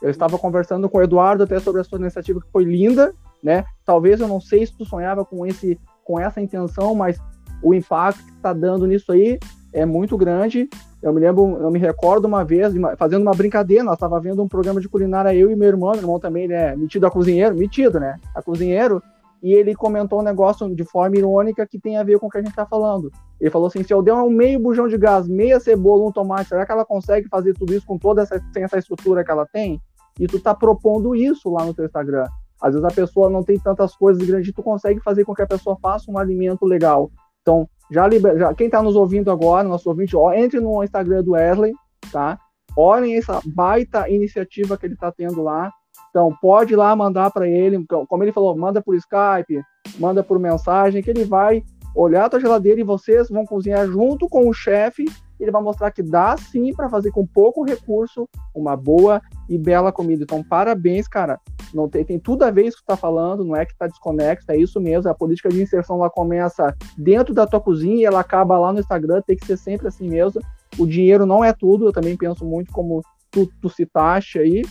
Eu 0.00 0.10
estava 0.10 0.38
conversando 0.38 0.88
com 0.88 0.98
o 0.98 1.02
Eduardo 1.02 1.42
até 1.42 1.58
sobre 1.58 1.80
a 1.80 1.84
sua 1.84 1.98
iniciativa 1.98 2.40
que 2.40 2.50
foi 2.52 2.64
linda, 2.64 3.12
né? 3.42 3.64
Talvez 3.84 4.20
eu 4.20 4.28
não 4.28 4.40
sei 4.40 4.64
se 4.64 4.76
tu 4.76 4.84
sonhava 4.84 5.24
com 5.24 5.44
esse 5.44 5.78
com 6.04 6.20
essa 6.20 6.40
intenção, 6.40 6.94
mas 6.94 7.18
o 7.60 7.74
impacto 7.74 8.22
que 8.24 8.30
está 8.30 8.52
dando 8.52 8.86
nisso 8.86 9.10
aí 9.10 9.40
é 9.72 9.84
muito 9.84 10.16
grande. 10.16 10.68
Eu 11.02 11.12
me 11.12 11.20
lembro, 11.20 11.58
eu 11.60 11.70
me 11.70 11.78
recordo 11.80 12.26
uma 12.26 12.44
vez 12.44 12.72
fazendo 12.96 13.22
uma 13.22 13.34
brincadeira, 13.34 13.82
nós 13.82 13.94
estava 13.94 14.20
vendo 14.20 14.42
um 14.42 14.48
programa 14.48 14.80
de 14.80 14.88
culinária 14.88 15.34
eu 15.34 15.50
e 15.50 15.56
meu 15.56 15.68
irmão, 15.68 15.90
meu 15.90 16.00
irmão 16.00 16.20
também, 16.20 16.46
né, 16.46 16.76
metido 16.76 17.06
a 17.06 17.10
cozinheiro, 17.10 17.56
metido, 17.56 17.98
né, 17.98 18.18
a 18.34 18.40
cozinheiro, 18.40 19.02
e 19.46 19.54
ele 19.54 19.76
comentou 19.76 20.18
um 20.18 20.24
negócio 20.24 20.74
de 20.74 20.82
forma 20.82 21.16
irônica 21.16 21.64
que 21.64 21.78
tem 21.78 21.96
a 21.96 22.02
ver 22.02 22.18
com 22.18 22.26
o 22.26 22.28
que 22.28 22.36
a 22.36 22.40
gente 22.40 22.50
está 22.50 22.66
falando. 22.66 23.12
Ele 23.40 23.48
falou 23.48 23.68
assim: 23.68 23.80
se 23.84 23.94
eu 23.94 24.02
der 24.02 24.12
um 24.12 24.28
meio 24.28 24.58
bujão 24.58 24.88
de 24.88 24.98
gás, 24.98 25.28
meia 25.28 25.60
cebola, 25.60 26.04
um 26.04 26.10
tomate, 26.10 26.48
será 26.48 26.66
que 26.66 26.72
ela 26.72 26.84
consegue 26.84 27.28
fazer 27.28 27.54
tudo 27.54 27.72
isso 27.72 27.86
com 27.86 27.96
toda 27.96 28.22
essa, 28.22 28.42
sem 28.52 28.64
essa 28.64 28.76
estrutura 28.76 29.24
que 29.24 29.30
ela 29.30 29.46
tem? 29.46 29.80
E 30.18 30.26
tu 30.26 30.40
tá 30.40 30.52
propondo 30.52 31.14
isso 31.14 31.48
lá 31.48 31.64
no 31.64 31.72
teu 31.72 31.84
Instagram. 31.84 32.26
Às 32.60 32.74
vezes 32.74 32.84
a 32.84 32.92
pessoa 32.92 33.30
não 33.30 33.44
tem 33.44 33.56
tantas 33.56 33.94
coisas 33.94 34.26
grandes, 34.26 34.52
tu 34.52 34.64
consegue 34.64 34.98
fazer 34.98 35.24
com 35.24 35.32
que 35.32 35.42
a 35.42 35.46
pessoa 35.46 35.78
faça 35.80 36.10
um 36.10 36.18
alimento 36.18 36.66
legal. 36.66 37.08
Então, 37.40 37.68
já, 37.88 38.04
liber... 38.08 38.36
já 38.36 38.52
quem 38.52 38.66
está 38.66 38.82
nos 38.82 38.96
ouvindo 38.96 39.30
agora, 39.30 39.68
nosso 39.68 39.88
ouvinte, 39.88 40.16
ó, 40.16 40.32
entre 40.32 40.58
no 40.58 40.82
Instagram 40.82 41.22
do 41.22 41.32
Wesley, 41.32 41.72
tá? 42.10 42.36
Olhem 42.76 43.16
essa 43.16 43.40
baita 43.46 44.10
iniciativa 44.10 44.76
que 44.76 44.86
ele 44.86 44.94
está 44.94 45.12
tendo 45.12 45.40
lá. 45.40 45.70
Então, 46.16 46.34
pode 46.40 46.72
ir 46.72 46.76
lá 46.76 46.96
mandar 46.96 47.30
para 47.30 47.46
ele, 47.46 47.84
como 48.08 48.24
ele 48.24 48.32
falou, 48.32 48.56
manda 48.56 48.80
por 48.80 48.96
Skype, 48.96 49.62
manda 49.98 50.24
por 50.24 50.38
mensagem, 50.38 51.02
que 51.02 51.10
ele 51.10 51.26
vai 51.26 51.62
olhar 51.94 52.24
a 52.24 52.28
tua 52.30 52.40
geladeira 52.40 52.80
e 52.80 52.84
vocês 52.84 53.28
vão 53.28 53.44
cozinhar 53.44 53.86
junto 53.86 54.26
com 54.26 54.48
o 54.48 54.52
chefe. 54.54 55.04
Ele 55.38 55.50
vai 55.50 55.60
mostrar 55.60 55.90
que 55.90 56.02
dá 56.02 56.34
sim 56.38 56.72
para 56.74 56.88
fazer 56.88 57.10
com 57.10 57.26
pouco 57.26 57.62
recurso 57.62 58.26
uma 58.54 58.74
boa 58.74 59.20
e 59.46 59.58
bela 59.58 59.92
comida. 59.92 60.22
Então, 60.22 60.42
parabéns, 60.42 61.06
cara. 61.06 61.38
Não 61.74 61.86
tem, 61.86 62.02
tem 62.02 62.18
tudo 62.18 62.44
a 62.44 62.50
ver 62.50 62.64
isso 62.64 62.78
que 62.78 62.84
tu 62.84 62.86
tá 62.86 62.96
falando, 62.96 63.44
não 63.44 63.54
é 63.54 63.66
que 63.66 63.76
tá 63.76 63.86
desconexo, 63.86 64.50
é 64.50 64.56
isso 64.56 64.80
mesmo. 64.80 65.10
A 65.10 65.14
política 65.14 65.50
de 65.50 65.60
inserção 65.60 65.98
lá 65.98 66.08
começa 66.08 66.74
dentro 66.96 67.34
da 67.34 67.46
tua 67.46 67.60
cozinha 67.60 67.96
e 67.96 68.04
ela 68.06 68.20
acaba 68.20 68.58
lá 68.58 68.72
no 68.72 68.80
Instagram, 68.80 69.20
tem 69.20 69.36
que 69.36 69.44
ser 69.44 69.58
sempre 69.58 69.88
assim 69.88 70.08
mesmo. 70.08 70.40
O 70.78 70.86
dinheiro 70.86 71.26
não 71.26 71.44
é 71.44 71.52
tudo, 71.52 71.84
eu 71.84 71.92
também 71.92 72.16
penso 72.16 72.42
muito 72.42 72.72
como 72.72 73.02
tu, 73.30 73.46
tu 73.60 73.68
citaste 73.68 74.38
aí. 74.38 74.62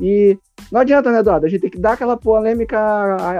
E 0.00 0.38
não 0.72 0.80
adianta, 0.80 1.12
né, 1.12 1.18
Eduardo? 1.18 1.46
A 1.46 1.48
gente 1.48 1.60
tem 1.60 1.70
que 1.70 1.78
dar 1.78 1.92
aquela 1.92 2.16
polêmica. 2.16 2.78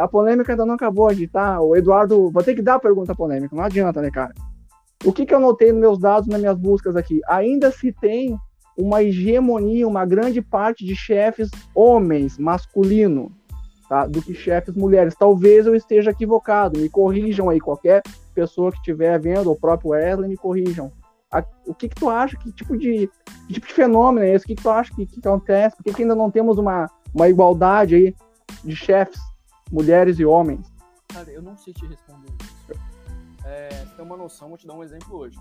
A, 0.02 0.06
polêmica 0.06 0.52
ainda 0.52 0.66
não 0.66 0.74
acabou, 0.74 1.08
a 1.08 1.14
gente 1.14 1.28
tá. 1.28 1.60
O 1.60 1.74
Eduardo. 1.74 2.30
Vou 2.30 2.42
ter 2.42 2.54
que 2.54 2.62
dar 2.62 2.74
a 2.74 2.80
pergunta 2.80 3.14
polêmica, 3.14 3.56
não 3.56 3.64
adianta, 3.64 4.02
né, 4.02 4.10
cara? 4.10 4.34
O 5.04 5.12
que, 5.12 5.24
que 5.24 5.34
eu 5.34 5.40
notei 5.40 5.72
nos 5.72 5.80
meus 5.80 5.98
dados, 5.98 6.28
nas 6.28 6.40
minhas 6.40 6.58
buscas 6.58 6.94
aqui? 6.94 7.20
Ainda 7.26 7.70
se 7.70 7.90
tem 7.90 8.36
uma 8.76 9.02
hegemonia, 9.02 9.88
uma 9.88 10.04
grande 10.04 10.42
parte 10.42 10.84
de 10.84 10.94
chefes 10.94 11.50
homens, 11.74 12.36
masculino, 12.36 13.32
tá? 13.88 14.06
do 14.06 14.20
que 14.20 14.34
chefes 14.34 14.74
mulheres. 14.74 15.14
Talvez 15.18 15.66
eu 15.66 15.74
esteja 15.74 16.10
equivocado, 16.10 16.78
me 16.78 16.88
corrijam 16.88 17.48
aí, 17.48 17.58
qualquer 17.58 18.02
pessoa 18.34 18.70
que 18.70 18.78
estiver 18.78 19.18
vendo, 19.18 19.50
o 19.50 19.56
próprio 19.56 19.90
Wesley, 19.90 20.28
me 20.28 20.36
corrijam 20.36 20.92
o 21.64 21.74
que, 21.74 21.88
que 21.88 21.94
tu 21.94 22.10
acha, 22.10 22.36
que 22.36 22.50
tipo 22.50 22.76
de, 22.76 23.08
que 23.46 23.54
tipo 23.54 23.66
de 23.66 23.72
fenômeno 23.72 24.26
é 24.26 24.34
esse? 24.34 24.44
O 24.44 24.48
que, 24.48 24.56
que 24.56 24.62
tu 24.62 24.70
acha 24.70 24.92
que, 24.92 25.06
que 25.06 25.20
acontece? 25.20 25.76
Por 25.76 25.84
que, 25.84 25.94
que 25.94 26.02
ainda 26.02 26.14
não 26.14 26.30
temos 26.30 26.58
uma, 26.58 26.90
uma 27.14 27.28
igualdade 27.28 27.94
aí 27.94 28.16
de 28.64 28.74
chefes, 28.74 29.20
mulheres 29.70 30.18
e 30.18 30.24
homens? 30.24 30.66
Cara, 31.08 31.30
eu 31.30 31.40
não 31.40 31.56
sei 31.56 31.72
te 31.72 31.86
responder 31.86 32.32
isso. 32.42 32.80
É, 33.44 33.68
você 33.70 33.94
tem 33.94 34.04
uma 34.04 34.16
noção, 34.16 34.48
vou 34.48 34.58
te 34.58 34.66
dar 34.66 34.74
um 34.74 34.82
exemplo 34.82 35.16
hoje. 35.16 35.38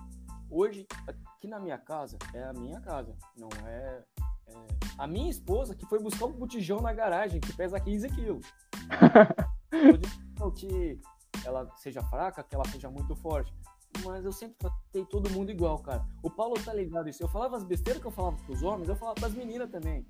Hoje, 0.50 0.88
aqui 1.08 1.48
na 1.48 1.60
minha 1.60 1.78
casa, 1.78 2.18
é 2.34 2.44
a 2.44 2.54
minha 2.54 2.80
casa, 2.82 3.16
não 3.36 3.50
é, 3.66 4.04
é 4.48 4.54
a 4.98 5.08
minha 5.08 5.30
esposa 5.30 5.76
que 5.76 5.86
foi 5.86 6.00
buscar 6.00 6.26
um 6.26 6.34
botijão 6.34 6.80
na 6.82 6.94
garagem 6.94 7.40
que 7.40 7.54
pesa 7.54 7.80
15 7.80 8.10
quilos. 8.10 8.46
não 10.40 10.52
que 10.52 11.00
ela 11.46 11.68
seja 11.78 12.02
fraca, 12.04 12.44
que 12.44 12.56
ela 12.56 12.66
seja 12.68 12.90
muito 12.90 13.16
forte 13.16 13.54
mas 14.04 14.26
eu 14.26 14.32
sempre 14.32 14.58
tratei 14.58 15.06
todo 15.06 15.30
mundo 15.30 15.52
igual, 15.52 15.80
cara. 15.80 16.06
O 16.24 16.30
Paulo 16.30 16.56
tá 16.64 16.74
ligado 16.74 17.10
isso. 17.10 17.24
Eu 17.24 17.28
falava 17.28 17.58
as 17.58 17.64
besteiras 17.64 18.02
que 18.02 18.08
eu 18.08 18.12
falava 18.12 18.38
pros 18.46 18.64
homens, 18.64 18.90
eu 18.90 18.96
falava 18.96 19.16
pras 19.16 19.34
meninas 19.34 19.70
também. 19.70 20.06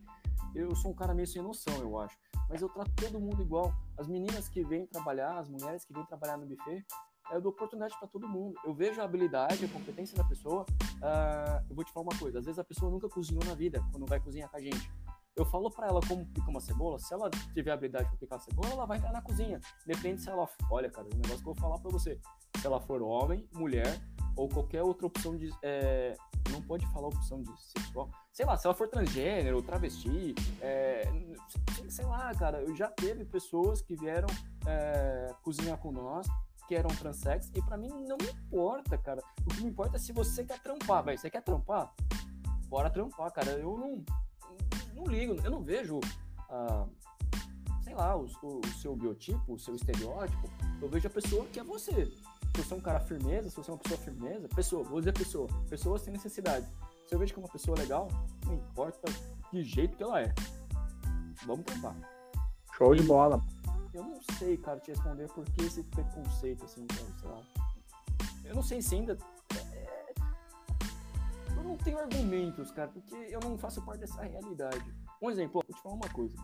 Eu 0.56 0.76
sou 0.76 0.92
um 0.92 0.94
cara 0.94 1.14
meio 1.14 1.28
sem 1.28 1.42
noção, 1.42 1.76
eu 1.80 2.00
acho. 2.00 2.18
Mas 2.50 2.62
eu 2.62 2.70
trato 2.70 2.92
todo 2.96 3.20
mundo 3.20 3.42
igual. 3.42 3.74
As 3.98 4.08
meninas 4.08 4.50
que 4.50 4.64
vêm 4.64 4.88
trabalhar, 4.88 5.38
as 5.38 5.48
mulheres 5.48 5.86
que 5.86 5.94
vêm 5.94 6.04
trabalhar 6.06 6.38
no 6.38 6.48
buffet, 6.48 6.84
eu 7.32 7.40
dou 7.40 7.52
oportunidade 7.52 7.96
para 8.00 8.08
todo 8.08 8.28
mundo. 8.28 8.60
Eu 8.66 8.74
vejo 8.74 9.00
a 9.00 9.04
habilidade, 9.04 9.64
a 9.64 9.68
competência 9.68 10.18
da 10.18 10.24
pessoa. 10.24 10.66
Uh, 10.82 11.66
eu 11.70 11.76
vou 11.76 11.84
te 11.84 11.92
falar 11.92 12.08
uma 12.08 12.18
coisa: 12.18 12.40
às 12.40 12.46
vezes 12.46 12.58
a 12.58 12.64
pessoa 12.64 12.92
nunca 12.92 13.08
cozinhou 13.08 13.44
na 13.46 13.54
vida 13.54 13.84
quando 13.92 14.06
vai 14.08 14.20
cozinhar 14.20 14.50
com 14.50 14.58
a 14.58 14.62
gente. 14.62 14.92
Eu 15.40 15.46
falo 15.46 15.72
para 15.72 15.88
ela 15.88 16.02
como 16.06 16.26
picar 16.26 16.50
uma 16.50 16.60
cebola. 16.60 17.00
Se 17.00 17.14
ela 17.14 17.30
tiver 17.54 17.72
habilidade 17.72 18.10
para 18.10 18.18
picar 18.18 18.40
cebola, 18.42 18.74
ela 18.74 18.86
vai 18.86 18.98
entrar 18.98 19.14
na 19.14 19.22
cozinha. 19.22 19.62
Depende 19.86 20.22
se 20.22 20.30
ela. 20.30 20.46
Olha, 20.70 20.92
cara, 20.92 21.08
o 21.08 21.16
um 21.16 21.18
negócio 21.18 21.38
que 21.38 21.50
eu 21.50 21.54
vou 21.54 21.56
falar 21.56 21.80
para 21.80 21.90
você. 21.90 22.20
Se 22.60 22.68
ela 22.68 22.82
for 22.82 23.02
homem, 23.02 23.48
mulher 23.54 24.02
ou 24.36 24.50
qualquer 24.50 24.84
outra 24.84 25.08
opção 25.08 25.38
de. 25.38 25.50
É... 25.64 26.14
Não 26.52 26.62
pode 26.62 26.86
falar 26.88 27.08
opção 27.08 27.42
de 27.42 27.52
sexual. 27.62 28.10
Sei 28.34 28.46
lá, 28.46 28.58
se 28.58 28.68
ela 28.68 28.74
for 28.74 28.90
transgênero, 28.90 29.62
travesti, 29.62 30.36
é... 30.60 31.10
sei 31.88 32.06
lá, 32.06 32.36
cara. 32.36 32.62
Eu 32.62 32.76
já 32.76 32.90
teve 32.90 33.24
pessoas 33.24 33.82
que 33.82 33.96
vieram 33.96 34.28
é... 34.68 35.34
cozinhar 35.42 35.78
com 35.78 35.92
nós 35.92 36.28
que 36.68 36.76
eram 36.76 36.90
transex 36.90 37.50
e 37.56 37.62
para 37.62 37.78
mim 37.78 37.88
não 37.88 38.18
me 38.18 38.30
importa, 38.30 38.98
cara. 38.98 39.22
O 39.46 39.56
que 39.56 39.64
me 39.64 39.70
importa 39.70 39.96
é 39.96 40.00
se 40.00 40.12
você 40.12 40.44
quer 40.44 40.60
trampar, 40.60 41.02
velho. 41.02 41.18
Você 41.18 41.30
quer 41.30 41.42
trampar? 41.42 41.94
Bora 42.68 42.90
trampar, 42.90 43.32
cara. 43.32 43.52
Eu 43.52 43.78
não 43.78 44.04
não 45.00 45.08
ligo, 45.08 45.36
eu 45.43 45.52
não 45.52 45.62
vejo, 45.62 46.00
ah, 46.50 46.86
sei 47.84 47.93
lá, 47.93 48.16
o, 48.16 48.26
o, 48.26 48.68
seu 48.82 48.95
biotipo, 48.95 49.54
o 49.54 49.60
seu 49.60 49.76
estereótipo. 49.76 50.50
Eu 50.82 50.89
vejo 50.89 51.08
a 51.08 51.12
pessoa 51.12 51.45
que 51.45 51.60
é 51.60 51.64
você. 51.64 52.06
Se 52.56 52.64
você 52.64 52.74
é 52.74 52.78
um 52.78 52.82
cara 52.82 53.00
firmeza, 53.00 53.50
se 53.50 53.56
você 53.56 53.72
é 53.72 53.74
uma 53.74 53.80
pessoa 53.80 54.00
firmeza, 54.00 54.47
pessoa, 54.50 54.84
vou 54.84 55.00
dizer 55.00 55.14
pessoa, 55.14 55.47
pessoas 55.70 56.02
têm 56.02 56.14
necessidade. 56.14 56.68
Se 57.08 57.16
eu 57.16 57.20
vejo 57.20 57.34
que 57.34 57.39
é 57.39 57.43
uma 57.43 57.50
pessoa 57.50 57.78
legal, 57.78 58.08
não 58.45 58.56
importa 58.56 59.12
que 59.50 59.64
jeito 59.64 59.95
que 59.95 60.04
ela 60.04 60.22
é. 60.22 60.34
Vamos 61.45 61.66
tentar. 61.66 61.95
Show 62.78 62.93
de 62.96 63.04
bola. 63.04 63.42
Eu 63.93 64.04
não 64.04 64.21
sei, 64.38 64.58
cara, 64.58 64.80
te 64.80 64.92
responder 64.92 65.28
por 65.30 65.46
que 65.46 65.63
esse 65.63 65.84
preconceito, 65.84 66.66
assim, 66.66 66.84
então, 66.84 67.05
sei 67.20 67.30
lá. 67.30 67.42
Eu 68.46 68.55
não 68.55 68.63
sei 68.63 68.82
se 68.82 68.96
ainda 68.96 69.17
não 71.70 71.78
tenho 71.78 72.00
argumentos, 72.00 72.71
cara, 72.71 72.89
porque 72.89 73.16
eu 73.16 73.39
não 73.41 73.58
faço 73.58 73.82
parte 73.83 74.00
dessa 74.00 74.21
realidade. 74.24 74.93
Um 75.21 75.29
exemplo, 75.29 75.62
vou 75.66 75.75
te 75.75 75.82
falar 75.82 75.96
uma 75.96 76.09
coisa. 76.09 76.36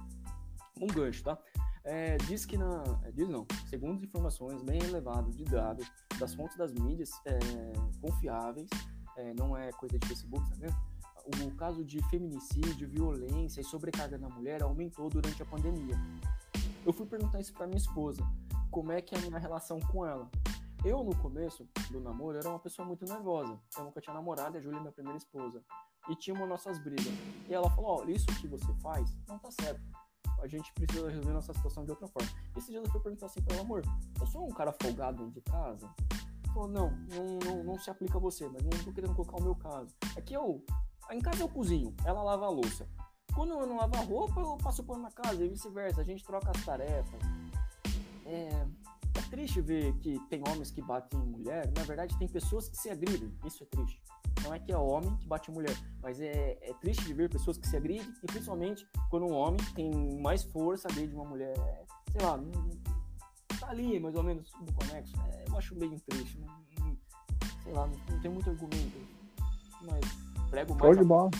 Um 0.79 0.87
gancho, 0.87 1.23
tá? 1.23 1.37
É, 1.83 2.17
diz 2.17 2.45
que 2.45 2.57
na. 2.57 2.83
É, 3.03 3.11
diz 3.11 3.27
não. 3.27 3.45
Segundo 3.67 4.03
informações 4.03 4.61
bem 4.61 4.81
elevadas 4.83 5.35
de 5.35 5.43
dados 5.43 5.89
das 6.19 6.33
fontes 6.33 6.57
das 6.57 6.73
mídias 6.73 7.11
é, 7.25 7.39
confiáveis, 8.01 8.69
é, 9.17 9.33
não 9.33 9.57
é 9.57 9.71
coisa 9.71 9.97
de 9.97 10.07
Facebook, 10.07 10.47
tá 10.49 10.55
vendo? 10.59 10.75
O 11.47 11.55
caso 11.55 11.83
de 11.83 11.99
feminicídio, 12.09 12.87
violência 12.87 13.61
e 13.61 13.63
sobrecarga 13.63 14.17
na 14.17 14.29
mulher 14.29 14.61
aumentou 14.61 15.09
durante 15.09 15.41
a 15.41 15.45
pandemia. 15.45 15.95
Eu 16.85 16.93
fui 16.93 17.07
perguntar 17.07 17.39
isso 17.39 17.51
para 17.53 17.65
minha 17.65 17.79
esposa, 17.79 18.21
como 18.69 18.91
é 18.91 19.01
que 19.01 19.15
é 19.15 19.17
a 19.17 19.21
minha 19.21 19.39
relação 19.39 19.79
com 19.79 20.05
ela. 20.05 20.29
Eu, 20.85 21.03
no 21.03 21.15
começo 21.15 21.67
do 21.89 21.99
namoro, 21.99 22.37
era 22.37 22.47
uma 22.47 22.59
pessoa 22.59 22.87
muito 22.87 23.05
nervosa. 23.05 23.59
Eu 23.75 23.85
nunca 23.85 23.99
tinha 23.99 24.13
namorado, 24.13 24.55
a 24.55 24.61
Júlia 24.61 24.77
é 24.77 24.81
minha 24.81 24.91
primeira 24.91 25.17
esposa. 25.17 25.63
E 26.07 26.15
tínhamos 26.15 26.47
nossas 26.47 26.77
brigas. 26.77 27.11
E 27.49 27.53
ela 27.55 27.67
falou: 27.71 28.03
oh, 28.03 28.07
isso 28.09 28.27
que 28.39 28.47
você 28.47 28.71
faz 28.83 29.17
não 29.27 29.39
tá 29.39 29.49
certo. 29.49 29.81
A 30.39 30.45
gente 30.45 30.71
precisa 30.73 31.09
resolver 31.09 31.33
nossa 31.33 31.53
situação 31.53 31.85
de 31.85 31.89
outra 31.89 32.07
forma. 32.07 32.29
Esse 32.55 32.69
dia 32.69 32.77
eu 32.77 32.91
fui 32.91 32.99
perguntar 32.99 33.25
assim 33.25 33.41
pra 33.41 33.55
ela: 33.55 33.65
Amor, 33.65 33.81
eu 34.21 34.27
sou 34.27 34.45
um 34.45 34.51
cara 34.51 34.71
folgado 34.79 35.17
dentro 35.17 35.33
de 35.33 35.41
casa? 35.41 35.87
Ela 35.87 36.53
falou: 36.53 36.67
não, 36.67 36.91
não, 36.91 37.39
não, 37.39 37.63
não 37.63 37.79
se 37.79 37.89
aplica 37.89 38.19
a 38.19 38.21
você, 38.21 38.47
mas 38.47 38.61
não 38.61 38.69
tô 38.83 38.93
querendo 38.93 39.15
colocar 39.15 39.37
o 39.37 39.43
meu 39.43 39.55
caso. 39.55 39.95
É 40.15 40.21
que 40.21 40.35
eu. 40.35 40.63
Em 41.09 41.19
casa 41.19 41.41
eu 41.41 41.49
cozinho, 41.49 41.95
ela 42.05 42.21
lava 42.21 42.45
a 42.45 42.49
louça. 42.49 42.87
Quando 43.33 43.53
eu 43.53 43.65
não 43.65 43.77
lavo 43.77 43.95
a 43.95 44.01
roupa, 44.01 44.39
eu 44.39 44.55
passo 44.57 44.83
pano 44.83 45.01
na 45.01 45.11
casa 45.11 45.43
e 45.43 45.49
vice-versa. 45.49 46.01
A 46.01 46.03
gente 46.03 46.23
troca 46.23 46.51
as 46.51 46.63
tarefas. 46.63 47.19
É 48.27 48.67
É 49.17 49.21
triste 49.29 49.61
ver 49.61 49.93
que 49.99 50.19
tem 50.29 50.41
homens 50.47 50.71
que 50.71 50.81
batem 50.81 51.19
em 51.19 51.25
mulher. 51.25 51.71
Na 51.75 51.83
verdade, 51.83 52.17
tem 52.17 52.27
pessoas 52.27 52.67
que 52.69 52.77
se 52.77 52.89
agridem. 52.89 53.33
Isso 53.45 53.63
é 53.63 53.65
triste. 53.67 54.01
Não 54.43 54.53
é 54.53 54.59
que 54.59 54.71
é 54.71 54.77
homem 54.77 55.15
que 55.17 55.27
bate 55.27 55.49
em 55.49 55.53
mulher, 55.53 55.75
mas 56.01 56.19
é, 56.19 56.57
é 56.61 56.73
triste 56.79 57.03
de 57.05 57.13
ver 57.13 57.29
pessoas 57.29 57.57
que 57.57 57.67
se 57.67 57.75
agridem 57.75 58.07
e 58.21 58.27
principalmente 58.27 58.87
quando 59.09 59.25
um 59.25 59.33
homem 59.33 59.59
tem 59.73 59.91
mais 60.21 60.43
força 60.43 60.87
de 60.89 61.05
uma 61.15 61.25
mulher. 61.25 61.55
Sei 62.11 62.21
lá, 62.21 62.39
tá 63.59 63.69
ali 63.69 63.99
mais 63.99 64.15
ou 64.15 64.23
menos 64.23 64.51
tudo 64.51 64.71
conexo. 64.73 65.13
É, 65.31 65.45
eu 65.49 65.57
acho 65.57 65.73
bem 65.75 65.97
triste. 65.97 66.37
Não, 66.39 66.47
não, 66.79 66.97
sei 67.63 67.73
lá, 67.73 67.87
não, 67.87 67.97
não 68.11 68.21
tem 68.21 68.29
muito 68.29 68.49
argumento. 68.49 68.97
Mas 69.81 70.05
prego 70.51 70.75
mais. 70.75 70.83
Show 70.83 70.95
de 70.95 71.03
bola. 71.03 71.31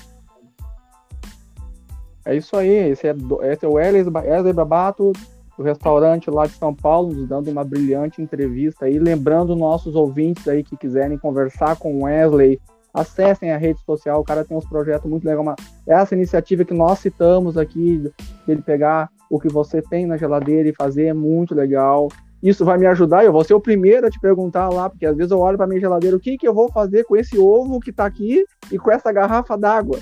É 2.26 2.36
isso 2.36 2.56
aí, 2.58 2.90
esse 2.90 3.08
é, 3.08 3.16
esse 3.52 3.66
é 3.66 3.68
o 3.68 3.74
Wesley 3.74 4.54
Babato, 4.54 5.14
do 5.57 5.64
restaurante 5.64 6.30
lá 6.30 6.45
de 6.45 6.53
São 6.53 6.73
Paulo, 6.73 7.14
nos 7.14 7.27
dando 7.27 7.49
uma 7.49 7.64
brilhante 7.64 8.22
entrevista 8.22 8.86
aí. 8.86 8.99
Lembrando 8.99 9.56
nossos 9.56 9.95
ouvintes 9.95 10.48
aí 10.48 10.64
que 10.64 10.77
quiserem 10.77 11.18
conversar 11.18 11.77
com 11.77 11.95
o 11.95 12.03
Wesley, 12.03 12.60
acessem 12.94 13.52
a 13.52 13.57
rede 13.57 13.80
social, 13.86 14.22
o 14.22 14.23
cara 14.23 14.45
tem 14.45 14.56
uns 14.56 14.68
projetos 14.68 15.10
muito 15.10 15.26
legais. 15.26 15.56
Essa 15.86 16.15
iniciativa 16.15 16.64
que 16.64 16.73
nós 16.73 16.99
citamos 16.99 17.57
aqui, 17.57 18.11
dele 18.48 18.61
pegar 18.61 19.10
o 19.30 19.40
que 19.40 19.49
você 19.49 19.82
tem 19.82 20.06
na 20.06 20.18
geladeira 20.18 20.69
e 20.69 20.76
fazer, 20.76 21.07
é 21.07 21.14
muito 21.14 21.53
legal. 21.53 22.07
Isso 22.41 22.64
vai 22.64 22.77
me 22.77 22.86
ajudar, 22.86 23.26
eu 23.26 23.32
vou 23.32 23.44
ser 23.44 23.53
o 23.53 23.60
primeiro 23.60 24.06
a 24.06 24.10
te 24.10 24.19
perguntar 24.19 24.69
lá, 24.69 24.90
porque 24.90 25.06
às 25.06 25.15
vezes 25.15 25.32
eu 25.32 25.40
olho 25.40 25.57
para 25.57 25.68
minha 25.68 25.80
geladeira, 25.80 26.15
o 26.15 26.19
que, 26.19 26.38
que 26.38 26.48
eu 26.48 26.53
vou 26.53 26.72
fazer 26.72 27.03
com 27.03 27.15
esse 27.15 27.38
ovo 27.38 27.80
que 27.80 27.90
está 27.90 28.06
aqui 28.06 28.45
e 28.72 28.77
com 28.77 28.91
essa 28.91 29.11
garrafa 29.11 29.57
d'água? 29.57 29.99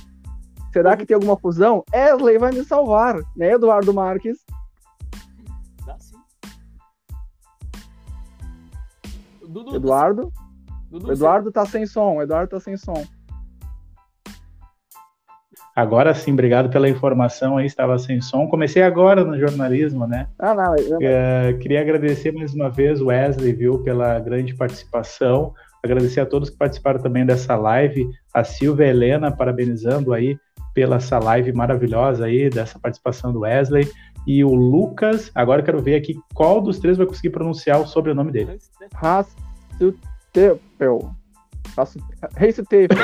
Será 0.73 0.97
que 0.97 1.05
tem 1.05 1.15
alguma 1.15 1.37
fusão? 1.37 1.83
Wesley 1.93 2.37
vai 2.37 2.51
me 2.51 2.63
salvar, 2.63 3.17
né, 3.37 3.53
Eduardo 3.53 3.93
Marques? 3.93 4.39
Dudu, 9.53 9.75
Eduardo? 9.75 10.33
Dudu, 10.89 11.11
Eduardo 11.11 11.51
tá 11.51 11.65
sem 11.65 11.85
som, 11.85 12.21
Eduardo 12.21 12.49
tá 12.49 12.59
sem 12.59 12.75
som. 12.75 13.05
Agora 15.75 16.13
sim, 16.13 16.33
obrigado 16.33 16.69
pela 16.69 16.89
informação 16.89 17.57
aí, 17.57 17.65
estava 17.65 17.97
sem 17.97 18.21
som. 18.21 18.47
Comecei 18.47 18.83
agora 18.83 19.23
no 19.23 19.39
jornalismo, 19.39 20.05
né? 20.07 20.27
Ah, 20.37 20.53
não. 20.53 20.75
Eu... 20.75 20.99
É, 21.01 21.53
queria 21.53 21.81
agradecer 21.81 22.31
mais 22.31 22.53
uma 22.53 22.69
vez 22.69 23.01
o 23.01 23.07
Wesley, 23.07 23.53
viu, 23.53 23.79
pela 23.79 24.19
grande 24.19 24.55
participação. 24.55 25.53
Agradecer 25.83 26.19
a 26.19 26.25
todos 26.25 26.49
que 26.49 26.57
participaram 26.57 27.01
também 27.01 27.25
dessa 27.25 27.55
live. 27.55 28.07
A 28.33 28.43
Silvia 28.43 28.87
Helena, 28.87 29.31
parabenizando 29.31 30.13
aí 30.13 30.37
pela 30.73 30.95
essa 30.97 31.19
live 31.19 31.53
maravilhosa 31.53 32.25
aí, 32.25 32.49
dessa 32.49 32.79
participação 32.79 33.31
do 33.31 33.41
Wesley. 33.41 33.89
E 34.25 34.43
o 34.43 34.53
Lucas, 34.53 35.31
agora 35.35 35.61
eu 35.61 35.65
quero 35.65 35.81
ver 35.81 35.95
aqui 35.95 36.15
qual 36.33 36.61
dos 36.61 36.79
três 36.79 36.97
vai 36.97 37.05
conseguir 37.05 37.31
pronunciar 37.31 37.81
o 37.81 37.87
sobrenome 37.87 38.31
dele. 38.31 38.59
Rastutepel. 39.73 41.15
Rastutepel. 41.75 42.97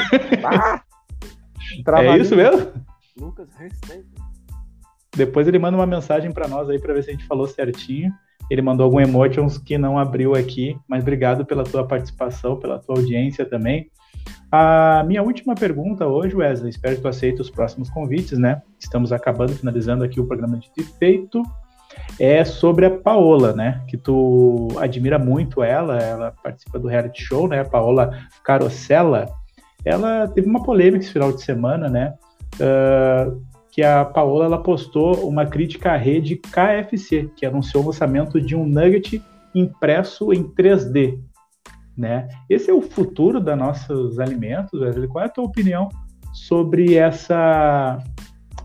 ah! 0.45 0.83
É 2.03 2.17
isso 2.17 2.35
mesmo? 2.35 2.71
Lucas. 3.19 3.47
Depois 5.15 5.47
ele 5.47 5.59
manda 5.59 5.77
uma 5.77 5.85
mensagem 5.85 6.31
para 6.31 6.47
nós 6.47 6.69
aí 6.69 6.79
para 6.79 6.93
ver 6.93 7.03
se 7.03 7.09
a 7.09 7.13
gente 7.13 7.25
falou 7.25 7.47
certinho. 7.47 8.13
Ele 8.49 8.61
mandou 8.61 8.85
algum 8.85 8.99
emotions 8.99 9.57
que 9.57 9.77
não 9.77 9.97
abriu 9.97 10.33
aqui, 10.33 10.77
mas 10.87 11.03
obrigado 11.03 11.45
pela 11.45 11.63
tua 11.63 11.85
participação, 11.85 12.57
pela 12.57 12.79
tua 12.79 12.97
audiência 12.97 13.45
também. 13.45 13.91
A 14.51 15.03
minha 15.05 15.21
última 15.21 15.53
pergunta 15.53 16.07
hoje, 16.07 16.35
Wesley, 16.35 16.71
espero 16.71 16.95
que 16.95 17.01
tu 17.01 17.07
aceite 17.07 17.41
os 17.41 17.49
próximos 17.49 17.89
convites, 17.89 18.39
né? 18.39 18.61
Estamos 18.79 19.11
acabando, 19.11 19.53
finalizando 19.53 20.03
aqui 20.03 20.19
o 20.19 20.25
programa 20.25 20.57
de 20.57 20.83
feito. 20.83 21.43
É 22.17 22.43
sobre 22.43 22.85
a 22.85 22.91
Paola, 22.91 23.53
né? 23.53 23.81
Que 23.87 23.97
tu 23.97 24.67
admira 24.77 25.19
muito 25.19 25.61
ela, 25.61 25.97
ela 25.97 26.33
participa 26.43 26.79
do 26.79 26.87
reality 26.87 27.23
show, 27.23 27.47
né? 27.47 27.63
Paola 27.63 28.17
Carosella. 28.43 29.29
Ela 29.83 30.27
teve 30.27 30.47
uma 30.49 30.63
polêmica 30.63 31.03
esse 31.03 31.13
final 31.13 31.31
de 31.31 31.41
semana, 31.41 31.89
né? 31.89 32.13
Uh, 32.55 33.41
que 33.71 33.83
a 33.83 34.03
Paola 34.03 34.45
ela 34.45 34.61
postou 34.61 35.27
uma 35.27 35.45
crítica 35.45 35.91
à 35.91 35.97
rede 35.97 36.35
KFC, 36.35 37.29
que 37.35 37.45
anunciou 37.45 37.83
o 37.83 37.87
lançamento 37.87 38.41
de 38.41 38.55
um 38.55 38.65
nugget 38.65 39.21
impresso 39.53 40.33
em 40.33 40.43
3D 40.43 41.19
né? 41.99 42.29
Esse 42.49 42.71
é 42.71 42.73
o 42.73 42.81
futuro 42.81 43.41
dos 43.41 43.57
nossos 43.57 44.19
alimentos, 44.19 44.79
Wesley. 44.79 45.09
Qual 45.09 45.21
é 45.21 45.27
a 45.27 45.29
tua 45.29 45.43
opinião 45.43 45.89
sobre 46.31 46.95
essa 46.95 48.01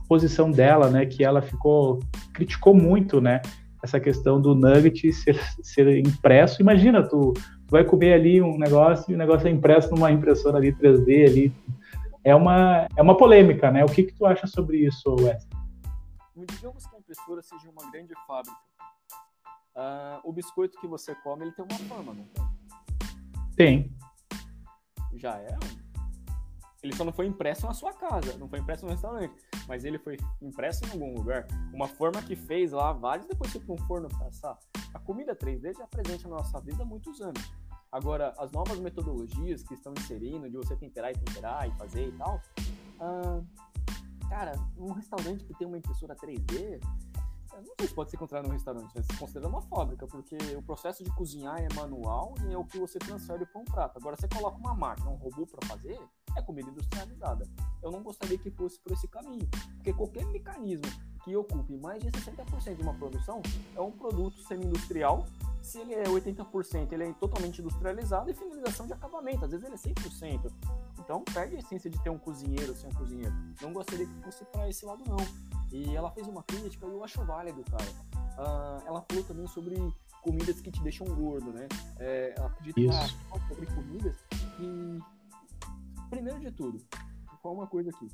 posição 0.09 0.53
dela, 0.53 0.89
né? 0.89 1.05
Que 1.05 1.25
ela 1.25 1.43
ficou 1.43 1.99
criticou 2.35 2.75
muito, 2.75 3.21
né? 3.21 3.41
Essa 3.83 4.01
questão 4.01 4.41
do 4.41 4.55
nugget 4.55 5.13
ser, 5.13 5.39
ser 5.63 5.99
impresso. 5.99 6.61
Imagina, 6.61 7.03
tu, 7.03 7.33
tu 7.33 7.71
vai 7.71 7.85
comer 7.85 8.15
ali 8.15 8.43
um 8.43 8.59
negócio 8.59 9.11
e 9.11 9.15
o 9.15 9.19
negócio 9.19 9.47
é 9.47 9.51
impresso 9.51 9.91
numa 9.91 10.11
impressora 10.11 10.59
ali 10.59 10.73
3D 10.73 11.29
ali. 11.29 11.53
É 12.23 12.35
uma, 12.35 12.87
é 12.97 13.03
uma 13.03 13.17
polêmica, 13.17 13.71
né? 13.71 13.85
O 13.85 13.89
que, 13.89 14.03
que 14.03 14.15
tu 14.15 14.27
acha 14.27 14.47
sobre 14.47 14.79
isso, 14.79 15.15
Wesley? 15.21 15.55
Digamos 16.37 16.87
que 16.87 16.97
a 16.97 16.99
impressora 16.99 17.43
seja 17.43 17.71
uma 17.71 17.91
grande 17.91 18.13
fábrica. 18.27 18.57
Uh, 19.77 20.21
o 20.29 20.33
biscoito 20.33 20.79
que 20.81 20.87
você 20.87 21.15
come, 21.17 21.45
ele 21.45 21.53
tem 21.53 21.65
uma 21.65 21.79
forma, 21.81 22.15
não 22.15 22.25
tem? 22.25 22.45
Tem. 23.57 23.97
Já 25.17 25.37
é? 25.37 25.57
Ele 26.85 26.95
só 26.95 27.03
não 27.03 27.15
foi 27.15 27.27
impresso 27.27 27.67
na 27.67 27.73
sua 27.73 27.95
casa, 27.95 28.37
não 28.37 28.47
foi 28.47 28.59
impresso 28.59 28.85
no 28.85 28.93
restaurante, 28.93 29.35
mas 29.67 29.87
ele 29.87 29.99
foi 29.99 30.19
impresso 30.43 30.85
em 30.85 30.91
algum 30.91 31.15
lugar. 31.17 31.47
Uma 31.73 31.89
forma 31.89 32.21
que 32.21 32.37
fez 32.37 32.73
lá 32.73 32.93
vários, 32.93 33.27
depois 33.27 33.51
foi 33.51 33.63
para 33.63 33.75
um 33.75 33.79
forno 33.87 34.07
passar. 34.11 34.59
A 34.93 34.99
comida 34.99 35.35
3D 35.35 35.75
já 35.79 35.85
é 35.85 35.87
presente 35.87 36.25
na 36.25 36.37
nossa 36.37 36.61
vida 36.61 36.83
há 36.83 36.87
muitos 36.87 37.23
anos. 37.23 37.43
Agora, 37.91 38.35
as 38.37 38.53
novas 38.53 38.79
metodologias 38.81 39.63
que 39.63 39.73
estão 39.73 39.95
inserindo, 39.97 40.51
de 40.51 40.57
você 40.59 40.77
temperar 40.77 41.11
e 41.11 41.15
temperar 41.15 41.67
e 41.67 41.73
fazer 41.79 42.07
e 42.07 42.13
tal, 42.19 42.43
cara, 44.29 44.53
um 44.77 44.93
restaurante 44.93 45.43
que 45.43 45.55
tem 45.55 45.67
uma 45.67 45.79
impressora 45.79 46.15
3D, 46.15 46.83
não 47.55 47.75
sei 47.79 47.89
se 47.89 47.95
pode 47.95 48.11
ser 48.11 48.19
considerado 48.19 48.47
um 48.47 48.53
restaurante, 48.53 48.93
mas 48.95 49.07
se 49.07 49.17
considera 49.17 49.49
uma 49.49 49.63
fábrica, 49.63 50.07
porque 50.07 50.37
o 50.55 50.63
processo 50.63 51.03
de 51.03 51.11
cozinhar 51.15 51.63
é 51.63 51.69
manual 51.75 52.35
e 52.47 52.53
é 52.53 52.59
o 52.59 52.65
que 52.65 52.79
você 52.79 52.99
transfere 52.99 53.47
para 53.47 53.61
um 53.61 53.65
prato. 53.65 53.97
Agora, 53.97 54.17
você 54.17 54.29
coloca 54.29 54.59
uma 54.59 54.75
máquina, 54.75 55.09
um 55.09 55.17
robô 55.17 55.47
para 55.47 55.67
fazer, 55.67 55.99
é 56.37 56.43
comida 56.43 56.71
industrializada. 56.71 57.47
Eu 57.83 57.91
não 57.91 58.03
gostaria 58.03 58.39
que 58.39 58.51
fosse 58.51 58.79
por 58.81 58.93
esse 58.93 59.09
caminho, 59.09 59.49
porque 59.77 59.93
qualquer 59.93 60.25
mecanismo 60.27 60.91
que 61.25 61.35
ocupe 61.37 61.77
mais 61.77 62.03
de 62.03 62.11
60% 62.11 62.77
de 62.77 62.83
uma 62.83 62.95
produção 62.95 63.41
é 63.75 63.81
um 63.81 63.91
produto 63.91 64.39
semi-industrial. 64.43 65.27
Se 65.63 65.79
ele 65.79 65.95
é 65.95 66.05
80%, 66.05 66.93
ele 66.93 67.05
é 67.05 67.13
totalmente 67.15 67.61
industrializado 67.63 68.31
e 68.31 68.35
finalização 68.35 68.87
de 68.87 68.93
acabamento. 68.93 69.45
Às 69.45 69.53
vezes 69.53 69.65
ele 69.65 69.75
é 69.75 69.79
100%. 69.79 70.53
Então 71.01 71.25
perde 71.33 71.57
a 71.57 71.59
essência 71.59 71.89
de 71.89 71.99
ter 72.03 72.11
um 72.11 72.19
cozinheiro 72.19 72.75
sem 72.75 72.91
um 72.91 72.95
cozinheiro. 72.95 73.35
Não 73.63 73.73
gostaria 73.73 74.07
que 74.07 74.23
fosse 74.23 74.45
para 74.45 74.69
esse 74.69 74.85
lado, 74.85 75.03
não. 75.07 75.17
E 75.73 75.97
ela 75.97 76.11
fez 76.11 76.27
uma 76.29 76.43
crítica 76.43 76.87
e 76.87 76.91
eu 76.91 77.03
acho 77.03 77.25
válido, 77.25 77.65
cara. 77.65 78.15
Uh, 78.35 78.87
ela 78.87 79.05
falou 79.09 79.25
também 79.25 79.47
sobre 79.47 79.77
comidas 80.23 80.61
que 80.61 80.71
te 80.71 80.83
deixam 80.83 81.07
gordo, 81.07 81.53
né? 81.53 81.69
É, 81.99 82.35
ela 82.37 82.49
acredita 82.49 82.93
sobre 83.49 83.67
comidas 83.67 84.17
que, 84.57 85.03
primeiro 86.15 86.39
de 86.39 86.53
tudo, 86.53 86.79
qual 87.43 87.55
uma 87.55 87.67
coisa 87.67 87.91
aqui. 87.91 88.09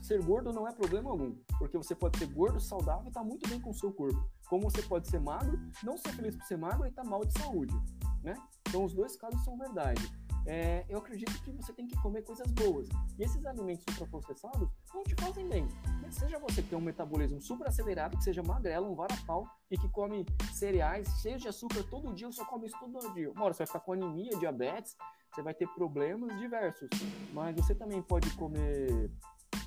Ser 0.00 0.22
gordo 0.22 0.52
não 0.52 0.66
é 0.66 0.72
problema 0.72 1.10
algum, 1.10 1.34
porque 1.58 1.76
você 1.76 1.94
pode 1.94 2.18
ser 2.18 2.26
gordo, 2.26 2.58
saudável 2.58 3.04
e 3.04 3.08
estar 3.08 3.20
tá 3.20 3.26
muito 3.26 3.48
bem 3.48 3.60
com 3.60 3.70
o 3.70 3.74
seu 3.74 3.92
corpo. 3.92 4.18
Como 4.48 4.70
você 4.70 4.82
pode 4.82 5.08
ser 5.08 5.20
magro, 5.20 5.58
não 5.82 5.96
ser 5.96 6.10
feliz 6.12 6.36
por 6.36 6.44
ser 6.46 6.56
magro 6.56 6.86
e 6.86 6.90
tá 6.90 7.04
mal 7.04 7.24
de 7.24 7.38
saúde, 7.38 7.74
né? 8.22 8.34
Então 8.68 8.84
os 8.84 8.94
dois 8.94 9.16
casos 9.16 9.42
são 9.44 9.58
verdade 9.58 10.02
é, 10.46 10.84
eu 10.88 10.98
acredito 10.98 11.32
que 11.42 11.50
você 11.52 11.72
tem 11.72 11.86
que 11.86 11.96
comer 12.02 12.22
coisas 12.22 12.50
boas. 12.52 12.88
E 13.18 13.22
esses 13.22 13.44
alimentos 13.46 13.84
ultraprocessados 13.88 14.68
não 14.92 15.02
te 15.02 15.14
fazem 15.18 15.48
bem. 15.48 15.66
Seja 16.10 16.38
você 16.38 16.62
que 16.62 16.68
tem 16.68 16.78
um 16.78 16.82
metabolismo 16.82 17.40
super 17.40 17.66
acelerado, 17.66 18.16
que 18.16 18.24
seja 18.24 18.42
magrelo, 18.42 18.90
um 18.90 18.94
varapau, 18.94 19.48
e 19.70 19.76
que 19.76 19.88
come 19.88 20.24
cereais 20.52 21.08
cheios 21.20 21.42
de 21.42 21.48
açúcar 21.48 21.82
todo 21.84 22.14
dia, 22.14 22.26
ou 22.26 22.32
só 22.32 22.44
come 22.44 22.66
isso 22.66 22.78
todo 22.78 23.12
dia. 23.14 23.30
Uma 23.32 23.46
hora 23.46 23.54
você 23.54 23.58
vai 23.58 23.66
ficar 23.66 23.80
com 23.80 23.92
anemia, 23.94 24.36
diabetes, 24.38 24.96
você 25.34 25.42
vai 25.42 25.54
ter 25.54 25.66
problemas 25.68 26.38
diversos. 26.38 26.88
Mas 27.32 27.54
você 27.56 27.74
também 27.74 28.00
pode 28.00 28.30
comer, 28.36 29.10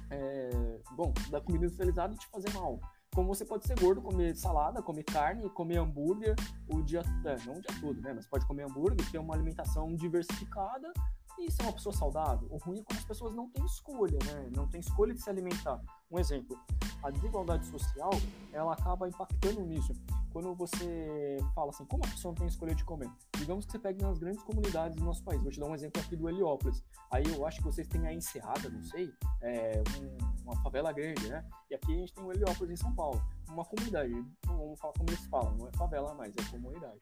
é, 0.09 0.79
bom, 0.95 1.13
da 1.29 1.41
comida 1.41 1.65
industrializada 1.65 2.13
e 2.13 2.17
te 2.17 2.27
fazer 2.27 2.53
mal. 2.53 2.79
Como 3.13 3.33
você 3.33 3.43
pode 3.43 3.65
ser 3.65 3.79
gordo, 3.79 4.01
comer 4.01 4.35
salada, 4.35 4.81
comer 4.81 5.03
carne, 5.03 5.49
comer 5.49 5.77
hambúrguer 5.77 6.35
o 6.67 6.81
dia, 6.83 7.01
é, 7.25 7.45
não 7.45 7.55
o 7.55 7.61
dia 7.61 7.81
todo, 7.81 8.01
né? 8.01 8.13
Mas 8.13 8.27
pode 8.27 8.45
comer 8.45 8.63
hambúrguer, 8.63 9.09
ter 9.11 9.17
uma 9.17 9.33
alimentação 9.33 9.95
diversificada 9.95 10.93
e 11.39 11.51
ser 11.51 11.63
uma 11.63 11.73
pessoa 11.73 11.93
saudável. 11.93 12.47
O 12.49 12.57
ruim 12.57 12.79
é 12.79 12.83
quando 12.83 12.99
as 12.99 13.05
pessoas 13.05 13.33
não 13.33 13.49
têm 13.49 13.65
escolha, 13.65 14.17
né? 14.25 14.49
Não 14.55 14.67
tem 14.67 14.79
escolha 14.79 15.13
de 15.13 15.21
se 15.21 15.29
alimentar. 15.29 15.81
Um 16.09 16.19
exemplo, 16.19 16.57
a 17.03 17.09
desigualdade 17.09 17.65
social, 17.67 18.11
ela 18.51 18.73
acaba 18.73 19.07
impactando 19.07 19.61
nisso. 19.61 19.93
Quando 20.31 20.53
você 20.55 21.37
fala 21.53 21.69
assim, 21.69 21.85
como 21.85 22.03
a 22.05 22.07
pessoa 22.07 22.31
não 22.31 22.37
tem 22.37 22.47
escolha 22.47 22.73
de 22.73 22.83
comer? 22.83 23.09
Digamos 23.37 23.65
que 23.65 23.71
você 23.71 23.79
pegue 23.79 24.01
nas 24.01 24.17
grandes 24.17 24.41
comunidades 24.43 24.97
do 24.97 25.03
nosso 25.03 25.23
país. 25.23 25.41
Vou 25.41 25.51
te 25.51 25.59
dar 25.59 25.67
um 25.67 25.75
exemplo 25.75 26.01
aqui 26.01 26.15
do 26.15 26.29
Heliópolis. 26.29 26.83
Aí 27.11 27.23
eu 27.27 27.45
acho 27.45 27.59
que 27.59 27.65
vocês 27.65 27.87
têm 27.87 28.05
a 28.07 28.13
Encerrada, 28.13 28.69
não 28.69 28.83
sei, 28.83 29.11
é 29.41 29.83
um, 29.99 30.43
uma 30.43 30.55
favela 30.61 30.91
grande, 30.91 31.27
né? 31.29 31.43
E 31.69 31.75
aqui 31.75 31.93
a 31.93 31.97
gente 31.97 32.13
tem 32.13 32.23
o 32.23 32.31
Heliópolis 32.31 32.79
em 32.79 32.83
São 32.83 32.93
Paulo. 32.93 33.21
Uma 33.49 33.65
comunidade, 33.65 34.13
vamos 34.45 34.79
falar 34.79 34.93
como 34.93 35.09
eles 35.09 35.25
falam, 35.25 35.55
não 35.55 35.67
é 35.67 35.71
favela 35.73 36.13
mais, 36.13 36.33
é 36.35 36.51
comunidade. 36.51 36.99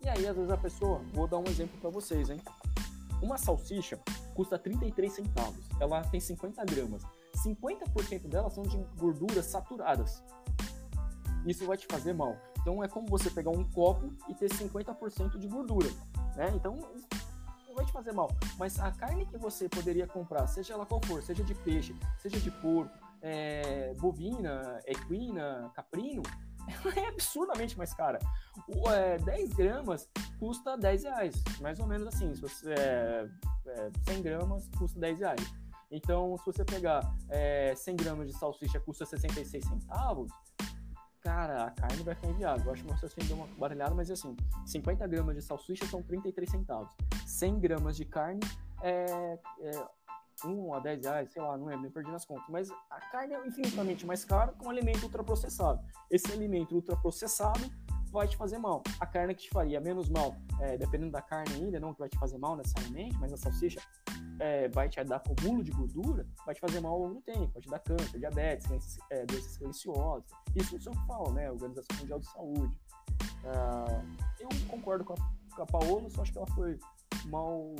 E 0.00 0.08
aí, 0.08 0.26
às 0.26 0.36
vezes, 0.36 0.50
a 0.50 0.56
pessoa, 0.56 1.00
vou 1.12 1.26
dar 1.26 1.38
um 1.38 1.44
exemplo 1.44 1.80
para 1.80 1.88
vocês, 1.88 2.28
hein? 2.28 2.40
Uma 3.22 3.38
salsicha 3.38 3.98
custa 4.34 4.58
33 4.58 5.12
centavos. 5.12 5.68
Ela 5.80 6.02
tem 6.02 6.20
50 6.20 6.64
gramas. 6.64 7.02
50% 7.36 8.28
delas 8.28 8.52
são 8.52 8.62
de 8.62 8.76
gorduras 8.96 9.46
saturadas. 9.46 10.22
Isso 11.46 11.66
vai 11.66 11.76
te 11.76 11.86
fazer 11.86 12.12
mal. 12.12 12.36
Então 12.60 12.82
é 12.82 12.88
como 12.88 13.06
você 13.06 13.30
pegar 13.30 13.50
um 13.50 13.64
copo 13.64 14.12
e 14.28 14.34
ter 14.34 14.50
50% 14.50 15.38
de 15.38 15.46
gordura, 15.46 15.88
né? 16.34 16.50
Então 16.54 16.74
não 17.66 17.74
vai 17.74 17.84
te 17.84 17.92
fazer 17.92 18.12
mal. 18.12 18.30
Mas 18.58 18.78
a 18.80 18.90
carne 18.92 19.26
que 19.26 19.36
você 19.36 19.68
poderia 19.68 20.06
comprar, 20.06 20.46
seja 20.46 20.74
ela 20.74 20.86
qual 20.86 21.00
for, 21.04 21.22
seja 21.22 21.44
de 21.44 21.54
peixe, 21.54 21.94
seja 22.18 22.40
de 22.40 22.50
porco, 22.50 22.96
é, 23.20 23.92
bovina, 23.98 24.80
equina, 24.86 25.70
caprino, 25.74 26.22
ela 26.68 26.94
é 27.06 27.08
absurdamente 27.08 27.76
mais 27.76 27.92
cara. 27.94 28.18
O, 28.68 28.90
é, 28.90 29.18
10 29.18 29.52
gramas 29.54 30.08
custa 30.38 30.76
10 30.76 31.04
reais, 31.04 31.44
mais 31.60 31.78
ou 31.78 31.86
menos 31.86 32.08
assim. 32.08 32.34
Se 32.34 32.40
você, 32.40 32.72
é, 32.72 33.28
é, 33.66 33.90
100 34.04 34.22
gramas 34.22 34.68
custa 34.78 34.98
10 34.98 35.20
reais. 35.20 35.54
Então, 35.90 36.36
se 36.38 36.46
você 36.46 36.64
pegar 36.64 37.14
é, 37.28 37.74
100 37.74 37.96
gramas 37.96 38.28
de 38.28 38.36
salsicha 38.36 38.80
custa 38.80 39.04
66 39.04 39.64
centavos, 39.64 40.30
cara, 41.20 41.64
a 41.64 41.70
carne 41.70 42.02
vai 42.02 42.14
ficar 42.14 42.28
inviável. 42.28 42.66
Eu 42.66 42.72
acho 42.72 42.84
que 42.84 42.90
você 42.92 43.06
assim 43.06 43.20
deu 43.26 43.36
uma 43.36 43.46
baralhada, 43.58 43.94
mas 43.94 44.10
assim, 44.10 44.36
50 44.66 45.06
gramas 45.06 45.36
de 45.36 45.42
salsicha 45.42 45.86
são 45.86 46.02
33 46.02 46.50
centavos. 46.50 46.92
100 47.26 47.60
gramas 47.60 47.96
de 47.96 48.04
carne 48.04 48.40
é, 48.82 49.38
é 49.60 49.86
1 50.44 50.74
a 50.74 50.80
10 50.80 51.04
reais, 51.04 51.32
sei 51.32 51.42
lá, 51.42 51.56
não 51.56 51.70
é, 51.70 51.76
me 51.76 51.90
perdi 51.90 52.10
nas 52.10 52.24
contas. 52.24 52.44
Mas 52.48 52.70
a 52.90 53.00
carne 53.10 53.34
é 53.34 53.46
infinitamente 53.46 54.06
mais 54.06 54.24
cara 54.24 54.52
que 54.52 54.66
um 54.66 54.70
alimento 54.70 55.02
ultraprocessado. 55.02 55.80
Esse 56.10 56.32
alimento 56.32 56.74
ultraprocessado 56.74 57.70
vai 58.10 58.28
te 58.28 58.36
fazer 58.36 58.58
mal. 58.58 58.82
A 59.00 59.06
carne 59.06 59.34
que 59.34 59.42
te 59.42 59.50
faria 59.50 59.80
menos 59.80 60.08
mal, 60.08 60.36
é, 60.60 60.78
dependendo 60.78 61.10
da 61.10 61.20
carne 61.20 61.54
ainda, 61.54 61.80
não 61.80 61.92
que 61.92 61.98
vai 61.98 62.08
te 62.08 62.16
fazer 62.16 62.38
mal 62.38 62.56
necessariamente, 62.56 63.18
mas 63.18 63.32
a 63.32 63.36
salsicha 63.36 63.80
é, 64.38 64.68
vai 64.68 64.88
te 64.88 65.02
dar 65.02 65.16
acúmulo 65.16 65.64
de 65.64 65.72
gordura, 65.72 66.26
vai 66.46 66.54
te 66.54 66.60
fazer 66.60 66.80
mal 66.80 66.92
ao 66.92 67.00
longo 67.00 67.14
do 67.14 67.22
tempo, 67.22 67.50
vai 67.52 67.62
te 67.62 67.68
dar 67.68 67.80
câncer, 67.80 68.18
diabetes, 68.18 68.98
é, 69.10 69.26
doenças 69.26 69.52
siliciosas. 69.52 70.30
Isso 70.54 70.76
é 70.76 70.92
o 70.92 70.94
que 70.94 71.06
fala, 71.06 71.32
né? 71.32 71.48
A 71.48 71.52
Organização 71.52 71.96
Mundial 71.98 72.20
de 72.20 72.26
Saúde. 72.26 72.76
Uh, 73.44 74.04
eu 74.40 74.48
concordo 74.68 75.04
com 75.04 75.12
a, 75.12 75.16
com 75.54 75.62
a 75.62 75.66
Paola, 75.66 76.08
só 76.08 76.22
acho 76.22 76.32
que 76.32 76.38
ela 76.38 76.46
foi 76.54 76.78
mal. 77.26 77.74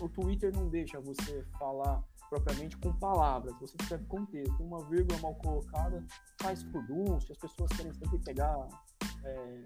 O 0.00 0.08
Twitter 0.08 0.52
não 0.54 0.68
deixa 0.68 1.00
você 1.00 1.44
falar 1.58 2.02
propriamente 2.28 2.76
com 2.76 2.92
palavras, 2.92 3.54
você 3.60 3.76
escreve 3.80 4.04
com 4.04 4.24
texto. 4.26 4.62
Uma 4.62 4.84
vírgula 4.84 5.18
mal 5.20 5.34
colocada 5.34 6.04
faz 6.40 6.62
furdúncio, 6.62 7.32
as 7.32 7.38
pessoas 7.38 7.70
querem 7.72 7.92
sempre 7.92 8.18
pegar 8.20 8.68
é, 9.24 9.64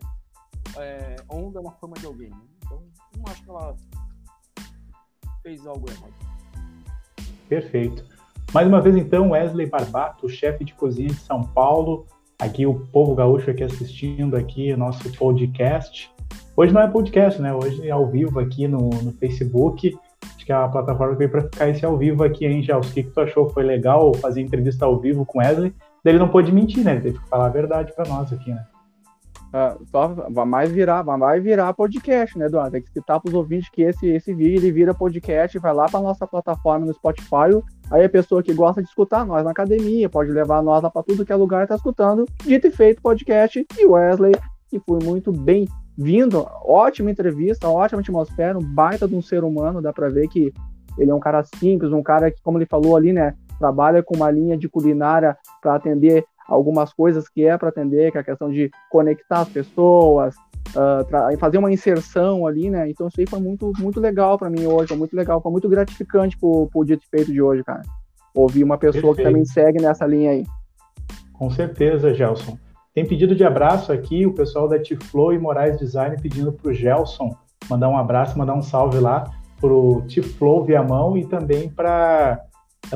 é, 0.78 1.16
onda 1.30 1.60
na 1.60 1.70
forma 1.72 1.94
de 1.96 2.06
alguém. 2.06 2.30
Né? 2.30 2.42
Então, 2.64 2.82
não 3.16 3.24
acho 3.30 3.42
que 3.42 3.50
ela 3.50 3.76
fez 5.42 5.66
algo 5.66 5.86
errado. 5.90 6.14
Perfeito. 7.48 8.04
Mais 8.52 8.66
uma 8.66 8.80
vez, 8.80 8.96
então, 8.96 9.30
Wesley 9.30 9.66
Barbato, 9.66 10.28
chefe 10.28 10.64
de 10.64 10.72
cozinha 10.74 11.08
de 11.08 11.20
São 11.20 11.42
Paulo, 11.42 12.06
aqui 12.38 12.66
o 12.66 12.86
povo 12.86 13.14
gaúcho 13.14 13.50
aqui 13.50 13.62
assistindo 13.62 14.36
aqui 14.36 14.74
nosso 14.74 15.12
podcast. 15.12 16.10
Hoje 16.56 16.72
não 16.72 16.80
é 16.80 16.88
podcast, 16.88 17.42
né? 17.42 17.52
Hoje 17.52 17.86
é 17.86 17.90
ao 17.90 18.06
vivo 18.08 18.38
aqui 18.38 18.68
no, 18.68 18.88
no 18.88 19.12
Facebook. 19.12 19.98
Acho 20.44 20.46
que 20.46 20.52
é 20.52 20.56
a 20.56 20.68
plataforma 20.68 21.14
que 21.14 21.18
veio 21.20 21.30
para 21.30 21.40
ficar 21.40 21.68
esse 21.70 21.86
ao 21.86 21.96
vivo 21.96 22.22
aqui, 22.22 22.44
hein, 22.44 22.62
Gels? 22.62 22.90
O 22.90 22.92
que, 22.92 23.02
que 23.02 23.10
tu 23.10 23.18
achou? 23.18 23.48
Foi 23.48 23.62
legal 23.62 24.12
fazer 24.12 24.42
entrevista 24.42 24.84
ao 24.84 25.00
vivo 25.00 25.24
com 25.24 25.38
Wesley? 25.38 25.74
Ele 26.04 26.18
não 26.18 26.28
pôde 26.28 26.52
mentir, 26.52 26.84
né? 26.84 26.92
Ele 26.92 27.00
teve 27.00 27.18
que 27.18 27.28
falar 27.30 27.46
a 27.46 27.48
verdade 27.48 27.94
para 27.96 28.06
nós 28.06 28.30
aqui, 28.30 28.50
né? 28.50 28.62
Uh, 29.54 29.86
só 29.86 30.08
vai 30.08 30.44
mais 30.44 30.70
virar, 30.70 31.00
vai 31.02 31.40
virar 31.40 31.72
podcast, 31.72 32.38
né, 32.38 32.44
Eduardo? 32.44 32.72
Tem 32.72 32.82
que 32.82 32.92
citar 32.92 33.20
para 33.20 33.28
os 33.30 33.34
ouvintes 33.34 33.70
que 33.70 33.80
esse, 33.80 34.06
esse 34.06 34.34
vídeo 34.34 34.58
ele 34.58 34.70
vira 34.70 34.92
podcast, 34.92 35.58
vai 35.58 35.72
lá 35.72 35.86
para 35.86 36.02
nossa 36.02 36.26
plataforma 36.26 36.84
no 36.84 36.92
Spotify. 36.92 37.58
Aí 37.90 38.04
a 38.04 38.10
pessoa 38.10 38.42
que 38.42 38.52
gosta 38.52 38.82
de 38.82 38.88
escutar 38.88 39.24
nós 39.24 39.44
na 39.44 39.52
academia, 39.52 40.10
pode 40.10 40.30
levar 40.30 40.62
nós 40.62 40.82
lá 40.82 40.90
para 40.90 41.04
tudo 41.04 41.24
que 41.24 41.32
é 41.32 41.36
lugar 41.36 41.62
está 41.62 41.76
escutando. 41.76 42.26
Dito 42.44 42.66
e 42.66 42.70
feito 42.70 43.00
podcast. 43.00 43.66
E 43.78 43.86
Wesley, 43.86 44.32
que 44.68 44.78
foi 44.80 44.98
muito 45.02 45.32
bem 45.32 45.66
vindo, 45.96 46.46
ótima 46.64 47.10
entrevista, 47.10 47.68
ótima 47.68 48.00
atmosfera, 48.00 48.58
um 48.58 48.62
baita 48.62 49.06
de 49.06 49.14
um 49.14 49.22
ser 49.22 49.44
humano, 49.44 49.80
dá 49.80 49.92
para 49.92 50.08
ver 50.08 50.28
que 50.28 50.52
ele 50.98 51.10
é 51.10 51.14
um 51.14 51.20
cara 51.20 51.42
simples, 51.56 51.92
um 51.92 52.02
cara 52.02 52.30
que, 52.30 52.42
como 52.42 52.58
ele 52.58 52.66
falou 52.66 52.96
ali, 52.96 53.12
né, 53.12 53.34
trabalha 53.58 54.02
com 54.02 54.16
uma 54.16 54.30
linha 54.30 54.56
de 54.56 54.68
culinária 54.68 55.36
para 55.60 55.76
atender 55.76 56.24
algumas 56.46 56.92
coisas 56.92 57.28
que 57.28 57.44
é 57.44 57.56
para 57.56 57.68
atender, 57.68 58.12
que 58.12 58.18
é 58.18 58.20
a 58.20 58.24
questão 58.24 58.50
de 58.50 58.70
conectar 58.90 59.40
as 59.40 59.48
pessoas, 59.48 60.34
uh, 60.70 61.38
fazer 61.38 61.58
uma 61.58 61.72
inserção 61.72 62.46
ali, 62.46 62.68
né? 62.68 62.88
Então 62.90 63.08
isso 63.08 63.20
aí 63.20 63.26
foi 63.26 63.40
muito, 63.40 63.72
muito 63.78 64.00
legal 64.00 64.38
para 64.38 64.50
mim 64.50 64.66
hoje, 64.66 64.88
foi 64.88 64.96
muito 64.96 65.16
legal, 65.16 65.40
foi 65.40 65.50
muito 65.50 65.68
gratificante 65.68 66.38
pro, 66.38 66.68
pro 66.70 66.84
dito 66.84 67.04
feito 67.10 67.32
de 67.32 67.40
hoje, 67.40 67.64
cara. 67.64 67.82
Ouvir 68.34 68.64
uma 68.64 68.76
pessoa 68.76 69.14
Perfeito. 69.14 69.16
que 69.16 69.22
também 69.22 69.44
segue 69.44 69.80
nessa 69.80 70.06
linha 70.06 70.32
aí. 70.32 70.44
Com 71.32 71.50
certeza, 71.50 72.12
Gelson. 72.12 72.58
Tem 72.94 73.04
pedido 73.04 73.34
de 73.34 73.42
abraço 73.42 73.90
aqui, 73.92 74.24
o 74.24 74.32
pessoal 74.32 74.68
da 74.68 74.78
Tiflow 74.78 75.32
e 75.32 75.38
Moraes 75.38 75.76
Design 75.76 76.16
pedindo 76.22 76.52
para 76.52 76.70
o 76.70 76.72
Gelson 76.72 77.36
mandar 77.68 77.88
um 77.88 77.96
abraço, 77.96 78.38
mandar 78.38 78.54
um 78.54 78.62
salve 78.62 79.00
lá 79.00 79.24
para 79.60 79.72
o 79.72 80.02
Tiflow 80.02 80.62
Viamão 80.64 81.18
e 81.18 81.26
também 81.26 81.68
para 81.68 82.40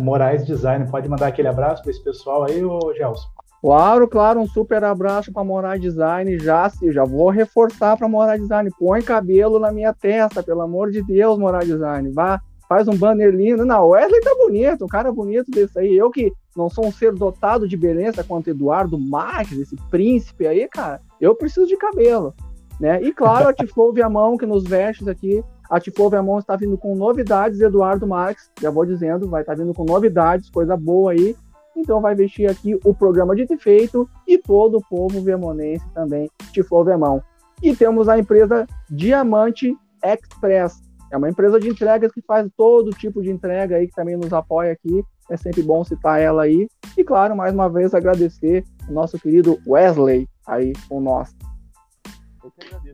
Moraes 0.00 0.46
Design. 0.46 0.88
Pode 0.88 1.08
mandar 1.08 1.26
aquele 1.26 1.48
abraço 1.48 1.82
para 1.82 1.90
esse 1.90 2.04
pessoal 2.04 2.44
aí, 2.44 2.64
ô 2.64 2.94
Gelson? 2.94 3.26
Claro, 3.60 4.06
claro, 4.06 4.38
um 4.38 4.46
super 4.46 4.84
abraço 4.84 5.32
para 5.32 5.42
Morar 5.42 5.80
Design. 5.80 6.38
Já, 6.38 6.70
já 6.92 7.04
vou 7.04 7.28
reforçar 7.28 7.96
para 7.96 8.08
Morar 8.08 8.38
Design. 8.38 8.70
Põe 8.78 9.02
cabelo 9.02 9.58
na 9.58 9.72
minha 9.72 9.92
testa, 9.92 10.44
pelo 10.44 10.60
amor 10.60 10.92
de 10.92 11.02
Deus, 11.02 11.36
Morar 11.36 11.64
Design. 11.64 12.12
Vá, 12.12 12.40
faz 12.68 12.86
um 12.86 12.96
banner 12.96 13.34
lindo. 13.34 13.66
Não, 13.66 13.88
Wesley 13.88 14.20
tá 14.20 14.32
bonito, 14.36 14.84
um 14.84 14.88
cara 14.88 15.10
bonito 15.10 15.50
desse 15.50 15.76
aí. 15.76 15.96
Eu 15.96 16.08
que 16.08 16.32
não 16.58 16.68
sou 16.68 16.84
um 16.84 16.92
ser 16.92 17.12
dotado 17.12 17.68
de 17.68 17.76
beleza 17.76 18.24
quanto 18.24 18.50
Eduardo 18.50 18.98
Marques, 18.98 19.58
esse 19.58 19.76
príncipe 19.88 20.46
aí, 20.46 20.68
cara, 20.68 21.00
eu 21.20 21.34
preciso 21.34 21.66
de 21.66 21.76
cabelo. 21.76 22.34
Né? 22.80 23.00
E 23.02 23.12
claro, 23.12 23.46
a 23.48 23.52
Tifou 23.52 23.92
Viamão, 23.92 24.36
que 24.36 24.44
nos 24.44 24.64
veste 24.64 25.08
aqui. 25.08 25.42
A 25.70 25.78
Tifou 25.78 26.10
Viamão 26.10 26.38
está 26.38 26.56
vindo 26.56 26.76
com 26.76 26.96
novidades, 26.96 27.60
Eduardo 27.60 28.06
Marques, 28.06 28.50
já 28.60 28.70
vou 28.70 28.84
dizendo, 28.84 29.28
vai 29.28 29.42
estar 29.42 29.54
tá 29.54 29.62
vindo 29.62 29.72
com 29.72 29.84
novidades, 29.84 30.50
coisa 30.50 30.76
boa 30.76 31.12
aí. 31.12 31.36
Então 31.76 32.00
vai 32.00 32.14
vestir 32.14 32.50
aqui 32.50 32.78
o 32.84 32.92
programa 32.92 33.36
de 33.36 33.46
feito 33.56 34.08
e 34.26 34.36
todo 34.36 34.78
o 34.78 34.84
povo 34.88 35.22
vermonense 35.22 35.84
também 35.94 36.28
de 36.52 36.62
Vermão. 36.84 37.22
E 37.62 37.74
temos 37.74 38.08
a 38.08 38.18
empresa 38.18 38.66
Diamante 38.90 39.76
Express. 40.04 40.82
É 41.12 41.16
uma 41.16 41.28
empresa 41.28 41.60
de 41.60 41.68
entregas 41.68 42.10
que 42.10 42.20
faz 42.20 42.48
todo 42.56 42.90
tipo 42.90 43.22
de 43.22 43.30
entrega 43.30 43.76
aí, 43.76 43.86
que 43.86 43.94
também 43.94 44.16
nos 44.16 44.32
apoia 44.32 44.72
aqui. 44.72 45.04
É 45.30 45.36
sempre 45.36 45.62
bom 45.62 45.84
citar 45.84 46.20
ela 46.20 46.42
aí. 46.42 46.68
E 46.96 47.04
claro, 47.04 47.36
mais 47.36 47.52
uma 47.52 47.68
vez 47.68 47.94
agradecer 47.94 48.64
o 48.88 48.92
nosso 48.92 49.18
querido 49.18 49.58
Wesley 49.66 50.26
aí 50.46 50.72
com 50.88 51.00
nós. 51.00 51.36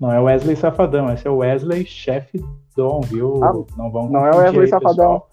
Não 0.01 0.11
é 0.11 0.21
Wesley 0.21 0.57
Safadão, 0.57 1.13
esse 1.13 1.27
é 1.27 1.31
o 1.31 1.37
Wesley 1.37 1.87
Chefe 1.87 2.45
Dom, 2.77 3.01
viu? 3.03 3.43
Ah, 3.45 3.53
não 3.77 3.91
vamos 3.91 4.11
Não 4.11 4.27
é 4.27 4.33
o 4.33 4.39
Wesley 4.39 4.63
aí, 4.63 4.69
Safadão. 4.69 5.21
Pessoal. 5.21 5.31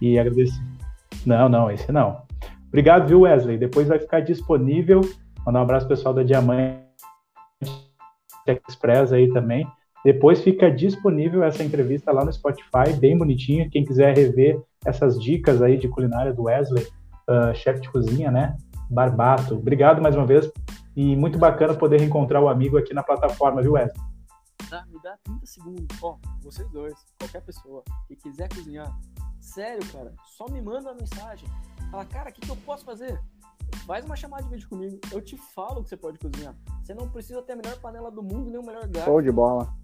E 0.00 0.18
agradecer. 0.18 0.62
Não, 1.24 1.48
não, 1.48 1.70
esse 1.70 1.90
não. 1.90 2.22
Obrigado, 2.68 3.06
viu, 3.06 3.20
Wesley? 3.22 3.56
Depois 3.56 3.88
vai 3.88 3.98
ficar 3.98 4.20
disponível. 4.20 5.00
Mandar 5.46 5.60
um 5.60 5.62
abraço 5.62 5.88
pessoal 5.88 6.14
da 6.14 6.22
Diamante 6.22 6.82
Express 8.68 9.12
aí 9.12 9.32
também. 9.32 9.66
Depois 10.04 10.42
fica 10.42 10.70
disponível 10.70 11.44
essa 11.44 11.62
entrevista 11.62 12.10
lá 12.12 12.24
no 12.24 12.32
Spotify, 12.32 12.92
bem 12.98 13.16
bonitinha. 13.16 13.70
Quem 13.70 13.84
quiser 13.84 14.16
rever 14.16 14.60
essas 14.84 15.20
dicas 15.20 15.62
aí 15.62 15.76
de 15.76 15.88
culinária 15.88 16.32
do 16.32 16.44
Wesley, 16.44 16.84
uh, 17.28 17.54
chefe 17.54 17.80
de 17.80 17.90
cozinha, 17.90 18.30
né? 18.30 18.56
Barbato. 18.90 19.54
Obrigado 19.54 20.02
mais 20.02 20.16
uma 20.16 20.26
vez. 20.26 20.50
E 20.96 21.14
muito 21.16 21.38
bacana 21.38 21.74
poder 21.74 22.00
reencontrar 22.00 22.42
o 22.42 22.48
amigo 22.48 22.76
aqui 22.76 22.92
na 22.92 23.02
plataforma, 23.02 23.62
viu, 23.62 23.72
Wesley? 23.72 24.04
Dá, 24.68 24.84
me 24.86 25.00
dá 25.02 25.16
30 25.22 25.46
segundos. 25.46 25.86
Ó, 26.02 26.18
vocês 26.42 26.68
dois, 26.70 26.94
qualquer 27.18 27.42
pessoa 27.42 27.84
que 28.08 28.16
quiser 28.16 28.48
cozinhar, 28.48 28.92
sério, 29.40 29.82
cara, 29.92 30.12
só 30.36 30.46
me 30.50 30.60
manda 30.60 30.90
uma 30.90 30.94
mensagem. 30.94 31.48
Fala, 31.90 32.04
cara, 32.06 32.30
o 32.30 32.32
que, 32.32 32.40
que 32.40 32.50
eu 32.50 32.56
posso 32.56 32.84
fazer? 32.84 33.20
Faz 33.86 34.04
uma 34.04 34.16
chamada 34.16 34.42
de 34.42 34.48
vídeo 34.48 34.68
comigo. 34.68 34.98
Eu 35.12 35.20
te 35.20 35.36
falo 35.36 35.82
que 35.82 35.88
você 35.88 35.96
pode 35.96 36.18
cozinhar. 36.18 36.54
Você 36.82 36.92
não 36.92 37.08
precisa 37.08 37.40
ter 37.42 37.52
a 37.52 37.56
melhor 37.56 37.78
panela 37.80 38.10
do 38.10 38.22
mundo, 38.22 38.50
nem 38.50 38.58
o 38.58 38.66
melhor 38.66 38.86
gás. 38.88 39.04
Show 39.04 39.22
de 39.22 39.30
bola. 39.30 39.81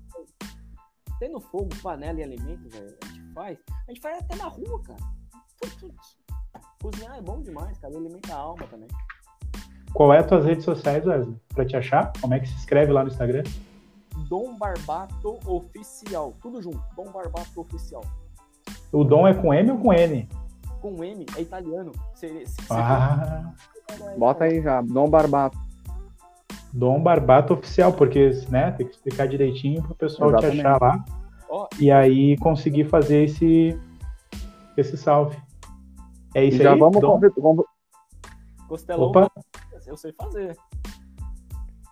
Tendo 1.18 1.40
fogo, 1.40 1.68
panela 1.82 2.20
e 2.20 2.22
alimentos, 2.22 2.72
velho, 2.72 2.96
a 3.02 3.06
gente 3.06 3.32
faz. 3.34 3.58
A 3.68 3.92
gente 3.92 4.00
faz 4.00 4.18
até 4.18 4.36
na 4.36 4.48
rua, 4.48 4.82
cara. 4.82 5.00
Cozinhar 6.80 7.18
é 7.18 7.22
bom 7.22 7.42
demais, 7.42 7.76
cara. 7.78 7.96
Alimenta 7.96 8.34
a 8.34 8.38
alma 8.38 8.66
também. 8.68 8.88
Qual 9.92 10.12
é 10.12 10.18
as 10.18 10.26
tuas 10.26 10.44
redes 10.44 10.64
sociais, 10.64 11.04
Wesley? 11.04 11.36
Pra 11.48 11.64
te 11.64 11.76
achar? 11.76 12.12
Como 12.20 12.34
é 12.34 12.40
que 12.40 12.48
se 12.48 12.56
escreve 12.56 12.92
lá 12.92 13.02
no 13.02 13.08
Instagram? 13.08 13.42
Dom 14.28 14.56
Barbato 14.56 15.38
Oficial. 15.44 16.34
Tudo 16.40 16.62
junto. 16.62 16.80
Dom 16.94 17.10
Barbato 17.10 17.60
Oficial. 17.60 18.04
O 18.92 19.02
Dom 19.02 19.26
é 19.26 19.34
com 19.34 19.52
M 19.52 19.72
ou 19.72 19.78
com 19.78 19.92
N? 19.92 20.28
com 20.80 21.02
M 21.04 21.26
é 21.36 21.40
italiano. 21.40 21.92
ah. 22.70 23.52
Bota 24.16 24.44
aí 24.44 24.62
já, 24.62 24.80
Dom 24.82 25.08
Barbato. 25.08 25.58
Dom 26.72 27.00
Barbato 27.00 27.54
Oficial, 27.54 27.92
porque 27.92 28.30
né, 28.48 28.70
tem 28.72 28.86
que 28.86 28.92
explicar 28.94 29.26
direitinho 29.26 29.82
para 29.82 29.92
o 29.92 29.94
pessoal 29.94 30.30
Exatamente. 30.30 30.60
te 30.60 30.66
achar 30.66 30.80
lá. 30.80 31.04
Oh. 31.50 31.66
E 31.78 31.90
aí 31.90 32.36
conseguir 32.38 32.84
fazer 32.84 33.24
esse, 33.24 33.78
esse 34.76 34.96
salve. 34.96 35.36
É 36.34 36.44
isso 36.44 36.62
já 36.62 36.74
aí? 36.74 36.78
Vamos, 36.78 37.00
vamos... 37.00 37.64
Costelão, 38.68 39.08
Opa. 39.08 39.30
eu 39.86 39.96
sei 39.96 40.12
fazer. 40.12 40.54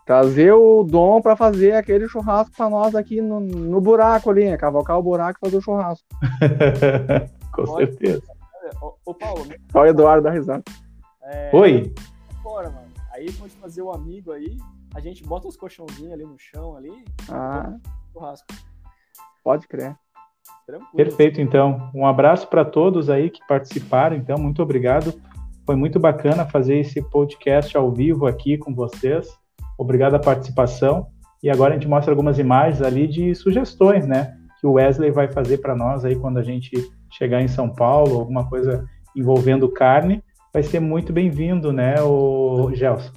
Trazer 0.04 0.52
o 0.52 0.84
Dom 0.84 1.20
para 1.20 1.34
fazer 1.34 1.72
aquele 1.72 2.06
churrasco 2.06 2.54
para 2.56 2.70
nós 2.70 2.94
aqui 2.94 3.20
no, 3.20 3.40
no 3.40 3.80
buraco 3.80 4.30
ali, 4.30 4.44
né? 4.44 4.56
Cavalcar 4.56 4.98
o 4.98 5.02
buraco 5.02 5.38
e 5.38 5.46
fazer 5.46 5.56
o 5.56 5.60
churrasco. 5.60 6.06
Com 7.52 7.66
certeza. 7.76 8.22
Ô, 9.04 9.14
Paulo. 9.14 9.46
Olha 9.74 9.86
o 9.86 9.86
Eduardo 9.86 10.24
da 10.24 10.30
risada. 10.30 10.62
É... 11.22 11.50
Oi. 11.52 11.92
Bora, 12.42 12.70
mano. 12.70 12.85
Aí 13.16 13.32
pode 13.32 13.54
fazer 13.54 13.80
o 13.80 13.86
um 13.86 13.92
amigo 13.92 14.30
aí, 14.30 14.58
a 14.94 15.00
gente 15.00 15.24
bota 15.24 15.48
os 15.48 15.56
colchãozinhos 15.56 16.12
ali 16.12 16.22
no 16.22 16.38
chão 16.38 16.76
ali. 16.76 16.92
Ah. 17.30 17.74
Churrasco. 18.12 18.46
Pode 19.42 19.66
crer. 19.66 19.96
Tranquilo. 20.66 20.94
Perfeito, 20.94 21.40
então. 21.40 21.90
Um 21.94 22.06
abraço 22.06 22.46
para 22.46 22.62
todos 22.62 23.08
aí 23.08 23.30
que 23.30 23.40
participaram, 23.48 24.14
então, 24.14 24.36
muito 24.36 24.62
obrigado. 24.62 25.14
Foi 25.64 25.74
muito 25.74 25.98
bacana 25.98 26.44
fazer 26.44 26.76
esse 26.76 27.00
podcast 27.00 27.74
ao 27.74 27.90
vivo 27.90 28.26
aqui 28.26 28.58
com 28.58 28.74
vocês. 28.74 29.26
Obrigado 29.78 30.14
a 30.14 30.20
participação. 30.20 31.06
E 31.42 31.48
agora 31.48 31.70
a 31.70 31.78
gente 31.78 31.88
mostra 31.88 32.12
algumas 32.12 32.38
imagens 32.38 32.82
ali 32.82 33.06
de 33.06 33.34
sugestões, 33.34 34.06
né? 34.06 34.36
Que 34.60 34.66
o 34.66 34.72
Wesley 34.72 35.10
vai 35.10 35.26
fazer 35.32 35.56
para 35.58 35.74
nós 35.74 36.04
aí 36.04 36.16
quando 36.16 36.36
a 36.36 36.42
gente 36.42 36.76
chegar 37.10 37.40
em 37.40 37.48
São 37.48 37.70
Paulo, 37.70 38.18
alguma 38.18 38.46
coisa 38.46 38.86
envolvendo 39.16 39.72
carne. 39.72 40.22
Vai 40.56 40.62
ser 40.62 40.80
muito 40.80 41.12
bem-vindo, 41.12 41.70
né, 41.70 42.00
o 42.00 42.70
Gelson? 42.72 43.12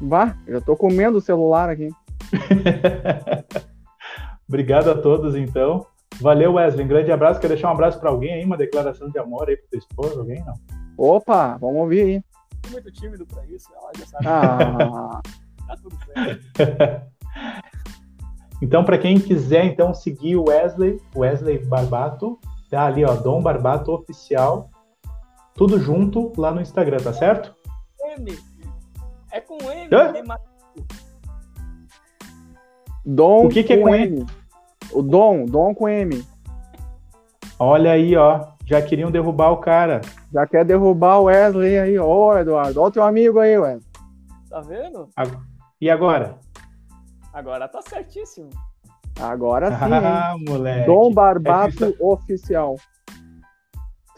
Vá, 0.00 0.34
já 0.48 0.56
estou 0.56 0.74
comendo 0.74 1.18
o 1.18 1.20
celular 1.20 1.68
aqui. 1.68 1.90
Obrigado 4.48 4.90
a 4.90 4.96
todos, 4.96 5.36
então. 5.36 5.84
Valeu, 6.18 6.54
Wesley. 6.54 6.86
Um 6.86 6.88
grande 6.88 7.12
abraço. 7.12 7.40
Quer 7.40 7.48
deixar 7.48 7.68
um 7.68 7.72
abraço 7.72 8.00
para 8.00 8.08
alguém 8.08 8.32
aí? 8.32 8.42
Uma 8.42 8.56
declaração 8.56 9.10
de 9.10 9.18
amor 9.18 9.50
aí 9.50 9.58
para 9.58 9.68
tua 9.68 9.78
esposa? 9.78 10.18
Alguém? 10.18 10.42
Não? 10.46 10.54
Opa, 10.96 11.58
vamos 11.58 11.76
ouvir 11.76 12.00
aí. 12.00 12.22
Tô 12.62 12.70
muito 12.70 12.90
tímido 12.90 13.26
para 13.26 13.44
isso. 13.44 13.68
Ela 13.70 13.90
já 13.98 14.06
sabe. 14.06 14.24
Ah. 14.26 15.20
Tá 15.68 15.76
tudo 15.76 15.94
certo. 16.06 16.42
então, 18.62 18.82
para 18.82 18.96
quem 18.96 19.20
quiser 19.20 19.66
então 19.66 19.92
seguir 19.92 20.36
o 20.36 20.48
Wesley, 20.48 20.98
Wesley 21.14 21.58
Barbato, 21.66 22.38
tá 22.70 22.86
ali, 22.86 23.04
ó, 23.04 23.14
Dom 23.14 23.42
Barbato 23.42 23.92
Oficial, 23.92 24.70
tudo 25.58 25.76
junto 25.80 26.32
lá 26.40 26.52
no 26.52 26.60
Instagram, 26.60 26.98
tá 26.98 27.12
certo? 27.12 27.52
M. 28.16 28.38
É 29.32 29.40
com 29.40 29.58
M. 29.60 29.88
Hã? 29.92 30.12
Dom 33.04 33.46
o 33.46 33.48
que, 33.48 33.64
que 33.64 33.72
é 33.72 33.80
com 33.82 33.92
M? 33.92 34.20
M? 34.20 34.26
O 34.92 35.02
Dom, 35.02 35.44
Dom 35.46 35.74
com 35.74 35.88
M. 35.88 36.24
Olha 37.58 37.90
aí, 37.90 38.16
ó. 38.16 38.46
Já 38.64 38.80
queriam 38.80 39.10
derrubar 39.10 39.50
o 39.50 39.56
cara. 39.56 40.00
Já 40.32 40.46
quer 40.46 40.64
derrubar 40.64 41.18
o 41.18 41.24
Wesley 41.24 41.76
aí, 41.76 41.98
ó, 41.98 42.38
Eduardo. 42.38 42.80
Ó 42.80 42.86
o 42.86 42.90
teu 42.92 43.02
amigo 43.02 43.40
aí, 43.40 43.58
Wesley. 43.58 43.82
Tá 44.48 44.60
vendo? 44.60 45.08
E 45.80 45.90
agora? 45.90 46.38
Agora 47.32 47.66
tá 47.66 47.82
certíssimo. 47.82 48.50
Agora 49.20 49.70
sim. 49.76 49.92
Ah, 49.92 50.36
moleque. 50.38 50.86
Dom 50.86 51.12
Barbato 51.12 51.84
é 51.84 51.94
Oficial. 51.98 52.76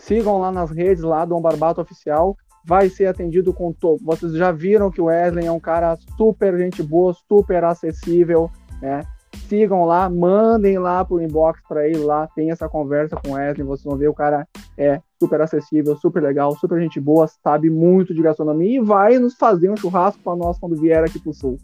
Sigam 0.00 0.38
lá 0.38 0.50
nas 0.50 0.70
redes 0.70 1.02
lá, 1.02 1.24
Dom 1.24 1.40
Barbato 1.40 1.80
Oficial. 1.80 2.36
Vai 2.64 2.88
ser 2.88 3.06
atendido 3.06 3.52
com 3.52 3.72
todo. 3.72 4.02
Vocês 4.02 4.32
já 4.32 4.50
viram 4.50 4.90
que 4.90 5.00
o 5.00 5.06
Wesley 5.06 5.46
é 5.46 5.52
um 5.52 5.60
cara 5.60 5.96
super 6.16 6.58
gente 6.58 6.82
boa, 6.82 7.14
super 7.28 7.64
acessível, 7.64 8.50
né? 8.80 9.02
Sigam 9.48 9.84
lá, 9.84 10.08
mandem 10.08 10.78
lá 10.78 11.04
pro 11.04 11.20
inbox 11.20 11.60
para 11.68 11.86
ele 11.86 11.98
lá, 11.98 12.26
tem 12.34 12.50
essa 12.50 12.68
conversa 12.68 13.16
com 13.16 13.30
o 13.30 13.32
Wesley, 13.34 13.66
vocês 13.66 13.84
vão 13.84 13.96
ver 13.96 14.08
o 14.08 14.14
cara 14.14 14.46
é 14.76 15.00
super 15.22 15.40
acessível, 15.40 15.96
super 15.96 16.22
legal, 16.22 16.56
super 16.56 16.80
gente 16.80 17.00
boa, 17.00 17.28
sabe 17.28 17.70
muito 17.70 18.14
de 18.14 18.22
gastronomia 18.22 18.80
e 18.80 18.84
vai 18.84 19.18
nos 19.18 19.34
fazer 19.34 19.70
um 19.70 19.76
churrasco 19.76 20.22
para 20.22 20.36
nós 20.36 20.58
quando 20.58 20.80
vier 20.80 21.04
aqui 21.04 21.18
pro 21.18 21.32
sul. 21.32 21.58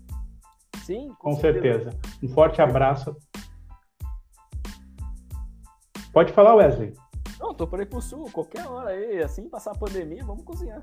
Sim, 0.84 1.08
com, 1.18 1.30
com 1.30 1.36
certeza. 1.36 1.90
certeza. 1.90 1.98
Um 2.22 2.28
forte 2.28 2.60
abraço. 2.60 3.16
Pode 6.12 6.32
falar, 6.32 6.54
Wesley. 6.54 6.94
Não, 7.40 7.54
tô 7.54 7.66
por 7.66 7.80
aí 7.80 7.86
pro 7.86 8.00
sul, 8.00 8.30
qualquer 8.32 8.66
hora 8.66 8.90
aí, 8.90 9.22
assim 9.22 9.48
passar 9.48 9.72
a 9.72 9.78
pandemia, 9.78 10.24
vamos 10.24 10.44
cozinhar. 10.44 10.82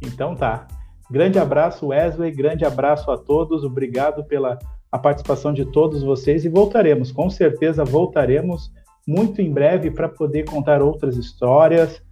Então 0.00 0.34
tá. 0.34 0.66
Grande 1.10 1.38
abraço, 1.38 1.88
Wesley. 1.88 2.30
Grande 2.30 2.64
abraço 2.64 3.10
a 3.10 3.18
todos. 3.18 3.64
Obrigado 3.64 4.24
pela 4.24 4.58
a 4.92 4.98
participação 4.98 5.54
de 5.54 5.64
todos 5.64 6.02
vocês 6.02 6.44
e 6.44 6.50
voltaremos, 6.50 7.10
com 7.10 7.30
certeza 7.30 7.82
voltaremos 7.82 8.70
muito 9.08 9.40
em 9.40 9.50
breve 9.50 9.90
para 9.90 10.06
poder 10.06 10.44
contar 10.44 10.82
outras 10.82 11.16
histórias, 11.16 12.02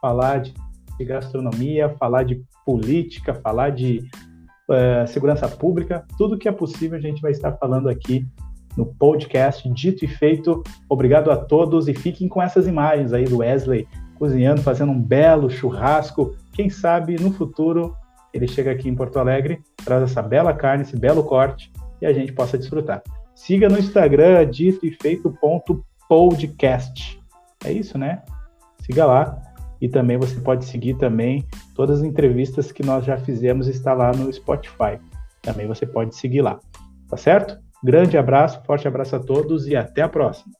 falar 0.00 0.38
de, 0.38 0.54
de, 0.96 1.04
gastronomia, 1.04 1.88
falar 1.98 2.22
de 2.22 2.42
política, 2.64 3.34
falar 3.34 3.70
de 3.70 4.08
uh, 4.70 5.06
segurança 5.08 5.48
pública, 5.48 6.06
tudo 6.16 6.38
que 6.38 6.48
é 6.48 6.52
possível 6.52 6.96
a 6.96 7.02
gente 7.02 7.20
vai 7.20 7.32
estar 7.32 7.52
falando 7.54 7.88
aqui 7.88 8.24
no 8.76 8.86
podcast 8.86 9.68
Dito 9.72 10.04
e 10.04 10.08
Feito. 10.08 10.62
Obrigado 10.88 11.30
a 11.30 11.36
todos 11.36 11.88
e 11.88 11.94
fiquem 11.94 12.28
com 12.28 12.42
essas 12.42 12.66
imagens 12.66 13.12
aí 13.12 13.24
do 13.24 13.38
Wesley 13.38 13.86
cozinhando, 14.18 14.62
fazendo 14.62 14.92
um 14.92 15.00
belo 15.00 15.50
churrasco. 15.50 16.34
Quem 16.52 16.70
sabe 16.70 17.20
no 17.20 17.32
futuro 17.32 17.94
ele 18.32 18.46
chega 18.46 18.70
aqui 18.70 18.88
em 18.88 18.94
Porto 18.94 19.18
Alegre, 19.18 19.60
traz 19.84 20.02
essa 20.02 20.22
bela 20.22 20.52
carne, 20.52 20.82
esse 20.82 20.96
belo 20.96 21.24
corte 21.24 21.72
e 22.00 22.06
a 22.06 22.12
gente 22.12 22.32
possa 22.32 22.58
desfrutar. 22.58 23.02
Siga 23.34 23.68
no 23.68 23.78
Instagram 23.78 24.48
dito 24.50 24.86
e 24.86 24.90
feito.podcast. 24.90 27.20
É 27.64 27.72
isso, 27.72 27.98
né? 27.98 28.22
Siga 28.80 29.06
lá. 29.06 29.42
E 29.80 29.88
também 29.88 30.16
você 30.16 30.40
pode 30.40 30.64
seguir 30.64 30.94
também 30.94 31.46
todas 31.74 32.00
as 32.00 32.04
entrevistas 32.04 32.72
que 32.72 32.82
nós 32.82 33.04
já 33.04 33.18
fizemos 33.18 33.68
está 33.68 33.92
lá 33.92 34.10
no 34.12 34.32
Spotify. 34.32 34.98
Também 35.42 35.66
você 35.66 35.86
pode 35.86 36.16
seguir 36.16 36.40
lá. 36.40 36.58
Tá 37.08 37.16
certo? 37.16 37.58
Grande 37.82 38.16
abraço, 38.16 38.62
forte 38.64 38.88
abraço 38.88 39.16
a 39.16 39.20
todos 39.20 39.66
e 39.66 39.76
até 39.76 40.02
a 40.02 40.08
próxima. 40.08 40.52